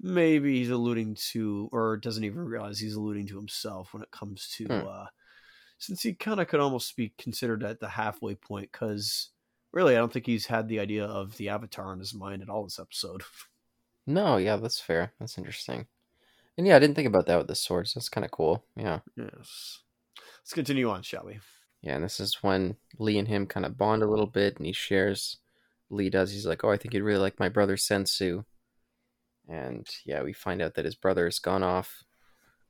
maybe 0.00 0.58
he's 0.58 0.70
alluding 0.70 1.14
to 1.14 1.68
or 1.72 1.96
doesn't 1.96 2.24
even 2.24 2.40
realize 2.44 2.78
he's 2.78 2.94
alluding 2.96 3.26
to 3.28 3.36
himself 3.36 3.94
when 3.94 4.02
it 4.02 4.10
comes 4.10 4.48
to 4.48 4.66
Hmm. 4.66 4.86
uh 4.86 5.06
since 5.78 6.02
he 6.02 6.14
kind 6.14 6.40
of 6.40 6.48
could 6.48 6.60
almost 6.60 6.96
be 6.96 7.14
considered 7.18 7.62
at 7.64 7.80
the 7.80 7.88
halfway 7.88 8.34
point 8.34 8.70
because 8.72 9.30
really 9.72 9.94
i 9.96 9.98
don't 9.98 10.12
think 10.12 10.26
he's 10.26 10.46
had 10.46 10.68
the 10.68 10.80
idea 10.80 11.04
of 11.06 11.36
the 11.36 11.48
avatar 11.48 11.92
in 11.92 12.00
his 12.00 12.14
mind 12.14 12.42
at 12.42 12.48
all 12.50 12.64
this 12.64 12.78
episode 12.80 13.22
no, 14.06 14.36
yeah, 14.36 14.56
that's 14.56 14.80
fair. 14.80 15.12
That's 15.18 15.38
interesting. 15.38 15.86
And 16.56 16.66
yeah, 16.66 16.76
I 16.76 16.78
didn't 16.78 16.94
think 16.94 17.08
about 17.08 17.26
that 17.26 17.38
with 17.38 17.48
the 17.48 17.54
swords. 17.54 17.94
That's 17.94 18.08
kind 18.08 18.24
of 18.24 18.30
cool. 18.30 18.64
Yeah. 18.76 19.00
yes 19.16 19.80
let's 20.44 20.52
continue 20.52 20.90
on 20.90 21.02
shall 21.02 21.24
we 21.24 21.38
Yeah, 21.82 21.94
and 21.96 22.04
this 22.04 22.20
is 22.20 22.42
when 22.42 22.76
Lee 22.98 23.18
and 23.18 23.28
him 23.28 23.46
kind 23.46 23.64
of 23.66 23.78
bond 23.78 24.02
a 24.02 24.06
little 24.08 24.26
bit, 24.26 24.56
and 24.56 24.66
he 24.66 24.72
shares. 24.72 25.38
Lee 25.90 26.10
does. 26.10 26.32
He's 26.32 26.46
like, 26.46 26.64
"Oh, 26.64 26.70
I 26.70 26.76
think 26.76 26.94
you'd 26.94 27.02
really 27.02 27.20
like 27.20 27.38
my 27.38 27.48
brother 27.48 27.76
Sensu." 27.76 28.44
And 29.48 29.86
yeah, 30.04 30.22
we 30.22 30.32
find 30.32 30.62
out 30.62 30.74
that 30.74 30.84
his 30.86 30.94
brother's 30.94 31.38
gone 31.38 31.62
off, 31.62 32.04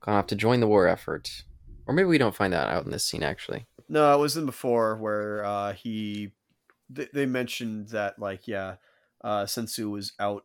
gone 0.01 0.15
off 0.15 0.27
to 0.27 0.35
join 0.35 0.59
the 0.59 0.67
war 0.67 0.87
effort, 0.87 1.43
or 1.87 1.93
maybe 1.93 2.07
we 2.07 2.17
don't 2.17 2.35
find 2.35 2.53
that 2.53 2.67
out 2.67 2.85
in 2.85 2.91
this 2.91 3.05
scene 3.05 3.23
actually. 3.23 3.65
no 3.87 4.13
it 4.13 4.19
was 4.19 4.35
in 4.35 4.45
before 4.45 4.97
where 4.97 5.45
uh 5.45 5.73
he 5.73 6.31
they, 6.89 7.07
they 7.13 7.25
mentioned 7.25 7.89
that 7.89 8.17
like 8.19 8.47
yeah 8.47 8.75
uh 9.23 9.45
sensu 9.45 9.89
was 9.89 10.13
out 10.19 10.43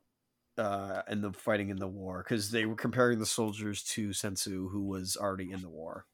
uh 0.61 1.03
in 1.11 1.21
the 1.23 1.33
fighting 1.33 1.71
in 1.71 1.77
the 1.79 1.89
war 1.89 2.23
because 2.27 2.51
they 2.51 2.67
were 2.67 2.75
comparing 2.77 3.19
the 3.19 3.27
soldiers 3.27 3.83
to 3.83 4.13
sensu 4.13 4.69
who 4.69 4.83
was 4.83 5.17
already 5.17 5.51
in 5.53 5.61
the 5.63 5.69
war 5.69 6.05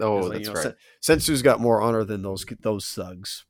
Oh, 0.00 0.16
like, 0.16 0.32
that's 0.32 0.40
you 0.40 0.46
know, 0.48 0.54
right. 0.54 0.74
Sen- 1.00 1.18
Sensu's 1.18 1.42
got 1.42 1.60
more 1.60 1.80
honor 1.80 2.02
than 2.02 2.22
those 2.22 2.44
those 2.60 2.86
thugs, 2.92 3.44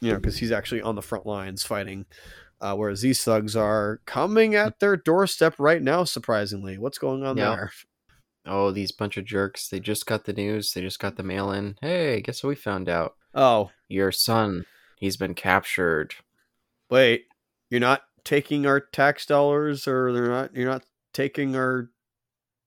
you 0.00 0.10
know, 0.12 0.16
because 0.18 0.36
he's 0.36 0.52
actually 0.52 0.82
on 0.82 0.94
the 0.94 1.00
front 1.00 1.24
lines 1.24 1.62
fighting, 1.62 2.04
uh, 2.60 2.74
whereas 2.74 3.00
these 3.00 3.22
thugs 3.24 3.56
are 3.56 4.00
coming 4.04 4.54
at 4.54 4.78
their 4.80 4.96
doorstep 4.96 5.54
right 5.58 5.80
now. 5.80 6.04
Surprisingly, 6.04 6.76
what's 6.76 6.98
going 6.98 7.24
on 7.24 7.38
Yeah. 7.38 7.54
there? 7.54 7.72
Oh, 8.44 8.72
these 8.72 8.92
bunch 8.92 9.16
of 9.16 9.24
jerks! 9.24 9.68
They 9.68 9.80
just 9.80 10.04
got 10.06 10.24
the 10.24 10.32
news. 10.34 10.72
They 10.74 10.82
just 10.82 10.98
got 10.98 11.16
the 11.16 11.22
mail 11.22 11.50
in. 11.52 11.76
Hey, 11.80 12.20
guess 12.20 12.42
what 12.42 12.48
we 12.50 12.56
found 12.56 12.88
out? 12.88 13.14
Oh, 13.32 13.70
Your 13.88 14.12
son, 14.12 14.66
he's 14.98 15.16
been 15.16 15.34
captured. 15.34 16.14
wait, 16.90 17.26
you're 17.70 17.80
not 17.80 18.02
taking 18.26 18.66
our 18.66 18.80
tax 18.80 19.24
dollars, 19.24 19.88
or 19.88 20.12
they're 20.12 20.28
not. 20.28 20.54
You're 20.54 20.70
not 20.70 20.84
taking 21.14 21.56
our 21.56 21.90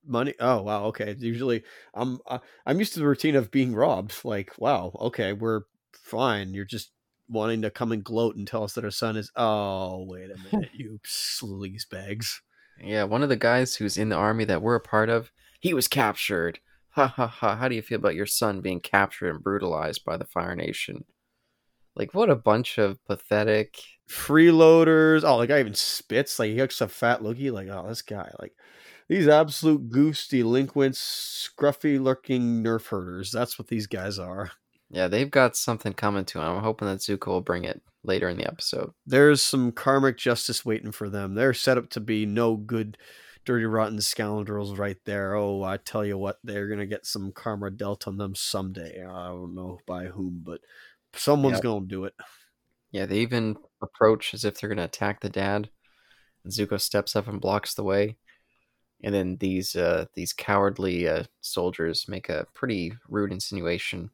money. 0.03 0.33
Oh, 0.39 0.63
wow. 0.63 0.85
Okay. 0.85 1.15
Usually, 1.19 1.63
I'm 1.93 2.19
uh, 2.25 2.39
I'm 2.65 2.79
used 2.79 2.93
to 2.93 2.99
the 2.99 3.07
routine 3.07 3.35
of 3.35 3.51
being 3.51 3.75
robbed. 3.75 4.15
Like, 4.23 4.53
wow. 4.57 4.91
Okay, 4.99 5.33
we're 5.33 5.61
fine. 5.93 6.55
You're 6.55 6.65
just 6.65 6.91
wanting 7.27 7.61
to 7.61 7.69
come 7.69 7.91
and 7.91 8.03
gloat 8.03 8.35
and 8.35 8.47
tell 8.47 8.63
us 8.63 8.73
that 8.73 8.83
our 8.85 8.89
son 8.89 9.17
is. 9.17 9.31
Oh, 9.35 10.05
wait 10.07 10.31
a 10.31 10.37
minute, 10.55 10.71
you 10.73 10.99
sleaze 11.05 11.87
bags. 11.89 12.41
Yeah, 12.81 13.03
one 13.03 13.21
of 13.21 13.29
the 13.29 13.35
guys 13.35 13.75
who's 13.75 13.97
in 13.97 14.09
the 14.09 14.15
army 14.15 14.45
that 14.45 14.61
we're 14.61 14.75
a 14.75 14.79
part 14.81 15.09
of, 15.09 15.31
he 15.59 15.73
was 15.73 15.87
captured. 15.87 16.59
Ha 16.91 17.07
ha 17.07 17.27
ha. 17.27 17.57
How 17.57 17.67
do 17.67 17.75
you 17.75 17.81
feel 17.81 17.97
about 17.97 18.15
your 18.15 18.25
son 18.25 18.61
being 18.61 18.79
captured 18.79 19.29
and 19.29 19.43
brutalized 19.43 20.03
by 20.05 20.17
the 20.17 20.25
Fire 20.25 20.55
Nation? 20.55 21.03
Like, 21.95 22.13
what 22.13 22.29
a 22.29 22.35
bunch 22.35 22.77
of 22.77 23.03
pathetic. 23.05 23.81
Freeloaders. 24.09 25.23
Oh, 25.23 25.39
the 25.39 25.47
guy 25.47 25.59
even 25.59 25.73
spits. 25.73 26.39
Like 26.39 26.51
he 26.51 26.61
looks 26.61 26.81
a 26.81 26.87
fat 26.87 27.21
looky. 27.21 27.51
Like, 27.51 27.67
oh, 27.67 27.87
this 27.87 28.01
guy. 28.01 28.31
Like 28.39 28.53
these 29.09 29.27
absolute 29.27 29.89
goose 29.89 30.27
delinquents, 30.27 31.49
scruffy 31.59 31.99
looking 32.01 32.63
nerf 32.63 32.87
herders. 32.87 33.31
That's 33.31 33.57
what 33.57 33.67
these 33.67 33.87
guys 33.87 34.19
are. 34.19 34.51
Yeah, 34.91 35.07
they've 35.07 35.29
got 35.29 35.55
something 35.55 35.93
coming 35.93 36.25
to 36.25 36.37
them. 36.39 36.57
I'm 36.57 36.63
hoping 36.63 36.87
that 36.87 36.99
Zuko 36.99 37.27
will 37.27 37.41
bring 37.41 37.63
it 37.63 37.81
later 38.03 38.29
in 38.29 38.37
the 38.37 38.47
episode. 38.47 38.91
There's 39.05 39.41
some 39.41 39.71
karmic 39.71 40.17
justice 40.17 40.65
waiting 40.65 40.91
for 40.91 41.09
them. 41.09 41.35
They're 41.35 41.53
set 41.53 41.77
up 41.77 41.89
to 41.91 41.99
be 41.99 42.25
no 42.25 42.55
good, 42.55 42.97
dirty, 43.45 43.65
rotten 43.65 44.01
scoundrels 44.01 44.77
right 44.77 44.97
there. 45.05 45.35
Oh, 45.35 45.63
I 45.63 45.77
tell 45.77 46.05
you 46.05 46.17
what, 46.17 46.39
they're 46.43 46.67
gonna 46.67 46.87
get 46.87 47.05
some 47.05 47.31
karma 47.31 47.69
dealt 47.71 48.07
on 48.07 48.17
them 48.17 48.33
someday. 48.35 49.03
I 49.03 49.27
don't 49.27 49.53
know 49.53 49.79
by 49.85 50.05
whom, 50.05 50.41
but 50.43 50.61
someone's 51.13 51.55
Yep. 51.57 51.63
gonna 51.63 51.85
do 51.85 52.05
it. 52.05 52.13
Yeah, 52.91 53.05
they 53.05 53.19
even 53.19 53.57
approach 53.81 54.33
as 54.33 54.43
if 54.43 54.59
they're 54.59 54.69
going 54.69 54.77
to 54.77 54.83
attack 54.83 55.21
the 55.21 55.29
dad. 55.29 55.69
Zuko 56.47 56.81
steps 56.81 57.15
up 57.15 57.27
and 57.27 57.39
blocks 57.39 57.73
the 57.75 57.83
way. 57.83 58.17
And 59.03 59.13
then 59.13 59.37
these 59.39 59.75
uh, 59.75 60.05
these 60.15 60.33
cowardly 60.33 61.07
uh, 61.07 61.23
soldiers 61.39 62.07
make 62.07 62.27
a 62.29 62.47
pretty 62.53 62.93
rude 63.07 63.31
insinuation 63.31 64.09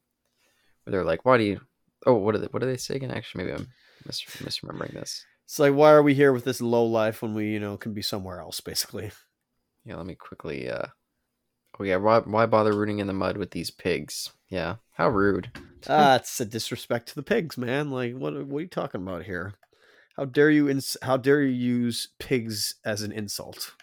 where 0.83 0.91
they're 0.91 1.03
like, 1.05 1.25
"Why 1.25 1.37
do 1.37 1.43
you? 1.43 1.61
Oh, 2.05 2.15
what 2.15 2.33
do 2.33 2.39
they? 2.39 2.47
What 2.47 2.59
do 2.59 2.67
they 2.67 2.77
say 2.77 2.95
again? 2.95 3.11
Actually, 3.11 3.45
maybe 3.45 3.57
I'm 3.57 3.67
mis- 4.05 4.21
misremembering 4.21 4.93
this. 4.93 5.25
It's 5.45 5.57
like, 5.57 5.73
why 5.73 5.91
are 5.91 6.03
we 6.03 6.13
here 6.13 6.33
with 6.33 6.43
this 6.43 6.61
low 6.61 6.85
life 6.85 7.21
when 7.21 7.33
we, 7.33 7.47
you 7.47 7.59
know, 7.59 7.77
can 7.77 7.93
be 7.93 8.01
somewhere 8.01 8.39
else, 8.41 8.59
basically? 8.61 9.11
Yeah, 9.85 9.95
let 9.95 10.05
me 10.05 10.15
quickly. 10.15 10.69
Uh... 10.69 10.87
Oh 11.79 11.83
yeah, 11.83 11.97
why 11.97 12.19
why 12.19 12.45
bother 12.45 12.73
rooting 12.73 12.99
in 12.99 13.07
the 13.07 13.13
mud 13.13 13.37
with 13.37 13.51
these 13.51 13.71
pigs? 13.71 14.31
Yeah, 14.49 14.75
how 14.93 15.09
rude. 15.09 15.51
Ah, 15.87 16.15
it's 16.15 16.39
a 16.39 16.45
disrespect 16.45 17.09
to 17.09 17.15
the 17.15 17.23
pigs, 17.23 17.57
man. 17.57 17.91
Like, 17.91 18.13
what, 18.15 18.33
what 18.47 18.57
are 18.57 18.61
you 18.61 18.67
talking 18.67 19.01
about 19.01 19.23
here? 19.23 19.53
How 20.15 20.25
dare 20.25 20.49
you? 20.49 20.69
Ins- 20.69 20.97
how 21.01 21.17
dare 21.17 21.43
you 21.43 21.49
use 21.51 22.09
pigs 22.19 22.75
as 22.85 23.01
an 23.01 23.11
insult? 23.11 23.73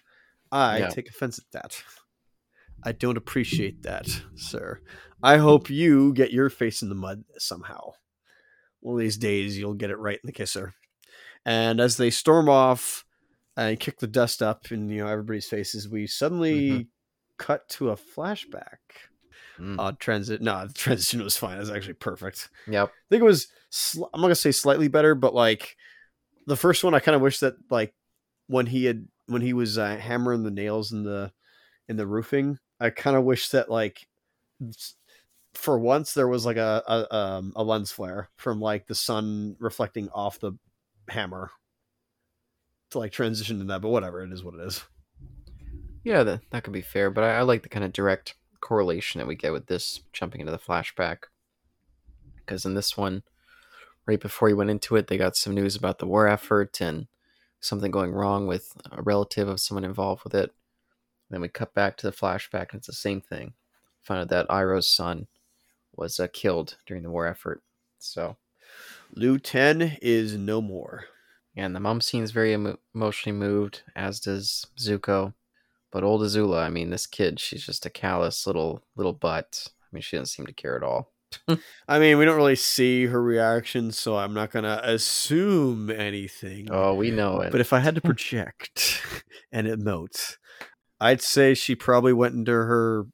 I 0.50 0.78
Yeah. 0.80 0.88
take 0.88 1.08
offense 1.08 1.38
at 1.38 1.50
that. 1.52 1.82
I 2.82 2.92
don't 2.92 3.16
appreciate 3.16 3.82
that, 3.82 4.22
sir. 4.34 4.80
I 5.22 5.36
hope 5.36 5.70
you 5.70 6.12
get 6.12 6.32
your 6.32 6.50
face 6.50 6.82
in 6.82 6.88
the 6.88 6.94
mud 6.96 7.24
somehow. 7.38 7.92
One 8.80 8.96
of 8.96 9.00
these 9.00 9.16
days, 9.16 9.56
you'll 9.56 9.74
get 9.74 9.90
it 9.90 9.98
right 9.98 10.16
in 10.20 10.26
the 10.26 10.32
kisser. 10.32 10.74
And 11.44 11.80
as 11.80 11.96
they 11.96 12.10
storm 12.10 12.48
off 12.48 13.04
and 13.56 13.78
kick 13.78 13.98
the 14.00 14.08
dust 14.08 14.42
up 14.42 14.72
in 14.72 14.88
you 14.88 15.04
know 15.04 15.06
everybody's 15.08 15.48
faces, 15.48 15.88
we 15.88 16.06
suddenly 16.06 16.70
Mhm. 16.70 16.86
Cut 17.38 17.68
to 17.70 17.90
a 17.90 17.96
flashback. 17.96 18.78
Mm. 19.58 19.76
Uh, 19.78 19.92
transit. 19.98 20.40
No, 20.40 20.66
the 20.66 20.72
transition 20.74 21.22
was 21.22 21.36
fine. 21.36 21.56
It 21.56 21.60
was 21.60 21.70
actually 21.70 21.94
perfect. 21.94 22.48
Yep. 22.66 22.88
I 22.88 23.08
think 23.10 23.22
it 23.22 23.26
was. 23.26 23.48
Sl- 23.70 24.04
I'm 24.12 24.20
not 24.20 24.26
gonna 24.26 24.34
say 24.34 24.52
slightly 24.52 24.88
better, 24.88 25.14
but 25.14 25.34
like 25.34 25.76
the 26.46 26.56
first 26.56 26.84
one, 26.84 26.94
I 26.94 27.00
kind 27.00 27.16
of 27.16 27.22
wish 27.22 27.38
that 27.40 27.54
like 27.70 27.94
when 28.46 28.66
he 28.66 28.84
had 28.84 29.06
when 29.26 29.42
he 29.42 29.52
was 29.52 29.78
uh, 29.78 29.96
hammering 29.96 30.42
the 30.42 30.50
nails 30.50 30.92
in 30.92 31.04
the 31.04 31.32
in 31.88 31.96
the 31.96 32.06
roofing, 32.06 32.58
I 32.80 32.90
kind 32.90 33.16
of 33.16 33.24
wish 33.24 33.50
that 33.50 33.70
like 33.70 34.06
for 35.54 35.78
once 35.78 36.14
there 36.14 36.28
was 36.28 36.46
like 36.46 36.56
a 36.56 36.82
a, 36.86 37.14
um, 37.14 37.52
a 37.56 37.62
lens 37.62 37.92
flare 37.92 38.30
from 38.36 38.60
like 38.60 38.86
the 38.86 38.94
sun 38.94 39.56
reflecting 39.58 40.08
off 40.10 40.38
the 40.38 40.52
hammer 41.08 41.50
to 42.90 42.98
like 42.98 43.12
transition 43.12 43.58
to 43.58 43.64
that. 43.64 43.82
But 43.82 43.90
whatever, 43.90 44.22
it 44.22 44.32
is 44.32 44.44
what 44.44 44.54
it 44.54 44.60
is. 44.60 44.82
Yeah, 46.04 46.22
that 46.24 46.40
that 46.50 46.64
could 46.64 46.72
be 46.72 46.82
fair, 46.82 47.10
but 47.10 47.24
I, 47.24 47.38
I 47.38 47.42
like 47.42 47.62
the 47.62 47.68
kind 47.68 47.84
of 47.84 47.92
direct 47.92 48.34
correlation 48.60 49.18
that 49.18 49.26
we 49.26 49.34
get 49.34 49.52
with 49.52 49.66
this 49.66 50.00
jumping 50.12 50.40
into 50.40 50.52
the 50.52 50.58
flashback. 50.58 51.24
Because 52.36 52.64
in 52.64 52.74
this 52.74 52.96
one, 52.96 53.22
right 54.06 54.20
before 54.20 54.48
he 54.48 54.54
went 54.54 54.70
into 54.70 54.96
it, 54.96 55.06
they 55.06 55.16
got 55.16 55.36
some 55.36 55.54
news 55.54 55.76
about 55.76 55.98
the 55.98 56.06
war 56.06 56.26
effort 56.28 56.80
and 56.80 57.06
something 57.60 57.90
going 57.90 58.12
wrong 58.12 58.46
with 58.46 58.76
a 58.90 59.00
relative 59.02 59.48
of 59.48 59.60
someone 59.60 59.84
involved 59.84 60.24
with 60.24 60.34
it. 60.34 60.50
Then 61.30 61.40
we 61.40 61.48
cut 61.48 61.72
back 61.72 61.96
to 61.98 62.06
the 62.06 62.16
flashback, 62.16 62.70
and 62.70 62.78
it's 62.78 62.88
the 62.88 62.92
same 62.92 63.20
thing. 63.20 63.54
Found 64.02 64.22
out 64.22 64.28
that 64.28 64.48
Iroh's 64.48 64.88
son 64.88 65.28
was 65.94 66.18
uh, 66.18 66.26
killed 66.32 66.76
during 66.84 67.04
the 67.04 67.10
war 67.10 67.26
effort. 67.26 67.62
So, 67.98 68.36
Lu 69.14 69.38
Ten 69.38 69.98
is 70.02 70.36
no 70.36 70.60
more. 70.60 71.04
and 71.56 71.76
the 71.76 71.80
mom 71.80 72.00
seems 72.00 72.32
very 72.32 72.52
emo- 72.52 72.78
emotionally 72.94 73.38
moved, 73.38 73.82
as 73.94 74.18
does 74.18 74.66
Zuko. 74.78 75.34
But 75.92 76.04
old 76.04 76.22
Azula, 76.22 76.64
I 76.64 76.70
mean, 76.70 76.90
this 76.90 77.06
kid, 77.06 77.38
she's 77.38 77.64
just 77.64 77.86
a 77.86 77.90
callous 77.90 78.46
little 78.46 78.82
little 78.96 79.12
butt. 79.12 79.68
I 79.68 79.86
mean, 79.92 80.02
she 80.02 80.16
doesn't 80.16 80.34
seem 80.34 80.46
to 80.46 80.52
care 80.52 80.74
at 80.74 80.82
all. 80.82 81.12
I 81.88 81.98
mean, 81.98 82.18
we 82.18 82.24
don't 82.24 82.36
really 82.36 82.56
see 82.56 83.06
her 83.06 83.22
reaction, 83.22 83.92
so 83.92 84.16
I'm 84.16 84.34
not 84.34 84.50
gonna 84.50 84.80
assume 84.82 85.90
anything. 85.90 86.68
Oh, 86.70 86.94
we 86.94 87.10
know 87.10 87.40
it. 87.40 87.52
But 87.52 87.60
if 87.60 87.72
I 87.72 87.80
had 87.80 87.94
to 87.94 88.00
project 88.00 89.02
and 89.52 89.66
it 89.66 89.78
emote, 89.78 90.38
I'd 90.98 91.20
say 91.20 91.54
she 91.54 91.74
probably 91.74 92.12
went 92.12 92.34
into 92.34 92.52
her 92.52 93.06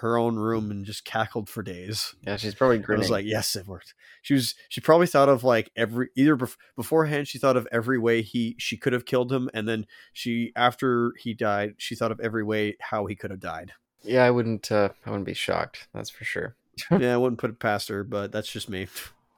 her 0.00 0.18
own 0.18 0.36
room 0.36 0.70
and 0.70 0.84
just 0.84 1.04
cackled 1.04 1.48
for 1.48 1.62
days. 1.62 2.14
yeah, 2.26 2.36
she's 2.36 2.54
probably 2.54 2.82
I 2.88 2.98
was 2.98 3.10
like, 3.10 3.24
yes, 3.24 3.56
it 3.56 3.66
worked. 3.66 3.94
She 4.22 4.34
was 4.34 4.54
she 4.68 4.80
probably 4.80 5.06
thought 5.06 5.28
of 5.28 5.44
like 5.44 5.70
every 5.76 6.08
either 6.16 6.36
bef- 6.36 6.56
beforehand 6.76 7.28
she 7.28 7.38
thought 7.38 7.56
of 7.56 7.66
every 7.72 7.98
way 7.98 8.22
he 8.22 8.56
she 8.58 8.76
could 8.76 8.92
have 8.92 9.04
killed 9.04 9.32
him, 9.32 9.48
and 9.54 9.68
then 9.68 9.86
she 10.12 10.52
after 10.56 11.12
he 11.18 11.34
died 11.34 11.74
she 11.78 11.94
thought 11.94 12.12
of 12.12 12.20
every 12.20 12.42
way 12.42 12.76
how 12.80 13.06
he 13.06 13.14
could 13.14 13.30
have 13.30 13.40
died. 13.40 13.72
yeah, 14.02 14.24
I 14.24 14.30
wouldn't. 14.30 14.70
Uh, 14.72 14.90
I 15.06 15.10
wouldn't 15.10 15.26
be 15.26 15.34
shocked. 15.34 15.88
That's 15.94 16.10
for 16.10 16.24
sure. 16.24 16.56
yeah, 16.90 17.14
I 17.14 17.16
wouldn't 17.16 17.40
put 17.40 17.50
it 17.50 17.58
past 17.58 17.88
her, 17.88 18.02
but 18.04 18.32
that's 18.32 18.50
just 18.50 18.68
me. 18.68 18.88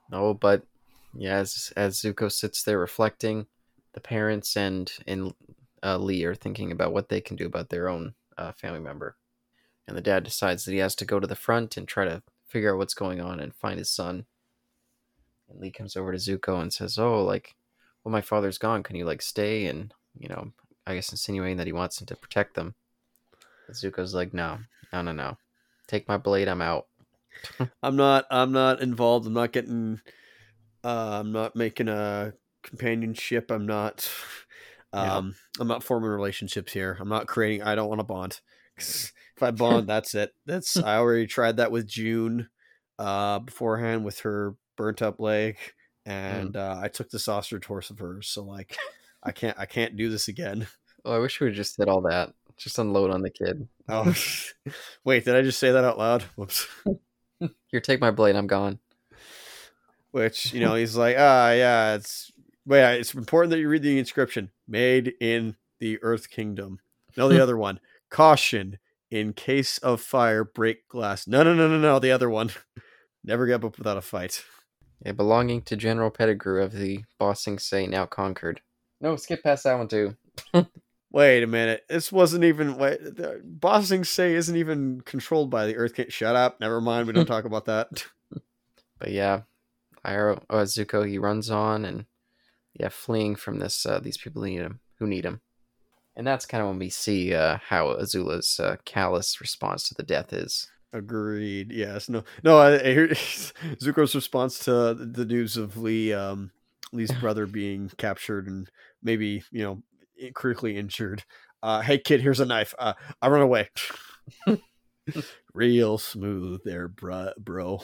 No, 0.09 0.33
but 0.33 0.63
yeah, 1.13 1.37
as 1.37 1.73
as 1.75 2.01
Zuko 2.01 2.31
sits 2.31 2.63
there 2.63 2.79
reflecting, 2.79 3.47
the 3.93 4.01
parents 4.01 4.55
and 4.55 4.91
and 5.07 5.33
uh, 5.83 5.97
Lee 5.97 6.23
are 6.23 6.35
thinking 6.35 6.71
about 6.71 6.93
what 6.93 7.09
they 7.09 7.19
can 7.21 7.35
do 7.35 7.45
about 7.45 7.69
their 7.69 7.89
own 7.89 8.13
uh, 8.37 8.51
family 8.53 8.79
member, 8.79 9.17
and 9.87 9.97
the 9.97 10.01
dad 10.01 10.23
decides 10.23 10.65
that 10.65 10.71
he 10.71 10.77
has 10.77 10.95
to 10.95 11.05
go 11.05 11.19
to 11.19 11.27
the 11.27 11.35
front 11.35 11.77
and 11.77 11.87
try 11.87 12.05
to 12.05 12.23
figure 12.47 12.73
out 12.73 12.77
what's 12.77 12.93
going 12.93 13.19
on 13.19 13.39
and 13.39 13.53
find 13.55 13.79
his 13.79 13.89
son. 13.89 14.25
And 15.49 15.59
Lee 15.59 15.71
comes 15.71 15.95
over 15.95 16.11
to 16.11 16.17
Zuko 16.17 16.61
and 16.61 16.71
says, 16.73 16.97
"Oh, 16.97 17.23
like, 17.23 17.55
well, 18.03 18.11
my 18.11 18.21
father's 18.21 18.57
gone. 18.57 18.83
Can 18.83 18.95
you 18.95 19.05
like 19.05 19.21
stay?" 19.21 19.65
And 19.65 19.93
you 20.17 20.29
know, 20.29 20.51
I 20.87 20.95
guess 20.95 21.11
insinuating 21.11 21.57
that 21.57 21.67
he 21.67 21.73
wants 21.73 21.99
him 21.99 22.07
to 22.07 22.15
protect 22.15 22.55
them. 22.55 22.75
But 23.67 23.75
Zuko's 23.75 24.13
like, 24.13 24.33
"No, 24.33 24.59
no, 24.91 25.01
no, 25.01 25.11
no. 25.11 25.37
Take 25.87 26.07
my 26.07 26.17
blade. 26.17 26.47
I'm 26.47 26.61
out." 26.61 26.87
I'm 27.83 27.95
not 27.95 28.25
I'm 28.29 28.51
not 28.51 28.81
involved. 28.81 29.25
I'm 29.27 29.33
not 29.33 29.51
getting 29.51 29.99
uh 30.83 31.19
I'm 31.19 31.31
not 31.31 31.55
making 31.55 31.87
a 31.89 32.33
companionship. 32.61 33.51
I'm 33.51 33.65
not 33.65 34.09
Yeah. 34.93 35.17
um 35.17 35.35
I'm 35.59 35.67
not 35.67 35.83
forming 35.83 36.09
relationships 36.11 36.71
here. 36.73 36.95
I'm 36.99 37.09
not 37.09 37.27
creating 37.27 37.63
I 37.63 37.75
don't 37.75 37.89
want 37.89 37.99
to 37.99 38.05
bond. 38.05 38.39
If 39.35 39.43
I 39.43 39.51
bond, 39.51 39.87
that's 39.87 40.13
it. 40.15 40.33
That's 40.45 40.77
I 40.77 40.97
already 40.97 41.27
tried 41.27 41.57
that 41.57 41.71
with 41.71 41.87
June 41.87 42.49
uh 42.99 43.39
beforehand 43.39 44.05
with 44.05 44.19
her 44.19 44.55
burnt 44.77 45.01
up 45.01 45.19
leg 45.19 45.57
and 46.05 46.55
uh 46.55 46.79
I 46.81 46.87
took 46.89 47.09
the 47.09 47.17
sausage 47.19 47.65
horse 47.65 47.89
of 47.89 47.99
hers. 47.99 48.27
So 48.27 48.43
like 48.43 48.77
I 49.23 49.31
can't 49.31 49.57
I 49.59 49.65
can't 49.65 49.97
do 49.97 50.09
this 50.09 50.27
again. 50.27 50.67
Oh, 51.05 51.13
I 51.15 51.19
wish 51.19 51.39
we 51.39 51.47
would 51.47 51.55
just 51.55 51.75
said 51.75 51.89
all 51.89 52.01
that. 52.01 52.33
Just 52.57 52.77
unload 52.79 53.09
on 53.11 53.21
the 53.23 53.29
kid. 53.31 53.67
Oh 53.89 54.13
wait, 55.03 55.25
did 55.25 55.35
I 55.35 55.41
just 55.41 55.59
say 55.59 55.71
that 55.71 55.83
out 55.83 55.97
loud? 55.97 56.21
Whoops. 56.35 56.67
Here, 57.67 57.81
take 57.81 57.99
my 57.99 58.11
blade. 58.11 58.35
I'm 58.35 58.47
gone. 58.47 58.79
which 60.11 60.53
you 60.53 60.59
know 60.65 60.75
he's 60.75 60.95
like 60.95 61.15
ah 61.17 61.51
yeah 61.51 61.95
it's 61.95 62.31
but 62.65 62.75
yeah, 62.75 62.91
it's 62.91 63.13
important 63.13 63.51
that 63.51 63.59
you 63.59 63.67
read 63.67 63.81
the 63.81 63.97
inscription 63.99 64.49
made 64.67 65.13
in 65.19 65.55
the 65.79 65.97
earth 66.01 66.29
kingdom 66.29 66.79
no 67.17 67.27
the 67.27 67.41
other 67.41 67.57
one 67.57 67.79
caution 68.09 68.77
in 69.13 69.31
case 69.31 69.77
of 69.77 70.01
fire 70.01 70.43
break 70.43 70.87
glass. 70.87 71.27
No 71.27 71.43
no 71.43 71.53
no 71.53 71.67
no 71.67 71.77
no 71.77 71.99
the 71.99 72.11
other 72.11 72.31
one. 72.31 72.49
Never 73.23 73.45
give 73.45 73.63
up 73.63 73.77
without 73.77 73.95
a 73.95 74.01
fight. 74.01 74.43
Yeah, 75.05 75.11
belonging 75.11 75.61
to 75.63 75.77
General 75.77 76.09
Pettigrew 76.09 76.63
of 76.63 76.73
the 76.73 77.03
Ba 77.19 77.35
Sing 77.35 77.59
Se 77.59 77.85
now 77.85 78.07
conquered. 78.07 78.61
No, 78.99 79.15
skip 79.15 79.43
past 79.43 79.65
that 79.65 79.77
one 79.77 79.87
too. 79.87 80.17
wait 81.11 81.43
a 81.43 81.47
minute. 81.47 81.83
This 81.87 82.11
wasn't 82.11 82.43
even 82.43 82.75
wait 82.75 83.03
the 83.03 83.39
Ba 83.43 83.83
Sing 83.83 84.03
Se 84.03 84.33
isn't 84.33 84.57
even 84.57 85.01
controlled 85.01 85.51
by 85.51 85.67
the 85.67 85.77
earth 85.77 85.93
king 85.93 86.09
shut 86.09 86.35
up. 86.35 86.59
Never 86.59 86.81
mind. 86.81 87.05
We 87.05 87.13
don't 87.13 87.27
talk 87.27 87.45
about 87.45 87.65
that. 87.65 87.87
But 88.99 89.11
yeah, 89.11 89.41
Iroh, 90.05 90.43
uh, 90.49 90.61
Zuko, 90.61 91.05
he 91.05 91.17
runs 91.17 91.49
on 91.49 91.83
and 91.83 92.05
yeah, 92.73 92.87
fleeing 92.87 93.35
from 93.35 93.59
this 93.59 93.85
uh, 93.85 93.99
these 93.99 94.17
people 94.17 94.43
who 94.43 94.49
need 94.49 94.61
him, 94.61 94.79
who 94.99 95.07
need 95.07 95.25
him, 95.25 95.41
and 96.15 96.25
that's 96.25 96.45
kind 96.45 96.61
of 96.61 96.69
when 96.69 96.79
we 96.79 96.89
see 96.89 97.33
uh, 97.33 97.57
how 97.67 97.95
Azula's 97.95 98.59
uh, 98.59 98.77
callous 98.85 99.41
response 99.41 99.87
to 99.87 99.95
the 99.95 100.03
death 100.03 100.33
is. 100.33 100.69
Agreed. 100.93 101.71
Yes. 101.71 102.07
No. 102.07 102.23
No. 102.43 102.59
I, 102.59 102.79
I 102.79 102.93
hear 102.93 103.07
Zuko's 103.81 104.13
response 104.13 104.59
to 104.65 104.93
the 104.93 105.25
news 105.25 105.57
of 105.57 105.75
Lee, 105.77 106.13
um, 106.13 106.51
Lee's 106.91 107.11
brother 107.19 107.47
being 107.47 107.89
captured 107.97 108.47
and 108.47 108.69
maybe 109.01 109.43
you 109.51 109.63
know 109.63 110.31
critically 110.33 110.77
injured. 110.77 111.23
Uh, 111.63 111.81
hey 111.81 111.97
kid, 111.97 112.21
here's 112.21 112.39
a 112.39 112.45
knife. 112.45 112.75
Uh, 112.77 112.93
I 113.21 113.29
run 113.29 113.41
away. 113.41 113.69
Real 115.53 115.97
smooth 115.97 116.61
there, 116.63 116.87
bro. 116.87 117.31
Bro. 117.39 117.81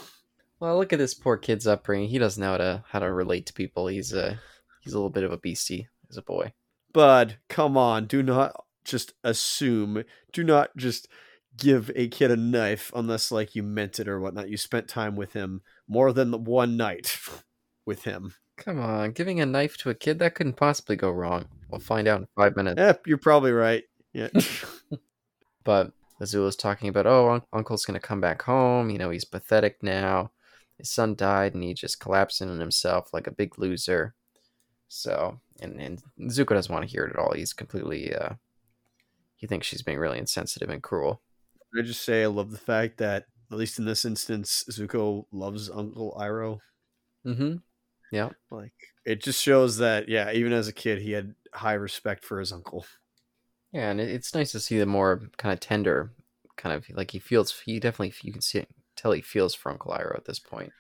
Well, 0.59 0.77
look 0.77 0.93
at 0.93 0.99
this 0.99 1.13
poor 1.13 1.38
kid's 1.38 1.65
upbringing. 1.65 2.09
He 2.09 2.19
doesn't 2.19 2.41
know 2.41 2.51
how 2.51 2.57
to 2.57 2.84
how 2.88 2.99
to 2.99 3.11
relate 3.11 3.47
to 3.47 3.53
people. 3.53 3.88
He's 3.88 4.13
a 4.13 4.39
he's 4.82 4.93
a 4.93 4.97
little 4.97 5.09
bit 5.09 5.23
of 5.23 5.32
a 5.32 5.38
beastie 5.38 5.88
as 6.11 6.17
a 6.17 6.21
boy. 6.21 6.53
Bud, 6.93 7.37
come 7.47 7.77
on. 7.77 8.05
Do 8.05 8.23
not 8.23 8.65
just 8.83 9.13
assume. 9.23 10.03
Do 10.33 10.43
not 10.43 10.75
just 10.75 11.07
give 11.57 11.91
a 11.95 12.07
kid 12.07 12.31
a 12.31 12.35
knife 12.35 12.91
unless 12.95 13.31
like 13.31 13.55
you 13.55 13.63
meant 13.63 13.99
it 13.99 14.07
or 14.07 14.19
whatnot. 14.19 14.49
You 14.49 14.57
spent 14.57 14.87
time 14.87 15.15
with 15.15 15.33
him 15.33 15.61
more 15.87 16.13
than 16.13 16.43
one 16.45 16.77
night 16.77 17.19
with 17.85 18.03
him. 18.03 18.33
Come 18.57 18.79
on, 18.79 19.11
giving 19.11 19.39
a 19.39 19.45
knife 19.45 19.77
to 19.77 19.89
a 19.89 19.95
kid 19.95 20.19
that 20.19 20.35
couldn't 20.35 20.57
possibly 20.57 20.97
go 20.97 21.09
wrong. 21.09 21.45
We'll 21.69 21.79
find 21.79 22.07
out 22.07 22.19
in 22.19 22.27
five 22.35 22.57
minutes. 22.57 22.77
Yep, 22.77 23.07
you're 23.07 23.17
probably 23.17 23.51
right. 23.51 23.83
Yeah. 24.13 24.29
But 25.65 25.91
Azula's 26.21 26.55
talking 26.55 26.89
about, 26.89 27.05
oh, 27.05 27.29
un- 27.31 27.41
Uncle's 27.53 27.85
gonna 27.85 27.99
come 27.99 28.21
back 28.21 28.41
home. 28.41 28.89
You 28.89 28.97
know, 28.97 29.09
he's 29.09 29.25
pathetic 29.25 29.83
now. 29.83 30.31
His 30.77 30.89
son 30.89 31.13
died, 31.15 31.53
and 31.53 31.63
he 31.63 31.73
just 31.73 31.99
collapsed 31.99 32.41
in 32.41 32.49
on 32.49 32.59
himself 32.59 33.13
like 33.13 33.27
a 33.27 33.31
big 33.31 33.59
loser. 33.59 34.15
So, 34.89 35.39
and 35.61 35.79
and 35.79 36.01
Zuko 36.23 36.49
doesn't 36.49 36.73
want 36.73 36.85
to 36.85 36.91
hear 36.91 37.05
it 37.05 37.11
at 37.11 37.19
all. 37.19 37.33
He's 37.33 37.53
completely 37.53 38.13
uh, 38.13 38.33
he 39.37 39.47
thinks 39.47 39.67
she's 39.67 39.83
being 39.83 39.99
really 39.99 40.19
insensitive 40.19 40.69
and 40.69 40.83
cruel. 40.83 41.21
I 41.77 41.83
just 41.83 42.03
say 42.03 42.23
I 42.23 42.27
love 42.27 42.51
the 42.51 42.57
fact 42.57 42.97
that 42.97 43.25
at 43.51 43.57
least 43.57 43.79
in 43.79 43.85
this 43.85 44.03
instance, 44.03 44.65
Zuko 44.69 45.25
loves 45.31 45.69
Uncle 45.69 46.17
Iroh. 46.19 46.59
Mm-hmm. 47.25 47.57
Yeah. 48.11 48.29
Like 48.49 48.73
it 49.05 49.23
just 49.23 49.41
shows 49.41 49.77
that 49.77 50.09
yeah, 50.09 50.31
even 50.31 50.53
as 50.53 50.67
a 50.67 50.73
kid, 50.73 51.01
he 51.01 51.11
had 51.11 51.35
high 51.53 51.73
respect 51.73 52.23
for 52.23 52.39
his 52.39 52.51
uncle. 52.51 52.85
Yeah, 53.71 53.91
and 53.91 54.01
it's 54.01 54.33
nice 54.33 54.51
to 54.53 54.59
see 54.59 54.79
the 54.79 54.87
more 54.87 55.29
kind 55.37 55.53
of 55.53 55.59
tender, 55.59 56.11
kind 56.57 56.75
of 56.75 56.89
like 56.97 57.11
he 57.11 57.19
feels. 57.19 57.59
He 57.59 57.79
definitely 57.79 58.13
you 58.23 58.33
can 58.33 58.41
see 58.41 58.65
tell 58.95 59.11
he 59.11 59.21
feels 59.21 59.53
for 59.53 59.71
Uncle 59.71 59.91
Iroh 59.91 60.15
at 60.15 60.25
this 60.25 60.39
point. 60.39 60.73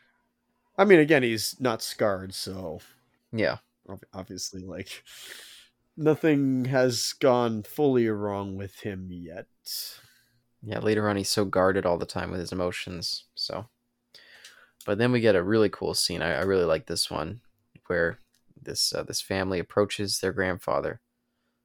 I 0.77 0.85
mean, 0.85 0.99
again, 0.99 1.23
he's 1.23 1.55
not 1.59 1.83
scarred, 1.83 2.33
so 2.33 2.79
yeah, 3.31 3.57
obviously, 4.13 4.61
like 4.61 5.03
nothing 5.97 6.65
has 6.65 7.13
gone 7.13 7.63
fully 7.63 8.07
wrong 8.07 8.55
with 8.55 8.79
him 8.79 9.09
yet. 9.11 9.47
Yeah, 10.61 10.79
later 10.79 11.09
on, 11.09 11.15
he's 11.15 11.29
so 11.29 11.45
guarded 11.45 11.85
all 11.85 11.97
the 11.97 12.05
time 12.05 12.31
with 12.31 12.39
his 12.39 12.51
emotions. 12.51 13.25
So, 13.35 13.67
but 14.85 14.97
then 14.97 15.11
we 15.11 15.21
get 15.21 15.35
a 15.35 15.43
really 15.43 15.69
cool 15.69 15.93
scene. 15.93 16.21
I, 16.21 16.35
I 16.35 16.41
really 16.41 16.65
like 16.65 16.87
this 16.87 17.09
one, 17.09 17.41
where 17.87 18.19
this 18.61 18.93
uh, 18.93 19.03
this 19.03 19.21
family 19.21 19.59
approaches 19.59 20.19
their 20.19 20.33
grandfather, 20.33 20.99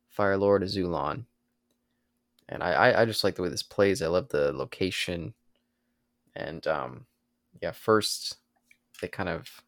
Fire 0.09 0.37
Lord 0.37 0.63
Azulon, 0.63 1.25
and 2.49 2.63
I, 2.63 3.01
I 3.01 3.05
just 3.05 3.25
like 3.25 3.35
the 3.35 3.43
way 3.43 3.49
this 3.49 3.63
plays. 3.63 4.01
I 4.01 4.07
love 4.07 4.29
the 4.29 4.53
location, 4.53 5.35
and 6.37 6.65
um, 6.67 7.07
yeah. 7.61 7.73
First, 7.73 8.37
they 9.01 9.09
kind 9.09 9.29
of 9.29 9.64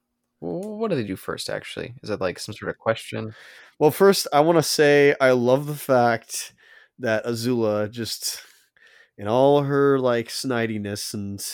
what 0.47 0.91
do 0.91 0.97
they 0.97 1.05
do 1.05 1.17
first? 1.17 1.51
Actually, 1.51 1.95
is 2.03 2.11
it 2.11 2.21
like 2.21 2.39
some 2.39 2.55
sort 2.55 2.71
of 2.71 2.79
question? 2.79 3.35
Well, 3.79 3.91
first, 3.91 4.27
I 4.33 4.41
want 4.41 4.59
to 4.59 4.63
say 4.63 5.15
I 5.21 5.33
love 5.33 5.67
the 5.67 5.75
fact 5.75 6.55
that 6.99 7.25
Azula 7.27 7.91
just, 7.91 8.43
in 9.19 9.29
all 9.29 9.63
her 9.63 9.99
like 9.99 10.29
snidiness 10.29 11.13
and 11.13 11.45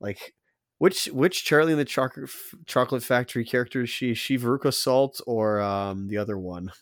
like 0.00 0.34
which 0.78 1.06
which 1.06 1.44
Charlie 1.44 1.72
and 1.72 1.80
the 1.80 1.84
Chocolate 1.84 2.30
Chocolate 2.66 3.04
Factory 3.04 3.44
character 3.44 3.82
is 3.82 3.90
she? 3.90 4.10
Is 4.10 4.18
she 4.18 4.36
Veruca 4.36 4.74
Salt 4.74 5.20
or 5.26 5.60
um 5.60 6.08
the 6.08 6.18
other 6.18 6.38
one? 6.38 6.72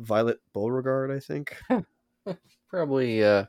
Violet 0.00 0.38
Beauregarde, 0.52 1.12
I 1.14 1.20
think. 1.20 1.56
Probably 2.68 3.22
uh 3.22 3.44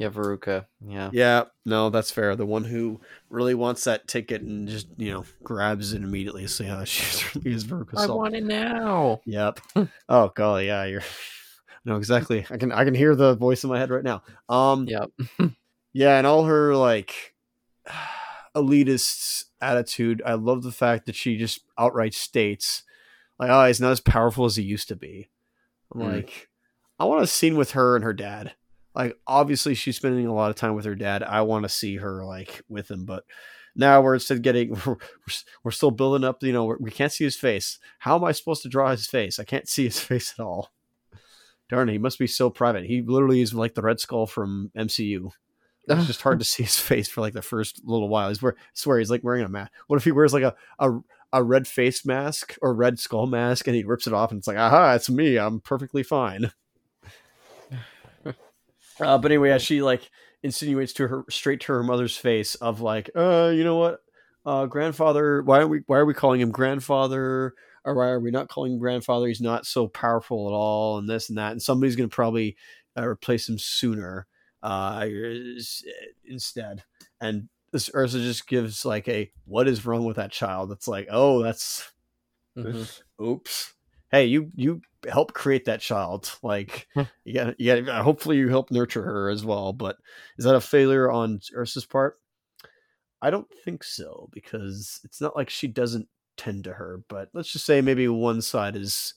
yeah, 0.00 0.08
Veruca. 0.08 0.64
Yeah. 0.80 1.10
Yeah, 1.12 1.44
no, 1.66 1.90
that's 1.90 2.10
fair. 2.10 2.34
The 2.34 2.46
one 2.46 2.64
who 2.64 3.02
really 3.28 3.52
wants 3.52 3.84
that 3.84 4.08
ticket 4.08 4.40
and 4.40 4.66
just, 4.66 4.86
you 4.96 5.12
know, 5.12 5.26
grabs 5.44 5.92
it 5.92 6.02
immediately. 6.02 6.46
So 6.46 6.64
yeah, 6.64 6.84
she's 6.84 7.20
certainly 7.20 7.52
is 7.52 7.66
Veruca 7.66 7.96
Salt. 7.96 8.10
I 8.10 8.14
want 8.14 8.34
it 8.34 8.44
now. 8.44 9.20
Yep. 9.26 9.60
oh 10.08 10.32
golly, 10.34 10.68
yeah, 10.68 10.86
you're 10.86 11.02
no 11.84 11.96
exactly. 11.96 12.46
I 12.50 12.56
can 12.56 12.72
I 12.72 12.86
can 12.86 12.94
hear 12.94 13.14
the 13.14 13.34
voice 13.34 13.62
in 13.62 13.68
my 13.68 13.78
head 13.78 13.90
right 13.90 14.02
now. 14.02 14.22
Um 14.48 14.88
Yep. 14.88 15.10
yeah, 15.92 16.16
and 16.16 16.26
all 16.26 16.44
her 16.44 16.74
like 16.74 17.34
elitist 18.56 19.44
attitude. 19.60 20.22
I 20.24 20.32
love 20.32 20.62
the 20.62 20.72
fact 20.72 21.04
that 21.04 21.14
she 21.14 21.36
just 21.36 21.60
outright 21.76 22.14
states, 22.14 22.84
like, 23.38 23.50
oh, 23.50 23.66
he's 23.66 23.82
not 23.82 23.92
as 23.92 24.00
powerful 24.00 24.46
as 24.46 24.56
he 24.56 24.62
used 24.62 24.88
to 24.88 24.96
be. 24.96 25.28
I'm 25.94 26.00
mm. 26.00 26.10
like, 26.14 26.48
I 26.98 27.04
want 27.04 27.22
a 27.22 27.26
scene 27.26 27.58
with 27.58 27.72
her 27.72 27.96
and 27.96 28.04
her 28.04 28.14
dad. 28.14 28.54
Like, 28.94 29.16
obviously, 29.26 29.74
she's 29.74 29.96
spending 29.96 30.26
a 30.26 30.34
lot 30.34 30.50
of 30.50 30.56
time 30.56 30.74
with 30.74 30.84
her 30.84 30.94
dad. 30.94 31.22
I 31.22 31.42
want 31.42 31.64
to 31.64 31.68
see 31.68 31.96
her 31.96 32.24
like 32.24 32.62
with 32.68 32.90
him, 32.90 33.04
but 33.04 33.24
now 33.76 34.00
we're 34.00 34.14
instead 34.14 34.42
getting 34.42 34.70
we're, 34.86 34.96
we're 35.62 35.70
still 35.70 35.90
building 35.90 36.24
up. 36.24 36.42
You 36.42 36.52
know, 36.52 36.76
we 36.78 36.90
can't 36.90 37.12
see 37.12 37.24
his 37.24 37.36
face. 37.36 37.78
How 38.00 38.16
am 38.16 38.24
I 38.24 38.32
supposed 38.32 38.62
to 38.62 38.68
draw 38.68 38.90
his 38.90 39.06
face? 39.06 39.38
I 39.38 39.44
can't 39.44 39.68
see 39.68 39.84
his 39.84 40.00
face 40.00 40.34
at 40.38 40.42
all. 40.42 40.70
Darn 41.68 41.88
it, 41.88 41.92
he 41.92 41.98
must 41.98 42.18
be 42.18 42.26
so 42.26 42.50
private. 42.50 42.84
He 42.84 43.00
literally 43.00 43.42
is 43.42 43.54
like 43.54 43.74
the 43.74 43.82
Red 43.82 44.00
Skull 44.00 44.26
from 44.26 44.72
MCU. 44.76 45.30
It's 45.88 46.06
just 46.06 46.22
hard 46.22 46.40
to 46.40 46.44
see 46.44 46.64
his 46.64 46.78
face 46.78 47.08
for 47.08 47.20
like 47.20 47.32
the 47.32 47.42
first 47.42 47.82
little 47.84 48.08
while. 48.08 48.28
He's 48.28 48.42
wear, 48.42 48.56
I 48.58 48.62
swear 48.74 48.98
he's 48.98 49.10
like 49.10 49.22
wearing 49.22 49.44
a 49.44 49.48
mask. 49.48 49.70
What 49.86 49.96
if 49.96 50.04
he 50.04 50.12
wears 50.12 50.34
like 50.34 50.42
a, 50.42 50.54
a 50.78 50.98
a 51.32 51.42
red 51.42 51.68
face 51.68 52.04
mask 52.04 52.56
or 52.60 52.74
red 52.74 52.98
skull 52.98 53.26
mask 53.26 53.66
and 53.66 53.76
he 53.76 53.84
rips 53.84 54.06
it 54.06 54.12
off 54.12 54.32
and 54.32 54.38
it's 54.38 54.48
like, 54.48 54.56
aha, 54.56 54.94
it's 54.94 55.08
me. 55.08 55.38
I'm 55.38 55.60
perfectly 55.60 56.02
fine. 56.02 56.50
Uh, 59.00 59.18
but 59.18 59.30
anyway, 59.30 59.50
as 59.50 59.62
she 59.62 59.82
like 59.82 60.10
insinuates 60.42 60.92
to 60.94 61.08
her 61.08 61.24
straight 61.28 61.60
to 61.60 61.72
her 61.72 61.82
mother's 61.82 62.16
face 62.16 62.54
of 62.56 62.80
like, 62.80 63.10
uh, 63.14 63.52
you 63.54 63.64
know 63.64 63.76
what, 63.76 64.00
uh, 64.46 64.66
grandfather, 64.66 65.42
why 65.42 65.60
are 65.60 65.68
we 65.68 65.82
why 65.86 65.98
are 65.98 66.06
we 66.06 66.14
calling 66.14 66.40
him 66.40 66.50
grandfather? 66.50 67.54
Or 67.82 67.94
why 67.94 68.08
are 68.08 68.20
we 68.20 68.30
not 68.30 68.48
calling 68.48 68.74
him 68.74 68.78
grandfather? 68.78 69.26
He's 69.26 69.40
not 69.40 69.64
so 69.64 69.88
powerful 69.88 70.48
at 70.48 70.52
all, 70.52 70.98
and 70.98 71.08
this 71.08 71.30
and 71.30 71.38
that. 71.38 71.52
And 71.52 71.62
somebody's 71.62 71.96
gonna 71.96 72.08
probably 72.08 72.56
uh, 72.96 73.06
replace 73.06 73.48
him 73.48 73.58
sooner 73.58 74.26
uh, 74.62 75.06
instead. 76.24 76.84
And 77.20 77.48
this 77.72 77.90
Ursa 77.94 78.20
just 78.20 78.46
gives 78.46 78.84
like 78.84 79.08
a 79.08 79.30
what 79.44 79.68
is 79.68 79.86
wrong 79.86 80.04
with 80.04 80.16
that 80.16 80.32
child? 80.32 80.72
It's 80.72 80.88
like, 80.88 81.08
oh, 81.10 81.42
that's 81.42 81.90
mm-hmm. 82.56 82.84
oops. 83.24 83.74
Hey, 84.10 84.26
you 84.26 84.50
you 84.54 84.82
help 85.08 85.32
create 85.32 85.64
that 85.66 85.80
child. 85.80 86.32
Like 86.42 86.88
you 87.24 87.34
got 87.34 87.60
you 87.60 87.82
got 87.82 88.04
hopefully 88.04 88.38
you 88.38 88.48
help 88.48 88.70
nurture 88.70 89.02
her 89.02 89.28
as 89.30 89.44
well. 89.44 89.72
But 89.72 89.96
is 90.38 90.44
that 90.44 90.54
a 90.54 90.60
failure 90.60 91.10
on 91.10 91.40
Ursa's 91.56 91.86
part? 91.86 92.16
I 93.22 93.30
don't 93.30 93.48
think 93.64 93.84
so 93.84 94.28
because 94.32 95.00
it's 95.04 95.20
not 95.20 95.36
like 95.36 95.50
she 95.50 95.66
doesn't 95.66 96.08
tend 96.36 96.64
to 96.64 96.72
her. 96.72 97.02
But 97.08 97.28
let's 97.34 97.52
just 97.52 97.66
say 97.66 97.80
maybe 97.80 98.08
one 98.08 98.42
side 98.42 98.76
is 98.76 99.14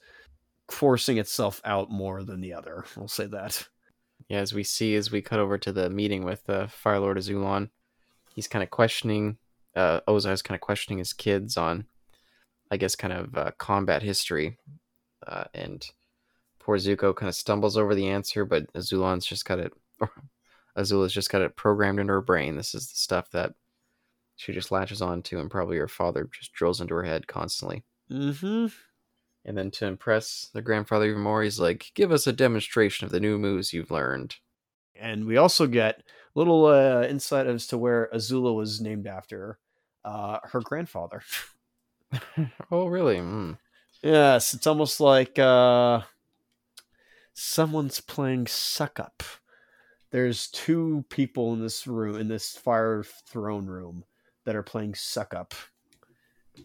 forcing 0.69 1.17
itself 1.17 1.61
out 1.63 1.89
more 1.89 2.23
than 2.23 2.41
the 2.41 2.53
other. 2.53 2.85
We'll 2.95 3.07
say 3.07 3.25
that 3.27 3.67
yeah, 4.27 4.39
as 4.39 4.53
we 4.53 4.63
see 4.63 4.95
as 4.95 5.11
we 5.11 5.21
cut 5.21 5.39
over 5.39 5.57
to 5.57 5.71
the 5.71 5.89
meeting 5.89 6.23
with 6.23 6.45
the 6.45 6.61
uh, 6.61 6.67
Fire 6.67 6.99
Lord 6.99 7.17
Azulon, 7.17 7.69
he's 8.33 8.47
kind 8.47 8.63
of 8.63 8.69
questioning. 8.69 9.37
Uh, 9.75 10.01
Ozai's 10.07 10.41
kind 10.41 10.55
of 10.55 10.61
questioning 10.61 10.99
his 10.99 11.13
kids 11.13 11.57
on, 11.57 11.85
I 12.69 12.77
guess, 12.77 12.95
kind 12.95 13.13
of 13.13 13.35
uh, 13.35 13.51
combat 13.57 14.03
history, 14.03 14.57
uh, 15.27 15.45
and 15.53 15.85
poor 16.59 16.77
Zuko 16.77 17.15
kind 17.15 17.29
of 17.29 17.35
stumbles 17.35 17.77
over 17.77 17.93
the 17.95 18.07
answer, 18.07 18.45
but 18.45 18.71
Azulon's 18.73 19.25
just 19.25 19.45
got 19.45 19.59
it. 19.59 19.73
Azula's 20.77 21.13
just 21.13 21.29
got 21.29 21.41
it 21.41 21.55
programmed 21.55 21.99
into 21.99 22.13
her 22.13 22.21
brain. 22.21 22.55
This 22.55 22.73
is 22.73 22.89
the 22.89 22.95
stuff 22.97 23.29
that 23.31 23.53
she 24.35 24.53
just 24.53 24.71
latches 24.71 25.01
on 25.01 25.21
to, 25.23 25.39
and 25.39 25.51
probably 25.51 25.77
her 25.77 25.87
father 25.87 26.27
just 26.31 26.53
drills 26.53 26.81
into 26.81 26.95
her 26.95 27.03
head 27.03 27.27
constantly. 27.27 27.83
Mm-hmm. 28.11 28.67
And 29.45 29.57
then 29.57 29.71
to 29.71 29.85
impress 29.85 30.49
their 30.53 30.61
grandfather 30.61 31.05
even 31.05 31.21
more, 31.21 31.43
he's 31.43 31.59
like, 31.59 31.91
"Give 31.93 32.11
us 32.11 32.25
a 32.27 32.33
demonstration 32.33 33.05
of 33.05 33.11
the 33.11 33.19
new 33.19 33.37
moves 33.37 33.73
you've 33.73 33.91
learned." 33.91 34.37
And 34.95 35.25
we 35.25 35.37
also 35.37 35.67
get 35.67 35.99
a 35.99 36.39
little 36.39 36.65
uh, 36.65 37.05
insight 37.07 37.47
as 37.47 37.67
to 37.67 37.77
where 37.77 38.09
Azula 38.13 38.55
was 38.55 38.79
named 38.79 39.05
after 39.05 39.59
uh, 40.05 40.39
her 40.43 40.61
grandfather. 40.61 41.23
oh, 42.71 42.87
really? 42.87 43.17
Mm. 43.17 43.57
Yes, 44.03 44.53
it's 44.53 44.67
almost 44.67 44.99
like 44.99 45.39
uh, 45.39 46.01
someone's 47.33 48.01
playing 48.01 48.47
suck 48.47 48.99
up. 48.99 49.23
There's 50.11 50.49
two 50.49 51.05
people 51.09 51.53
in 51.53 51.61
this 51.61 51.87
room, 51.87 52.17
in 52.19 52.27
this 52.27 52.55
fire 52.55 53.03
throne 53.03 53.65
room, 53.65 54.03
that 54.43 54.57
are 54.57 54.63
playing 54.63 54.95
suck 54.95 55.33
up. 55.33 55.53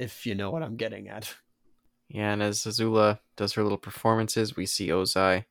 If 0.00 0.26
you 0.26 0.34
know 0.34 0.50
what 0.50 0.64
I'm 0.64 0.76
getting 0.76 1.08
at. 1.08 1.32
Yeah, 2.08 2.32
and 2.32 2.42
as 2.42 2.64
Azula 2.64 3.20
does 3.36 3.52
her 3.52 3.62
little 3.62 3.78
performances, 3.78 4.56
we 4.56 4.66
see 4.66 4.88
Ozai. 4.88 5.44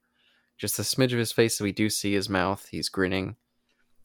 Just 0.57 0.79
a 0.79 0.81
smidge 0.81 1.13
of 1.13 1.19
his 1.19 1.31
face, 1.31 1.57
so 1.57 1.63
we 1.63 1.71
do 1.71 1.89
see 1.89 2.13
his 2.13 2.29
mouth. 2.29 2.67
He's 2.69 2.89
grinning. 2.89 3.37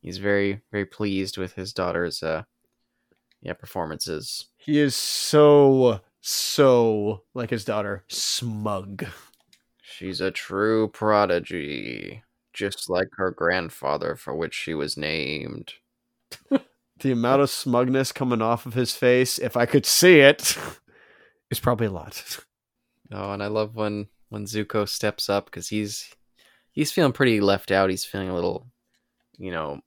He's 0.01 0.19
very, 0.19 0.61
very 0.71 0.87
pleased 0.87 1.37
with 1.37 1.55
his 1.55 1.73
daughter's 1.73 2.23
uh 2.23 2.45
yeah, 3.41 3.55
performances. 3.55 4.47
He 4.57 4.79
is 4.79 4.95
so 4.95 6.01
so 6.23 7.25
like 7.35 7.51
his 7.51 7.65
daughter, 7.65 8.05
smug. 8.09 9.05
She's 9.83 10.21
a 10.21 10.31
true 10.31 10.89
prodigy, 10.89 12.23
just 12.53 12.89
like 12.89 13.09
her 13.17 13.31
grandfather 13.31 14.17
for 14.17 14.35
which 14.35 14.55
she 14.55 14.73
was 14.73 14.97
named. 14.97 15.75
the 17.01 17.13
amount 17.13 17.43
of 17.43 17.51
smugness 17.51 18.13
coming 18.13 18.41
off 18.41 18.65
of 18.65 18.75
his 18.75 18.95
face, 18.95 19.39
if 19.39 19.57
I 19.57 19.67
could 19.67 19.85
see 19.85 20.21
it. 20.21 20.57
is 21.51 21.61
probably 21.61 21.89
a 21.89 21.93
lot. 21.93 22.39
Oh, 23.13 23.33
and 23.33 23.43
I 23.43 23.49
love 23.49 23.75
when 23.75 24.07
when 24.31 24.47
Zuko 24.47 24.89
steps 24.89 25.29
up 25.29 25.47
because 25.47 25.69
he's 25.69 26.15
he's 26.71 26.93
feeling 26.93 27.13
pretty 27.13 27.41
left 27.41 27.71
out. 27.71 27.91
He's 27.91 28.05
feeling 28.05 28.31
a 28.31 28.35
little, 28.35 28.67
you 29.37 29.51
know, 29.51 29.81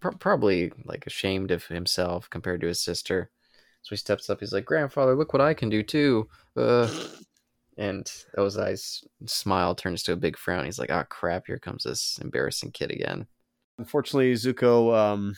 pr- 0.00 0.16
probably 0.18 0.72
like 0.84 1.06
ashamed 1.06 1.50
of 1.50 1.66
himself 1.66 2.28
compared 2.30 2.62
to 2.62 2.66
his 2.66 2.80
sister. 2.80 3.30
So 3.82 3.90
he 3.90 3.96
steps 3.96 4.30
up. 4.30 4.40
He's 4.40 4.52
like, 4.52 4.64
"Grandfather, 4.64 5.14
look 5.14 5.32
what 5.32 5.42
I 5.42 5.54
can 5.54 5.68
do 5.68 5.82
too." 5.82 6.28
Uh, 6.56 6.88
and 7.76 8.10
Ozai's 8.38 9.04
smile 9.26 9.74
turns 9.74 10.02
to 10.04 10.12
a 10.12 10.16
big 10.16 10.36
frown. 10.36 10.64
He's 10.64 10.78
like, 10.78 10.90
"Ah, 10.90 11.02
oh, 11.02 11.06
crap! 11.08 11.46
Here 11.46 11.58
comes 11.58 11.84
this 11.84 12.18
embarrassing 12.22 12.72
kid 12.72 12.90
again." 12.90 13.26
Unfortunately, 13.78 14.32
Zuko, 14.34 14.94
um, 14.94 15.34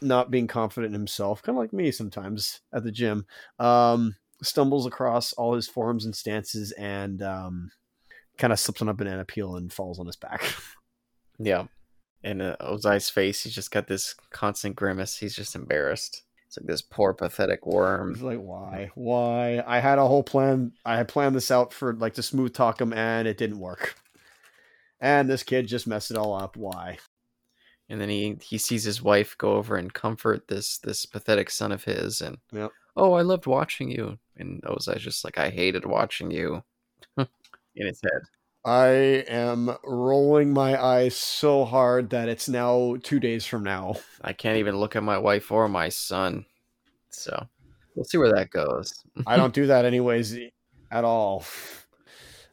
not 0.00 0.30
being 0.30 0.46
confident 0.46 0.94
in 0.94 1.00
himself, 1.00 1.42
kind 1.42 1.56
of 1.56 1.60
like 1.62 1.72
me 1.72 1.90
sometimes 1.90 2.60
at 2.72 2.84
the 2.84 2.92
gym, 2.92 3.26
um, 3.58 4.16
stumbles 4.42 4.86
across 4.86 5.32
all 5.32 5.54
his 5.54 5.68
forms 5.68 6.04
and 6.04 6.14
stances 6.14 6.72
and 6.72 7.22
um, 7.22 7.70
kind 8.38 8.52
of 8.52 8.60
slips 8.60 8.82
on 8.82 8.88
a 8.88 8.94
banana 8.94 9.24
peel 9.24 9.56
and 9.56 9.72
falls 9.72 9.98
on 9.98 10.06
his 10.06 10.16
back. 10.16 10.42
Yeah. 11.38 11.64
And 12.22 12.40
uh, 12.40 12.56
Ozai's 12.60 13.10
face, 13.10 13.42
he's 13.42 13.54
just 13.54 13.72
got 13.72 13.88
this 13.88 14.14
constant 14.30 14.76
grimace. 14.76 15.16
He's 15.16 15.34
just 15.34 15.56
embarrassed. 15.56 16.22
It's 16.52 16.58
like 16.58 16.66
this 16.66 16.82
poor, 16.82 17.14
pathetic 17.14 17.64
worm. 17.66 18.12
It's 18.12 18.20
like, 18.20 18.38
why? 18.38 18.90
Why? 18.94 19.64
I 19.66 19.78
had 19.78 19.98
a 19.98 20.06
whole 20.06 20.22
plan. 20.22 20.72
I 20.84 20.98
had 20.98 21.08
planned 21.08 21.34
this 21.34 21.50
out 21.50 21.72
for 21.72 21.94
like 21.94 22.12
to 22.14 22.22
smooth 22.22 22.52
talk 22.52 22.78
him, 22.78 22.92
and 22.92 23.26
it 23.26 23.38
didn't 23.38 23.58
work. 23.58 23.96
And 25.00 25.30
this 25.30 25.42
kid 25.42 25.66
just 25.66 25.86
messed 25.86 26.10
it 26.10 26.18
all 26.18 26.34
up. 26.34 26.58
Why? 26.58 26.98
And 27.88 27.98
then 27.98 28.10
he 28.10 28.36
he 28.42 28.58
sees 28.58 28.84
his 28.84 29.00
wife 29.00 29.34
go 29.38 29.54
over 29.54 29.76
and 29.76 29.94
comfort 29.94 30.48
this 30.48 30.76
this 30.76 31.06
pathetic 31.06 31.48
son 31.48 31.72
of 31.72 31.84
his, 31.84 32.20
and 32.20 32.36
Yep. 32.52 32.70
oh, 32.96 33.14
I 33.14 33.22
loved 33.22 33.46
watching 33.46 33.90
you. 33.90 34.18
And 34.36 34.62
Ozai's 34.66 35.00
just 35.00 35.24
like, 35.24 35.38
I 35.38 35.48
hated 35.48 35.86
watching 35.86 36.30
you. 36.30 36.62
In 37.16 37.26
his 37.86 38.00
head. 38.04 38.20
I 38.64 38.88
am 39.28 39.76
rolling 39.84 40.52
my 40.52 40.80
eyes 40.80 41.16
so 41.16 41.64
hard 41.64 42.10
that 42.10 42.28
it's 42.28 42.48
now 42.48 42.96
two 43.02 43.18
days 43.18 43.44
from 43.44 43.64
now. 43.64 43.96
I 44.20 44.32
can't 44.32 44.58
even 44.58 44.76
look 44.76 44.94
at 44.94 45.02
my 45.02 45.18
wife 45.18 45.50
or 45.50 45.68
my 45.68 45.88
son. 45.88 46.46
So 47.10 47.48
we'll 47.96 48.04
see 48.04 48.18
where 48.18 48.32
that 48.32 48.50
goes. 48.50 48.94
I 49.26 49.36
don't 49.36 49.52
do 49.60 49.66
that 49.66 49.84
anyways 49.84 50.36
at 50.90 51.04
all. 51.04 51.44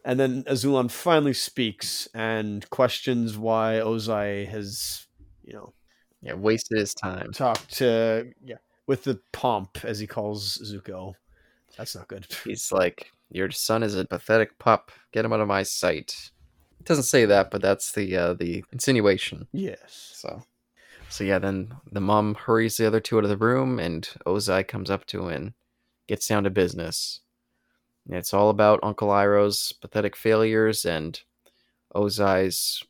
And 0.03 0.19
then 0.19 0.43
Azulon 0.45 0.89
finally 0.89 1.33
speaks 1.33 2.07
and 2.13 2.67
questions 2.71 3.37
why 3.37 3.73
Ozai 3.83 4.47
has, 4.47 5.05
you 5.43 5.53
know, 5.53 5.73
Yeah, 6.21 6.33
wasted 6.33 6.79
his 6.79 6.93
time. 6.95 7.31
talked 7.33 7.71
to 7.77 8.31
yeah 8.43 8.57
with 8.87 9.03
the 9.03 9.19
pomp 9.31 9.83
as 9.85 9.99
he 9.99 10.07
calls 10.07 10.57
Zuko. 10.65 11.13
That's 11.77 11.95
not 11.95 12.07
good. 12.07 12.25
He's 12.43 12.71
like, 12.71 13.11
Your 13.31 13.51
son 13.51 13.83
is 13.83 13.95
a 13.95 14.05
pathetic 14.05 14.57
pup. 14.59 14.91
Get 15.11 15.25
him 15.25 15.33
out 15.33 15.39
of 15.39 15.47
my 15.47 15.63
sight. 15.63 16.31
It 16.79 16.85
doesn't 16.85 17.03
say 17.03 17.25
that, 17.25 17.51
but 17.51 17.61
that's 17.61 17.91
the 17.91 18.15
uh, 18.15 18.33
the 18.33 18.63
insinuation. 18.71 19.47
Yes. 19.51 20.11
So, 20.15 20.43
so 21.09 21.23
yeah. 21.23 21.39
Then 21.39 21.73
the 21.91 22.01
mom 22.01 22.35
hurries 22.35 22.77
the 22.77 22.87
other 22.87 22.99
two 22.99 23.17
out 23.17 23.23
of 23.23 23.29
the 23.29 23.37
room, 23.37 23.79
and 23.79 24.09
Ozai 24.25 24.67
comes 24.67 24.89
up 24.89 25.05
to 25.07 25.27
him 25.27 25.35
and 25.35 25.53
gets 26.07 26.27
down 26.27 26.43
to 26.45 26.49
business. 26.49 27.21
And 28.07 28.17
it's 28.17 28.33
all 28.33 28.49
about 28.49 28.79
Uncle 28.81 29.09
Iroh's 29.09 29.71
pathetic 29.71 30.15
failures 30.15 30.85
and 30.85 31.21
Ozai's. 31.93 32.83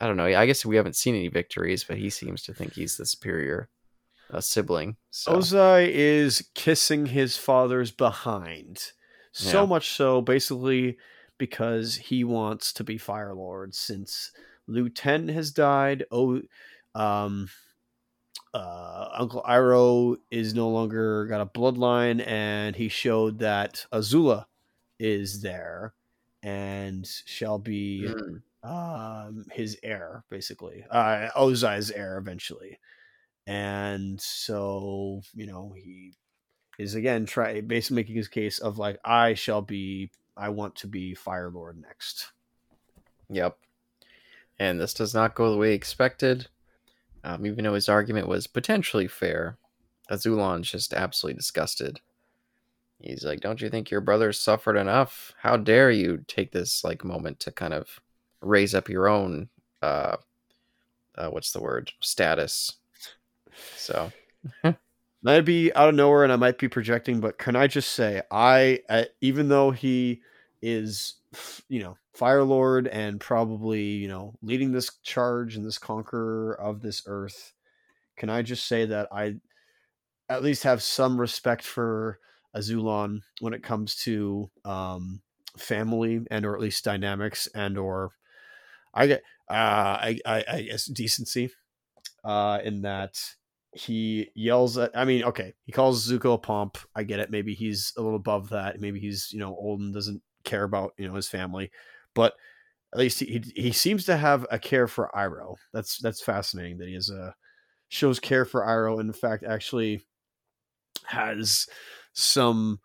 I 0.00 0.06
don't 0.06 0.16
know. 0.16 0.24
I 0.24 0.46
guess 0.46 0.64
we 0.64 0.76
haven't 0.76 0.96
seen 0.96 1.14
any 1.14 1.28
victories, 1.28 1.84
but 1.84 1.98
he 1.98 2.10
seems 2.10 2.42
to 2.44 2.54
think 2.54 2.72
he's 2.72 2.96
the 2.96 3.06
superior 3.06 3.68
uh, 4.30 4.40
sibling. 4.40 4.96
So 5.10 5.36
Ozai 5.36 5.88
is 5.90 6.48
kissing 6.54 7.06
his 7.06 7.36
father's 7.36 7.90
behind. 7.90 8.92
So 9.32 9.66
Yeah. 9.66 9.66
much 9.66 9.90
so, 9.90 10.20
basically, 10.20 10.98
because 11.38 11.96
he 11.96 12.24
wants 12.24 12.72
to 12.74 12.84
be 12.84 12.98
Fire 12.98 13.34
Lord 13.34 13.74
since 13.74 14.32
Lu 14.66 14.88
Ten 14.88 15.28
has 15.28 15.52
died. 15.52 16.04
Oh, 16.10 16.42
um, 16.94 17.48
uh, 18.54 19.08
Uncle 19.12 19.42
Iroh 19.42 20.16
is 20.30 20.54
no 20.54 20.68
longer 20.68 21.26
got 21.26 21.40
a 21.40 21.46
bloodline, 21.46 22.24
and 22.26 22.74
he 22.74 22.88
showed 22.88 23.38
that 23.40 23.86
Azula 23.92 24.46
is 24.98 25.42
there 25.42 25.94
and 26.42 27.06
shall 27.06 27.58
be 27.58 28.16
Mm, 28.18 28.42
um, 28.62 29.46
his 29.52 29.78
heir, 29.82 30.24
basically. 30.30 30.84
Uh, 30.90 31.30
Ozai's 31.36 31.90
heir 31.90 32.18
eventually. 32.18 32.78
And 33.46 34.20
so, 34.20 35.22
you 35.34 35.46
know, 35.46 35.72
he 35.76 36.14
is 36.80 36.94
again 36.94 37.26
try 37.26 37.60
basically 37.60 37.96
making 37.96 38.16
his 38.16 38.28
case 38.28 38.58
of 38.58 38.78
like, 38.78 38.98
I 39.04 39.34
shall 39.34 39.60
be, 39.60 40.10
I 40.36 40.48
want 40.48 40.74
to 40.76 40.86
be 40.86 41.14
Fire 41.14 41.50
Lord 41.50 41.80
next. 41.80 42.32
Yep. 43.28 43.58
And 44.58 44.80
this 44.80 44.94
does 44.94 45.14
not 45.14 45.34
go 45.34 45.50
the 45.50 45.58
way 45.58 45.74
expected. 45.74 46.48
Um, 47.22 47.44
even 47.44 47.64
though 47.64 47.74
his 47.74 47.88
argument 47.88 48.28
was 48.28 48.46
potentially 48.46 49.06
fair, 49.06 49.58
Azulon's 50.10 50.70
just 50.70 50.94
absolutely 50.94 51.36
disgusted. 51.36 52.00
He's 52.98 53.24
like, 53.24 53.40
"Don't 53.40 53.60
you 53.60 53.68
think 53.68 53.90
your 53.90 54.00
brother 54.00 54.32
suffered 54.32 54.76
enough? 54.76 55.34
How 55.38 55.58
dare 55.58 55.90
you 55.90 56.24
take 56.26 56.52
this 56.52 56.82
like 56.82 57.04
moment 57.04 57.40
to 57.40 57.50
kind 57.50 57.74
of 57.74 58.00
raise 58.40 58.74
up 58.74 58.88
your 58.88 59.06
own, 59.06 59.50
uh, 59.82 60.16
uh 61.14 61.28
what's 61.28 61.52
the 61.52 61.60
word, 61.60 61.92
status?" 62.00 62.76
So 63.76 64.12
Might 65.22 65.42
be 65.42 65.72
out 65.74 65.90
of 65.90 65.94
nowhere, 65.94 66.24
and 66.24 66.32
I 66.32 66.36
might 66.36 66.58
be 66.58 66.68
projecting, 66.68 67.20
but 67.20 67.36
can 67.36 67.54
I 67.54 67.66
just 67.66 67.92
say, 67.92 68.22
I 68.30 68.80
uh, 68.88 69.04
even 69.20 69.48
though 69.48 69.70
he 69.70 70.22
is, 70.62 71.16
you 71.68 71.82
know, 71.82 71.98
Fire 72.14 72.42
Lord 72.42 72.88
and 72.88 73.20
probably 73.20 73.82
you 73.82 74.08
know 74.08 74.34
leading 74.42 74.72
this 74.72 74.90
charge 75.02 75.56
and 75.56 75.66
this 75.66 75.78
conqueror 75.78 76.54
of 76.58 76.80
this 76.80 77.02
earth, 77.06 77.52
can 78.16 78.30
I 78.30 78.42
just 78.42 78.66
say 78.66 78.86
that 78.86 79.08
I 79.12 79.36
at 80.28 80.42
least 80.42 80.62
have 80.62 80.82
some 80.82 81.20
respect 81.20 81.64
for 81.64 82.18
Azulon 82.56 83.20
when 83.40 83.52
it 83.54 83.62
comes 83.62 83.96
to 84.04 84.50
um, 84.64 85.22
family 85.58 86.20
and 86.30 86.46
or 86.46 86.54
at 86.54 86.60
least 86.62 86.84
dynamics 86.84 87.48
and 87.54 87.76
or 87.78 88.12
I 88.94 89.06
get 89.06 89.22
uh, 89.50 89.52
I, 89.54 90.18
I 90.26 90.44
I 90.50 90.62
guess 90.62 90.86
decency 90.86 91.50
uh, 92.24 92.60
in 92.64 92.82
that 92.82 93.18
he 93.72 94.28
yells 94.34 94.76
at 94.78 94.90
i 94.96 95.04
mean 95.04 95.22
okay 95.22 95.54
he 95.64 95.70
calls 95.70 96.08
zuko 96.08 96.34
a 96.34 96.38
pomp 96.38 96.76
i 96.96 97.04
get 97.04 97.20
it 97.20 97.30
maybe 97.30 97.54
he's 97.54 97.92
a 97.96 98.00
little 98.00 98.16
above 98.16 98.48
that 98.48 98.80
maybe 98.80 98.98
he's 98.98 99.30
you 99.32 99.38
know 99.38 99.54
old 99.54 99.80
and 99.80 99.94
doesn't 99.94 100.20
care 100.42 100.64
about 100.64 100.92
you 100.98 101.06
know 101.06 101.14
his 101.14 101.28
family 101.28 101.70
but 102.14 102.34
at 102.92 102.98
least 102.98 103.20
he 103.20 103.26
he, 103.26 103.62
he 103.62 103.72
seems 103.72 104.04
to 104.04 104.16
have 104.16 104.46
a 104.50 104.58
care 104.58 104.86
for 104.86 105.10
iroh. 105.14 105.56
That's 105.72 105.98
that's 105.98 106.22
fascinating 106.22 106.78
that 106.78 106.88
he 106.88 106.94
has 106.94 107.10
a 107.10 107.34
shows 107.88 108.20
care 108.20 108.44
for 108.44 108.62
iroh 108.62 109.00
and 109.00 109.08
in 109.08 109.12
fact 109.12 109.44
actually 109.44 110.00
has 111.06 111.66
some 112.12 112.80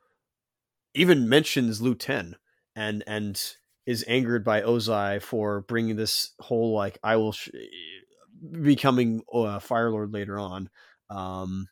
even 0.93 1.29
mentions 1.29 1.81
Lu 1.81 1.95
Ten 1.95 2.36
and 2.75 3.03
and 3.07 3.41
is 3.86 4.05
angered 4.07 4.43
by 4.43 4.61
Ozai 4.61 5.21
for 5.21 5.61
bringing 5.61 5.95
this 5.95 6.33
whole 6.39 6.73
like 6.73 6.97
I 7.03 7.15
will 7.17 7.31
sh- 7.31 7.49
becoming 8.51 9.21
uh, 9.33 9.59
Fire 9.59 9.91
Lord 9.91 10.13
later 10.13 10.37
on 10.39 10.69
um 11.09 11.67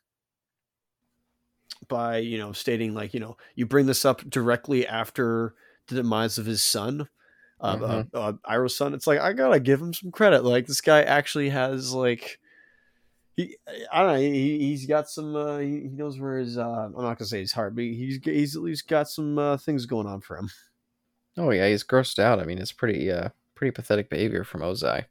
by 1.88 2.18
you 2.18 2.38
know 2.38 2.52
stating 2.52 2.94
like 2.94 3.12
you 3.14 3.20
know 3.20 3.36
you 3.56 3.66
bring 3.66 3.86
this 3.86 4.04
up 4.04 4.20
directly 4.30 4.86
after 4.86 5.54
the 5.88 5.96
demise 5.96 6.38
of 6.38 6.46
his 6.46 6.62
son 6.64 7.08
uh, 7.60 7.76
Mhm. 7.76 8.08
uh, 8.14 8.18
uh, 8.18 8.32
Iroh's 8.48 8.76
son 8.76 8.94
it's 8.94 9.06
like 9.06 9.20
I 9.20 9.32
gotta 9.32 9.60
give 9.60 9.80
him 9.80 9.92
some 9.92 10.10
credit 10.10 10.44
like 10.44 10.66
this 10.66 10.80
guy 10.80 11.02
actually 11.02 11.50
has 11.50 11.92
like 11.92 12.38
he 13.36 13.56
I 13.92 14.02
don't 14.02 14.12
know 14.14 14.20
he, 14.20 14.58
he's 14.60 14.86
got 14.86 15.08
some 15.10 15.34
uh, 15.36 15.58
he, 15.58 15.80
he 15.82 15.88
knows 15.88 16.18
where 16.18 16.38
his 16.38 16.56
uh, 16.56 16.86
I'm 16.86 16.92
not 16.92 17.18
gonna 17.18 17.26
say 17.26 17.40
his 17.40 17.52
heart 17.52 17.74
but 17.74 17.84
he's 17.84 18.20
he's 18.24 18.56
at 18.56 18.62
least 18.62 18.88
got 18.88 19.08
some 19.08 19.38
uh, 19.38 19.56
things 19.56 19.86
going 19.86 20.06
on 20.06 20.20
for 20.20 20.36
him 20.38 20.50
Oh 21.36 21.50
yeah, 21.50 21.68
he's 21.68 21.82
grossed 21.82 22.20
out. 22.20 22.38
I 22.38 22.44
mean, 22.44 22.58
it's 22.58 22.70
pretty 22.70 23.10
uh 23.10 23.30
pretty 23.56 23.72
pathetic 23.72 24.08
behavior 24.08 24.44
from 24.44 24.60
Ozai. 24.60 25.06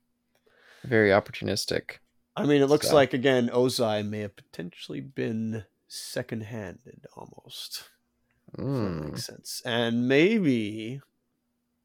Very 0.84 1.10
opportunistic. 1.10 1.98
I 2.36 2.46
mean, 2.46 2.62
it 2.62 2.68
looks 2.68 2.90
So- 2.90 2.96
like 2.96 3.14
again 3.14 3.50
Ozai 3.50 4.08
may 4.08 4.20
have 4.20 4.36
potentially 4.36 5.02
been 5.02 5.66
second-handed 5.88 7.06
almost. 7.16 7.90
If 8.48 8.58
that 8.58 8.62
Mm. 8.64 9.06
makes 9.06 9.26
sense. 9.26 9.62
And 9.66 10.08
maybe 10.08 11.02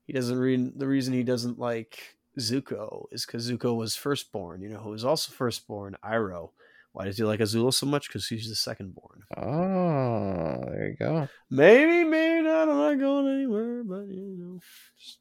he 0.07 0.13
doesn't 0.13 0.39
read 0.39 0.79
the 0.79 0.87
reason 0.87 1.13
he 1.15 1.23
doesn't 1.23 1.59
like 1.59 2.19
Zuko 2.39 3.07
is 3.13 3.27
because 3.27 3.51
Zuko 3.51 3.77
was 3.77 3.97
firstborn. 3.97 4.63
You 4.63 4.69
know, 4.71 4.79
who 4.81 4.91
was 4.91 5.05
also 5.05 5.33
firstborn, 5.33 5.97
Iroh. 6.05 6.53
Why 6.93 7.05
does 7.05 7.19
he 7.19 7.25
like 7.25 7.41
Azula 7.41 7.73
so 7.75 7.85
much? 7.87 8.09
Because 8.09 8.27
he's 8.29 8.49
the 8.49 8.55
secondborn. 8.55 9.21
Oh, 9.37 10.65
there 10.71 10.89
you 10.89 10.97
go. 10.97 11.29
Maybe, 11.51 12.05
maybe 12.05 12.43
not. 12.43 12.69
I'm 12.69 12.77
not 12.77 12.99
going 12.99 13.29
anywhere, 13.35 13.85
but 13.85 14.07
you 14.09 14.37
know, 14.39 14.61
just, 14.99 15.19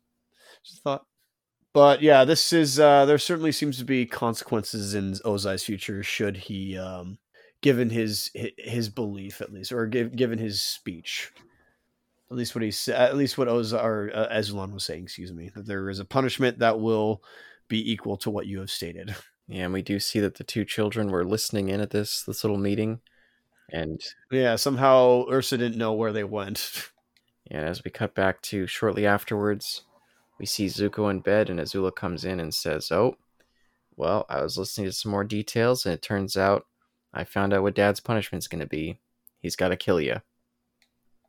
just 0.63 0.81
thought. 0.83 1.05
But 1.73 2.01
yeah, 2.01 2.25
this 2.25 2.53
is 2.53 2.79
uh 2.79 3.05
there 3.05 3.17
certainly 3.17 3.51
seems 3.51 3.77
to 3.77 3.85
be 3.85 4.05
consequences 4.05 4.93
in 4.93 5.13
Ozai's 5.25 5.63
future 5.63 6.03
should 6.03 6.37
he 6.37 6.77
um 6.77 7.19
given 7.61 7.89
his 7.89 8.31
his 8.57 8.89
belief 8.89 9.41
at 9.41 9.51
least 9.51 9.71
or 9.71 9.87
give, 9.87 10.15
given 10.15 10.39
his 10.39 10.61
speech. 10.61 11.31
At 12.29 12.35
least 12.37 12.55
what 12.55 12.63
he 12.63 12.71
said, 12.71 12.99
at 12.99 13.15
least 13.15 13.37
what 13.37 13.47
Oza 13.47 13.81
or 13.81 14.11
uh, 14.13 14.27
Azulon 14.27 14.73
was 14.73 14.83
saying, 14.83 15.03
excuse 15.03 15.31
me, 15.31 15.49
that 15.55 15.65
there 15.65 15.89
is 15.89 15.99
a 15.99 16.05
punishment 16.05 16.59
that 16.59 16.79
will 16.79 17.23
be 17.69 17.89
equal 17.89 18.17
to 18.17 18.29
what 18.29 18.47
you 18.47 18.59
have 18.59 18.71
stated. 18.71 19.15
Yeah, 19.49 19.63
and 19.63 19.71
we 19.71 19.81
do 19.81 19.97
see 19.97 20.19
that 20.19 20.35
the 20.35 20.43
two 20.43 20.65
children 20.65 21.09
were 21.09 21.23
listening 21.23 21.69
in 21.69 21.79
at 21.79 21.91
this 21.91 22.21
this 22.23 22.43
little 22.43 22.57
meeting, 22.57 22.99
and 23.71 24.01
Yeah, 24.29 24.57
somehow 24.57 25.23
Ursa 25.31 25.57
didn't 25.57 25.77
know 25.77 25.93
where 25.93 26.11
they 26.11 26.25
went. 26.25 26.89
and 27.49 27.65
as 27.65 27.81
we 27.81 27.89
cut 27.89 28.13
back 28.13 28.41
to 28.41 28.67
shortly 28.67 29.05
afterwards, 29.05 29.83
we 30.39 30.45
see 30.45 30.67
Zuko 30.67 31.09
in 31.09 31.19
bed, 31.19 31.49
and 31.49 31.59
Azula 31.59 31.95
comes 31.95 32.25
in 32.25 32.39
and 32.39 32.53
says, 32.53 32.91
"Oh, 32.91 33.17
well, 33.95 34.25
I 34.29 34.41
was 34.41 34.57
listening 34.57 34.87
to 34.87 34.93
some 34.93 35.11
more 35.11 35.23
details, 35.23 35.85
and 35.85 35.93
it 35.93 36.01
turns 36.01 36.37
out 36.37 36.65
I 37.13 37.23
found 37.23 37.53
out 37.53 37.63
what 37.63 37.75
Dad's 37.75 37.99
punishment's 37.99 38.47
going 38.47 38.61
to 38.61 38.67
be. 38.67 38.99
He's 39.41 39.55
got 39.55 39.69
to 39.69 39.77
kill 39.77 40.01
you." 40.01 40.21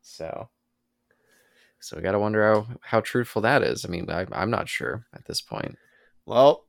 So, 0.03 0.49
so 1.81 1.97
we 1.97 2.03
got 2.03 2.13
to 2.13 2.19
wonder 2.19 2.53
how 2.53 2.67
how 2.81 3.01
truthful 3.01 3.43
that 3.43 3.63
is. 3.63 3.85
I 3.85 3.89
mean, 3.89 4.11
I, 4.11 4.27
I'm 4.33 4.51
not 4.51 4.69
sure 4.69 5.07
at 5.15 5.25
this 5.25 5.41
point. 5.41 5.77
Well, 6.27 6.67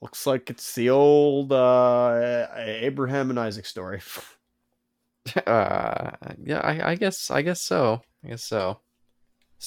looks 0.00 0.26
like 0.26 0.50
it's 0.50 0.74
the 0.74 0.90
old 0.90 1.52
uh, 1.52 2.46
Abraham 2.56 3.30
and 3.30 3.38
Isaac 3.38 3.66
story. 3.66 4.00
uh, 5.46 6.10
yeah, 6.42 6.60
I, 6.60 6.90
I 6.90 6.94
guess 6.96 7.30
I 7.30 7.42
guess 7.42 7.62
so. 7.62 8.02
I 8.24 8.28
guess 8.28 8.44
so. 8.44 8.80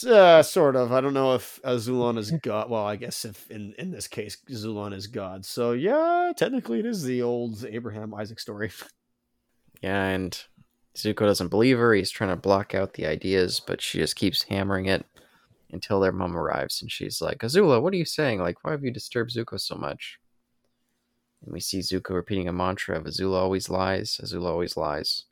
Uh, 0.05 0.43
sort 0.43 0.75
of. 0.75 0.91
I 0.91 1.01
don't 1.01 1.13
know 1.13 1.33
if 1.33 1.59
uh, 1.63 1.71
Zulon 1.75 2.17
is 2.17 2.31
God. 2.31 2.69
Well, 2.69 2.85
I 2.85 2.95
guess 2.95 3.25
if 3.25 3.49
in 3.49 3.73
in 3.77 3.91
this 3.91 4.07
case 4.07 4.37
Zulon 4.49 4.93
is 4.93 5.07
God. 5.07 5.45
So 5.45 5.71
yeah, 5.71 6.31
technically 6.35 6.79
it 6.79 6.85
is 6.85 7.03
the 7.03 7.21
old 7.21 7.65
Abraham 7.65 8.13
Isaac 8.13 8.39
story. 8.39 8.71
Yeah, 9.83 10.05
and 10.05 10.43
Zuko 10.95 11.19
doesn't 11.19 11.49
believe 11.49 11.77
her. 11.77 11.93
He's 11.93 12.09
trying 12.09 12.31
to 12.31 12.35
block 12.35 12.73
out 12.73 12.93
the 12.93 13.05
ideas, 13.05 13.59
but 13.59 13.79
she 13.79 13.99
just 13.99 14.15
keeps 14.15 14.41
hammering 14.41 14.87
it 14.87 15.05
until 15.71 15.99
their 15.99 16.11
mom 16.11 16.35
arrives, 16.35 16.81
and 16.81 16.91
she's 16.91 17.21
like, 17.21 17.39
"Azula, 17.39 17.79
what 17.79 17.93
are 17.93 17.97
you 17.97 18.05
saying? 18.05 18.39
Like, 18.39 18.63
why 18.63 18.71
have 18.71 18.83
you 18.83 18.89
disturbed 18.89 19.35
Zuko 19.35 19.59
so 19.59 19.75
much?" 19.75 20.17
And 21.43 21.53
we 21.53 21.59
see 21.59 21.77
Zuko 21.79 22.15
repeating 22.15 22.47
a 22.47 22.53
mantra 22.53 22.97
of 22.97 23.03
"Azula 23.03 23.35
always 23.35 23.69
lies, 23.69 24.19
Azula 24.23 24.47
always 24.47 24.75
lies," 24.75 25.25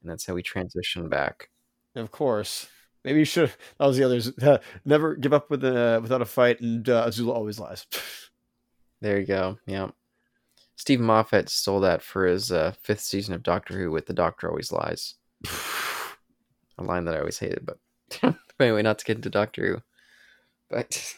and 0.00 0.10
that's 0.10 0.24
how 0.24 0.32
we 0.32 0.42
transition 0.42 1.10
back. 1.10 1.50
Of 1.94 2.10
course. 2.10 2.68
Maybe 3.04 3.20
you 3.20 3.24
should. 3.24 3.52
That 3.78 3.86
was 3.86 3.96
the 3.96 4.04
others. 4.04 4.32
Uh, 4.38 4.58
never 4.84 5.14
give 5.14 5.32
up 5.32 5.50
with 5.50 5.64
a, 5.64 6.00
without 6.02 6.22
a 6.22 6.26
fight, 6.26 6.60
and 6.60 6.88
uh, 6.88 7.06
Azula 7.06 7.34
always 7.34 7.58
lies. 7.58 7.86
There 9.00 9.20
you 9.20 9.26
go. 9.26 9.58
Yeah. 9.66 9.88
Steven 10.76 11.04
Moffat 11.04 11.50
stole 11.50 11.80
that 11.80 12.00
for 12.00 12.24
his 12.24 12.50
uh, 12.50 12.72
fifth 12.80 13.02
season 13.02 13.34
of 13.34 13.42
Doctor 13.42 13.76
Who 13.76 13.90
with 13.90 14.06
"The 14.06 14.14
Doctor 14.14 14.48
Always 14.48 14.72
Lies," 14.72 15.16
a 16.78 16.82
line 16.82 17.04
that 17.04 17.14
I 17.14 17.18
always 17.18 17.38
hated. 17.38 17.66
But, 17.66 17.78
but 18.22 18.34
anyway, 18.58 18.80
not 18.80 18.98
to 19.00 19.04
get 19.04 19.16
into 19.16 19.28
Doctor 19.28 19.66
Who, 19.66 19.82
but 20.70 21.16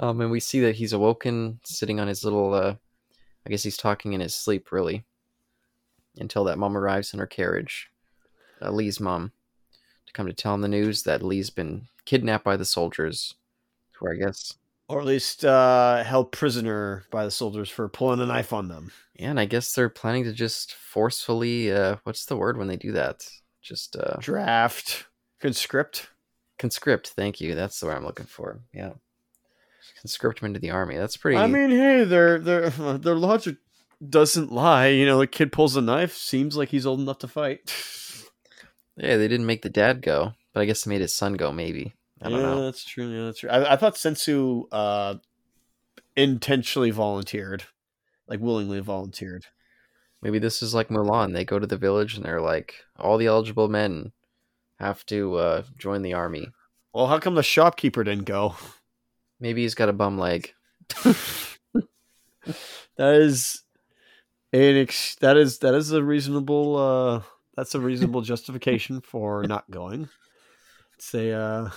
um, 0.00 0.20
and 0.20 0.32
we 0.32 0.40
see 0.40 0.58
that 0.62 0.74
he's 0.74 0.92
awoken, 0.92 1.60
sitting 1.62 2.00
on 2.00 2.08
his 2.08 2.24
little. 2.24 2.52
Uh, 2.52 2.74
I 3.46 3.50
guess 3.50 3.62
he's 3.62 3.76
talking 3.76 4.12
in 4.12 4.20
his 4.20 4.34
sleep, 4.34 4.72
really, 4.72 5.04
until 6.16 6.42
that 6.44 6.58
mom 6.58 6.76
arrives 6.76 7.12
in 7.12 7.20
her 7.20 7.26
carriage, 7.26 7.88
uh, 8.60 8.72
Lee's 8.72 8.98
mom, 8.98 9.30
to 10.12 10.16
come 10.16 10.26
to 10.26 10.32
tell 10.32 10.54
him 10.54 10.60
the 10.60 10.68
news 10.68 11.02
that 11.04 11.22
Lee's 11.22 11.50
been 11.50 11.86
kidnapped 12.04 12.44
by 12.44 12.56
the 12.56 12.64
soldiers, 12.64 13.34
who 13.98 14.10
I 14.10 14.14
guess 14.16 14.54
or 14.92 15.00
at 15.00 15.06
least 15.06 15.44
uh, 15.44 16.04
held 16.04 16.32
prisoner 16.32 17.04
by 17.10 17.24
the 17.24 17.30
soldiers 17.30 17.70
for 17.70 17.88
pulling 17.88 18.20
a 18.20 18.26
knife 18.26 18.52
on 18.52 18.68
them. 18.68 18.92
Yeah, 19.14 19.30
and 19.30 19.40
I 19.40 19.46
guess 19.46 19.74
they're 19.74 19.88
planning 19.88 20.24
to 20.24 20.32
just 20.32 20.74
forcefully 20.74 21.72
uh, 21.72 21.96
what's 22.04 22.26
the 22.26 22.36
word 22.36 22.58
when 22.58 22.68
they 22.68 22.76
do 22.76 22.92
that? 22.92 23.26
Just 23.62 23.96
uh, 23.96 24.16
draft, 24.18 25.06
conscript, 25.40 26.10
conscript. 26.58 27.08
Thank 27.08 27.40
you. 27.40 27.54
That's 27.54 27.80
the 27.80 27.86
word 27.86 27.96
I'm 27.96 28.04
looking 28.04 28.26
for. 28.26 28.60
Yeah, 28.74 28.90
conscript 30.00 30.40
them 30.40 30.48
into 30.48 30.60
the 30.60 30.70
army. 30.70 30.96
That's 30.98 31.16
pretty. 31.16 31.38
I 31.38 31.46
mean, 31.46 31.70
hey, 31.70 32.04
their 32.04 32.38
their 32.38 32.68
their 32.70 33.14
logic 33.14 33.56
doesn't 34.06 34.52
lie. 34.52 34.88
You 34.88 35.06
know, 35.06 35.18
the 35.20 35.26
kid 35.26 35.52
pulls 35.52 35.76
a 35.76 35.80
knife. 35.80 36.14
Seems 36.16 36.56
like 36.56 36.68
he's 36.68 36.86
old 36.86 37.00
enough 37.00 37.18
to 37.20 37.28
fight. 37.28 37.72
yeah, 38.96 39.16
they 39.16 39.28
didn't 39.28 39.46
make 39.46 39.62
the 39.62 39.70
dad 39.70 40.02
go, 40.02 40.32
but 40.52 40.60
I 40.60 40.64
guess 40.64 40.84
they 40.84 40.90
made 40.90 41.00
his 41.00 41.14
son 41.14 41.34
go. 41.34 41.52
Maybe. 41.52 41.94
I 42.20 42.28
don't 42.28 42.40
yeah, 42.40 42.46
know. 42.46 42.64
that's 42.64 42.84
true. 42.84 43.08
Yeah, 43.08 43.24
that's 43.26 43.40
true. 43.40 43.50
I, 43.50 43.72
I 43.72 43.76
thought 43.76 43.96
Sensu 43.96 44.68
uh, 44.70 45.16
intentionally 46.16 46.90
volunteered, 46.90 47.64
like 48.28 48.40
willingly 48.40 48.80
volunteered. 48.80 49.46
Maybe 50.20 50.38
this 50.38 50.62
is 50.62 50.72
like 50.74 50.88
Mulan. 50.88 51.32
They 51.32 51.44
go 51.44 51.58
to 51.58 51.66
the 51.66 51.76
village 51.76 52.14
and 52.14 52.24
they're 52.24 52.40
like, 52.40 52.74
all 52.96 53.18
the 53.18 53.26
eligible 53.26 53.68
men 53.68 54.12
have 54.78 55.04
to 55.06 55.34
uh, 55.34 55.62
join 55.76 56.02
the 56.02 56.12
army. 56.12 56.48
Well, 56.92 57.08
how 57.08 57.18
come 57.18 57.34
the 57.34 57.42
shopkeeper 57.42 58.04
didn't 58.04 58.26
go? 58.26 58.54
Maybe 59.40 59.62
he's 59.62 59.74
got 59.74 59.88
a 59.88 59.92
bum 59.92 60.18
leg. 60.18 60.52
that 62.96 63.14
is 63.14 63.62
an 64.52 64.76
ex- 64.76 65.16
that 65.16 65.36
is 65.36 65.58
that 65.60 65.74
is 65.74 65.90
a 65.92 66.04
reasonable 66.04 66.76
uh 66.76 67.22
that's 67.56 67.74
a 67.74 67.80
reasonable 67.80 68.22
justification 68.22 69.00
for 69.00 69.44
not 69.44 69.70
going. 69.70 70.08
Say 70.98 71.32
uh 71.32 71.68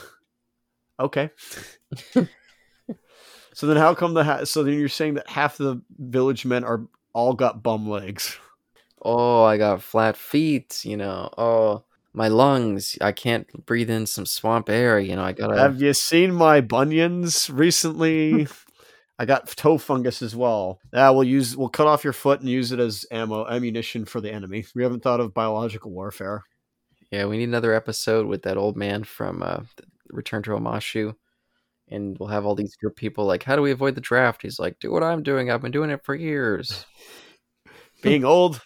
Okay. 0.99 1.29
so 3.53 3.67
then, 3.67 3.77
how 3.77 3.93
come 3.93 4.13
the 4.13 4.23
ha- 4.23 4.45
so 4.45 4.63
then 4.63 4.79
you're 4.79 4.87
saying 4.87 5.15
that 5.15 5.29
half 5.29 5.57
the 5.57 5.81
village 5.97 6.45
men 6.45 6.63
are 6.63 6.87
all 7.13 7.33
got 7.33 7.61
bum 7.61 7.89
legs? 7.89 8.37
Oh, 9.01 9.43
I 9.43 9.57
got 9.57 9.81
flat 9.81 10.15
feet. 10.15 10.85
You 10.85 10.97
know. 10.97 11.29
Oh, 11.37 11.83
my 12.13 12.29
lungs. 12.29 12.97
I 13.01 13.11
can't 13.11 13.65
breathe 13.65 13.89
in 13.89 14.05
some 14.05 14.25
swamp 14.25 14.69
air. 14.69 14.99
You 14.99 15.15
know. 15.15 15.23
I 15.23 15.33
gotta. 15.33 15.59
Have 15.59 15.81
you 15.81 15.93
seen 15.93 16.33
my 16.33 16.61
bunions 16.61 17.49
recently? 17.49 18.47
I 19.17 19.25
got 19.25 19.47
toe 19.47 19.77
fungus 19.77 20.21
as 20.21 20.35
well. 20.35 20.79
Yeah, 20.93 21.09
we'll 21.11 21.23
use 21.23 21.55
we'll 21.55 21.69
cut 21.69 21.87
off 21.87 22.03
your 22.03 22.13
foot 22.13 22.41
and 22.41 22.49
use 22.49 22.71
it 22.71 22.79
as 22.79 23.05
ammo 23.11 23.47
ammunition 23.47 24.05
for 24.05 24.19
the 24.19 24.31
enemy. 24.31 24.65
We 24.75 24.83
haven't 24.83 25.03
thought 25.03 25.21
of 25.21 25.33
biological 25.33 25.91
warfare. 25.91 26.43
Yeah, 27.11 27.25
we 27.25 27.37
need 27.37 27.47
another 27.47 27.73
episode 27.73 28.25
with 28.25 28.43
that 28.43 28.57
old 28.57 28.75
man 28.75 29.03
from 29.03 29.41
uh, 29.41 29.61
return 30.09 30.43
to 30.43 30.51
Omashu, 30.51 31.15
and 31.87 32.17
we'll 32.19 32.29
have 32.29 32.45
all 32.45 32.55
these 32.55 32.75
group 32.75 32.97
people 32.97 33.25
like, 33.25 33.43
"How 33.43 33.55
do 33.55 33.61
we 33.61 33.71
avoid 33.71 33.95
the 33.95 34.01
draft?" 34.01 34.41
He's 34.41 34.59
like, 34.59 34.79
"Do 34.79 34.91
what 34.91 35.03
I'm 35.03 35.23
doing. 35.23 35.49
I've 35.49 35.61
been 35.61 35.71
doing 35.71 35.91
it 35.91 36.03
for 36.03 36.15
years." 36.15 36.85
Being 38.01 38.25
old, 38.25 38.61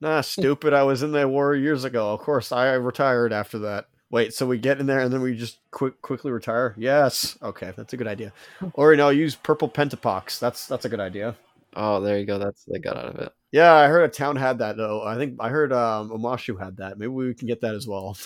nah, 0.00 0.20
stupid. 0.22 0.74
I 0.74 0.82
was 0.82 1.02
in 1.02 1.12
that 1.12 1.30
war 1.30 1.54
years 1.54 1.84
ago. 1.84 2.12
Of 2.12 2.20
course, 2.20 2.52
I 2.52 2.74
retired 2.74 3.32
after 3.32 3.60
that. 3.60 3.86
Wait, 4.10 4.32
so 4.32 4.46
we 4.46 4.58
get 4.58 4.78
in 4.78 4.86
there 4.86 5.00
and 5.00 5.12
then 5.12 5.20
we 5.20 5.36
just 5.36 5.58
quick 5.70 6.00
quickly 6.00 6.30
retire? 6.30 6.74
Yes. 6.78 7.36
Okay, 7.42 7.72
that's 7.76 7.92
a 7.92 7.96
good 7.96 8.06
idea. 8.06 8.32
Or 8.74 8.92
you 8.92 8.96
know, 8.96 9.08
use 9.08 9.34
purple 9.34 9.68
pentapox. 9.68 10.38
That's 10.38 10.66
that's 10.66 10.84
a 10.84 10.88
good 10.88 11.00
idea. 11.00 11.36
Oh, 11.74 12.00
there 12.00 12.18
you 12.18 12.24
go. 12.24 12.38
That's 12.38 12.64
what 12.66 12.74
they 12.74 12.80
got 12.80 12.96
out 12.96 13.14
of 13.14 13.16
it. 13.16 13.32
Yeah, 13.52 13.74
I 13.74 13.88
heard 13.88 14.04
a 14.04 14.08
town 14.08 14.36
had 14.36 14.58
that 14.58 14.76
though. 14.76 15.02
I 15.02 15.16
think 15.16 15.36
I 15.40 15.48
heard 15.48 15.72
um, 15.72 16.10
Omashu 16.10 16.58
had 16.58 16.76
that. 16.78 16.98
Maybe 16.98 17.08
we 17.08 17.34
can 17.34 17.48
get 17.48 17.60
that 17.62 17.74
as 17.74 17.86
well. 17.86 18.16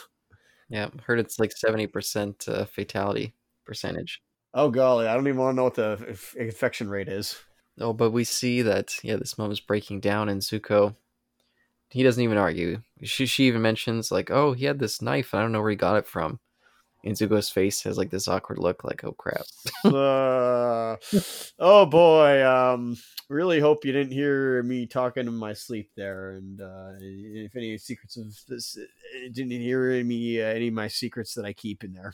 Yeah, 0.68 0.89
heard 1.05 1.18
it's 1.18 1.39
like 1.39 1.53
seventy 1.53 1.87
percent 1.87 2.47
uh, 2.47 2.64
fatality 2.66 3.35
percentage. 3.64 4.22
Oh 4.55 4.70
golly, 4.70 5.07
I 5.07 5.14
don't 5.14 5.26
even 5.26 5.41
want 5.41 5.55
to 5.55 5.57
know 5.57 5.64
what 5.64 5.74
the 5.74 6.18
infection 6.37 6.89
rate 6.89 7.09
is. 7.09 7.37
Oh, 7.81 7.93
but 7.93 8.11
we 8.11 8.24
see 8.24 8.62
that 8.62 8.99
yeah, 9.03 9.16
this 9.16 9.39
mom 9.39 9.51
is 9.51 9.61
breaking 9.61 10.01
down, 10.01 10.28
and 10.28 10.43
Zuko, 10.43 10.95
he 11.91 12.03
doesn't 12.03 12.22
even 12.22 12.38
argue. 12.38 12.82
She 13.03 13.26
she 13.26 13.45
even 13.45 13.62
mentions 13.62 14.11
like, 14.11 14.30
oh, 14.30 14.53
he 14.53 14.64
had 14.64 14.78
this 14.78 15.03
knife, 15.03 15.32
and 15.32 15.41
I 15.41 15.43
don't 15.43 15.53
know 15.53 15.61
where 15.61 15.70
he 15.70 15.76
got 15.76 15.97
it 15.97 16.07
from. 16.07 16.41
And 17.03 17.16
Zuko's 17.16 17.49
face 17.49 17.82
has 17.84 17.97
like 17.97 18.11
this 18.11 18.28
awkward 18.28 18.59
look, 18.59 18.84
like, 18.84 19.03
oh 19.05 19.12
crap. 19.12 19.47
uh, 19.84 20.97
oh 21.59 21.86
boy, 21.86 22.47
um, 22.47 22.97
really 23.30 23.59
hope 23.59 23.86
you 23.86 23.93
didn't 23.93 24.12
hear 24.12 24.62
me 24.62 24.86
talking 24.86 25.26
in 25.26 25.34
my 25.34 25.55
sleep 25.55 25.91
there. 25.97 26.32
And 26.32 26.61
uh, 26.61 26.93
if 27.01 27.57
any 27.57 27.78
secrets 27.78 28.18
of 28.18 28.26
this, 28.49 28.76
uh, 28.78 29.28
didn't 29.32 29.51
hear 29.51 29.91
any 29.91 30.43
uh, 30.43 30.47
any 30.47 30.68
of 30.68 30.74
my 30.74 30.88
secrets 30.88 31.34
that 31.34 31.47
I 31.47 31.55
keep 31.55 31.84
in 31.84 31.95
there. 31.95 32.12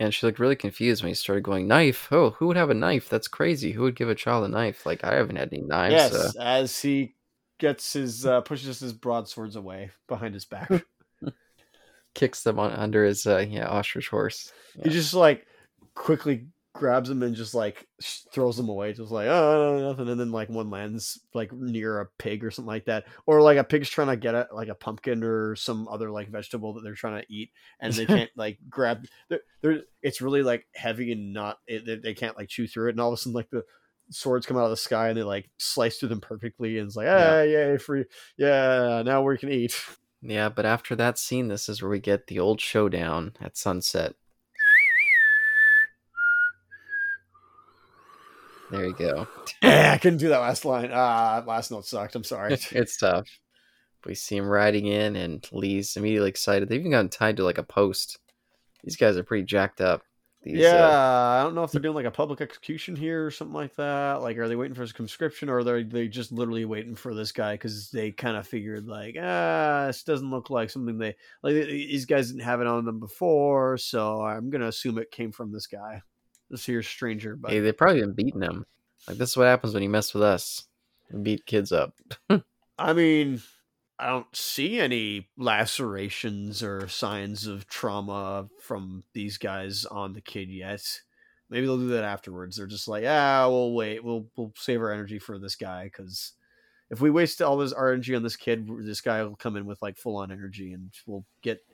And 0.00 0.14
she 0.14 0.26
looked 0.26 0.38
really 0.38 0.56
confused 0.56 1.02
when 1.02 1.08
he 1.08 1.14
started 1.14 1.42
going 1.42 1.66
knife. 1.66 2.08
Oh, 2.12 2.30
who 2.30 2.46
would 2.48 2.56
have 2.56 2.70
a 2.70 2.74
knife? 2.74 3.08
That's 3.08 3.26
crazy. 3.28 3.72
Who 3.72 3.82
would 3.82 3.96
give 3.96 4.08
a 4.08 4.14
child 4.14 4.44
a 4.44 4.48
knife? 4.48 4.86
Like 4.86 5.04
I 5.04 5.14
haven't 5.14 5.36
had 5.36 5.52
any 5.52 5.62
knives. 5.62 5.92
Yes, 5.92 6.14
uh... 6.14 6.32
as 6.40 6.80
he 6.80 7.14
gets 7.58 7.92
his 7.92 8.24
uh, 8.24 8.40
pushes 8.40 8.80
his 8.80 8.92
broadswords 8.92 9.56
away 9.56 9.90
behind 10.06 10.34
his 10.34 10.44
back 10.44 10.70
kicks 12.14 12.42
them 12.42 12.58
on 12.58 12.72
under 12.72 13.04
his 13.04 13.26
uh, 13.26 13.44
yeah 13.48 13.66
ostrich 13.68 14.08
horse. 14.08 14.52
Yeah. 14.76 14.84
He 14.84 14.90
just 14.90 15.14
like 15.14 15.46
quickly 15.94 16.48
grabs 16.74 17.08
them 17.08 17.22
and 17.22 17.34
just 17.34 17.54
like 17.54 17.86
throws 18.32 18.56
them 18.56 18.68
away, 18.68 18.92
just 18.92 19.12
like 19.12 19.28
oh 19.28 19.78
nothing, 19.80 20.08
and 20.08 20.18
then 20.18 20.32
like 20.32 20.48
one 20.48 20.70
lands 20.70 21.20
like 21.32 21.52
near 21.52 22.00
a 22.00 22.08
pig 22.18 22.44
or 22.44 22.50
something 22.50 22.68
like 22.68 22.86
that, 22.86 23.04
or 23.26 23.40
like 23.40 23.58
a 23.58 23.64
pig's 23.64 23.88
trying 23.88 24.08
to 24.08 24.16
get 24.16 24.34
at 24.34 24.54
like 24.54 24.68
a 24.68 24.74
pumpkin 24.74 25.22
or 25.22 25.54
some 25.54 25.86
other 25.88 26.10
like 26.10 26.28
vegetable 26.28 26.74
that 26.74 26.82
they're 26.82 26.94
trying 26.94 27.20
to 27.20 27.32
eat, 27.32 27.50
and 27.80 27.94
they 27.94 28.06
can't 28.06 28.30
like 28.36 28.58
grab. 28.68 29.06
They're, 29.28 29.40
they're 29.62 29.82
it's 30.02 30.20
really 30.20 30.42
like 30.42 30.66
heavy 30.74 31.12
and 31.12 31.32
not 31.32 31.58
it, 31.66 32.02
they 32.02 32.14
can't 32.14 32.36
like 32.36 32.48
chew 32.48 32.66
through 32.66 32.88
it, 32.88 32.92
and 32.92 33.00
all 33.00 33.12
of 33.12 33.14
a 33.14 33.16
sudden 33.16 33.34
like 33.34 33.50
the 33.50 33.64
swords 34.10 34.46
come 34.46 34.56
out 34.56 34.64
of 34.64 34.70
the 34.70 34.76
sky 34.76 35.08
and 35.08 35.18
they 35.18 35.22
like 35.22 35.50
slice 35.58 35.98
through 35.98 36.10
them 36.10 36.20
perfectly, 36.20 36.78
and 36.78 36.86
it's 36.86 36.96
like 36.96 37.08
ah 37.08 37.42
yeah. 37.42 37.70
yay 37.70 37.78
free 37.78 38.04
yeah 38.36 39.02
now 39.04 39.22
we 39.22 39.38
can 39.38 39.50
eat. 39.50 39.74
Yeah, 40.20 40.48
but 40.48 40.66
after 40.66 40.96
that 40.96 41.16
scene, 41.16 41.46
this 41.46 41.68
is 41.68 41.80
where 41.80 41.90
we 41.92 42.00
get 42.00 42.26
the 42.26 42.40
old 42.40 42.60
showdown 42.60 43.34
at 43.40 43.56
sunset. 43.56 44.14
There 48.70 48.84
you 48.84 48.94
go. 48.94 49.26
yeah, 49.62 49.92
I 49.94 49.98
couldn't 50.02 50.18
do 50.18 50.28
that 50.28 50.40
last 50.40 50.64
line. 50.64 50.90
Ah, 50.92 51.42
last 51.46 51.70
note 51.70 51.86
sucked. 51.86 52.14
I'm 52.14 52.24
sorry. 52.24 52.54
it's 52.72 52.96
tough. 52.96 53.28
We 54.04 54.14
see 54.14 54.36
him 54.36 54.46
riding 54.46 54.86
in, 54.86 55.16
and 55.16 55.46
Lee's 55.52 55.96
immediately 55.96 56.28
excited. 56.28 56.68
They've 56.68 56.80
even 56.80 56.92
gotten 56.92 57.08
tied 57.08 57.36
to 57.38 57.44
like 57.44 57.58
a 57.58 57.62
post. 57.62 58.18
These 58.84 58.96
guys 58.96 59.16
are 59.16 59.24
pretty 59.24 59.44
jacked 59.44 59.80
up. 59.80 60.02
These. 60.52 60.62
yeah, 60.62 60.76
uh, 60.76 61.38
I 61.38 61.42
don't 61.42 61.54
know 61.54 61.62
if 61.62 61.72
they're 61.72 61.80
doing 61.80 61.94
like 61.94 62.06
a 62.06 62.10
public 62.10 62.40
execution 62.40 62.96
here 62.96 63.26
or 63.26 63.30
something 63.30 63.54
like 63.54 63.74
that. 63.76 64.22
Like, 64.22 64.38
are 64.38 64.48
they 64.48 64.56
waiting 64.56 64.74
for 64.74 64.82
his 64.82 64.92
conscription, 64.92 65.48
or 65.48 65.58
are 65.58 65.64
they 65.64 65.82
they 65.82 66.08
just 66.08 66.32
literally 66.32 66.64
waiting 66.64 66.94
for 66.94 67.14
this 67.14 67.32
guy 67.32 67.54
because 67.54 67.90
they 67.90 68.10
kind 68.10 68.36
of 68.36 68.46
figured 68.46 68.86
like, 68.86 69.16
ah, 69.20 69.84
this 69.86 70.02
doesn't 70.02 70.30
look 70.30 70.50
like 70.50 70.70
something 70.70 70.98
they 70.98 71.14
like. 71.42 71.54
These 71.54 72.06
guys 72.06 72.28
didn't 72.28 72.44
have 72.44 72.60
it 72.60 72.66
on 72.66 72.84
them 72.84 73.00
before, 73.00 73.78
so 73.78 74.22
I'm 74.22 74.50
gonna 74.50 74.68
assume 74.68 74.98
it 74.98 75.10
came 75.10 75.32
from 75.32 75.52
this 75.52 75.66
guy, 75.66 76.02
this 76.50 76.64
here 76.64 76.82
stranger. 76.82 77.36
But 77.36 77.50
hey, 77.50 77.60
they've 77.60 77.76
probably 77.76 78.00
been 78.00 78.14
beating 78.14 78.42
him. 78.42 78.64
Like 79.06 79.18
this 79.18 79.30
is 79.30 79.36
what 79.36 79.46
happens 79.46 79.74
when 79.74 79.82
you 79.82 79.90
mess 79.90 80.14
with 80.14 80.22
us. 80.22 80.64
Beat 81.22 81.46
kids 81.46 81.72
up. 81.72 81.94
I 82.78 82.92
mean, 82.92 83.42
I 83.98 84.08
don't 84.08 84.34
see 84.34 84.78
any 84.78 85.28
lacerations 85.36 86.62
or 86.62 86.86
signs 86.88 87.46
of 87.46 87.66
trauma 87.66 88.48
from 88.60 89.02
these 89.12 89.38
guys 89.38 89.84
on 89.84 90.12
the 90.12 90.20
kid 90.20 90.50
yet. 90.50 91.00
Maybe 91.50 91.66
they'll 91.66 91.78
do 91.78 91.88
that 91.88 92.04
afterwards. 92.04 92.56
They're 92.56 92.66
just 92.66 92.86
like, 92.86 93.04
ah, 93.06 93.48
we'll 93.48 93.72
wait. 93.72 94.04
We'll 94.04 94.26
we'll 94.36 94.52
save 94.56 94.80
our 94.80 94.92
energy 94.92 95.18
for 95.18 95.38
this 95.38 95.56
guy 95.56 95.84
because 95.84 96.32
if 96.90 97.00
we 97.00 97.10
waste 97.10 97.42
all 97.42 97.56
this 97.56 97.74
energy 97.76 98.14
on 98.14 98.22
this 98.22 98.36
kid, 98.36 98.68
this 98.82 99.00
guy 99.00 99.22
will 99.22 99.36
come 99.36 99.56
in 99.56 99.66
with 99.66 99.82
like 99.82 99.96
full 99.96 100.16
on 100.16 100.30
energy 100.30 100.72
and 100.72 100.92
we'll 101.06 101.24
get 101.42 101.64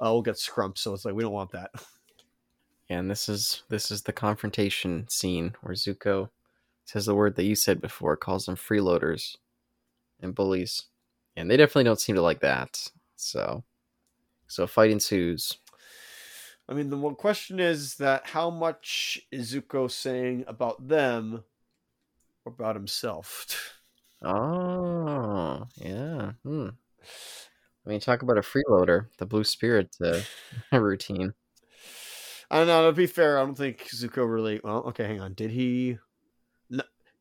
uh, 0.00 0.10
we'll 0.10 0.22
get 0.22 0.38
scrumped. 0.38 0.78
So 0.78 0.92
it's 0.92 1.04
like 1.04 1.14
we 1.14 1.22
don't 1.22 1.32
want 1.32 1.52
that. 1.52 1.70
And 2.88 3.08
this 3.08 3.28
is 3.28 3.62
this 3.68 3.92
is 3.92 4.02
the 4.02 4.12
confrontation 4.12 5.06
scene 5.08 5.54
where 5.60 5.74
Zuko 5.74 6.30
says 6.84 7.06
the 7.06 7.14
word 7.14 7.36
that 7.36 7.44
you 7.44 7.54
said 7.54 7.80
before, 7.80 8.16
calls 8.16 8.46
them 8.46 8.56
freeloaders 8.56 9.36
and 10.20 10.34
bullies. 10.34 10.86
And 11.36 11.50
they 11.50 11.56
definitely 11.56 11.84
don't 11.84 12.00
seem 12.00 12.16
to 12.16 12.22
like 12.22 12.40
that. 12.40 12.90
So 13.16 13.64
so 14.46 14.64
a 14.64 14.66
fight 14.66 14.90
ensues. 14.90 15.58
I 16.68 16.74
mean, 16.74 16.90
the 16.90 16.96
one 16.96 17.14
question 17.14 17.58
is 17.58 17.96
that 17.96 18.26
how 18.26 18.50
much 18.50 19.20
is 19.32 19.54
Zuko 19.54 19.90
saying 19.90 20.44
about 20.46 20.88
them 20.88 21.44
or 22.44 22.52
about 22.52 22.76
himself? 22.76 23.46
Oh, 24.22 25.66
yeah. 25.76 26.32
Hmm. 26.44 26.68
I 27.86 27.88
mean, 27.88 28.00
talk 28.00 28.20
about 28.20 28.36
a 28.36 28.42
freeloader, 28.42 29.06
the 29.16 29.24
blue 29.24 29.44
spirit 29.44 29.96
uh, 30.04 30.20
routine. 30.78 31.32
I 32.50 32.58
don't 32.58 32.66
know. 32.66 32.90
To 32.90 32.92
be 32.92 33.06
fair, 33.06 33.38
I 33.38 33.42
don't 33.46 33.56
think 33.56 33.88
Zuko 33.88 34.30
really. 34.30 34.60
Well, 34.62 34.84
okay, 34.88 35.04
hang 35.04 35.20
on. 35.22 35.32
Did 35.32 35.52
he? 35.52 35.96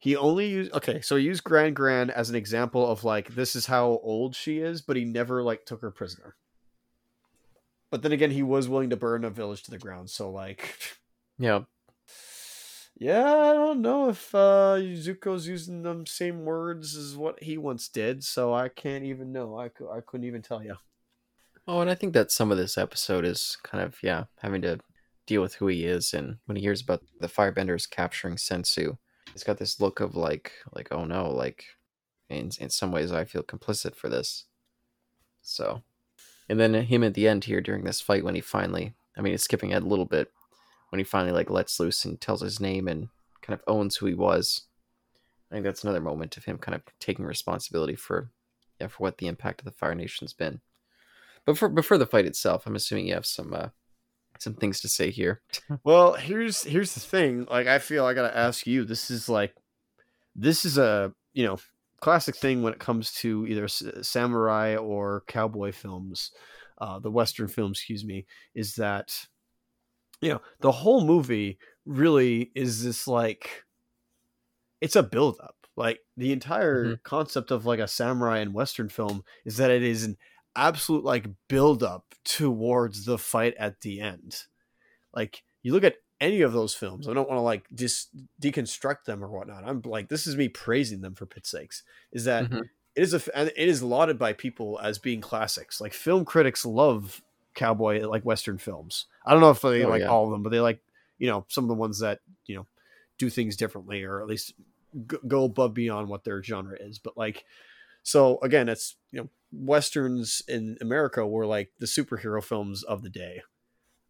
He 0.02 0.16
only 0.16 0.48
used. 0.48 0.72
Okay, 0.74 1.02
so 1.02 1.18
he 1.18 1.26
used 1.26 1.44
Gran 1.44 1.74
Gran 1.74 2.10
as 2.10 2.30
an 2.30 2.36
example 2.36 2.90
of 2.90 3.04
like 3.04 3.36
this 3.36 3.56
is 3.56 3.66
how 3.66 4.00
old 4.02 4.34
she 4.36 4.60
is, 4.60 4.82
but 4.82 4.96
he 4.96 5.04
never 5.06 5.44
like 5.44 5.66
took 5.66 5.82
her 5.82 5.92
prisoner. 5.92 6.36
But 7.92 8.02
then 8.02 8.12
again, 8.14 8.32
he 8.32 8.44
was 8.44 8.70
willing 8.70 8.92
to 8.92 8.96
burn 8.96 9.24
a 9.26 9.30
village 9.30 9.64
to 9.64 9.72
the 9.72 9.78
ground. 9.78 10.10
So 10.10 10.30
like, 10.32 10.78
Yeah. 11.38 11.62
yeah, 12.98 13.26
I 13.26 13.54
don't 13.54 13.82
know 13.82 14.10
if 14.10 14.34
uh, 14.34 14.78
Zuko's 14.80 15.48
using 15.48 15.84
them 15.84 16.06
same 16.06 16.46
words 16.46 16.96
as 16.96 17.18
what 17.18 17.44
he 17.44 17.58
once 17.58 17.90
did. 17.90 18.24
So 18.24 18.54
I 18.54 18.70
can't 18.70 19.04
even 19.04 19.32
know. 19.34 19.58
I 19.58 19.70
cou- 19.70 19.92
I 19.92 20.02
couldn't 20.02 20.28
even 20.28 20.42
tell 20.42 20.64
you. 20.64 20.76
Oh, 21.68 21.82
and 21.82 21.90
I 21.90 21.96
think 21.96 22.14
that 22.14 22.32
some 22.32 22.52
of 22.52 22.58
this 22.58 22.78
episode 22.78 23.26
is 23.26 23.58
kind 23.64 23.84
of 23.84 23.98
yeah 24.02 24.26
having 24.38 24.62
to 24.62 24.80
deal 25.28 25.42
with 25.42 25.56
who 25.56 25.68
he 25.68 25.84
is, 25.86 26.14
and 26.14 26.38
when 26.46 26.56
he 26.56 26.64
hears 26.64 26.82
about 26.82 27.04
the 27.20 27.28
Firebenders 27.28 27.90
capturing 27.90 28.38
Sensu, 28.38 28.98
he's 29.34 29.44
got 29.44 29.58
this 29.58 29.80
look 29.80 30.00
of 30.00 30.16
like 30.16 30.52
like 30.74 30.90
oh 30.92 31.06
no, 31.06 31.30
like 31.30 31.66
in 32.30 32.52
in 32.60 32.70
some 32.70 32.92
ways 32.92 33.12
I 33.12 33.26
feel 33.26 33.44
complicit 33.44 33.96
for 33.96 34.10
this. 34.10 34.46
So, 35.42 35.84
and 36.48 36.60
then 36.60 36.74
him 36.74 37.04
at 37.04 37.14
the 37.14 37.28
end 37.28 37.46
here 37.46 37.62
during 37.62 37.84
this 37.84 38.02
fight 38.02 38.24
when 38.24 38.36
he 38.36 38.42
finally, 38.42 38.94
I 39.18 39.22
mean, 39.22 39.34
it's 39.34 39.44
skipping 39.44 39.72
ahead 39.72 39.84
a 39.84 39.88
little 39.88 40.06
bit 40.06 40.32
when 40.90 41.00
he 41.00 41.04
finally 41.04 41.32
like 41.32 41.50
lets 41.50 41.80
loose 41.80 42.06
and 42.06 42.20
tells 42.20 42.42
his 42.42 42.60
name 42.60 42.88
and 42.88 43.10
kind 43.42 43.54
of 43.54 43.64
owns 43.68 43.98
who 43.98 44.06
he 44.06 44.14
was. 44.14 44.62
I 45.50 45.56
think 45.56 45.66
that's 45.66 45.84
another 45.84 46.02
moment 46.02 46.38
of 46.38 46.46
him 46.46 46.58
kind 46.58 46.76
of 46.76 46.84
taking 47.00 47.26
responsibility 47.26 47.96
for 47.96 48.30
yeah 48.80 48.88
for 48.88 49.04
what 49.04 49.18
the 49.18 49.28
impact 49.28 49.62
of 49.62 49.66
the 49.66 49.72
Fire 49.72 49.96
Nation's 49.96 50.34
been. 50.34 50.62
But 51.46 51.58
for 51.58 51.70
before 51.70 51.98
the 51.98 52.06
fight 52.06 52.26
itself, 52.26 52.66
I'm 52.66 52.76
assuming 52.76 53.08
you 53.08 53.16
have 53.16 53.26
some 53.26 53.54
uh, 53.54 53.70
some 54.40 54.56
things 54.56 54.80
to 54.82 54.90
say 54.90 55.12
here. 55.12 55.42
Well, 55.84 56.14
here's 56.14 56.64
here's 56.64 56.94
the 56.94 57.00
thing. 57.00 57.46
Like, 57.46 57.68
I 57.68 57.80
feel 57.80 58.06
I 58.06 58.14
gotta 58.14 58.36
ask 58.36 58.68
you. 58.68 58.84
This 58.86 59.10
is 59.10 59.30
like, 59.30 59.56
this 60.36 60.66
is 60.66 60.78
a 60.78 61.14
you 61.34 61.46
know 61.46 61.60
classic 62.02 62.36
thing 62.36 62.64
when 62.64 62.74
it 62.74 62.80
comes 62.80 63.14
to 63.14 63.46
either 63.48 63.68
samurai 63.68 64.76
or 64.78 65.24
cowboy 65.28 65.72
films, 65.72 66.32
uh, 66.80 67.00
the 67.00 67.12
western 67.12 67.48
films. 67.48 67.80
Excuse 67.80 68.06
me. 68.06 68.26
Is 68.56 68.76
that 68.76 69.28
you 70.22 70.30
know 70.30 70.42
the 70.62 70.72
whole 70.72 71.06
movie 71.06 71.60
really 71.86 72.52
is 72.56 72.84
this 72.84 73.08
like 73.08 73.64
it's 74.82 74.96
a 74.96 75.04
build 75.04 75.40
up. 75.42 75.56
Like 75.76 76.00
the 76.18 76.32
entire 76.32 76.98
Mhm. 76.98 77.04
concept 77.04 77.52
of 77.52 77.66
like 77.66 77.80
a 77.80 77.88
samurai 77.88 78.40
and 78.40 78.54
western 78.54 78.90
film 78.90 79.24
is 79.46 79.58
that 79.58 79.72
it 79.72 79.84
is 79.84 80.04
an 80.04 80.18
absolute 80.56 81.04
like 81.04 81.28
build 81.48 81.84
up 81.84 82.16
towards 82.24 83.06
the 83.06 83.18
fight 83.18 83.56
at 83.58 83.82
the 83.82 84.00
end. 84.02 84.44
Like 85.14 85.44
you 85.64 85.74
look 85.74 85.84
at 85.84 85.96
any 86.22 86.42
of 86.42 86.52
those 86.54 86.76
films, 86.76 87.08
I 87.08 87.14
don't 87.14 87.30
want 87.30 87.38
to 87.38 87.44
like 87.44 87.66
dis 87.74 88.08
deconstruct 88.42 89.06
them 89.06 89.24
or 89.24 89.28
whatnot. 89.30 89.64
I'm 89.66 89.82
like, 89.86 90.10
this 90.10 90.28
is 90.28 90.36
me 90.36 90.48
praising 90.50 91.02
them 91.02 91.16
for 91.16 91.26
pit's 91.26 91.50
sakes. 91.52 91.84
Is 92.12 92.26
that 92.26 92.50
Mhm. 92.50 92.62
it 92.96 93.02
is 93.02 93.14
a 93.14 93.18
f- 93.18 93.30
and 93.34 93.50
it 93.56 93.70
is 93.70 93.82
lauded 93.84 94.20
by 94.20 94.34
people 94.34 94.80
as 94.82 94.98
being 95.00 95.22
classics. 95.22 95.80
Like 95.80 95.94
film 95.94 96.26
critics 96.26 96.66
love 96.66 97.22
cowboy 97.56 98.02
like 98.08 98.24
western 98.24 98.58
films. 98.58 99.06
I 99.26 99.32
don't 99.32 99.42
know 99.42 99.50
if 99.52 99.62
they 99.62 99.84
Oh, 99.84 99.90
like 99.90 100.02
yeah. 100.02 100.08
all 100.08 100.26
of 100.26 100.32
them, 100.32 100.44
but 100.44 100.50
they 100.50 100.60
like 100.60 100.82
you 101.18 101.28
know 101.28 101.46
some 101.50 101.64
of 101.64 101.68
the 101.70 101.74
ones 101.76 102.00
that 102.00 102.20
you 102.46 102.56
know 102.56 102.68
do 103.18 103.30
things 103.30 103.56
differently 103.58 104.04
or 104.04 104.22
at 104.22 104.28
least 104.28 104.54
g- 105.10 105.18
go 105.28 105.44
above 105.46 105.74
beyond 105.74 106.08
what 106.10 106.24
their 106.24 106.42
genre 106.44 106.78
is. 106.80 107.00
But 107.00 107.18
like, 107.18 107.46
so 108.04 108.40
again, 108.42 108.68
it's 108.70 108.96
you 109.12 109.22
know 109.22 109.30
westerns 109.52 110.42
in 110.48 110.78
America 110.82 111.26
were 111.26 111.46
like 111.46 111.72
the 111.80 111.86
superhero 111.86 112.44
films 112.44 112.84
of 112.84 113.02
the 113.02 113.10
day. 113.10 113.42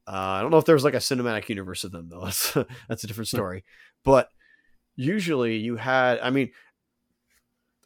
Uh, 0.07 0.11
I 0.11 0.41
don't 0.41 0.51
know 0.51 0.57
if 0.57 0.65
there 0.65 0.75
was 0.75 0.83
like 0.83 0.95
a 0.95 0.97
cinematic 0.97 1.49
universe 1.49 1.83
of 1.83 1.91
them 1.91 2.09
though. 2.09 2.21
That's 2.25 2.57
that's 2.87 3.03
a 3.03 3.07
different 3.07 3.27
story. 3.27 3.63
but 4.03 4.29
usually 4.95 5.57
you 5.57 5.77
had, 5.77 6.19
I 6.19 6.29
mean, 6.29 6.51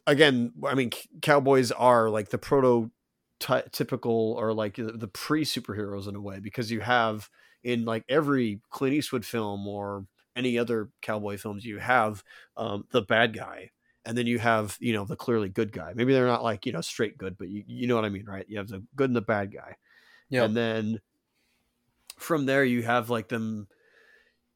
again, 0.06 0.52
I 0.66 0.74
mean, 0.74 0.90
cowboys 1.22 1.70
are 1.70 2.10
like 2.10 2.30
the 2.30 2.38
proto 2.38 2.90
typical 3.72 4.36
or 4.38 4.52
like 4.52 4.76
the, 4.76 4.92
the 4.92 5.08
pre 5.08 5.44
superheroes 5.44 6.08
in 6.08 6.16
a 6.16 6.20
way 6.20 6.40
because 6.40 6.70
you 6.70 6.80
have 6.80 7.28
in 7.62 7.84
like 7.84 8.04
every 8.08 8.60
Clint 8.70 8.94
Eastwood 8.94 9.24
film 9.24 9.66
or 9.66 10.06
any 10.36 10.58
other 10.58 10.90
cowboy 11.02 11.36
films 11.36 11.64
you 11.64 11.78
have 11.78 12.24
um, 12.56 12.84
the 12.90 13.02
bad 13.02 13.36
guy 13.36 13.70
and 14.06 14.16
then 14.16 14.26
you 14.26 14.38
have 14.38 14.76
you 14.80 14.92
know 14.92 15.04
the 15.04 15.16
clearly 15.16 15.48
good 15.48 15.72
guy. 15.72 15.92
Maybe 15.94 16.12
they're 16.12 16.26
not 16.26 16.42
like 16.42 16.66
you 16.66 16.72
know 16.72 16.80
straight 16.80 17.18
good 17.18 17.36
but 17.38 17.48
you, 17.48 17.64
you 17.66 17.86
know 17.86 17.96
what 17.96 18.04
i 18.04 18.08
mean 18.08 18.26
right? 18.26 18.46
You 18.48 18.58
have 18.58 18.68
the 18.68 18.82
good 18.96 19.10
and 19.10 19.16
the 19.16 19.22
bad 19.22 19.52
guy. 19.52 19.76
Yeah. 20.30 20.44
and 20.44 20.56
then 20.56 21.00
from 22.18 22.46
there 22.46 22.64
you 22.64 22.82
have 22.82 23.10
like 23.10 23.28
them 23.28 23.68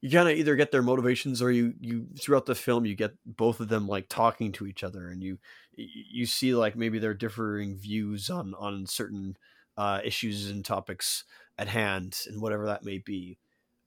you 0.01 0.09
kind 0.09 0.29
of 0.29 0.37
either 0.37 0.55
get 0.55 0.71
their 0.71 0.81
motivations 0.81 1.41
or 1.41 1.51
you 1.51 1.73
you 1.79 2.07
throughout 2.19 2.45
the 2.45 2.55
film 2.55 2.85
you 2.85 2.95
get 2.95 3.11
both 3.25 3.59
of 3.59 3.67
them 3.67 3.87
like 3.87 4.07
talking 4.09 4.51
to 4.53 4.65
each 4.65 4.83
other 4.83 5.09
and 5.09 5.21
you 5.21 5.37
you 5.75 6.25
see 6.25 6.55
like 6.55 6.75
maybe 6.75 6.99
their 6.99 7.13
differing 7.13 7.77
views 7.77 8.29
on 8.29 8.53
on 8.55 8.85
certain 8.85 9.37
uh, 9.77 10.01
issues 10.03 10.49
and 10.49 10.65
topics 10.65 11.23
at 11.57 11.69
hand 11.69 12.19
and 12.27 12.41
whatever 12.41 12.65
that 12.65 12.83
may 12.83 12.97
be 12.97 13.37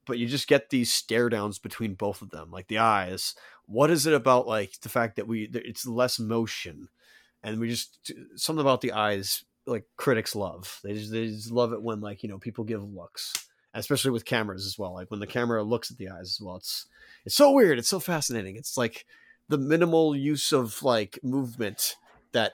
but 0.07 0.19
you 0.19 0.27
just 0.27 0.49
get 0.49 0.71
these 0.71 0.93
stare 0.93 1.29
downs 1.29 1.59
between 1.59 1.95
both 1.95 2.23
of 2.23 2.31
them 2.31 2.51
like 2.51 2.69
the 2.69 2.79
eyes. 2.79 3.35
What 3.67 3.91
is 3.91 4.07
it 4.07 4.15
about 4.15 4.47
like 4.47 4.81
the 4.81 4.89
fact 4.89 5.17
that 5.17 5.27
we 5.27 5.49
it's 5.53 5.87
less 5.87 6.19
motion 6.19 6.89
and 7.43 7.59
we 7.61 7.69
just 7.69 8.13
something 8.37 8.61
about 8.61 8.81
the 8.81 8.93
eyes 8.93 9.45
like 9.67 9.85
critics 9.97 10.35
love. 10.35 10.81
They 10.83 10.95
just, 10.95 11.13
they 11.13 11.27
just 11.29 11.53
love 11.53 11.73
it 11.73 11.83
when 11.83 12.01
like 12.01 12.23
you 12.23 12.29
know 12.29 12.39
people 12.39 12.65
give 12.65 12.83
looks 12.83 13.33
especially 13.75 14.11
with 14.11 14.27
cameras 14.27 14.67
as 14.67 14.79
well 14.79 14.93
like 14.93 15.11
when 15.11 15.21
the 15.21 15.27
camera 15.27 15.63
looks 15.63 15.91
at 15.91 15.97
the 15.97 16.11
eyes 16.11 16.29
as 16.29 16.39
well 16.43 16.57
it's 16.57 16.85
it's 17.25 17.35
so 17.35 17.51
weird 17.53 17.79
it's 17.79 17.89
so 17.89 18.01
fascinating. 18.01 18.57
It's 18.57 18.77
like 18.77 19.07
the 19.49 19.59
minimal 19.59 20.17
use 20.17 20.53
of 20.53 20.83
like 20.83 21.19
movement 21.23 21.97
that 22.33 22.53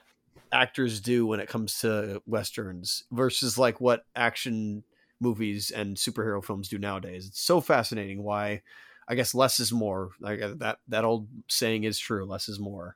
actors 0.51 0.99
do 0.99 1.25
when 1.25 1.39
it 1.39 1.47
comes 1.47 1.79
to 1.79 2.21
westerns 2.25 3.03
versus 3.11 3.57
like 3.57 3.79
what 3.79 4.05
action 4.15 4.83
movies 5.19 5.71
and 5.71 5.95
superhero 5.95 6.43
films 6.43 6.69
do 6.69 6.77
nowadays. 6.77 7.27
It's 7.27 7.41
so 7.41 7.61
fascinating 7.61 8.23
why 8.23 8.61
i 9.07 9.15
guess 9.15 9.33
less 9.33 9.59
is 9.59 9.71
more. 9.71 10.11
Like 10.19 10.41
uh, 10.41 10.53
that 10.57 10.79
that 10.87 11.03
old 11.03 11.27
saying 11.47 11.83
is 11.83 11.99
true 11.99 12.25
less 12.25 12.47
is 12.47 12.59
more. 12.59 12.95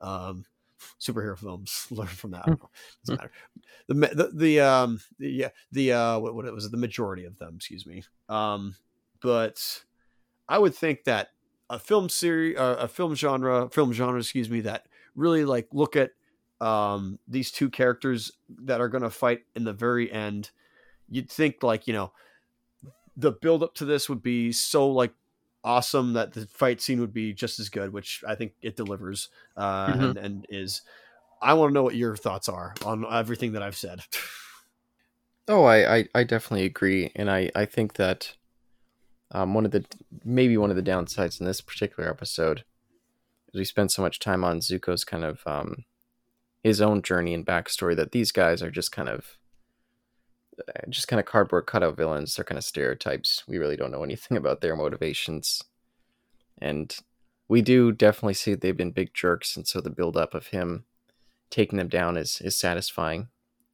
Um 0.00 0.44
superhero 1.00 1.38
films 1.38 1.86
learn 1.90 2.08
from 2.08 2.32
that. 2.32 2.46
Know. 2.46 2.70
doesn't 3.06 3.20
matter. 3.20 3.32
The 3.88 3.94
the, 3.94 4.30
the 4.34 4.60
um 4.60 5.00
the, 5.18 5.30
yeah 5.30 5.48
the 5.70 5.92
uh 5.92 6.18
what, 6.18 6.34
what 6.34 6.44
it 6.44 6.52
was 6.52 6.70
the 6.70 6.76
majority 6.76 7.24
of 7.24 7.38
them 7.38 7.54
excuse 7.56 7.86
me. 7.86 8.02
Um 8.28 8.74
but 9.20 9.84
i 10.48 10.58
would 10.58 10.74
think 10.74 11.04
that 11.04 11.28
a 11.70 11.78
film 11.78 12.08
series 12.08 12.58
uh, 12.58 12.76
a 12.80 12.88
film 12.88 13.14
genre 13.14 13.68
film 13.70 13.92
genre 13.92 14.18
excuse 14.18 14.50
me 14.50 14.60
that 14.60 14.86
really 15.14 15.44
like 15.44 15.68
look 15.72 15.94
at 15.94 16.10
um 16.60 17.18
these 17.28 17.52
two 17.52 17.70
characters 17.70 18.32
that 18.48 18.80
are 18.80 18.88
going 18.88 19.02
to 19.02 19.10
fight 19.10 19.42
in 19.54 19.64
the 19.64 19.72
very 19.72 20.10
end 20.10 20.50
you'd 21.12 21.30
think 21.30 21.62
like 21.62 21.86
you 21.86 21.92
know 21.92 22.12
the 23.16 23.30
build 23.30 23.62
up 23.62 23.74
to 23.74 23.84
this 23.84 24.08
would 24.08 24.22
be 24.22 24.50
so 24.52 24.88
like 24.88 25.12
awesome 25.62 26.14
that 26.14 26.32
the 26.32 26.46
fight 26.46 26.80
scene 26.80 26.98
would 27.00 27.12
be 27.12 27.32
just 27.32 27.60
as 27.60 27.68
good, 27.68 27.92
which 27.92 28.24
I 28.26 28.34
think 28.34 28.54
it 28.62 28.74
delivers 28.76 29.28
uh, 29.56 29.86
Mhm. 29.92 30.02
and, 30.02 30.16
and 30.18 30.46
is. 30.48 30.82
I 31.40 31.54
want 31.54 31.70
to 31.70 31.74
know 31.74 31.82
what 31.82 31.96
your 31.96 32.16
thoughts 32.16 32.48
are 32.48 32.72
on 32.84 33.04
everything 33.10 33.52
that 33.52 33.62
I've 33.62 33.76
said. 33.76 34.00
Oh, 35.48 35.64
I, 35.64 35.96
I, 35.96 36.08
I 36.14 36.24
definitely 36.24 36.64
agree, 36.66 37.10
and 37.16 37.28
I, 37.30 37.50
I 37.54 37.64
think 37.64 37.94
that 37.94 38.34
um, 39.32 39.54
one 39.54 39.64
of 39.64 39.72
the 39.72 39.84
maybe 40.24 40.56
one 40.56 40.70
of 40.70 40.76
the 40.76 40.82
downsides 40.82 41.40
in 41.40 41.46
this 41.46 41.60
particular 41.60 42.08
episode 42.08 42.64
is 43.52 43.58
we 43.58 43.64
spend 43.64 43.90
so 43.90 44.02
much 44.02 44.20
time 44.20 44.44
on 44.44 44.60
Zuko's 44.60 45.04
kind 45.04 45.24
of 45.24 45.40
um, 45.46 45.84
his 46.62 46.80
own 46.80 47.02
journey 47.02 47.34
and 47.34 47.44
backstory 47.44 47.96
that 47.96 48.12
these 48.12 48.30
guys 48.30 48.62
are 48.62 48.70
just 48.70 48.92
kind 48.92 49.08
of 49.08 49.36
just 50.88 51.08
kind 51.08 51.20
of 51.20 51.26
cardboard 51.26 51.66
cutout 51.66 51.96
villains. 51.96 52.34
They're 52.34 52.44
kind 52.44 52.58
of 52.58 52.64
stereotypes. 52.64 53.42
We 53.46 53.58
really 53.58 53.76
don't 53.76 53.90
know 53.90 54.04
anything 54.04 54.36
about 54.36 54.60
their 54.60 54.76
motivations, 54.76 55.62
and 56.60 56.94
we 57.48 57.62
do 57.62 57.92
definitely 57.92 58.34
see 58.34 58.54
they've 58.54 58.76
been 58.76 58.90
big 58.90 59.14
jerks, 59.14 59.56
and 59.56 59.66
so 59.66 59.80
the 59.80 59.90
build 59.90 60.16
up 60.16 60.34
of 60.34 60.48
him 60.48 60.84
taking 61.50 61.78
them 61.78 61.88
down 61.88 62.16
is 62.16 62.40
is 62.40 62.56
satisfying 62.56 63.28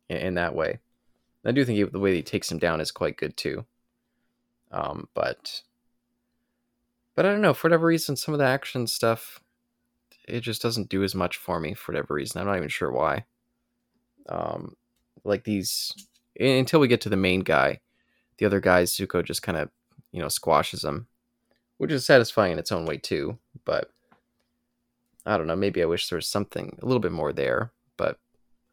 in, 0.08 0.16
in 0.18 0.34
that 0.34 0.54
way. 0.54 0.80
I 1.44 1.52
do 1.52 1.64
think 1.64 1.78
he, 1.78 1.84
the 1.84 1.98
way 1.98 2.14
he 2.14 2.22
takes 2.22 2.50
him 2.50 2.58
down 2.58 2.80
is 2.80 2.90
quite 2.90 3.16
good 3.16 3.36
too. 3.36 3.64
Um, 4.70 5.08
but 5.14 5.62
but 7.14 7.24
I 7.24 7.30
don't 7.30 7.40
know 7.40 7.54
for 7.54 7.68
whatever 7.68 7.86
reason, 7.86 8.16
some 8.16 8.34
of 8.34 8.38
the 8.38 8.46
action 8.46 8.86
stuff 8.86 9.40
it 10.28 10.40
just 10.40 10.62
doesn't 10.62 10.90
do 10.90 11.02
as 11.02 11.14
much 11.14 11.36
for 11.38 11.58
me 11.58 11.74
for 11.74 11.92
whatever 11.92 12.14
reason. 12.14 12.40
I'm 12.40 12.46
not 12.46 12.58
even 12.58 12.68
sure 12.68 12.92
why. 12.92 13.24
Um, 14.28 14.76
like 15.24 15.44
these 15.44 15.92
until 16.38 16.80
we 16.80 16.88
get 16.88 17.00
to 17.02 17.08
the 17.08 17.16
main 17.16 17.40
guy, 17.40 17.80
the 18.38 18.46
other 18.46 18.60
guys 18.60 18.94
Zuko 18.94 19.24
just 19.24 19.42
kind 19.42 19.58
of 19.58 19.70
you 20.12 20.20
know 20.20 20.28
squashes 20.28 20.82
them, 20.82 21.08
which 21.76 21.90
is 21.90 22.06
satisfying 22.06 22.52
in 22.52 22.58
its 22.58 22.72
own 22.72 22.86
way 22.86 22.96
too. 22.96 23.38
But 23.64 23.90
I 25.26 25.36
don't 25.36 25.46
know. 25.46 25.56
Maybe 25.56 25.82
I 25.82 25.86
wish 25.86 26.08
there 26.08 26.16
was 26.16 26.28
something 26.28 26.78
a 26.80 26.86
little 26.86 27.00
bit 27.00 27.12
more 27.12 27.32
there. 27.32 27.72
But 27.96 28.18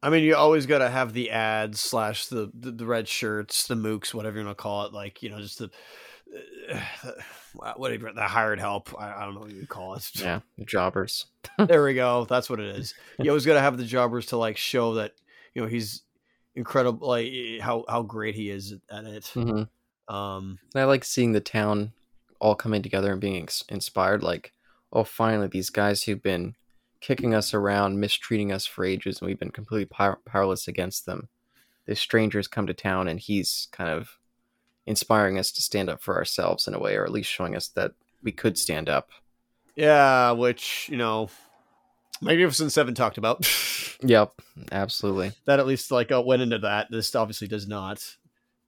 I 0.01 0.09
mean, 0.09 0.23
you 0.23 0.35
always 0.35 0.65
got 0.65 0.79
to 0.79 0.89
have 0.89 1.13
the 1.13 1.31
ads 1.31 1.79
slash 1.79 2.27
the, 2.27 2.51
the 2.53 2.71
the 2.71 2.85
red 2.85 3.07
shirts, 3.07 3.67
the 3.67 3.75
mooks, 3.75 4.13
whatever 4.13 4.39
you 4.39 4.45
want 4.45 4.57
to 4.57 4.61
call 4.61 4.85
it. 4.85 4.93
Like 4.93 5.21
you 5.21 5.29
know, 5.29 5.39
just 5.39 5.59
the 5.59 5.69
what 7.53 8.15
the 8.15 8.27
hired 8.27 8.59
help. 8.59 8.93
I, 8.99 9.13
I 9.13 9.25
don't 9.25 9.35
know 9.35 9.41
what 9.41 9.51
you 9.51 9.67
call 9.67 9.95
it. 9.95 10.09
yeah, 10.15 10.39
jobbers. 10.65 11.25
there 11.57 11.83
we 11.83 11.93
go. 11.95 12.25
That's 12.25 12.49
what 12.49 12.59
it 12.59 12.75
is. 12.75 12.93
You 13.19 13.31
always 13.31 13.45
got 13.45 13.55
to 13.55 13.61
have 13.61 13.77
the 13.77 13.85
jobbers 13.85 14.27
to 14.27 14.37
like 14.37 14.57
show 14.57 14.95
that 14.95 15.13
you 15.53 15.61
know 15.61 15.67
he's 15.67 16.03
incredible, 16.55 17.07
like 17.07 17.31
how 17.61 17.85
how 17.87 18.01
great 18.01 18.35
he 18.35 18.49
is 18.49 18.73
at 18.89 19.05
it. 19.05 19.31
Mm-hmm. 19.35 20.13
Um, 20.13 20.59
And 20.73 20.81
I 20.81 20.85
like 20.85 21.03
seeing 21.03 21.31
the 21.31 21.41
town 21.41 21.91
all 22.39 22.55
coming 22.55 22.81
together 22.83 23.11
and 23.11 23.21
being 23.21 23.41
ex- 23.43 23.63
inspired. 23.69 24.23
Like, 24.23 24.51
oh, 24.93 25.03
finally, 25.03 25.47
these 25.47 25.69
guys 25.69 26.03
who've 26.03 26.21
been 26.21 26.55
kicking 27.01 27.33
us 27.33 27.53
around, 27.53 27.99
mistreating 27.99 28.51
us 28.51 28.65
for 28.65 28.85
ages, 28.85 29.19
and 29.19 29.27
we've 29.27 29.39
been 29.39 29.51
completely 29.51 29.85
power- 29.85 30.19
powerless 30.25 30.67
against 30.67 31.05
them. 31.05 31.29
This 31.85 31.99
stranger's 31.99 32.47
come 32.47 32.67
to 32.67 32.73
town, 32.73 33.07
and 33.07 33.19
he's 33.19 33.67
kind 33.71 33.89
of 33.89 34.17
inspiring 34.85 35.37
us 35.39 35.51
to 35.51 35.61
stand 35.61 35.89
up 35.89 36.01
for 36.01 36.15
ourselves 36.15 36.67
in 36.67 36.73
a 36.73 36.79
way, 36.79 36.95
or 36.95 37.03
at 37.03 37.11
least 37.11 37.29
showing 37.29 37.55
us 37.55 37.67
that 37.69 37.93
we 38.23 38.31
could 38.31 38.57
stand 38.57 38.89
up. 38.89 39.09
yeah, 39.75 40.31
which 40.31 40.87
you 40.89 40.97
know, 40.97 41.29
Magnificent 42.21 42.71
Seven 42.71 42.93
talked 42.93 43.17
about. 43.17 43.45
Yep, 44.01 44.41
absolutely. 44.73 45.31
that 45.45 45.59
at 45.59 45.65
least 45.65 45.89
like 45.89 46.11
uh, 46.11 46.21
went 46.21 46.41
into 46.41 46.59
that. 46.59 46.87
This 46.91 47.15
obviously 47.15 47.47
does 47.47 47.65
not, 47.65 48.17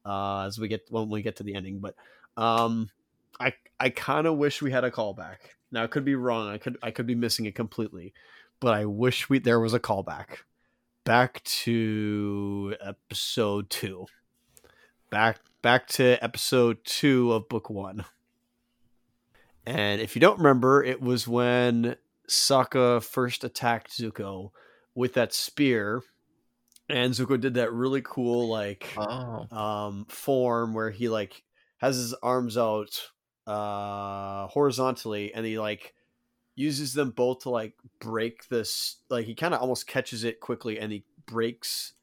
uh, 0.06 0.46
as 0.46 0.58
we 0.58 0.70
get 0.70 0.88
when 0.90 1.10
we 1.10 1.22
get 1.22 1.36
to 1.36 1.44
the 1.44 1.54
ending. 1.54 1.80
But 1.80 1.96
um, 2.38 2.90
I 3.38 3.54
I 3.78 3.90
kind 3.90 4.26
of 4.26 4.38
wish 4.38 4.62
we 4.62 4.72
had 4.72 4.86
a 4.86 4.90
callback. 4.90 5.38
Now 5.70 5.84
I 5.84 5.88
could 5.88 6.06
be 6.06 6.16
wrong. 6.16 6.48
I 6.48 6.58
could 6.58 6.78
I 6.82 6.92
could 6.92 7.06
be 7.06 7.14
missing 7.14 7.46
it 7.46 7.56
completely, 7.56 8.14
but 8.62 8.74
I 8.74 8.86
wish 8.86 9.30
we 9.30 9.40
there 9.40 9.60
was 9.60 9.74
a 9.74 9.82
callback 9.82 10.38
back 11.04 11.44
to 11.44 12.76
episode 12.82 13.70
two. 13.70 14.06
Back 15.10 15.40
back 15.62 15.88
to 15.90 16.22
episode 16.24 16.84
two 16.86 17.34
of 17.34 17.50
book 17.50 17.70
one. 17.70 18.06
And 19.66 20.02
if 20.02 20.16
you 20.16 20.20
don't 20.22 20.38
remember, 20.38 20.84
it 20.84 21.02
was 21.02 21.28
when 21.28 21.98
Sokka 22.30 23.04
first 23.04 23.44
attacked 23.44 23.92
Zuko 23.92 24.52
with 24.96 25.14
that 25.14 25.34
spear, 25.34 26.02
and 26.90 27.14
Zuko 27.14 27.40
did 27.40 27.56
that 27.56 27.72
really 27.74 28.02
cool 28.04 28.48
like 28.50 28.94
Oh, 28.98 29.46
um 29.52 30.06
form 30.10 30.74
where 30.74 30.92
he 30.92 31.10
like 31.10 31.44
has 31.78 31.96
his 31.98 32.14
arms 32.16 32.58
out 32.58 33.10
uh 33.46 34.48
horizontally 34.48 35.34
and 35.34 35.46
he 35.46 35.58
like 35.58 35.94
uses 36.56 36.94
them 36.94 37.12
both 37.12 37.40
to 37.40 37.50
like 37.50 37.74
break 38.00 38.48
this 38.50 38.98
like 39.10 39.26
he 39.26 39.36
kind 39.36 39.54
of 39.54 39.62
almost 39.62 39.88
catches 39.88 40.24
it 40.24 40.40
quickly 40.40 40.80
and 40.80 40.92
he 40.92 41.06
breaks 41.26 41.94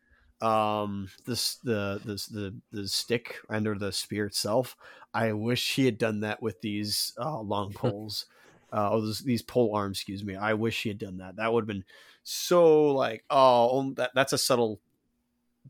um 0.40 1.09
this 1.26 1.56
the 1.56 2.01
this 2.05 2.26
the 2.26 2.55
the 2.72 2.86
stick 2.88 3.36
under 3.48 3.74
the 3.74 3.92
spear 3.92 4.26
itself. 4.26 4.76
I 5.12 5.32
wish 5.32 5.74
he 5.76 5.84
had 5.84 5.98
done 5.98 6.20
that 6.20 6.42
with 6.42 6.60
these 6.60 7.12
uh 7.18 7.40
long 7.40 7.72
poles 7.74 8.26
uh 8.72 8.90
or 8.90 9.00
those, 9.00 9.20
these 9.20 9.42
pole 9.42 9.74
arms 9.74 9.98
excuse 9.98 10.24
me. 10.24 10.36
I 10.36 10.54
wish 10.54 10.82
he 10.82 10.88
had 10.88 10.98
done 10.98 11.18
that. 11.18 11.36
That 11.36 11.52
would 11.52 11.62
have 11.62 11.68
been 11.68 11.84
so 12.22 12.92
like 12.92 13.24
oh 13.30 13.78
um, 13.80 13.94
that, 13.94 14.10
that's 14.14 14.32
a 14.32 14.38
subtle 14.38 14.80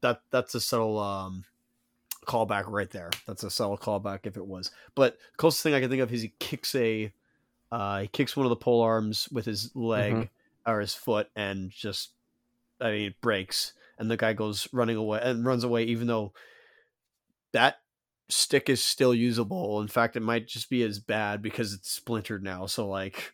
that 0.00 0.20
that's 0.30 0.54
a 0.54 0.60
subtle 0.60 0.98
um 0.98 1.44
callback 2.26 2.64
right 2.66 2.90
there. 2.90 3.10
That's 3.26 3.42
a 3.44 3.50
subtle 3.50 3.76
callback 3.76 4.20
if 4.24 4.36
it 4.36 4.46
was. 4.46 4.70
But 4.94 5.18
closest 5.36 5.62
thing 5.62 5.74
i 5.74 5.80
can 5.80 5.90
think 5.90 6.02
of 6.02 6.12
is 6.12 6.22
he 6.22 6.32
kicks 6.38 6.74
a 6.74 7.12
uh 7.72 8.00
he 8.02 8.08
kicks 8.08 8.36
one 8.36 8.46
of 8.46 8.50
the 8.50 8.56
pole 8.56 8.80
arms 8.82 9.28
with 9.32 9.46
his 9.46 9.74
leg 9.74 10.14
Mhm. 10.14 10.28
or 10.66 10.80
his 10.80 10.94
foot 10.94 11.28
and 11.34 11.70
just 11.70 12.10
i 12.80 12.90
mean 12.90 13.06
it 13.08 13.20
breaks. 13.20 13.72
And 13.98 14.10
the 14.10 14.16
guy 14.16 14.32
goes 14.32 14.68
running 14.72 14.96
away 14.96 15.20
and 15.22 15.44
runs 15.44 15.62
away 15.64 15.84
even 15.84 16.06
though 16.08 16.32
that 17.52 17.78
stick 18.28 18.68
is 18.68 18.82
still 18.82 19.14
usable. 19.14 19.80
In 19.80 19.88
fact 19.88 20.16
it 20.16 20.20
might 20.20 20.46
just 20.46 20.70
be 20.70 20.82
as 20.82 20.98
bad 20.98 21.42
because 21.42 21.72
it's 21.72 21.90
splintered 21.90 22.42
now 22.42 22.66
so 22.66 22.88
like 22.88 23.32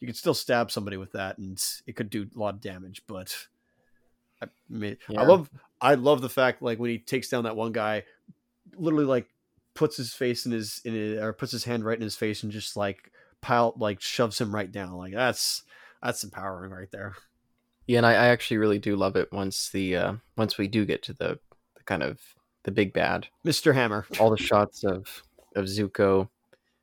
you 0.00 0.06
could 0.06 0.16
still 0.16 0.34
stab 0.34 0.70
somebody 0.70 0.96
with 0.96 1.12
that 1.12 1.38
and 1.38 1.62
it 1.86 1.94
could 1.94 2.10
do 2.10 2.26
a 2.34 2.38
lot 2.38 2.54
of 2.54 2.60
damage 2.62 3.02
but 3.06 3.36
i 4.40 4.46
mean 4.70 4.96
i 5.14 5.22
love 5.22 5.50
i 5.82 5.94
love 5.94 6.22
the 6.22 6.28
fact 6.30 6.62
like 6.62 6.78
when 6.78 6.88
he 6.88 6.96
takes 6.96 7.28
down 7.28 7.44
that 7.44 7.54
one 7.54 7.70
guy 7.70 8.02
literally 8.76 9.04
like 9.04 9.26
puts 9.74 9.98
his 9.98 10.14
face 10.14 10.46
in 10.46 10.52
his 10.52 10.80
in 10.86 11.18
or 11.18 11.34
puts 11.34 11.52
his 11.52 11.64
hand 11.64 11.84
right 11.84 11.98
in 11.98 12.02
his 12.02 12.16
face 12.16 12.42
and 12.42 12.50
just 12.50 12.78
like 12.78 13.12
pile 13.42 13.74
like 13.76 14.00
shoves 14.00 14.40
him 14.40 14.54
right 14.54 14.72
down 14.72 14.94
like 14.94 15.12
that's 15.12 15.64
that's 16.02 16.24
empowering 16.24 16.72
right 16.72 16.90
there. 16.90 17.14
Yeah, 17.86 17.98
and 17.98 18.06
I, 18.06 18.12
I 18.12 18.26
actually 18.26 18.58
really 18.58 18.78
do 18.78 18.96
love 18.96 19.16
it 19.16 19.32
once 19.32 19.70
the 19.70 19.96
uh, 19.96 20.12
once 20.36 20.58
we 20.58 20.68
do 20.68 20.84
get 20.84 21.02
to 21.04 21.12
the, 21.12 21.38
the 21.76 21.82
kind 21.84 22.02
of 22.02 22.20
the 22.64 22.70
big 22.70 22.92
bad. 22.92 23.26
mr 23.46 23.72
hammer 23.74 24.06
all 24.18 24.30
the 24.30 24.36
shots 24.36 24.84
of 24.84 25.22
of 25.56 25.64
Zuko 25.66 26.28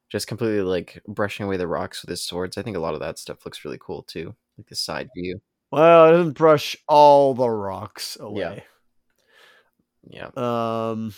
just 0.10 0.28
completely 0.28 0.62
like 0.62 1.02
brushing 1.08 1.46
away 1.46 1.58
the 1.58 1.68
rocks 1.68 2.02
with 2.02 2.10
his 2.10 2.24
swords. 2.24 2.58
I 2.58 2.62
think 2.62 2.78
a 2.78 2.80
lot 2.80 2.94
of 2.94 3.00
that 3.02 3.20
stuff 3.20 3.46
looks 3.46 3.66
really 3.66 3.78
cool 3.80 4.04
too, 4.04 4.34
like 4.58 4.68
the 4.68 4.76
side 4.76 5.10
view. 5.16 5.40
well 5.72 6.08
it 6.08 6.12
doesn't 6.12 6.34
brush 6.38 6.76
all 6.88 7.34
the 7.34 7.50
rocks 7.50 8.18
away 8.20 8.64
Yeah, 10.10 10.30
yeah. 10.36 10.92
um 10.92 11.14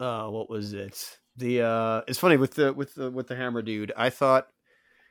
uh 0.00 0.26
what 0.28 0.50
was 0.50 0.72
it 0.72 1.18
the 1.36 1.62
uh 1.62 2.02
it's 2.08 2.18
funny 2.18 2.36
with 2.36 2.54
the 2.54 2.72
with 2.72 2.94
the 2.94 3.10
with 3.10 3.28
the 3.28 3.36
hammer 3.36 3.62
dude 3.62 3.92
i 3.96 4.10
thought 4.10 4.48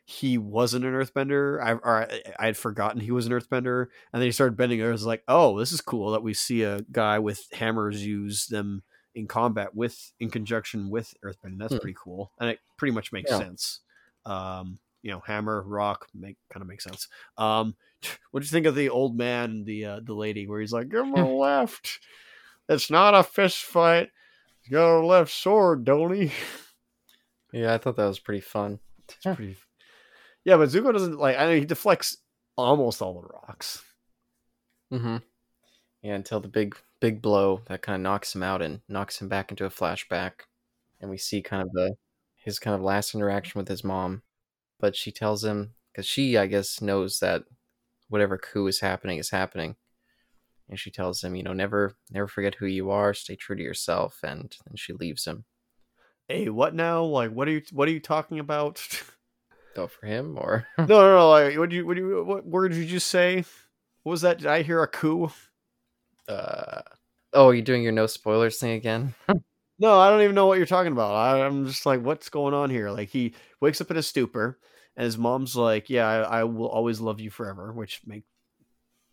he 0.07 0.37
wasn't 0.37 0.85
an 0.85 0.93
earthbender 0.93 1.59
i 1.63 1.71
or 1.73 2.03
i, 2.03 2.21
I 2.39 2.45
had 2.45 2.57
forgotten 2.57 3.01
he 3.01 3.11
was 3.11 3.25
an 3.25 3.31
earthbender 3.33 3.87
and 4.13 4.21
then 4.21 4.27
he 4.27 4.31
started 4.31 4.55
bending 4.55 4.79
it 4.79 4.85
I 4.85 4.89
was 4.91 5.05
like 5.05 5.23
oh 5.27 5.57
this 5.59 5.71
is 5.71 5.81
cool 5.81 6.11
that 6.11 6.21
we 6.23 6.33
see 6.35 6.61
a 6.63 6.81
guy 6.91 7.17
with 7.19 7.47
hammers 7.51 8.05
use 8.05 8.45
them 8.45 8.83
in 9.15 9.27
combat 9.27 9.73
with 9.73 10.11
in 10.19 10.29
conjunction 10.29 10.89
with 10.89 11.13
earthbending 11.25 11.57
that's 11.57 11.73
Hmm. 11.73 11.79
pretty 11.79 11.97
cool 12.01 12.31
and 12.39 12.49
it 12.51 12.59
pretty 12.77 12.91
much 12.93 13.11
makes 13.11 13.31
Yeah. 13.31 13.39
sense 13.39 13.79
um 14.25 14.77
you 15.01 15.09
know 15.11 15.21
hammer 15.25 15.63
rock 15.63 16.07
make 16.13 16.37
kind 16.51 16.61
of 16.61 16.67
makes 16.67 16.83
sense 16.83 17.07
um 17.37 17.75
what 18.31 18.41
do 18.41 18.45
you 18.45 18.51
think 18.51 18.65
of 18.67 18.75
the 18.75 18.89
old 18.89 19.17
man 19.17 19.49
and 19.49 19.65
the 19.65 19.85
uh, 19.85 19.99
the 20.03 20.13
lady 20.13 20.45
where 20.47 20.59
he's 20.59 20.73
like 20.73 20.89
give 20.89 21.01
him 21.05 21.13
a 21.13 21.27
left 21.35 21.99
it's 22.67 22.89
not 22.89 23.13
a 23.13 23.21
fist 23.21 23.63
fight. 23.63 24.09
He's 24.61 24.71
got 24.71 24.99
a 24.99 25.05
left 25.05 25.31
sword, 25.31 25.85
don't 25.85 26.13
he? 26.15 26.31
yeah, 27.53 27.73
I 27.73 27.77
thought 27.77 27.95
that 27.97 28.07
was 28.07 28.17
pretty 28.17 28.41
fun. 28.41 28.79
It's 29.07 29.17
pretty. 29.35 29.55
Yeah, 30.45 30.57
but 30.57 30.69
Zuko 30.69 30.93
doesn't 30.93 31.17
like. 31.19 31.37
I 31.37 31.47
mean, 31.47 31.59
he 31.59 31.65
deflects 31.65 32.17
almost 32.55 33.01
all 33.01 33.19
the 33.21 33.27
rocks. 33.27 33.83
Mm-hmm. 34.93 35.17
Yeah, 36.03 36.15
until 36.15 36.39
the 36.39 36.47
big 36.47 36.77
big 37.01 37.21
blow 37.21 37.61
that 37.67 37.81
kind 37.81 37.95
of 37.95 38.01
knocks 38.01 38.33
him 38.33 38.43
out 38.43 38.61
and 38.61 38.81
knocks 38.87 39.19
him 39.21 39.27
back 39.27 39.51
into 39.51 39.65
a 39.65 39.69
flashback, 39.69 40.31
and 41.01 41.09
we 41.09 41.17
see 41.17 41.41
kind 41.41 41.63
of 41.63 41.71
the 41.73 41.95
his 42.35 42.59
kind 42.59 42.75
of 42.75 42.81
last 42.81 43.15
interaction 43.15 43.59
with 43.59 43.67
his 43.67 43.83
mom. 43.83 44.21
But 44.79 44.95
she 44.95 45.11
tells 45.11 45.43
him 45.43 45.73
because 45.91 46.05
she, 46.05 46.37
I 46.37 46.47
guess, 46.47 46.81
knows 46.81 47.19
that 47.19 47.43
whatever 48.09 48.37
coup 48.37 48.67
is 48.67 48.81
happening 48.81 49.17
is 49.17 49.31
happening, 49.31 49.75
and 50.69 50.79
she 50.79 50.91
tells 50.91 51.23
him, 51.23 51.35
you 51.35 51.43
know, 51.43 51.53
never 51.53 51.95
never 52.11 52.27
forget 52.27 52.55
who 52.55 52.67
you 52.67 52.91
are, 52.91 53.13
stay 53.15 53.35
true 53.35 53.55
to 53.55 53.63
yourself, 53.63 54.19
and 54.23 54.55
then 54.67 54.75
she 54.75 54.93
leaves 54.93 55.25
him. 55.25 55.45
Hey, 56.27 56.49
what 56.49 56.75
now? 56.75 57.03
Like, 57.03 57.31
what 57.31 57.47
are 57.47 57.51
you 57.51 57.63
what 57.71 57.87
are 57.87 57.91
you 57.91 57.99
talking 57.99 58.39
about? 58.39 58.87
Go 59.75 59.87
for 59.87 60.05
him 60.05 60.37
or 60.37 60.65
no, 60.77 60.85
no, 60.87 61.15
no. 61.17 61.29
Like, 61.29 61.57
what 61.57 61.69
do 61.69 61.75
you 61.75 61.85
what 61.85 61.95
do 61.95 62.07
you 62.07 62.23
what 62.23 62.45
word 62.45 62.69
did 62.71 62.77
you 62.77 62.85
just 62.85 63.07
say? 63.07 63.43
What 64.03 64.11
was 64.11 64.21
that? 64.21 64.37
Did 64.39 64.47
I 64.47 64.61
hear 64.61 64.81
a 64.81 64.87
coup? 64.87 65.29
uh 66.27 66.81
oh, 67.33 67.51
you 67.51 67.61
doing 67.61 67.83
your 67.83 67.91
no 67.91 68.07
spoilers 68.07 68.57
thing 68.59 68.71
again? 68.71 69.13
No, 69.77 69.99
I 69.99 70.09
don't 70.09 70.21
even 70.21 70.35
know 70.35 70.45
what 70.45 70.57
you're 70.57 70.65
talking 70.65 70.93
about. 70.93 71.15
I, 71.15 71.45
I'm 71.45 71.67
just 71.67 71.85
like, 71.85 71.99
what's 72.01 72.29
going 72.29 72.53
on 72.53 72.69
here? 72.69 72.89
Like, 72.91 73.09
he 73.09 73.35
wakes 73.59 73.81
up 73.81 73.91
in 73.91 73.97
a 73.97 74.01
stupor, 74.01 74.57
and 74.95 75.03
his 75.03 75.17
mom's 75.17 75.53
like, 75.53 75.89
"Yeah, 75.89 76.07
I, 76.07 76.39
I 76.39 76.43
will 76.45 76.69
always 76.69 77.01
love 77.01 77.19
you 77.19 77.29
forever," 77.29 77.73
which 77.73 77.99
make 78.05 78.23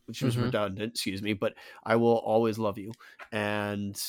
which 0.06 0.22
was 0.22 0.36
Mhm. 0.36 0.44
redundant. 0.44 0.92
Excuse 0.92 1.20
me, 1.20 1.32
but 1.32 1.54
I 1.82 1.96
will 1.96 2.18
always 2.18 2.60
love 2.60 2.78
you 2.78 2.92
and 3.32 4.00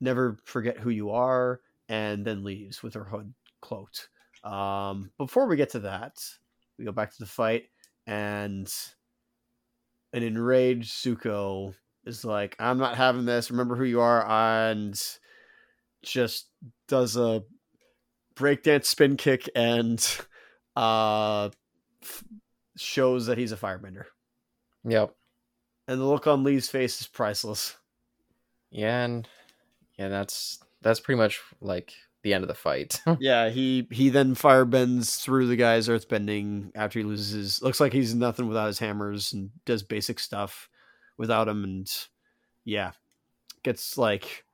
never 0.00 0.38
forget 0.44 0.78
who 0.78 0.90
you 0.90 1.10
are. 1.12 1.60
And 1.88 2.26
then 2.26 2.44
leaves 2.44 2.82
with 2.82 2.94
her 2.94 3.04
hood 3.04 3.32
cloaked. 3.62 4.08
Um, 4.44 5.10
before 5.18 5.46
we 5.46 5.56
get 5.56 5.70
to 5.70 5.80
that, 5.80 6.22
we 6.78 6.84
go 6.84 6.92
back 6.92 7.10
to 7.12 7.18
the 7.18 7.26
fight, 7.26 7.64
and 8.06 8.72
an 10.12 10.22
enraged 10.22 10.92
Zuko 10.92 11.74
is 12.04 12.24
like, 12.24 12.54
"I'm 12.58 12.78
not 12.78 12.96
having 12.96 13.24
this. 13.24 13.50
Remember 13.50 13.74
who 13.74 13.84
you 13.84 14.00
are," 14.00 14.24
and 14.26 15.00
just 16.02 16.50
does 16.86 17.16
a 17.16 17.42
breakdance 18.34 18.84
spin 18.86 19.16
kick 19.16 19.48
and 19.54 20.04
uh 20.76 21.48
f- 22.02 22.24
shows 22.76 23.26
that 23.26 23.38
he's 23.38 23.52
a 23.52 23.56
firebender. 23.56 24.04
Yep. 24.84 25.14
And 25.88 26.00
the 26.00 26.04
look 26.04 26.26
on 26.26 26.44
Lee's 26.44 26.68
face 26.68 27.00
is 27.00 27.06
priceless. 27.06 27.76
Yeah, 28.70 29.04
and 29.04 29.28
yeah, 29.98 30.08
that's 30.08 30.58
that's 30.82 31.00
pretty 31.00 31.18
much 31.18 31.40
like 31.60 31.94
the 32.24 32.34
end 32.34 32.42
of 32.42 32.48
the 32.48 32.54
fight. 32.54 33.00
Yeah, 33.20 33.50
he 33.50 33.86
he 33.92 34.08
then 34.08 34.34
firebends 34.34 35.20
through 35.22 35.46
the 35.46 35.56
guy's 35.56 35.88
earthbending 35.88 36.72
after 36.74 36.98
he 36.98 37.04
loses 37.04 37.30
his 37.30 37.62
looks 37.62 37.78
like 37.78 37.92
he's 37.92 38.14
nothing 38.14 38.48
without 38.48 38.66
his 38.66 38.80
hammers 38.80 39.32
and 39.32 39.50
does 39.64 39.84
basic 39.84 40.18
stuff 40.18 40.68
without 41.16 41.46
him 41.46 41.62
and 41.62 41.88
yeah. 42.64 42.90
Gets 43.62 43.96
like 43.96 44.44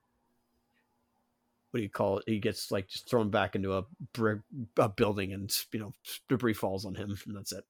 what 1.71 1.79
do 1.79 1.83
you 1.85 1.89
call 1.89 2.19
it? 2.19 2.25
He 2.27 2.39
gets 2.41 2.71
like 2.73 2.89
just 2.89 3.09
thrown 3.09 3.31
back 3.31 3.55
into 3.55 3.73
a 3.75 3.85
brick 4.13 4.41
a 4.77 4.89
building 4.89 5.33
and 5.33 5.51
you 5.73 5.79
know 5.81 5.93
debris 6.29 6.55
falls 6.55 6.85
on 6.85 6.95
him 6.97 7.17
and 7.27 7.37
that's 7.37 7.53
it. 7.53 7.65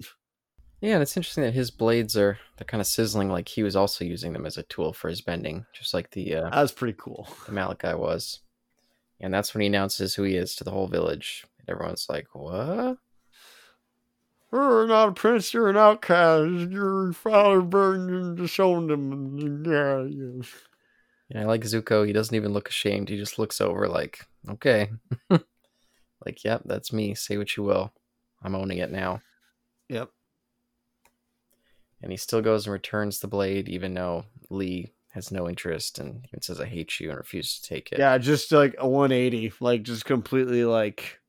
yeah, 0.80 0.94
and 0.94 1.02
it's 1.02 1.16
interesting 1.16 1.44
that 1.44 1.52
his 1.54 1.70
blades 1.70 2.16
are 2.16 2.38
they're 2.56 2.64
kind 2.64 2.80
of 2.80 2.86
sizzling 2.86 3.28
like 3.28 3.48
he 3.48 3.62
was 3.62 3.76
also 3.76 4.04
using 4.04 4.32
them 4.32 4.46
as 4.46 4.56
a 4.56 4.62
tool 4.64 4.92
for 4.94 5.08
his 5.10 5.20
bending, 5.20 5.66
just 5.74 5.92
like 5.92 6.10
the 6.12 6.34
uh 6.34 6.48
That 6.50 6.62
was 6.62 6.72
pretty 6.72 6.96
cool. 6.98 7.28
the 7.46 7.52
Malachi 7.52 7.94
was. 7.94 8.40
And 9.20 9.32
that's 9.32 9.54
when 9.54 9.60
he 9.60 9.66
announces 9.66 10.14
who 10.14 10.22
he 10.22 10.36
is 10.36 10.54
to 10.56 10.64
the 10.64 10.70
whole 10.70 10.88
village. 10.88 11.44
And 11.58 11.68
everyone's 11.68 12.06
like, 12.08 12.28
What? 12.32 12.98
You're 14.52 14.86
not 14.88 15.10
a 15.10 15.12
prince, 15.12 15.54
you're 15.54 15.68
an 15.68 15.76
outcast. 15.76 16.70
Your 16.70 17.12
father 17.12 17.60
burned 17.60 18.10
you 18.10 18.16
and 18.16 18.36
disowned 18.36 18.90
him. 18.90 19.64
Yeah, 19.64 20.02
yeah. 20.04 20.42
Yeah, 21.28 21.42
I 21.42 21.44
like 21.44 21.62
Zuko. 21.62 22.04
He 22.04 22.12
doesn't 22.12 22.34
even 22.34 22.52
look 22.52 22.68
ashamed. 22.68 23.08
He 23.08 23.16
just 23.16 23.38
looks 23.38 23.60
over 23.60 23.86
like, 23.88 24.26
okay. 24.48 24.90
like, 25.30 26.42
yep, 26.42 26.62
that's 26.64 26.92
me. 26.92 27.14
Say 27.14 27.36
what 27.36 27.56
you 27.56 27.62
will. 27.62 27.92
I'm 28.42 28.56
owning 28.56 28.78
it 28.78 28.90
now. 28.90 29.20
Yep. 29.88 30.10
And 32.02 32.10
he 32.10 32.16
still 32.16 32.40
goes 32.40 32.66
and 32.66 32.72
returns 32.72 33.20
the 33.20 33.28
blade, 33.28 33.68
even 33.68 33.94
though 33.94 34.24
Lee 34.48 34.92
has 35.10 35.32
no 35.32 35.48
interest 35.48 35.98
and 35.98 36.24
even 36.28 36.40
says, 36.40 36.60
I 36.60 36.66
hate 36.66 37.00
you 37.00 37.10
and 37.10 37.18
refuses 37.18 37.60
to 37.60 37.68
take 37.68 37.92
it. 37.92 37.98
Yeah, 37.98 38.16
just 38.18 38.52
like 38.52 38.74
a 38.78 38.88
180, 38.88 39.52
like 39.60 39.82
just 39.82 40.04
completely 40.04 40.64
like 40.64 41.20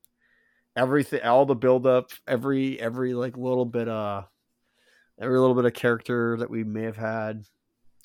everything, 0.76 1.22
all 1.22 1.46
the 1.46 1.54
build 1.54 1.86
up, 1.86 2.10
every 2.26 2.80
every 2.80 3.14
like 3.14 3.36
little 3.36 3.64
bit 3.64 3.88
uh 3.88 4.22
every 5.20 5.38
little 5.38 5.54
bit 5.54 5.64
of 5.64 5.74
character 5.74 6.36
that 6.38 6.50
we 6.50 6.64
may 6.64 6.82
have 6.82 6.96
had 6.96 7.44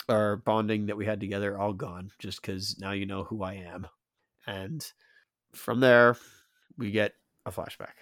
or 0.10 0.38
bonding 0.38 0.88
that 0.88 0.98
we 0.98 1.06
had 1.06 1.20
together, 1.20 1.58
all 1.58 1.74
gone. 1.74 2.12
Just 2.20 2.41
because 2.41 2.78
now 2.80 2.91
you 2.91 3.06
know 3.06 3.24
who 3.24 3.44
I 3.44 3.54
am, 3.54 3.88
and 4.48 4.86
from 5.54 5.80
there 5.80 6.18
we 6.78 6.91
get 6.91 7.14
a 7.45 7.52
flashback. 7.52 7.94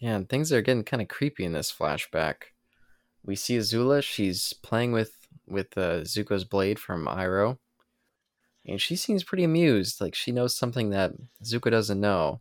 Yeah, 0.00 0.16
and 0.16 0.28
things 0.28 0.52
are 0.52 0.62
getting 0.62 0.84
kind 0.84 1.02
of 1.02 1.08
creepy 1.08 1.44
in 1.44 1.52
this 1.52 1.72
flashback. 1.72 2.36
We 3.24 3.34
see 3.34 3.58
Azula. 3.58 4.02
She's 4.02 4.52
playing 4.52 4.92
with 4.92 5.25
with 5.46 5.76
uh, 5.76 6.00
Zuko's 6.00 6.44
blade 6.44 6.78
from 6.78 7.06
Iroh, 7.06 7.58
and 8.66 8.80
she 8.80 8.96
seems 8.96 9.24
pretty 9.24 9.44
amused. 9.44 10.00
Like 10.00 10.14
she 10.14 10.32
knows 10.32 10.56
something 10.56 10.90
that 10.90 11.12
Zuko 11.44 11.70
doesn't 11.70 12.00
know, 12.00 12.40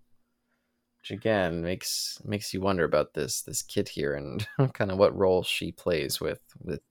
which 0.99 1.11
again 1.11 1.61
makes 1.61 2.21
makes 2.25 2.53
you 2.53 2.61
wonder 2.61 2.83
about 2.83 3.13
this 3.13 3.41
this 3.41 3.61
kid 3.61 3.89
here 3.89 4.13
and 4.13 4.47
kind 4.73 4.91
of 4.91 4.97
what 4.97 5.17
role 5.17 5.43
she 5.43 5.71
plays 5.71 6.19
with 6.19 6.41
with. 6.61 6.81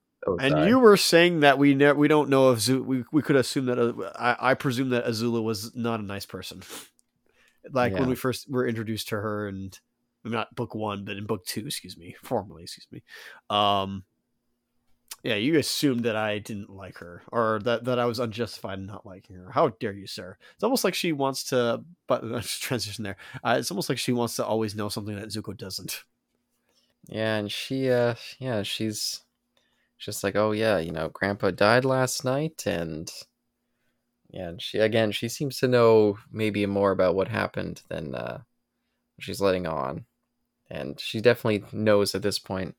And 0.40 0.68
you 0.68 0.78
were 0.78 0.97
saying 0.97 1.40
that 1.40 1.59
we 1.59 1.74
ne- 1.74 1.93
we 1.93 2.09
don't 2.09 2.31
know 2.31 2.51
if 2.51 2.60
Zu- 2.60 2.82
we 2.82 3.05
we 3.12 3.20
could 3.20 3.36
assume 3.36 3.66
that 3.66 3.78
uh, 3.78 4.10
I 4.18 4.51
I 4.51 4.55
presume 4.55 4.90
that 4.90 5.05
Azula 5.05 5.43
was 5.43 5.74
not 5.76 6.01
a 6.01 6.05
nice 6.05 6.24
person. 6.24 6.62
like 7.72 7.93
when 7.93 8.09
we 8.09 8.14
first 8.14 8.51
were 8.51 8.66
introduced 8.66 9.09
to 9.09 9.16
her 9.16 9.48
and 9.48 9.78
not 10.24 10.55
book 10.55 10.74
one, 10.74 11.05
but 11.05 11.16
in 11.16 11.26
book 11.26 11.44
two, 11.44 11.66
excuse 11.66 11.97
me, 11.97 12.16
formally, 12.22 12.62
excuse 12.62 12.86
me. 12.90 13.02
Um, 13.51 14.05
yeah, 15.25 15.37
you 15.37 15.59
assumed 15.59 16.05
that 16.05 16.17
I 16.17 16.39
didn't 16.39 16.69
like 16.69 16.99
her 16.99 17.23
or 17.33 17.59
that 17.65 17.85
that 17.87 17.99
I 17.99 18.05
was 18.05 18.19
unjustified 18.19 18.79
in 18.79 18.85
not 18.85 19.07
liking 19.07 19.37
her. 19.37 19.51
How 19.51 19.71
dare 19.71 19.95
you, 19.95 20.07
sir? 20.07 20.37
It's 20.55 20.63
almost 20.63 20.85
like 20.85 20.95
she 20.95 21.13
wants 21.13 21.45
to, 21.45 21.83
but 22.07 22.23
let's 22.23 22.59
transition 22.59 23.05
there. 23.05 23.17
Uh, 23.43 23.57
it's 23.59 23.71
almost 23.71 23.89
like 23.89 23.99
she 23.99 24.13
wants 24.13 24.37
to 24.37 24.45
always 24.45 24.75
know 24.75 24.91
something 24.91 25.17
that 25.17 25.31
Zuko 25.31 25.57
doesn't. 25.57 26.05
Yeah, 27.09 27.37
and 27.37 27.51
she 27.51 27.91
uh 27.91 28.17
yeah, 28.39 28.63
she's 28.63 29.23
just 29.99 30.23
like, 30.23 30.37
"Oh 30.37 30.53
yeah, 30.53 30.79
you 30.79 30.93
know, 30.93 31.09
grandpa 31.09 31.51
died 31.51 31.87
last 31.87 32.25
night 32.25 32.65
and 32.67 33.11
yeah, 34.29 34.49
and 34.49 34.61
she 34.61 34.79
again, 34.79 35.11
she 35.11 35.29
seems 35.31 35.59
to 35.61 35.69
know 35.69 36.19
maybe 36.31 36.67
more 36.67 36.91
about 36.91 37.15
what 37.15 37.29
happened 37.29 37.83
than 37.89 38.15
uh 38.15 38.43
she's 39.21 39.41
letting 39.41 39.67
on. 39.67 40.05
And 40.71 41.01
she 41.01 41.21
definitely 41.23 41.65
knows 41.73 42.15
at 42.15 42.23
this 42.23 42.39
point 42.39 42.77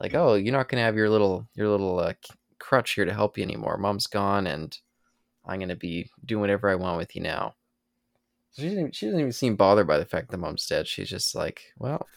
like, 0.00 0.14
"Oh, 0.14 0.34
you're 0.34 0.52
not 0.52 0.68
going 0.68 0.80
to 0.80 0.84
have 0.84 0.96
your 0.96 1.10
little 1.10 1.46
your 1.54 1.68
little 1.68 1.98
uh, 2.00 2.14
crutch 2.58 2.92
here 2.92 3.04
to 3.04 3.12
help 3.14 3.36
you 3.38 3.44
anymore. 3.44 3.76
Mom's 3.76 4.06
gone 4.06 4.46
and 4.46 4.76
I'm 5.46 5.58
going 5.58 5.68
to 5.68 5.76
be 5.76 6.10
doing 6.24 6.40
whatever 6.40 6.68
I 6.68 6.74
want 6.74 6.96
with 6.98 7.14
you 7.14 7.22
now." 7.22 7.54
She 8.56 8.62
doesn't, 8.62 8.78
even- 8.80 8.92
she 8.92 9.06
doesn't 9.06 9.20
even 9.20 9.32
seem 9.32 9.56
bothered 9.56 9.86
by 9.86 9.98
the 9.98 10.04
fact 10.04 10.30
that 10.30 10.38
mom's 10.38 10.66
dead. 10.66 10.88
She's 10.88 11.08
just 11.08 11.36
like, 11.36 11.72
well, 11.78 12.08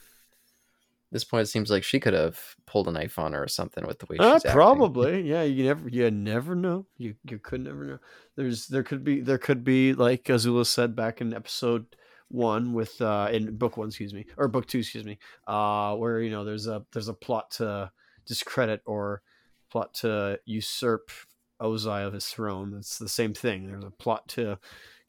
this 1.11 1.23
point, 1.23 1.43
it 1.43 1.51
seems 1.51 1.69
like 1.69 1.84
she 1.84 1.99
could 1.99 2.15
have 2.15 2.39
pulled 2.65 2.88
a 2.88 2.91
knife 2.91 3.19
on 3.19 3.34
her 3.34 3.43
or 3.43 3.47
something 3.47 3.85
with 3.85 3.99
the 3.99 4.07
way 4.07 4.18
Uh, 4.18 4.34
she's 4.34 4.45
acting. 4.45 4.51
probably, 4.51 5.22
yeah. 5.30 5.43
You 5.43 5.65
never, 5.65 5.88
you 5.89 6.10
never 6.10 6.55
know. 6.55 6.88
You 6.97 7.14
you 7.30 7.38
could 7.38 7.61
never 7.61 7.84
know. 7.85 7.99
There's 8.35 8.65
there 8.68 8.81
could 8.81 9.03
be 9.03 9.22
there 9.22 9.38
could 9.38 9.64
be 9.64 9.93
like 9.93 10.23
Azula 10.23 10.65
said 10.65 10.95
back 10.95 11.22
in 11.22 11.35
episode 11.35 11.85
one 12.34 12.73
with 12.73 12.99
uh 13.01 13.30
in 13.31 13.55
book 13.55 13.77
one, 13.77 13.88
excuse 13.89 14.14
me, 14.14 14.26
or 14.38 14.47
book 14.47 14.65
two, 14.68 14.80
excuse 14.80 15.05
me, 15.05 15.18
uh 15.47 15.95
where 15.95 16.19
you 16.22 16.31
know 16.31 16.43
there's 16.43 16.68
a 16.68 16.85
there's 16.91 17.07
a 17.07 17.14
plot 17.14 17.51
to 17.51 17.91
discredit 18.26 18.81
or 18.85 19.22
plot 19.69 19.93
to 19.93 20.39
usurp 20.45 21.10
Ozai 21.61 22.05
of 22.05 22.14
his 22.14 22.27
throne. 22.27 22.73
It's 22.77 22.97
the 22.97 23.07
same 23.07 23.34
thing. 23.34 23.68
There's 23.68 23.84
a 23.84 23.91
plot 23.91 24.27
to 24.30 24.60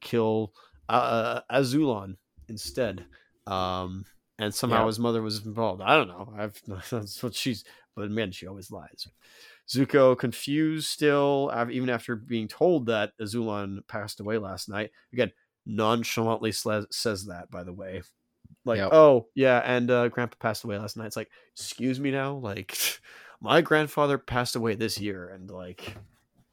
kill 0.01 0.53
uh, 0.87 1.41
Azulon 1.51 2.17
instead. 2.47 3.05
Um, 3.47 4.05
and 4.39 4.53
somehow 4.53 4.81
Yeah. 4.81 4.87
his 4.87 4.99
mother 4.99 5.21
was 5.21 5.45
involved. 5.45 5.81
I 5.81 5.95
don't 5.95 6.07
know. 6.07 6.33
I've 6.37 6.61
that's 6.89 7.21
what 7.23 7.33
she's. 7.35 7.63
But 7.95 8.11
man, 8.11 8.31
she 8.31 8.47
always 8.47 8.71
lies. 8.71 9.07
Zuko 9.67 10.17
confused 10.17 10.87
still, 10.87 11.51
even 11.71 11.89
after 11.89 12.15
being 12.15 12.47
told 12.47 12.85
that 12.87 13.13
Azulon 13.19 13.85
passed 13.87 14.19
away 14.19 14.37
last 14.37 14.69
night. 14.69 14.91
Again, 15.13 15.31
nonchalantly 15.65 16.51
sla- 16.51 16.91
says 16.91 17.25
that. 17.25 17.49
By 17.49 17.63
the 17.63 17.73
way, 17.73 18.01
like, 18.63 18.77
Yep. 18.77 18.89
oh 18.93 19.27
yeah, 19.35 19.61
and 19.63 19.89
uh, 19.89 20.07
Grandpa 20.09 20.37
passed 20.39 20.63
away 20.63 20.77
last 20.77 20.97
night. 20.97 21.07
It's 21.07 21.15
like, 21.15 21.29
excuse 21.53 21.99
me 21.99 22.11
now, 22.11 22.35
like, 22.35 22.77
my 23.41 23.61
grandfather 23.61 24.17
passed 24.17 24.55
away 24.55 24.75
this 24.75 24.99
year, 24.99 25.29
and 25.29 25.49
like, 25.49 25.95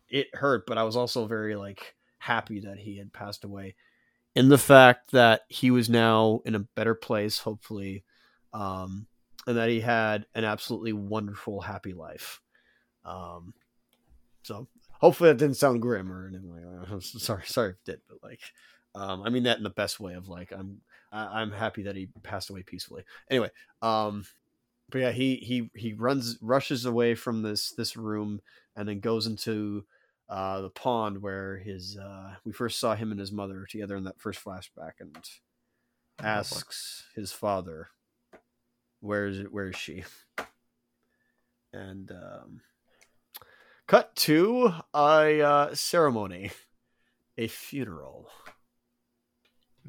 it 0.09 0.35
hurt, 0.35 0.65
but 0.67 0.79
I 0.79 0.85
was 0.85 0.97
also 0.97 1.27
very 1.27 1.57
like 1.57 1.95
happy 2.19 2.61
that 2.61 2.79
he 2.79 2.99
had 2.99 3.13
passed 3.13 3.45
away 3.45 3.75
in 4.35 4.49
the 4.49 4.59
fact 4.59 5.11
that 5.11 5.43
he 5.49 5.71
was 5.71 5.91
now 5.91 6.41
in 6.45 6.55
a 6.55 6.61
better 6.61 6.95
place, 6.95 7.39
hopefully, 7.39 8.05
um, 8.53 9.07
and 9.47 9.57
that 9.57 9.69
he 9.69 9.81
had 9.81 10.27
an 10.35 10.45
absolutely 10.45 10.93
wonderful, 10.93 11.61
happy 11.61 11.93
life. 11.93 12.41
Um, 13.05 13.55
so 14.43 14.69
hopefully 15.01 15.31
that 15.31 15.39
didn't 15.39 15.57
sound 15.57 15.83
grim 15.83 16.11
or 16.13 16.29
anything 16.29 16.51
like 16.51 16.63
that. 16.63 16.93
I'm 16.93 17.01
sorry, 17.01 17.43
sorry 17.47 17.71
if 17.71 17.77
it 17.77 17.85
did, 17.85 18.01
but 18.09 18.19
like, 18.23 18.41
um, 18.95 19.23
I 19.23 19.31
mean 19.31 19.45
that 19.45 19.59
in 19.59 19.65
the 19.65 19.71
best 19.71 20.01
way 20.01 20.15
of 20.15 20.29
like, 20.29 20.53
I'm, 20.53 20.81
I'm 21.13 21.53
happy 21.53 21.83
that 21.85 21.97
he 21.97 22.09
passed 22.23 22.51
away 22.51 22.63
peacefully. 22.63 23.05
Anyway, 23.31 23.51
um, 23.83 24.25
but 24.91 25.01
yeah, 25.01 25.13
he 25.13 25.37
he 25.37 25.71
he 25.75 25.95
runs 25.95 26.39
rushes 26.41 26.85
away 26.85 27.15
from 27.15 27.43
this 27.43 27.73
this 27.73 27.97
room 27.97 28.41
and 28.77 28.89
then 28.89 29.01
goes 29.01 29.27
into 29.27 29.85
uh, 30.29 30.61
the 30.61 30.71
pond 30.71 31.21
where 31.21 31.59
his 31.59 31.97
uh, 31.97 32.35
we 32.45 32.53
first 32.53 32.79
saw 32.79 32.95
him 32.95 33.11
and 33.11 33.21
his 33.21 33.33
mother 33.33 33.67
together 33.69 33.97
in 33.97 34.05
that 34.05 34.21
first 34.21 34.43
flashback, 34.45 34.93
and 35.01 35.17
asks 36.23 37.05
his 37.15 37.33
father, 37.33 37.89
"Where 39.01 39.27
is 39.27 39.39
it? 39.39 39.53
Where 39.53 39.69
is 39.69 39.77
she?" 39.77 40.05
And 41.73 42.11
um, 42.11 42.61
cut 43.87 44.15
to 44.17 44.75
a 44.95 45.41
uh, 45.41 45.75
ceremony, 45.75 46.51
a 47.39 47.49
funeral. 47.49 48.29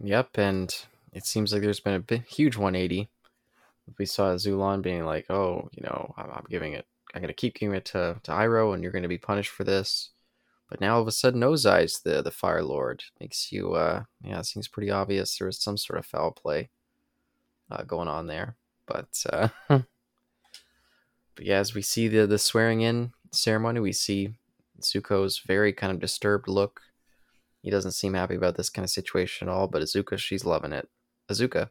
Yep, 0.01 0.37
and 0.37 0.75
it 1.13 1.25
seems 1.25 1.53
like 1.53 1.61
there's 1.61 1.79
been 1.79 1.93
a 1.95 1.99
big, 1.99 2.25
huge 2.25 2.57
180. 2.57 3.09
We 3.97 4.05
saw 4.05 4.33
Zulon 4.35 4.81
being 4.81 5.05
like, 5.05 5.29
"Oh, 5.29 5.69
you 5.73 5.83
know, 5.83 6.13
I'm, 6.17 6.29
I'm 6.31 6.45
giving 6.49 6.73
it. 6.73 6.85
I'm 7.13 7.21
gonna 7.21 7.33
keep 7.33 7.55
giving 7.55 7.75
it 7.75 7.85
to 7.85 8.19
to 8.23 8.31
Iroh, 8.31 8.73
and 8.73 8.83
you're 8.83 8.91
gonna 8.91 9.07
be 9.07 9.17
punished 9.17 9.51
for 9.51 9.63
this." 9.63 10.11
But 10.69 10.81
now 10.81 10.95
all 10.95 11.01
of 11.01 11.07
a 11.07 11.11
sudden, 11.11 11.41
Ozai's 11.43 12.01
the 12.01 12.21
the 12.21 12.31
Fire 12.31 12.63
Lord. 12.63 13.03
Makes 13.19 13.51
you, 13.51 13.73
uh, 13.75 14.03
yeah, 14.23 14.39
it 14.39 14.45
seems 14.45 14.67
pretty 14.67 14.91
obvious 14.91 15.37
there 15.37 15.47
was 15.47 15.61
some 15.61 15.77
sort 15.77 15.99
of 15.99 16.05
foul 16.05 16.31
play 16.31 16.69
uh, 17.71 17.83
going 17.83 18.07
on 18.07 18.27
there. 18.27 18.55
But, 18.85 19.23
uh, 19.31 19.49
but 19.69 19.85
yeah, 21.39 21.59
as 21.59 21.73
we 21.73 21.81
see 21.81 22.07
the 22.07 22.27
the 22.27 22.37
swearing 22.39 22.81
in 22.81 23.13
ceremony, 23.31 23.79
we 23.79 23.93
see 23.93 24.35
Zuko's 24.81 25.39
very 25.39 25.73
kind 25.73 25.91
of 25.93 25.99
disturbed 25.99 26.47
look. 26.47 26.81
He 27.63 27.71
doesn't 27.71 27.93
seem 27.93 28.13
happy 28.13 28.35
about 28.35 28.55
this 28.55 28.69
kind 28.69 28.83
of 28.83 28.91
situation 28.91 29.47
at 29.47 29.53
all. 29.53 29.67
But 29.67 29.81
Azuka, 29.81 30.19
she's 30.19 30.45
loving 30.45 30.73
it. 30.73 30.87
Azuka, 31.31 31.69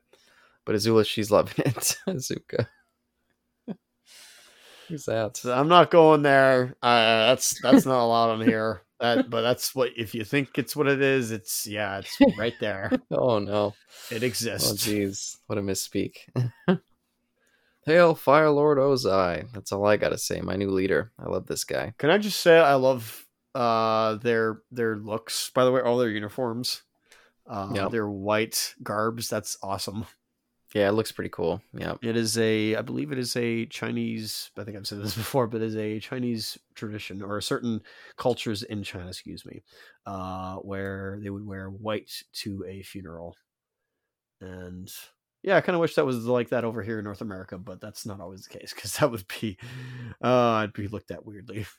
but 0.64 0.74
Azula, 0.74 1.06
she's 1.06 1.30
loving 1.30 1.54
it. 1.58 1.96
Azuka. 2.08 2.66
Who's 4.88 5.04
that? 5.04 5.40
I'm 5.44 5.68
not 5.68 5.90
going 5.90 6.22
there. 6.22 6.74
Uh, 6.82 7.26
that's 7.28 7.60
that's 7.62 7.86
not 7.86 8.02
allowed 8.02 8.30
on 8.30 8.40
here. 8.40 8.82
That, 9.00 9.30
but 9.30 9.42
that's 9.42 9.74
what 9.74 9.90
if 9.96 10.14
you 10.14 10.24
think 10.24 10.58
it's 10.58 10.76
what 10.76 10.86
it 10.86 11.00
is. 11.00 11.30
It's 11.30 11.66
yeah, 11.66 11.98
it's 11.98 12.16
right 12.36 12.54
there. 12.60 12.90
oh 13.10 13.38
no, 13.38 13.74
it 14.10 14.22
exists. 14.22 14.70
oh 14.70 14.74
jeez, 14.74 15.36
what 15.46 15.58
a 15.58 15.62
misspeak. 15.62 16.16
Hail, 17.84 18.14
Fire 18.14 18.50
Lord 18.50 18.78
Ozai. 18.78 19.50
That's 19.52 19.72
all 19.72 19.86
I 19.86 19.96
gotta 19.96 20.18
say. 20.18 20.40
My 20.40 20.56
new 20.56 20.70
leader. 20.70 21.10
I 21.18 21.28
love 21.28 21.46
this 21.46 21.64
guy. 21.64 21.94
Can 21.98 22.10
I 22.10 22.18
just 22.18 22.40
say 22.40 22.58
I 22.58 22.74
love 22.74 23.26
uh 23.54 24.14
their 24.16 24.62
their 24.70 24.96
looks. 24.96 25.50
By 25.50 25.64
the 25.64 25.72
way, 25.72 25.80
all 25.80 25.98
their 25.98 26.08
uniforms, 26.10 26.82
uh, 27.46 27.70
Yep. 27.74 27.90
their 27.90 28.08
white 28.08 28.74
garbs. 28.82 29.28
That's 29.28 29.56
awesome. 29.62 30.06
Yeah, 30.74 30.88
it 30.88 30.92
looks 30.92 31.12
pretty 31.12 31.28
cool. 31.28 31.60
Yeah. 31.74 31.96
It 32.00 32.16
is 32.16 32.38
a, 32.38 32.76
I 32.76 32.80
believe 32.80 33.12
it 33.12 33.18
is 33.18 33.36
a 33.36 33.66
Chinese. 33.66 34.50
I 34.56 34.64
think 34.64 34.74
I've 34.74 34.86
said 34.86 35.02
this 35.02 35.14
before, 35.24 35.46
but 35.46 35.60
it 35.60 35.66
is 35.66 35.76
a 35.76 36.00
Chinese 36.00 36.56
tradition 36.74 37.20
or 37.20 37.38
certain 37.42 37.82
cultures 38.16 38.62
in 38.62 38.82
China, 38.82 39.08
excuse 39.08 39.44
me, 39.44 39.62
uh, 40.06 40.56
where 40.56 41.18
they 41.22 41.28
would 41.28 41.44
wear 41.46 41.68
white 41.68 42.10
to 42.36 42.64
a 42.66 42.80
funeral. 42.82 43.36
And 44.40 44.90
yeah, 45.42 45.56
I 45.56 45.60
kind 45.60 45.74
of 45.74 45.80
wish 45.80 45.94
that 45.96 46.06
was 46.06 46.24
like 46.24 46.48
that 46.48 46.64
over 46.64 46.82
here 46.82 46.98
in 46.98 47.04
North 47.04 47.20
America, 47.20 47.58
but 47.58 47.80
that's 47.82 48.06
not 48.06 48.20
always 48.20 48.44
the 48.46 48.58
case 48.58 48.72
because 48.72 48.94
that 48.96 49.10
would 49.10 49.26
be, 49.40 49.58
uh, 50.24 50.28
I'd 50.52 50.72
be 50.72 50.88
looked 50.88 51.10
at 51.10 51.26
weirdly. 51.26 51.66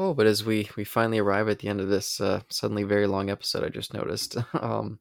Oh, 0.00 0.14
but 0.14 0.26
as 0.26 0.44
we 0.44 0.70
we 0.76 0.84
finally 0.84 1.18
arrive 1.18 1.48
at 1.48 1.58
the 1.58 1.66
end 1.66 1.80
of 1.80 1.88
this 1.88 2.20
uh, 2.20 2.40
suddenly 2.48 2.84
very 2.84 3.08
long 3.08 3.30
episode, 3.30 3.64
I 3.64 3.68
just 3.68 3.92
noticed, 3.92 4.36
um, 4.54 5.00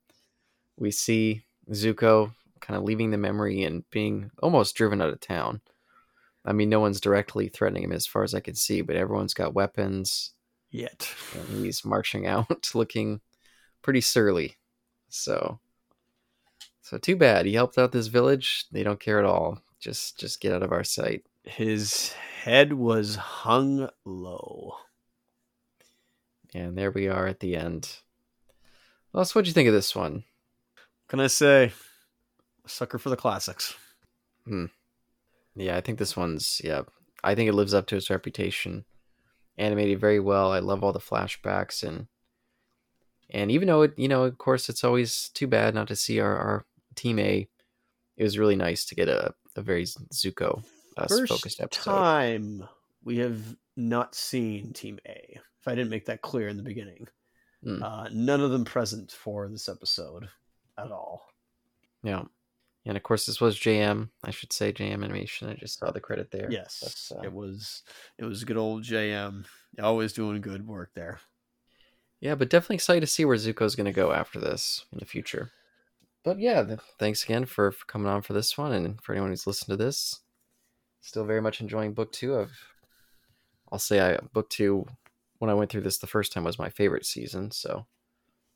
we 0.75 0.89
see 0.89 1.43
Zuko 1.71 2.33
kind 2.61 2.75
of 2.75 2.83
leaving 2.83 3.11
the 3.11 3.17
memory 3.17 3.63
and 3.63 3.87
being 3.91 4.31
almost 4.41 4.75
driven 4.75 4.99
out 4.99 5.09
of 5.09 5.19
town. 5.19 5.61
I 6.43 6.53
mean, 6.53 6.69
no 6.69 6.79
one's 6.79 6.99
directly 6.99 7.47
threatening 7.47 7.83
him 7.83 7.91
as 7.91 8.07
far 8.07 8.23
as 8.23 8.33
I 8.33 8.39
can 8.39 8.55
see, 8.55 8.81
but 8.81 8.95
everyone's 8.95 9.35
got 9.35 9.53
weapons. 9.53 10.31
Yet. 10.71 11.13
and 11.33 11.63
he's 11.63 11.85
marching 11.85 12.25
out 12.27 12.71
looking 12.73 13.21
pretty 13.83 14.01
surly. 14.01 14.57
So 15.09 15.59
so 16.81 16.97
too 16.97 17.15
bad. 17.15 17.45
He 17.45 17.53
helped 17.53 17.77
out 17.77 17.91
this 17.91 18.07
village. 18.07 18.65
They 18.71 18.81
don't 18.81 18.99
care 18.99 19.19
at 19.19 19.25
all. 19.25 19.61
Just 19.79 20.17
just 20.17 20.41
get 20.41 20.53
out 20.53 20.63
of 20.63 20.71
our 20.71 20.83
sight. 20.83 21.23
His 21.43 22.13
head 22.13 22.73
was 22.73 23.15
hung 23.15 23.89
low. 24.03 24.77
And 26.53 26.77
there 26.77 26.91
we 26.91 27.07
are 27.07 27.27
at 27.27 27.39
the 27.39 27.55
end. 27.55 27.97
Well, 29.13 29.25
what'd 29.25 29.47
you 29.47 29.53
think 29.53 29.67
of 29.67 29.73
this 29.73 29.95
one? 29.95 30.23
Can 31.07 31.19
I 31.19 31.27
say, 31.27 31.71
sucker 32.65 32.97
for 32.97 33.09
the 33.09 33.15
classics? 33.15 33.75
Hmm. 34.45 34.65
Yeah, 35.55 35.75
I 35.75 35.81
think 35.81 35.97
this 35.97 36.15
one's 36.15 36.61
yeah. 36.63 36.83
I 37.23 37.35
think 37.35 37.49
it 37.49 37.53
lives 37.53 37.73
up 37.73 37.87
to 37.87 37.95
its 37.95 38.09
reputation. 38.09 38.85
Animated 39.57 39.99
very 39.99 40.19
well. 40.19 40.51
I 40.51 40.59
love 40.59 40.83
all 40.83 40.93
the 40.93 40.99
flashbacks 40.99 41.83
and 41.83 42.07
and 43.29 43.51
even 43.51 43.67
though 43.67 43.81
it 43.81 43.93
you 43.97 44.07
know, 44.07 44.23
of 44.23 44.37
course 44.37 44.69
it's 44.69 44.83
always 44.83 45.29
too 45.33 45.47
bad 45.47 45.73
not 45.73 45.87
to 45.87 45.95
see 45.95 46.19
our, 46.19 46.37
our 46.37 46.65
team 46.95 47.19
A, 47.19 47.47
it 48.17 48.23
was 48.23 48.37
really 48.37 48.55
nice 48.55 48.85
to 48.85 48.95
get 48.95 49.09
a, 49.09 49.33
a 49.55 49.61
very 49.61 49.85
Zuko 49.85 50.63
uh, 50.95 51.07
focused 51.07 51.59
episode. 51.59 51.91
time 51.91 52.67
we 53.03 53.17
have 53.17 53.55
not 53.75 54.15
seen 54.15 54.73
Team 54.73 54.99
A. 55.07 55.39
If 55.67 55.71
I 55.73 55.75
didn't 55.75 55.89
make 55.89 56.05
that 56.05 56.21
clear 56.21 56.47
in 56.47 56.55
the 56.55 56.63
beginning, 56.63 57.09
Hmm. 57.61 57.83
uh, 57.83 58.07
none 58.13 58.39
of 58.39 58.51
them 58.51 58.63
present 58.63 59.11
for 59.11 59.49
this 59.49 59.67
episode 59.67 60.29
at 60.77 60.91
all. 60.93 61.27
Yeah. 62.03 62.23
And 62.85 62.95
of 62.95 63.03
course, 63.03 63.25
this 63.25 63.41
was 63.41 63.59
JM. 63.59 64.09
I 64.23 64.31
should 64.31 64.53
say 64.53 64.71
JM 64.71 65.03
Animation. 65.03 65.49
I 65.49 65.55
just 65.55 65.77
saw 65.77 65.91
the 65.91 65.99
credit 65.99 66.31
there. 66.31 66.49
Yes, 66.49 67.11
uh, 67.13 67.19
it 67.21 67.33
was. 67.33 67.83
It 68.17 68.23
was 68.23 68.45
good 68.45 68.55
old 68.55 68.83
JM. 68.83 69.43
Always 69.83 70.13
doing 70.13 70.39
good 70.39 70.65
work 70.65 70.91
there. 70.93 71.19
Yeah, 72.21 72.35
but 72.35 72.49
definitely 72.49 72.75
excited 72.77 73.01
to 73.01 73.07
see 73.07 73.25
where 73.25 73.35
Zuko's 73.35 73.75
going 73.75 73.85
to 73.87 73.91
go 73.91 74.13
after 74.13 74.39
this 74.39 74.85
in 74.93 74.99
the 74.99 75.05
future. 75.05 75.51
But 76.23 76.39
yeah, 76.39 76.63
th- 76.63 76.79
thanks 76.97 77.25
again 77.25 77.43
for, 77.43 77.73
for 77.73 77.85
coming 77.87 78.07
on 78.07 78.21
for 78.21 78.31
this 78.31 78.57
one, 78.57 78.71
and 78.71 79.01
for 79.01 79.11
anyone 79.11 79.31
who's 79.31 79.45
listened 79.47 79.77
to 79.77 79.83
this. 79.83 80.21
Still 81.01 81.25
very 81.25 81.41
much 81.41 81.59
enjoying 81.59 81.91
book 81.93 82.13
two. 82.13 82.35
Of, 82.35 82.51
I'll 83.69 83.79
say 83.79 83.99
I 83.99 84.17
book 84.31 84.49
two 84.49 84.85
when 85.39 85.49
I 85.49 85.53
went 85.53 85.71
through 85.71 85.81
this 85.81 85.97
the 85.97 86.07
first 86.07 86.31
time 86.33 86.43
was 86.43 86.59
my 86.59 86.69
favorite 86.69 87.05
season. 87.05 87.51
So 87.51 87.85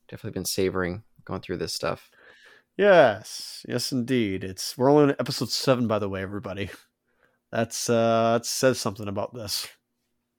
definitely 0.08 0.34
been 0.38 0.44
savoring 0.44 1.02
going 1.24 1.40
through 1.40 1.58
this 1.58 1.72
stuff. 1.72 2.10
Yes, 2.76 3.64
yes, 3.68 3.92
indeed. 3.92 4.44
It's 4.44 4.76
we're 4.78 4.90
only 4.90 5.04
on 5.04 5.16
episode 5.18 5.50
seven, 5.50 5.86
by 5.86 5.98
the 5.98 6.08
way, 6.08 6.22
everybody. 6.22 6.70
That's 7.50 7.90
uh, 7.90 8.38
that 8.38 8.46
says 8.46 8.80
something 8.80 9.08
about 9.08 9.34
this. 9.34 9.68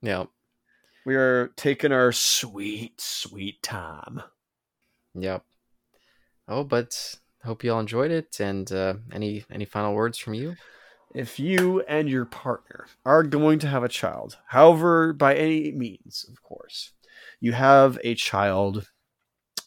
Yeah, 0.02 0.26
We 1.06 1.16
are 1.16 1.50
taking 1.56 1.92
our 1.92 2.12
sweet, 2.12 3.00
sweet 3.00 3.62
time. 3.62 4.22
Yep. 5.14 5.44
Oh, 6.48 6.64
but 6.64 7.16
hope 7.44 7.64
you 7.64 7.72
all 7.72 7.80
enjoyed 7.80 8.12
it. 8.12 8.40
And 8.40 8.70
uh, 8.72 8.96
any 9.12 9.46
any 9.52 9.66
final 9.66 9.94
words 9.94 10.18
from 10.18 10.34
you? 10.34 10.56
If 11.14 11.40
you 11.40 11.82
and 11.82 12.10
your 12.10 12.26
partner 12.26 12.88
are 13.06 13.24
going 13.24 13.60
to 13.60 13.68
have 13.68 13.84
a 13.84 13.90
child, 13.90 14.38
however, 14.48 15.14
by 15.14 15.36
any 15.36 15.72
means, 15.72 16.26
of 16.30 16.42
course, 16.42 16.94
you 17.40 17.54
have 17.54 18.00
a 18.04 18.16
child 18.16 18.90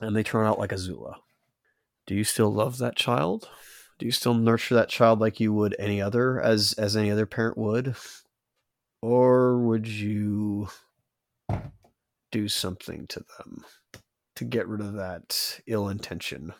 and 0.01 0.15
they 0.15 0.23
turn 0.23 0.47
out 0.47 0.59
like 0.59 0.71
Azula, 0.71 1.17
do 2.07 2.15
you 2.15 2.25
still 2.25 2.53
love 2.53 2.79
that 2.79 2.97
child? 2.97 3.49
Do 3.99 4.07
you 4.07 4.13
still 4.13 4.35
nurture 4.35 4.75
that 4.75 4.89
child 4.89 5.21
like 5.21 5.41
you 5.41 5.53
would 5.53 5.75
any 5.79 6.03
other, 6.03 6.41
as 6.41 6.75
as 6.75 6.97
any 6.97 7.11
other 7.11 7.27
parent 7.27 7.57
would, 7.57 7.97
or 9.01 9.59
would 9.59 9.87
you 9.87 10.69
do 12.31 12.49
something 12.49 13.07
to 13.07 13.25
them 13.39 13.65
to 14.35 14.45
get 14.45 14.69
rid 14.69 14.81
of 14.81 14.95
that 14.95 15.61
ill 15.67 15.89
intention 15.89 16.53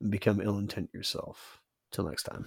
and 0.00 0.10
become 0.10 0.40
ill 0.40 0.58
intent 0.58 0.90
yourself? 0.92 1.60
Till 1.90 2.04
next 2.04 2.24
time. 2.24 2.46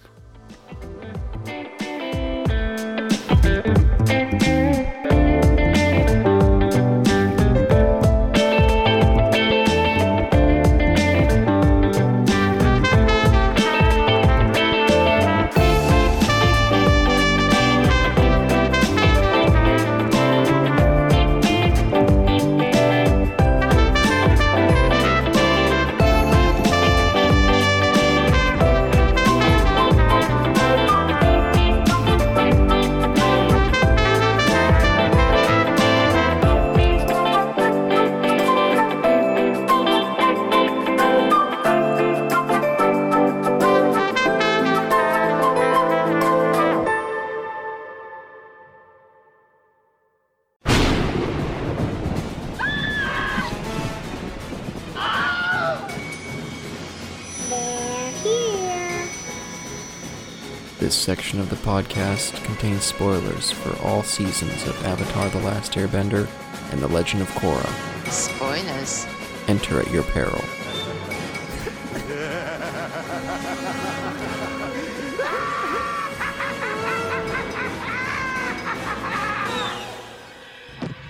This 60.90 60.98
section 60.98 61.38
of 61.38 61.48
the 61.50 61.54
podcast 61.54 62.42
contains 62.42 62.82
spoilers 62.82 63.52
for 63.52 63.80
all 63.86 64.02
seasons 64.02 64.66
of 64.66 64.84
Avatar 64.84 65.28
The 65.28 65.38
Last 65.38 65.74
Airbender 65.74 66.28
and 66.72 66.82
The 66.82 66.88
Legend 66.88 67.22
of 67.22 67.28
Korra. 67.28 67.64
Spoilers. 68.10 69.06
Enter 69.46 69.78
at 69.78 69.88
your 69.92 70.02
peril. 70.02 70.42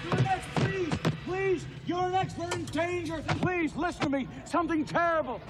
You're 0.05 0.23
next, 0.23 0.49
please, 0.57 0.95
please. 1.25 1.67
You're 1.87 2.11
next. 2.11 2.37
We're 2.37 2.51
in 2.51 2.65
danger. 2.67 3.25
Please 3.41 3.75
listen 3.75 4.03
to 4.03 4.11
me. 4.11 4.29
Something 4.45 4.85
terrible. 4.85 5.41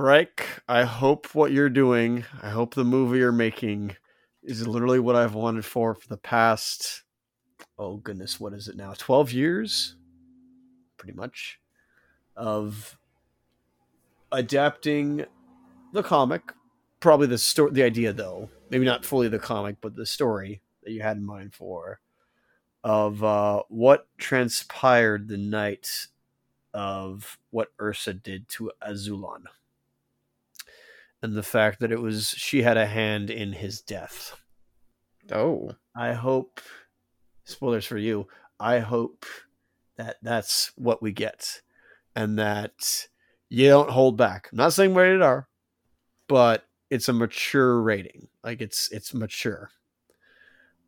Break. 0.00 0.46
I 0.66 0.84
hope 0.84 1.34
what 1.34 1.52
you're 1.52 1.68
doing, 1.68 2.24
I 2.42 2.48
hope 2.48 2.72
the 2.72 2.84
movie 2.84 3.18
you're 3.18 3.32
making 3.32 3.96
is 4.42 4.66
literally 4.66 4.98
what 4.98 5.14
I've 5.14 5.34
wanted 5.34 5.66
for 5.66 5.94
for 5.94 6.08
the 6.08 6.16
past 6.16 7.02
oh 7.78 7.98
goodness, 7.98 8.40
what 8.40 8.54
is 8.54 8.66
it 8.66 8.78
now? 8.78 8.94
12 8.96 9.32
years? 9.32 9.96
Pretty 10.96 11.14
much 11.14 11.60
of 12.34 12.96
adapting 14.32 15.26
the 15.92 16.02
comic, 16.02 16.54
probably 17.00 17.26
the 17.26 17.36
story 17.36 17.70
the 17.72 17.82
idea 17.82 18.14
though. 18.14 18.48
Maybe 18.70 18.86
not 18.86 19.04
fully 19.04 19.28
the 19.28 19.38
comic, 19.38 19.82
but 19.82 19.96
the 19.96 20.06
story 20.06 20.62
that 20.82 20.92
you 20.92 21.02
had 21.02 21.18
in 21.18 21.26
mind 21.26 21.52
for 21.52 22.00
of 22.82 23.22
uh, 23.22 23.64
what 23.68 24.06
transpired 24.16 25.28
the 25.28 25.36
night 25.36 26.06
of 26.72 27.38
what 27.50 27.68
Ursa 27.78 28.14
did 28.14 28.48
to 28.48 28.72
Azulon 28.82 29.42
and 31.22 31.34
the 31.34 31.42
fact 31.42 31.80
that 31.80 31.92
it 31.92 32.00
was 32.00 32.28
she 32.36 32.62
had 32.62 32.76
a 32.76 32.86
hand 32.86 33.30
in 33.30 33.52
his 33.52 33.80
death. 33.80 34.40
Oh. 35.30 35.72
I 35.94 36.12
hope 36.12 36.60
spoilers 37.44 37.84
for 37.84 37.98
you. 37.98 38.26
I 38.58 38.78
hope 38.78 39.26
that 39.96 40.16
that's 40.22 40.72
what 40.76 41.02
we 41.02 41.12
get 41.12 41.60
and 42.16 42.38
that 42.38 43.06
you 43.48 43.68
don't 43.68 43.90
hold 43.90 44.16
back. 44.16 44.48
I'm 44.50 44.58
not 44.58 44.72
saying 44.72 44.94
rated 44.94 45.22
R, 45.22 45.48
but 46.26 46.64
it's 46.88 47.08
a 47.08 47.12
mature 47.12 47.80
rating. 47.80 48.28
Like 48.42 48.60
it's 48.60 48.90
it's 48.92 49.12
mature. 49.14 49.70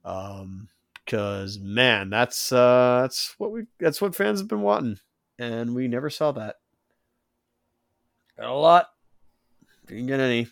Um 0.04 0.68
cuz 1.06 1.59
man, 1.59 2.10
that's 2.10 2.52
uh 2.52 3.00
that's 3.02 3.34
what 3.38 3.52
we 3.52 3.66
that's 3.78 4.00
what 4.00 4.14
fans 4.14 4.40
have 4.40 4.48
been 4.48 4.62
wanting 4.62 4.98
and 5.38 5.74
we 5.74 5.88
never 5.88 6.10
saw 6.10 6.32
that. 6.32 6.56
Got 8.38 8.48
a 8.48 8.54
lot 8.54 8.86
get 10.06 10.20
any. 10.20 10.48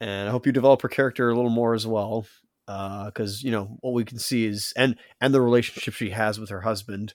And 0.00 0.28
I 0.28 0.30
hope 0.30 0.46
you 0.46 0.52
develop 0.52 0.82
her 0.82 0.88
character 0.88 1.28
a 1.28 1.34
little 1.34 1.50
more 1.50 1.74
as 1.74 1.86
well, 1.86 2.26
because 2.66 3.42
uh, 3.42 3.44
you 3.44 3.50
know 3.50 3.76
what 3.80 3.94
we 3.94 4.04
can 4.04 4.18
see 4.18 4.46
is 4.46 4.72
and 4.76 4.96
and 5.20 5.34
the 5.34 5.40
relationship 5.40 5.94
she 5.94 6.10
has 6.10 6.38
with 6.38 6.50
her 6.50 6.60
husband. 6.60 7.14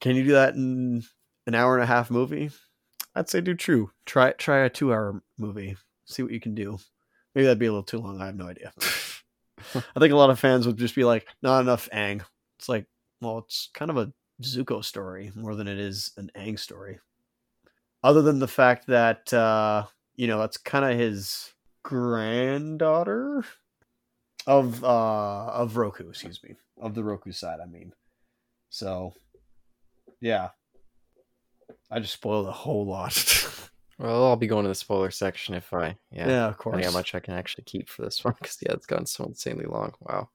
Can 0.00 0.16
you 0.16 0.24
do 0.24 0.32
that 0.32 0.54
in 0.54 1.02
an 1.46 1.54
hour 1.54 1.74
and 1.74 1.82
a 1.82 1.86
half 1.86 2.10
movie? 2.10 2.50
I'd 3.14 3.28
say 3.28 3.40
do 3.40 3.54
true. 3.54 3.90
Try 4.06 4.32
try 4.32 4.58
a 4.60 4.70
two 4.70 4.92
hour 4.92 5.22
movie. 5.36 5.76
See 6.06 6.22
what 6.22 6.32
you 6.32 6.40
can 6.40 6.54
do. 6.54 6.78
Maybe 7.34 7.44
that'd 7.44 7.58
be 7.58 7.66
a 7.66 7.70
little 7.70 7.82
too 7.82 7.98
long. 7.98 8.20
I 8.20 8.26
have 8.26 8.36
no 8.36 8.48
idea. 8.48 8.72
I 9.74 10.00
think 10.00 10.12
a 10.12 10.16
lot 10.16 10.30
of 10.30 10.38
fans 10.38 10.66
would 10.66 10.78
just 10.78 10.94
be 10.94 11.04
like, 11.04 11.26
not 11.42 11.60
enough 11.60 11.88
Aang. 11.92 12.22
It's 12.58 12.68
like, 12.68 12.86
well, 13.20 13.38
it's 13.38 13.70
kind 13.74 13.90
of 13.90 13.96
a 13.96 14.12
Zuko 14.42 14.84
story 14.84 15.32
more 15.34 15.54
than 15.54 15.68
it 15.68 15.78
is 15.78 16.12
an 16.16 16.30
Aang 16.36 16.58
story. 16.58 17.00
Other 18.02 18.22
than 18.22 18.38
the 18.38 18.48
fact 18.48 18.86
that 18.86 19.32
uh, 19.32 19.86
you 20.18 20.26
know, 20.26 20.38
that's 20.40 20.56
kind 20.58 20.84
of 20.84 20.98
his 20.98 21.54
granddaughter 21.84 23.44
of 24.46 24.84
uh 24.84 25.46
of 25.46 25.76
Roku, 25.76 26.08
excuse 26.10 26.42
me, 26.42 26.56
of 26.80 26.94
the 26.94 27.04
Roku 27.04 27.32
side. 27.32 27.60
I 27.62 27.66
mean, 27.66 27.92
so 28.68 29.14
yeah, 30.20 30.48
I 31.90 32.00
just 32.00 32.14
spoiled 32.14 32.48
a 32.48 32.52
whole 32.52 32.84
lot. 32.84 33.14
Well, 34.00 34.26
I'll 34.26 34.36
be 34.36 34.46
going 34.46 34.62
to 34.62 34.68
the 34.68 34.76
spoiler 34.76 35.10
section 35.10 35.56
if 35.56 35.74
I, 35.74 35.96
yeah, 36.12 36.28
yeah, 36.28 36.46
of 36.46 36.54
I 36.54 36.56
course. 36.56 36.84
how 36.84 36.92
much 36.92 37.16
I 37.16 37.18
can 37.18 37.34
actually 37.34 37.64
keep 37.64 37.88
for 37.88 38.02
this 38.02 38.24
one 38.24 38.34
because 38.40 38.56
yeah, 38.62 38.70
it's 38.70 38.86
gone 38.86 39.06
so 39.06 39.24
insanely 39.24 39.64
long. 39.64 39.92
Wow. 39.98 40.28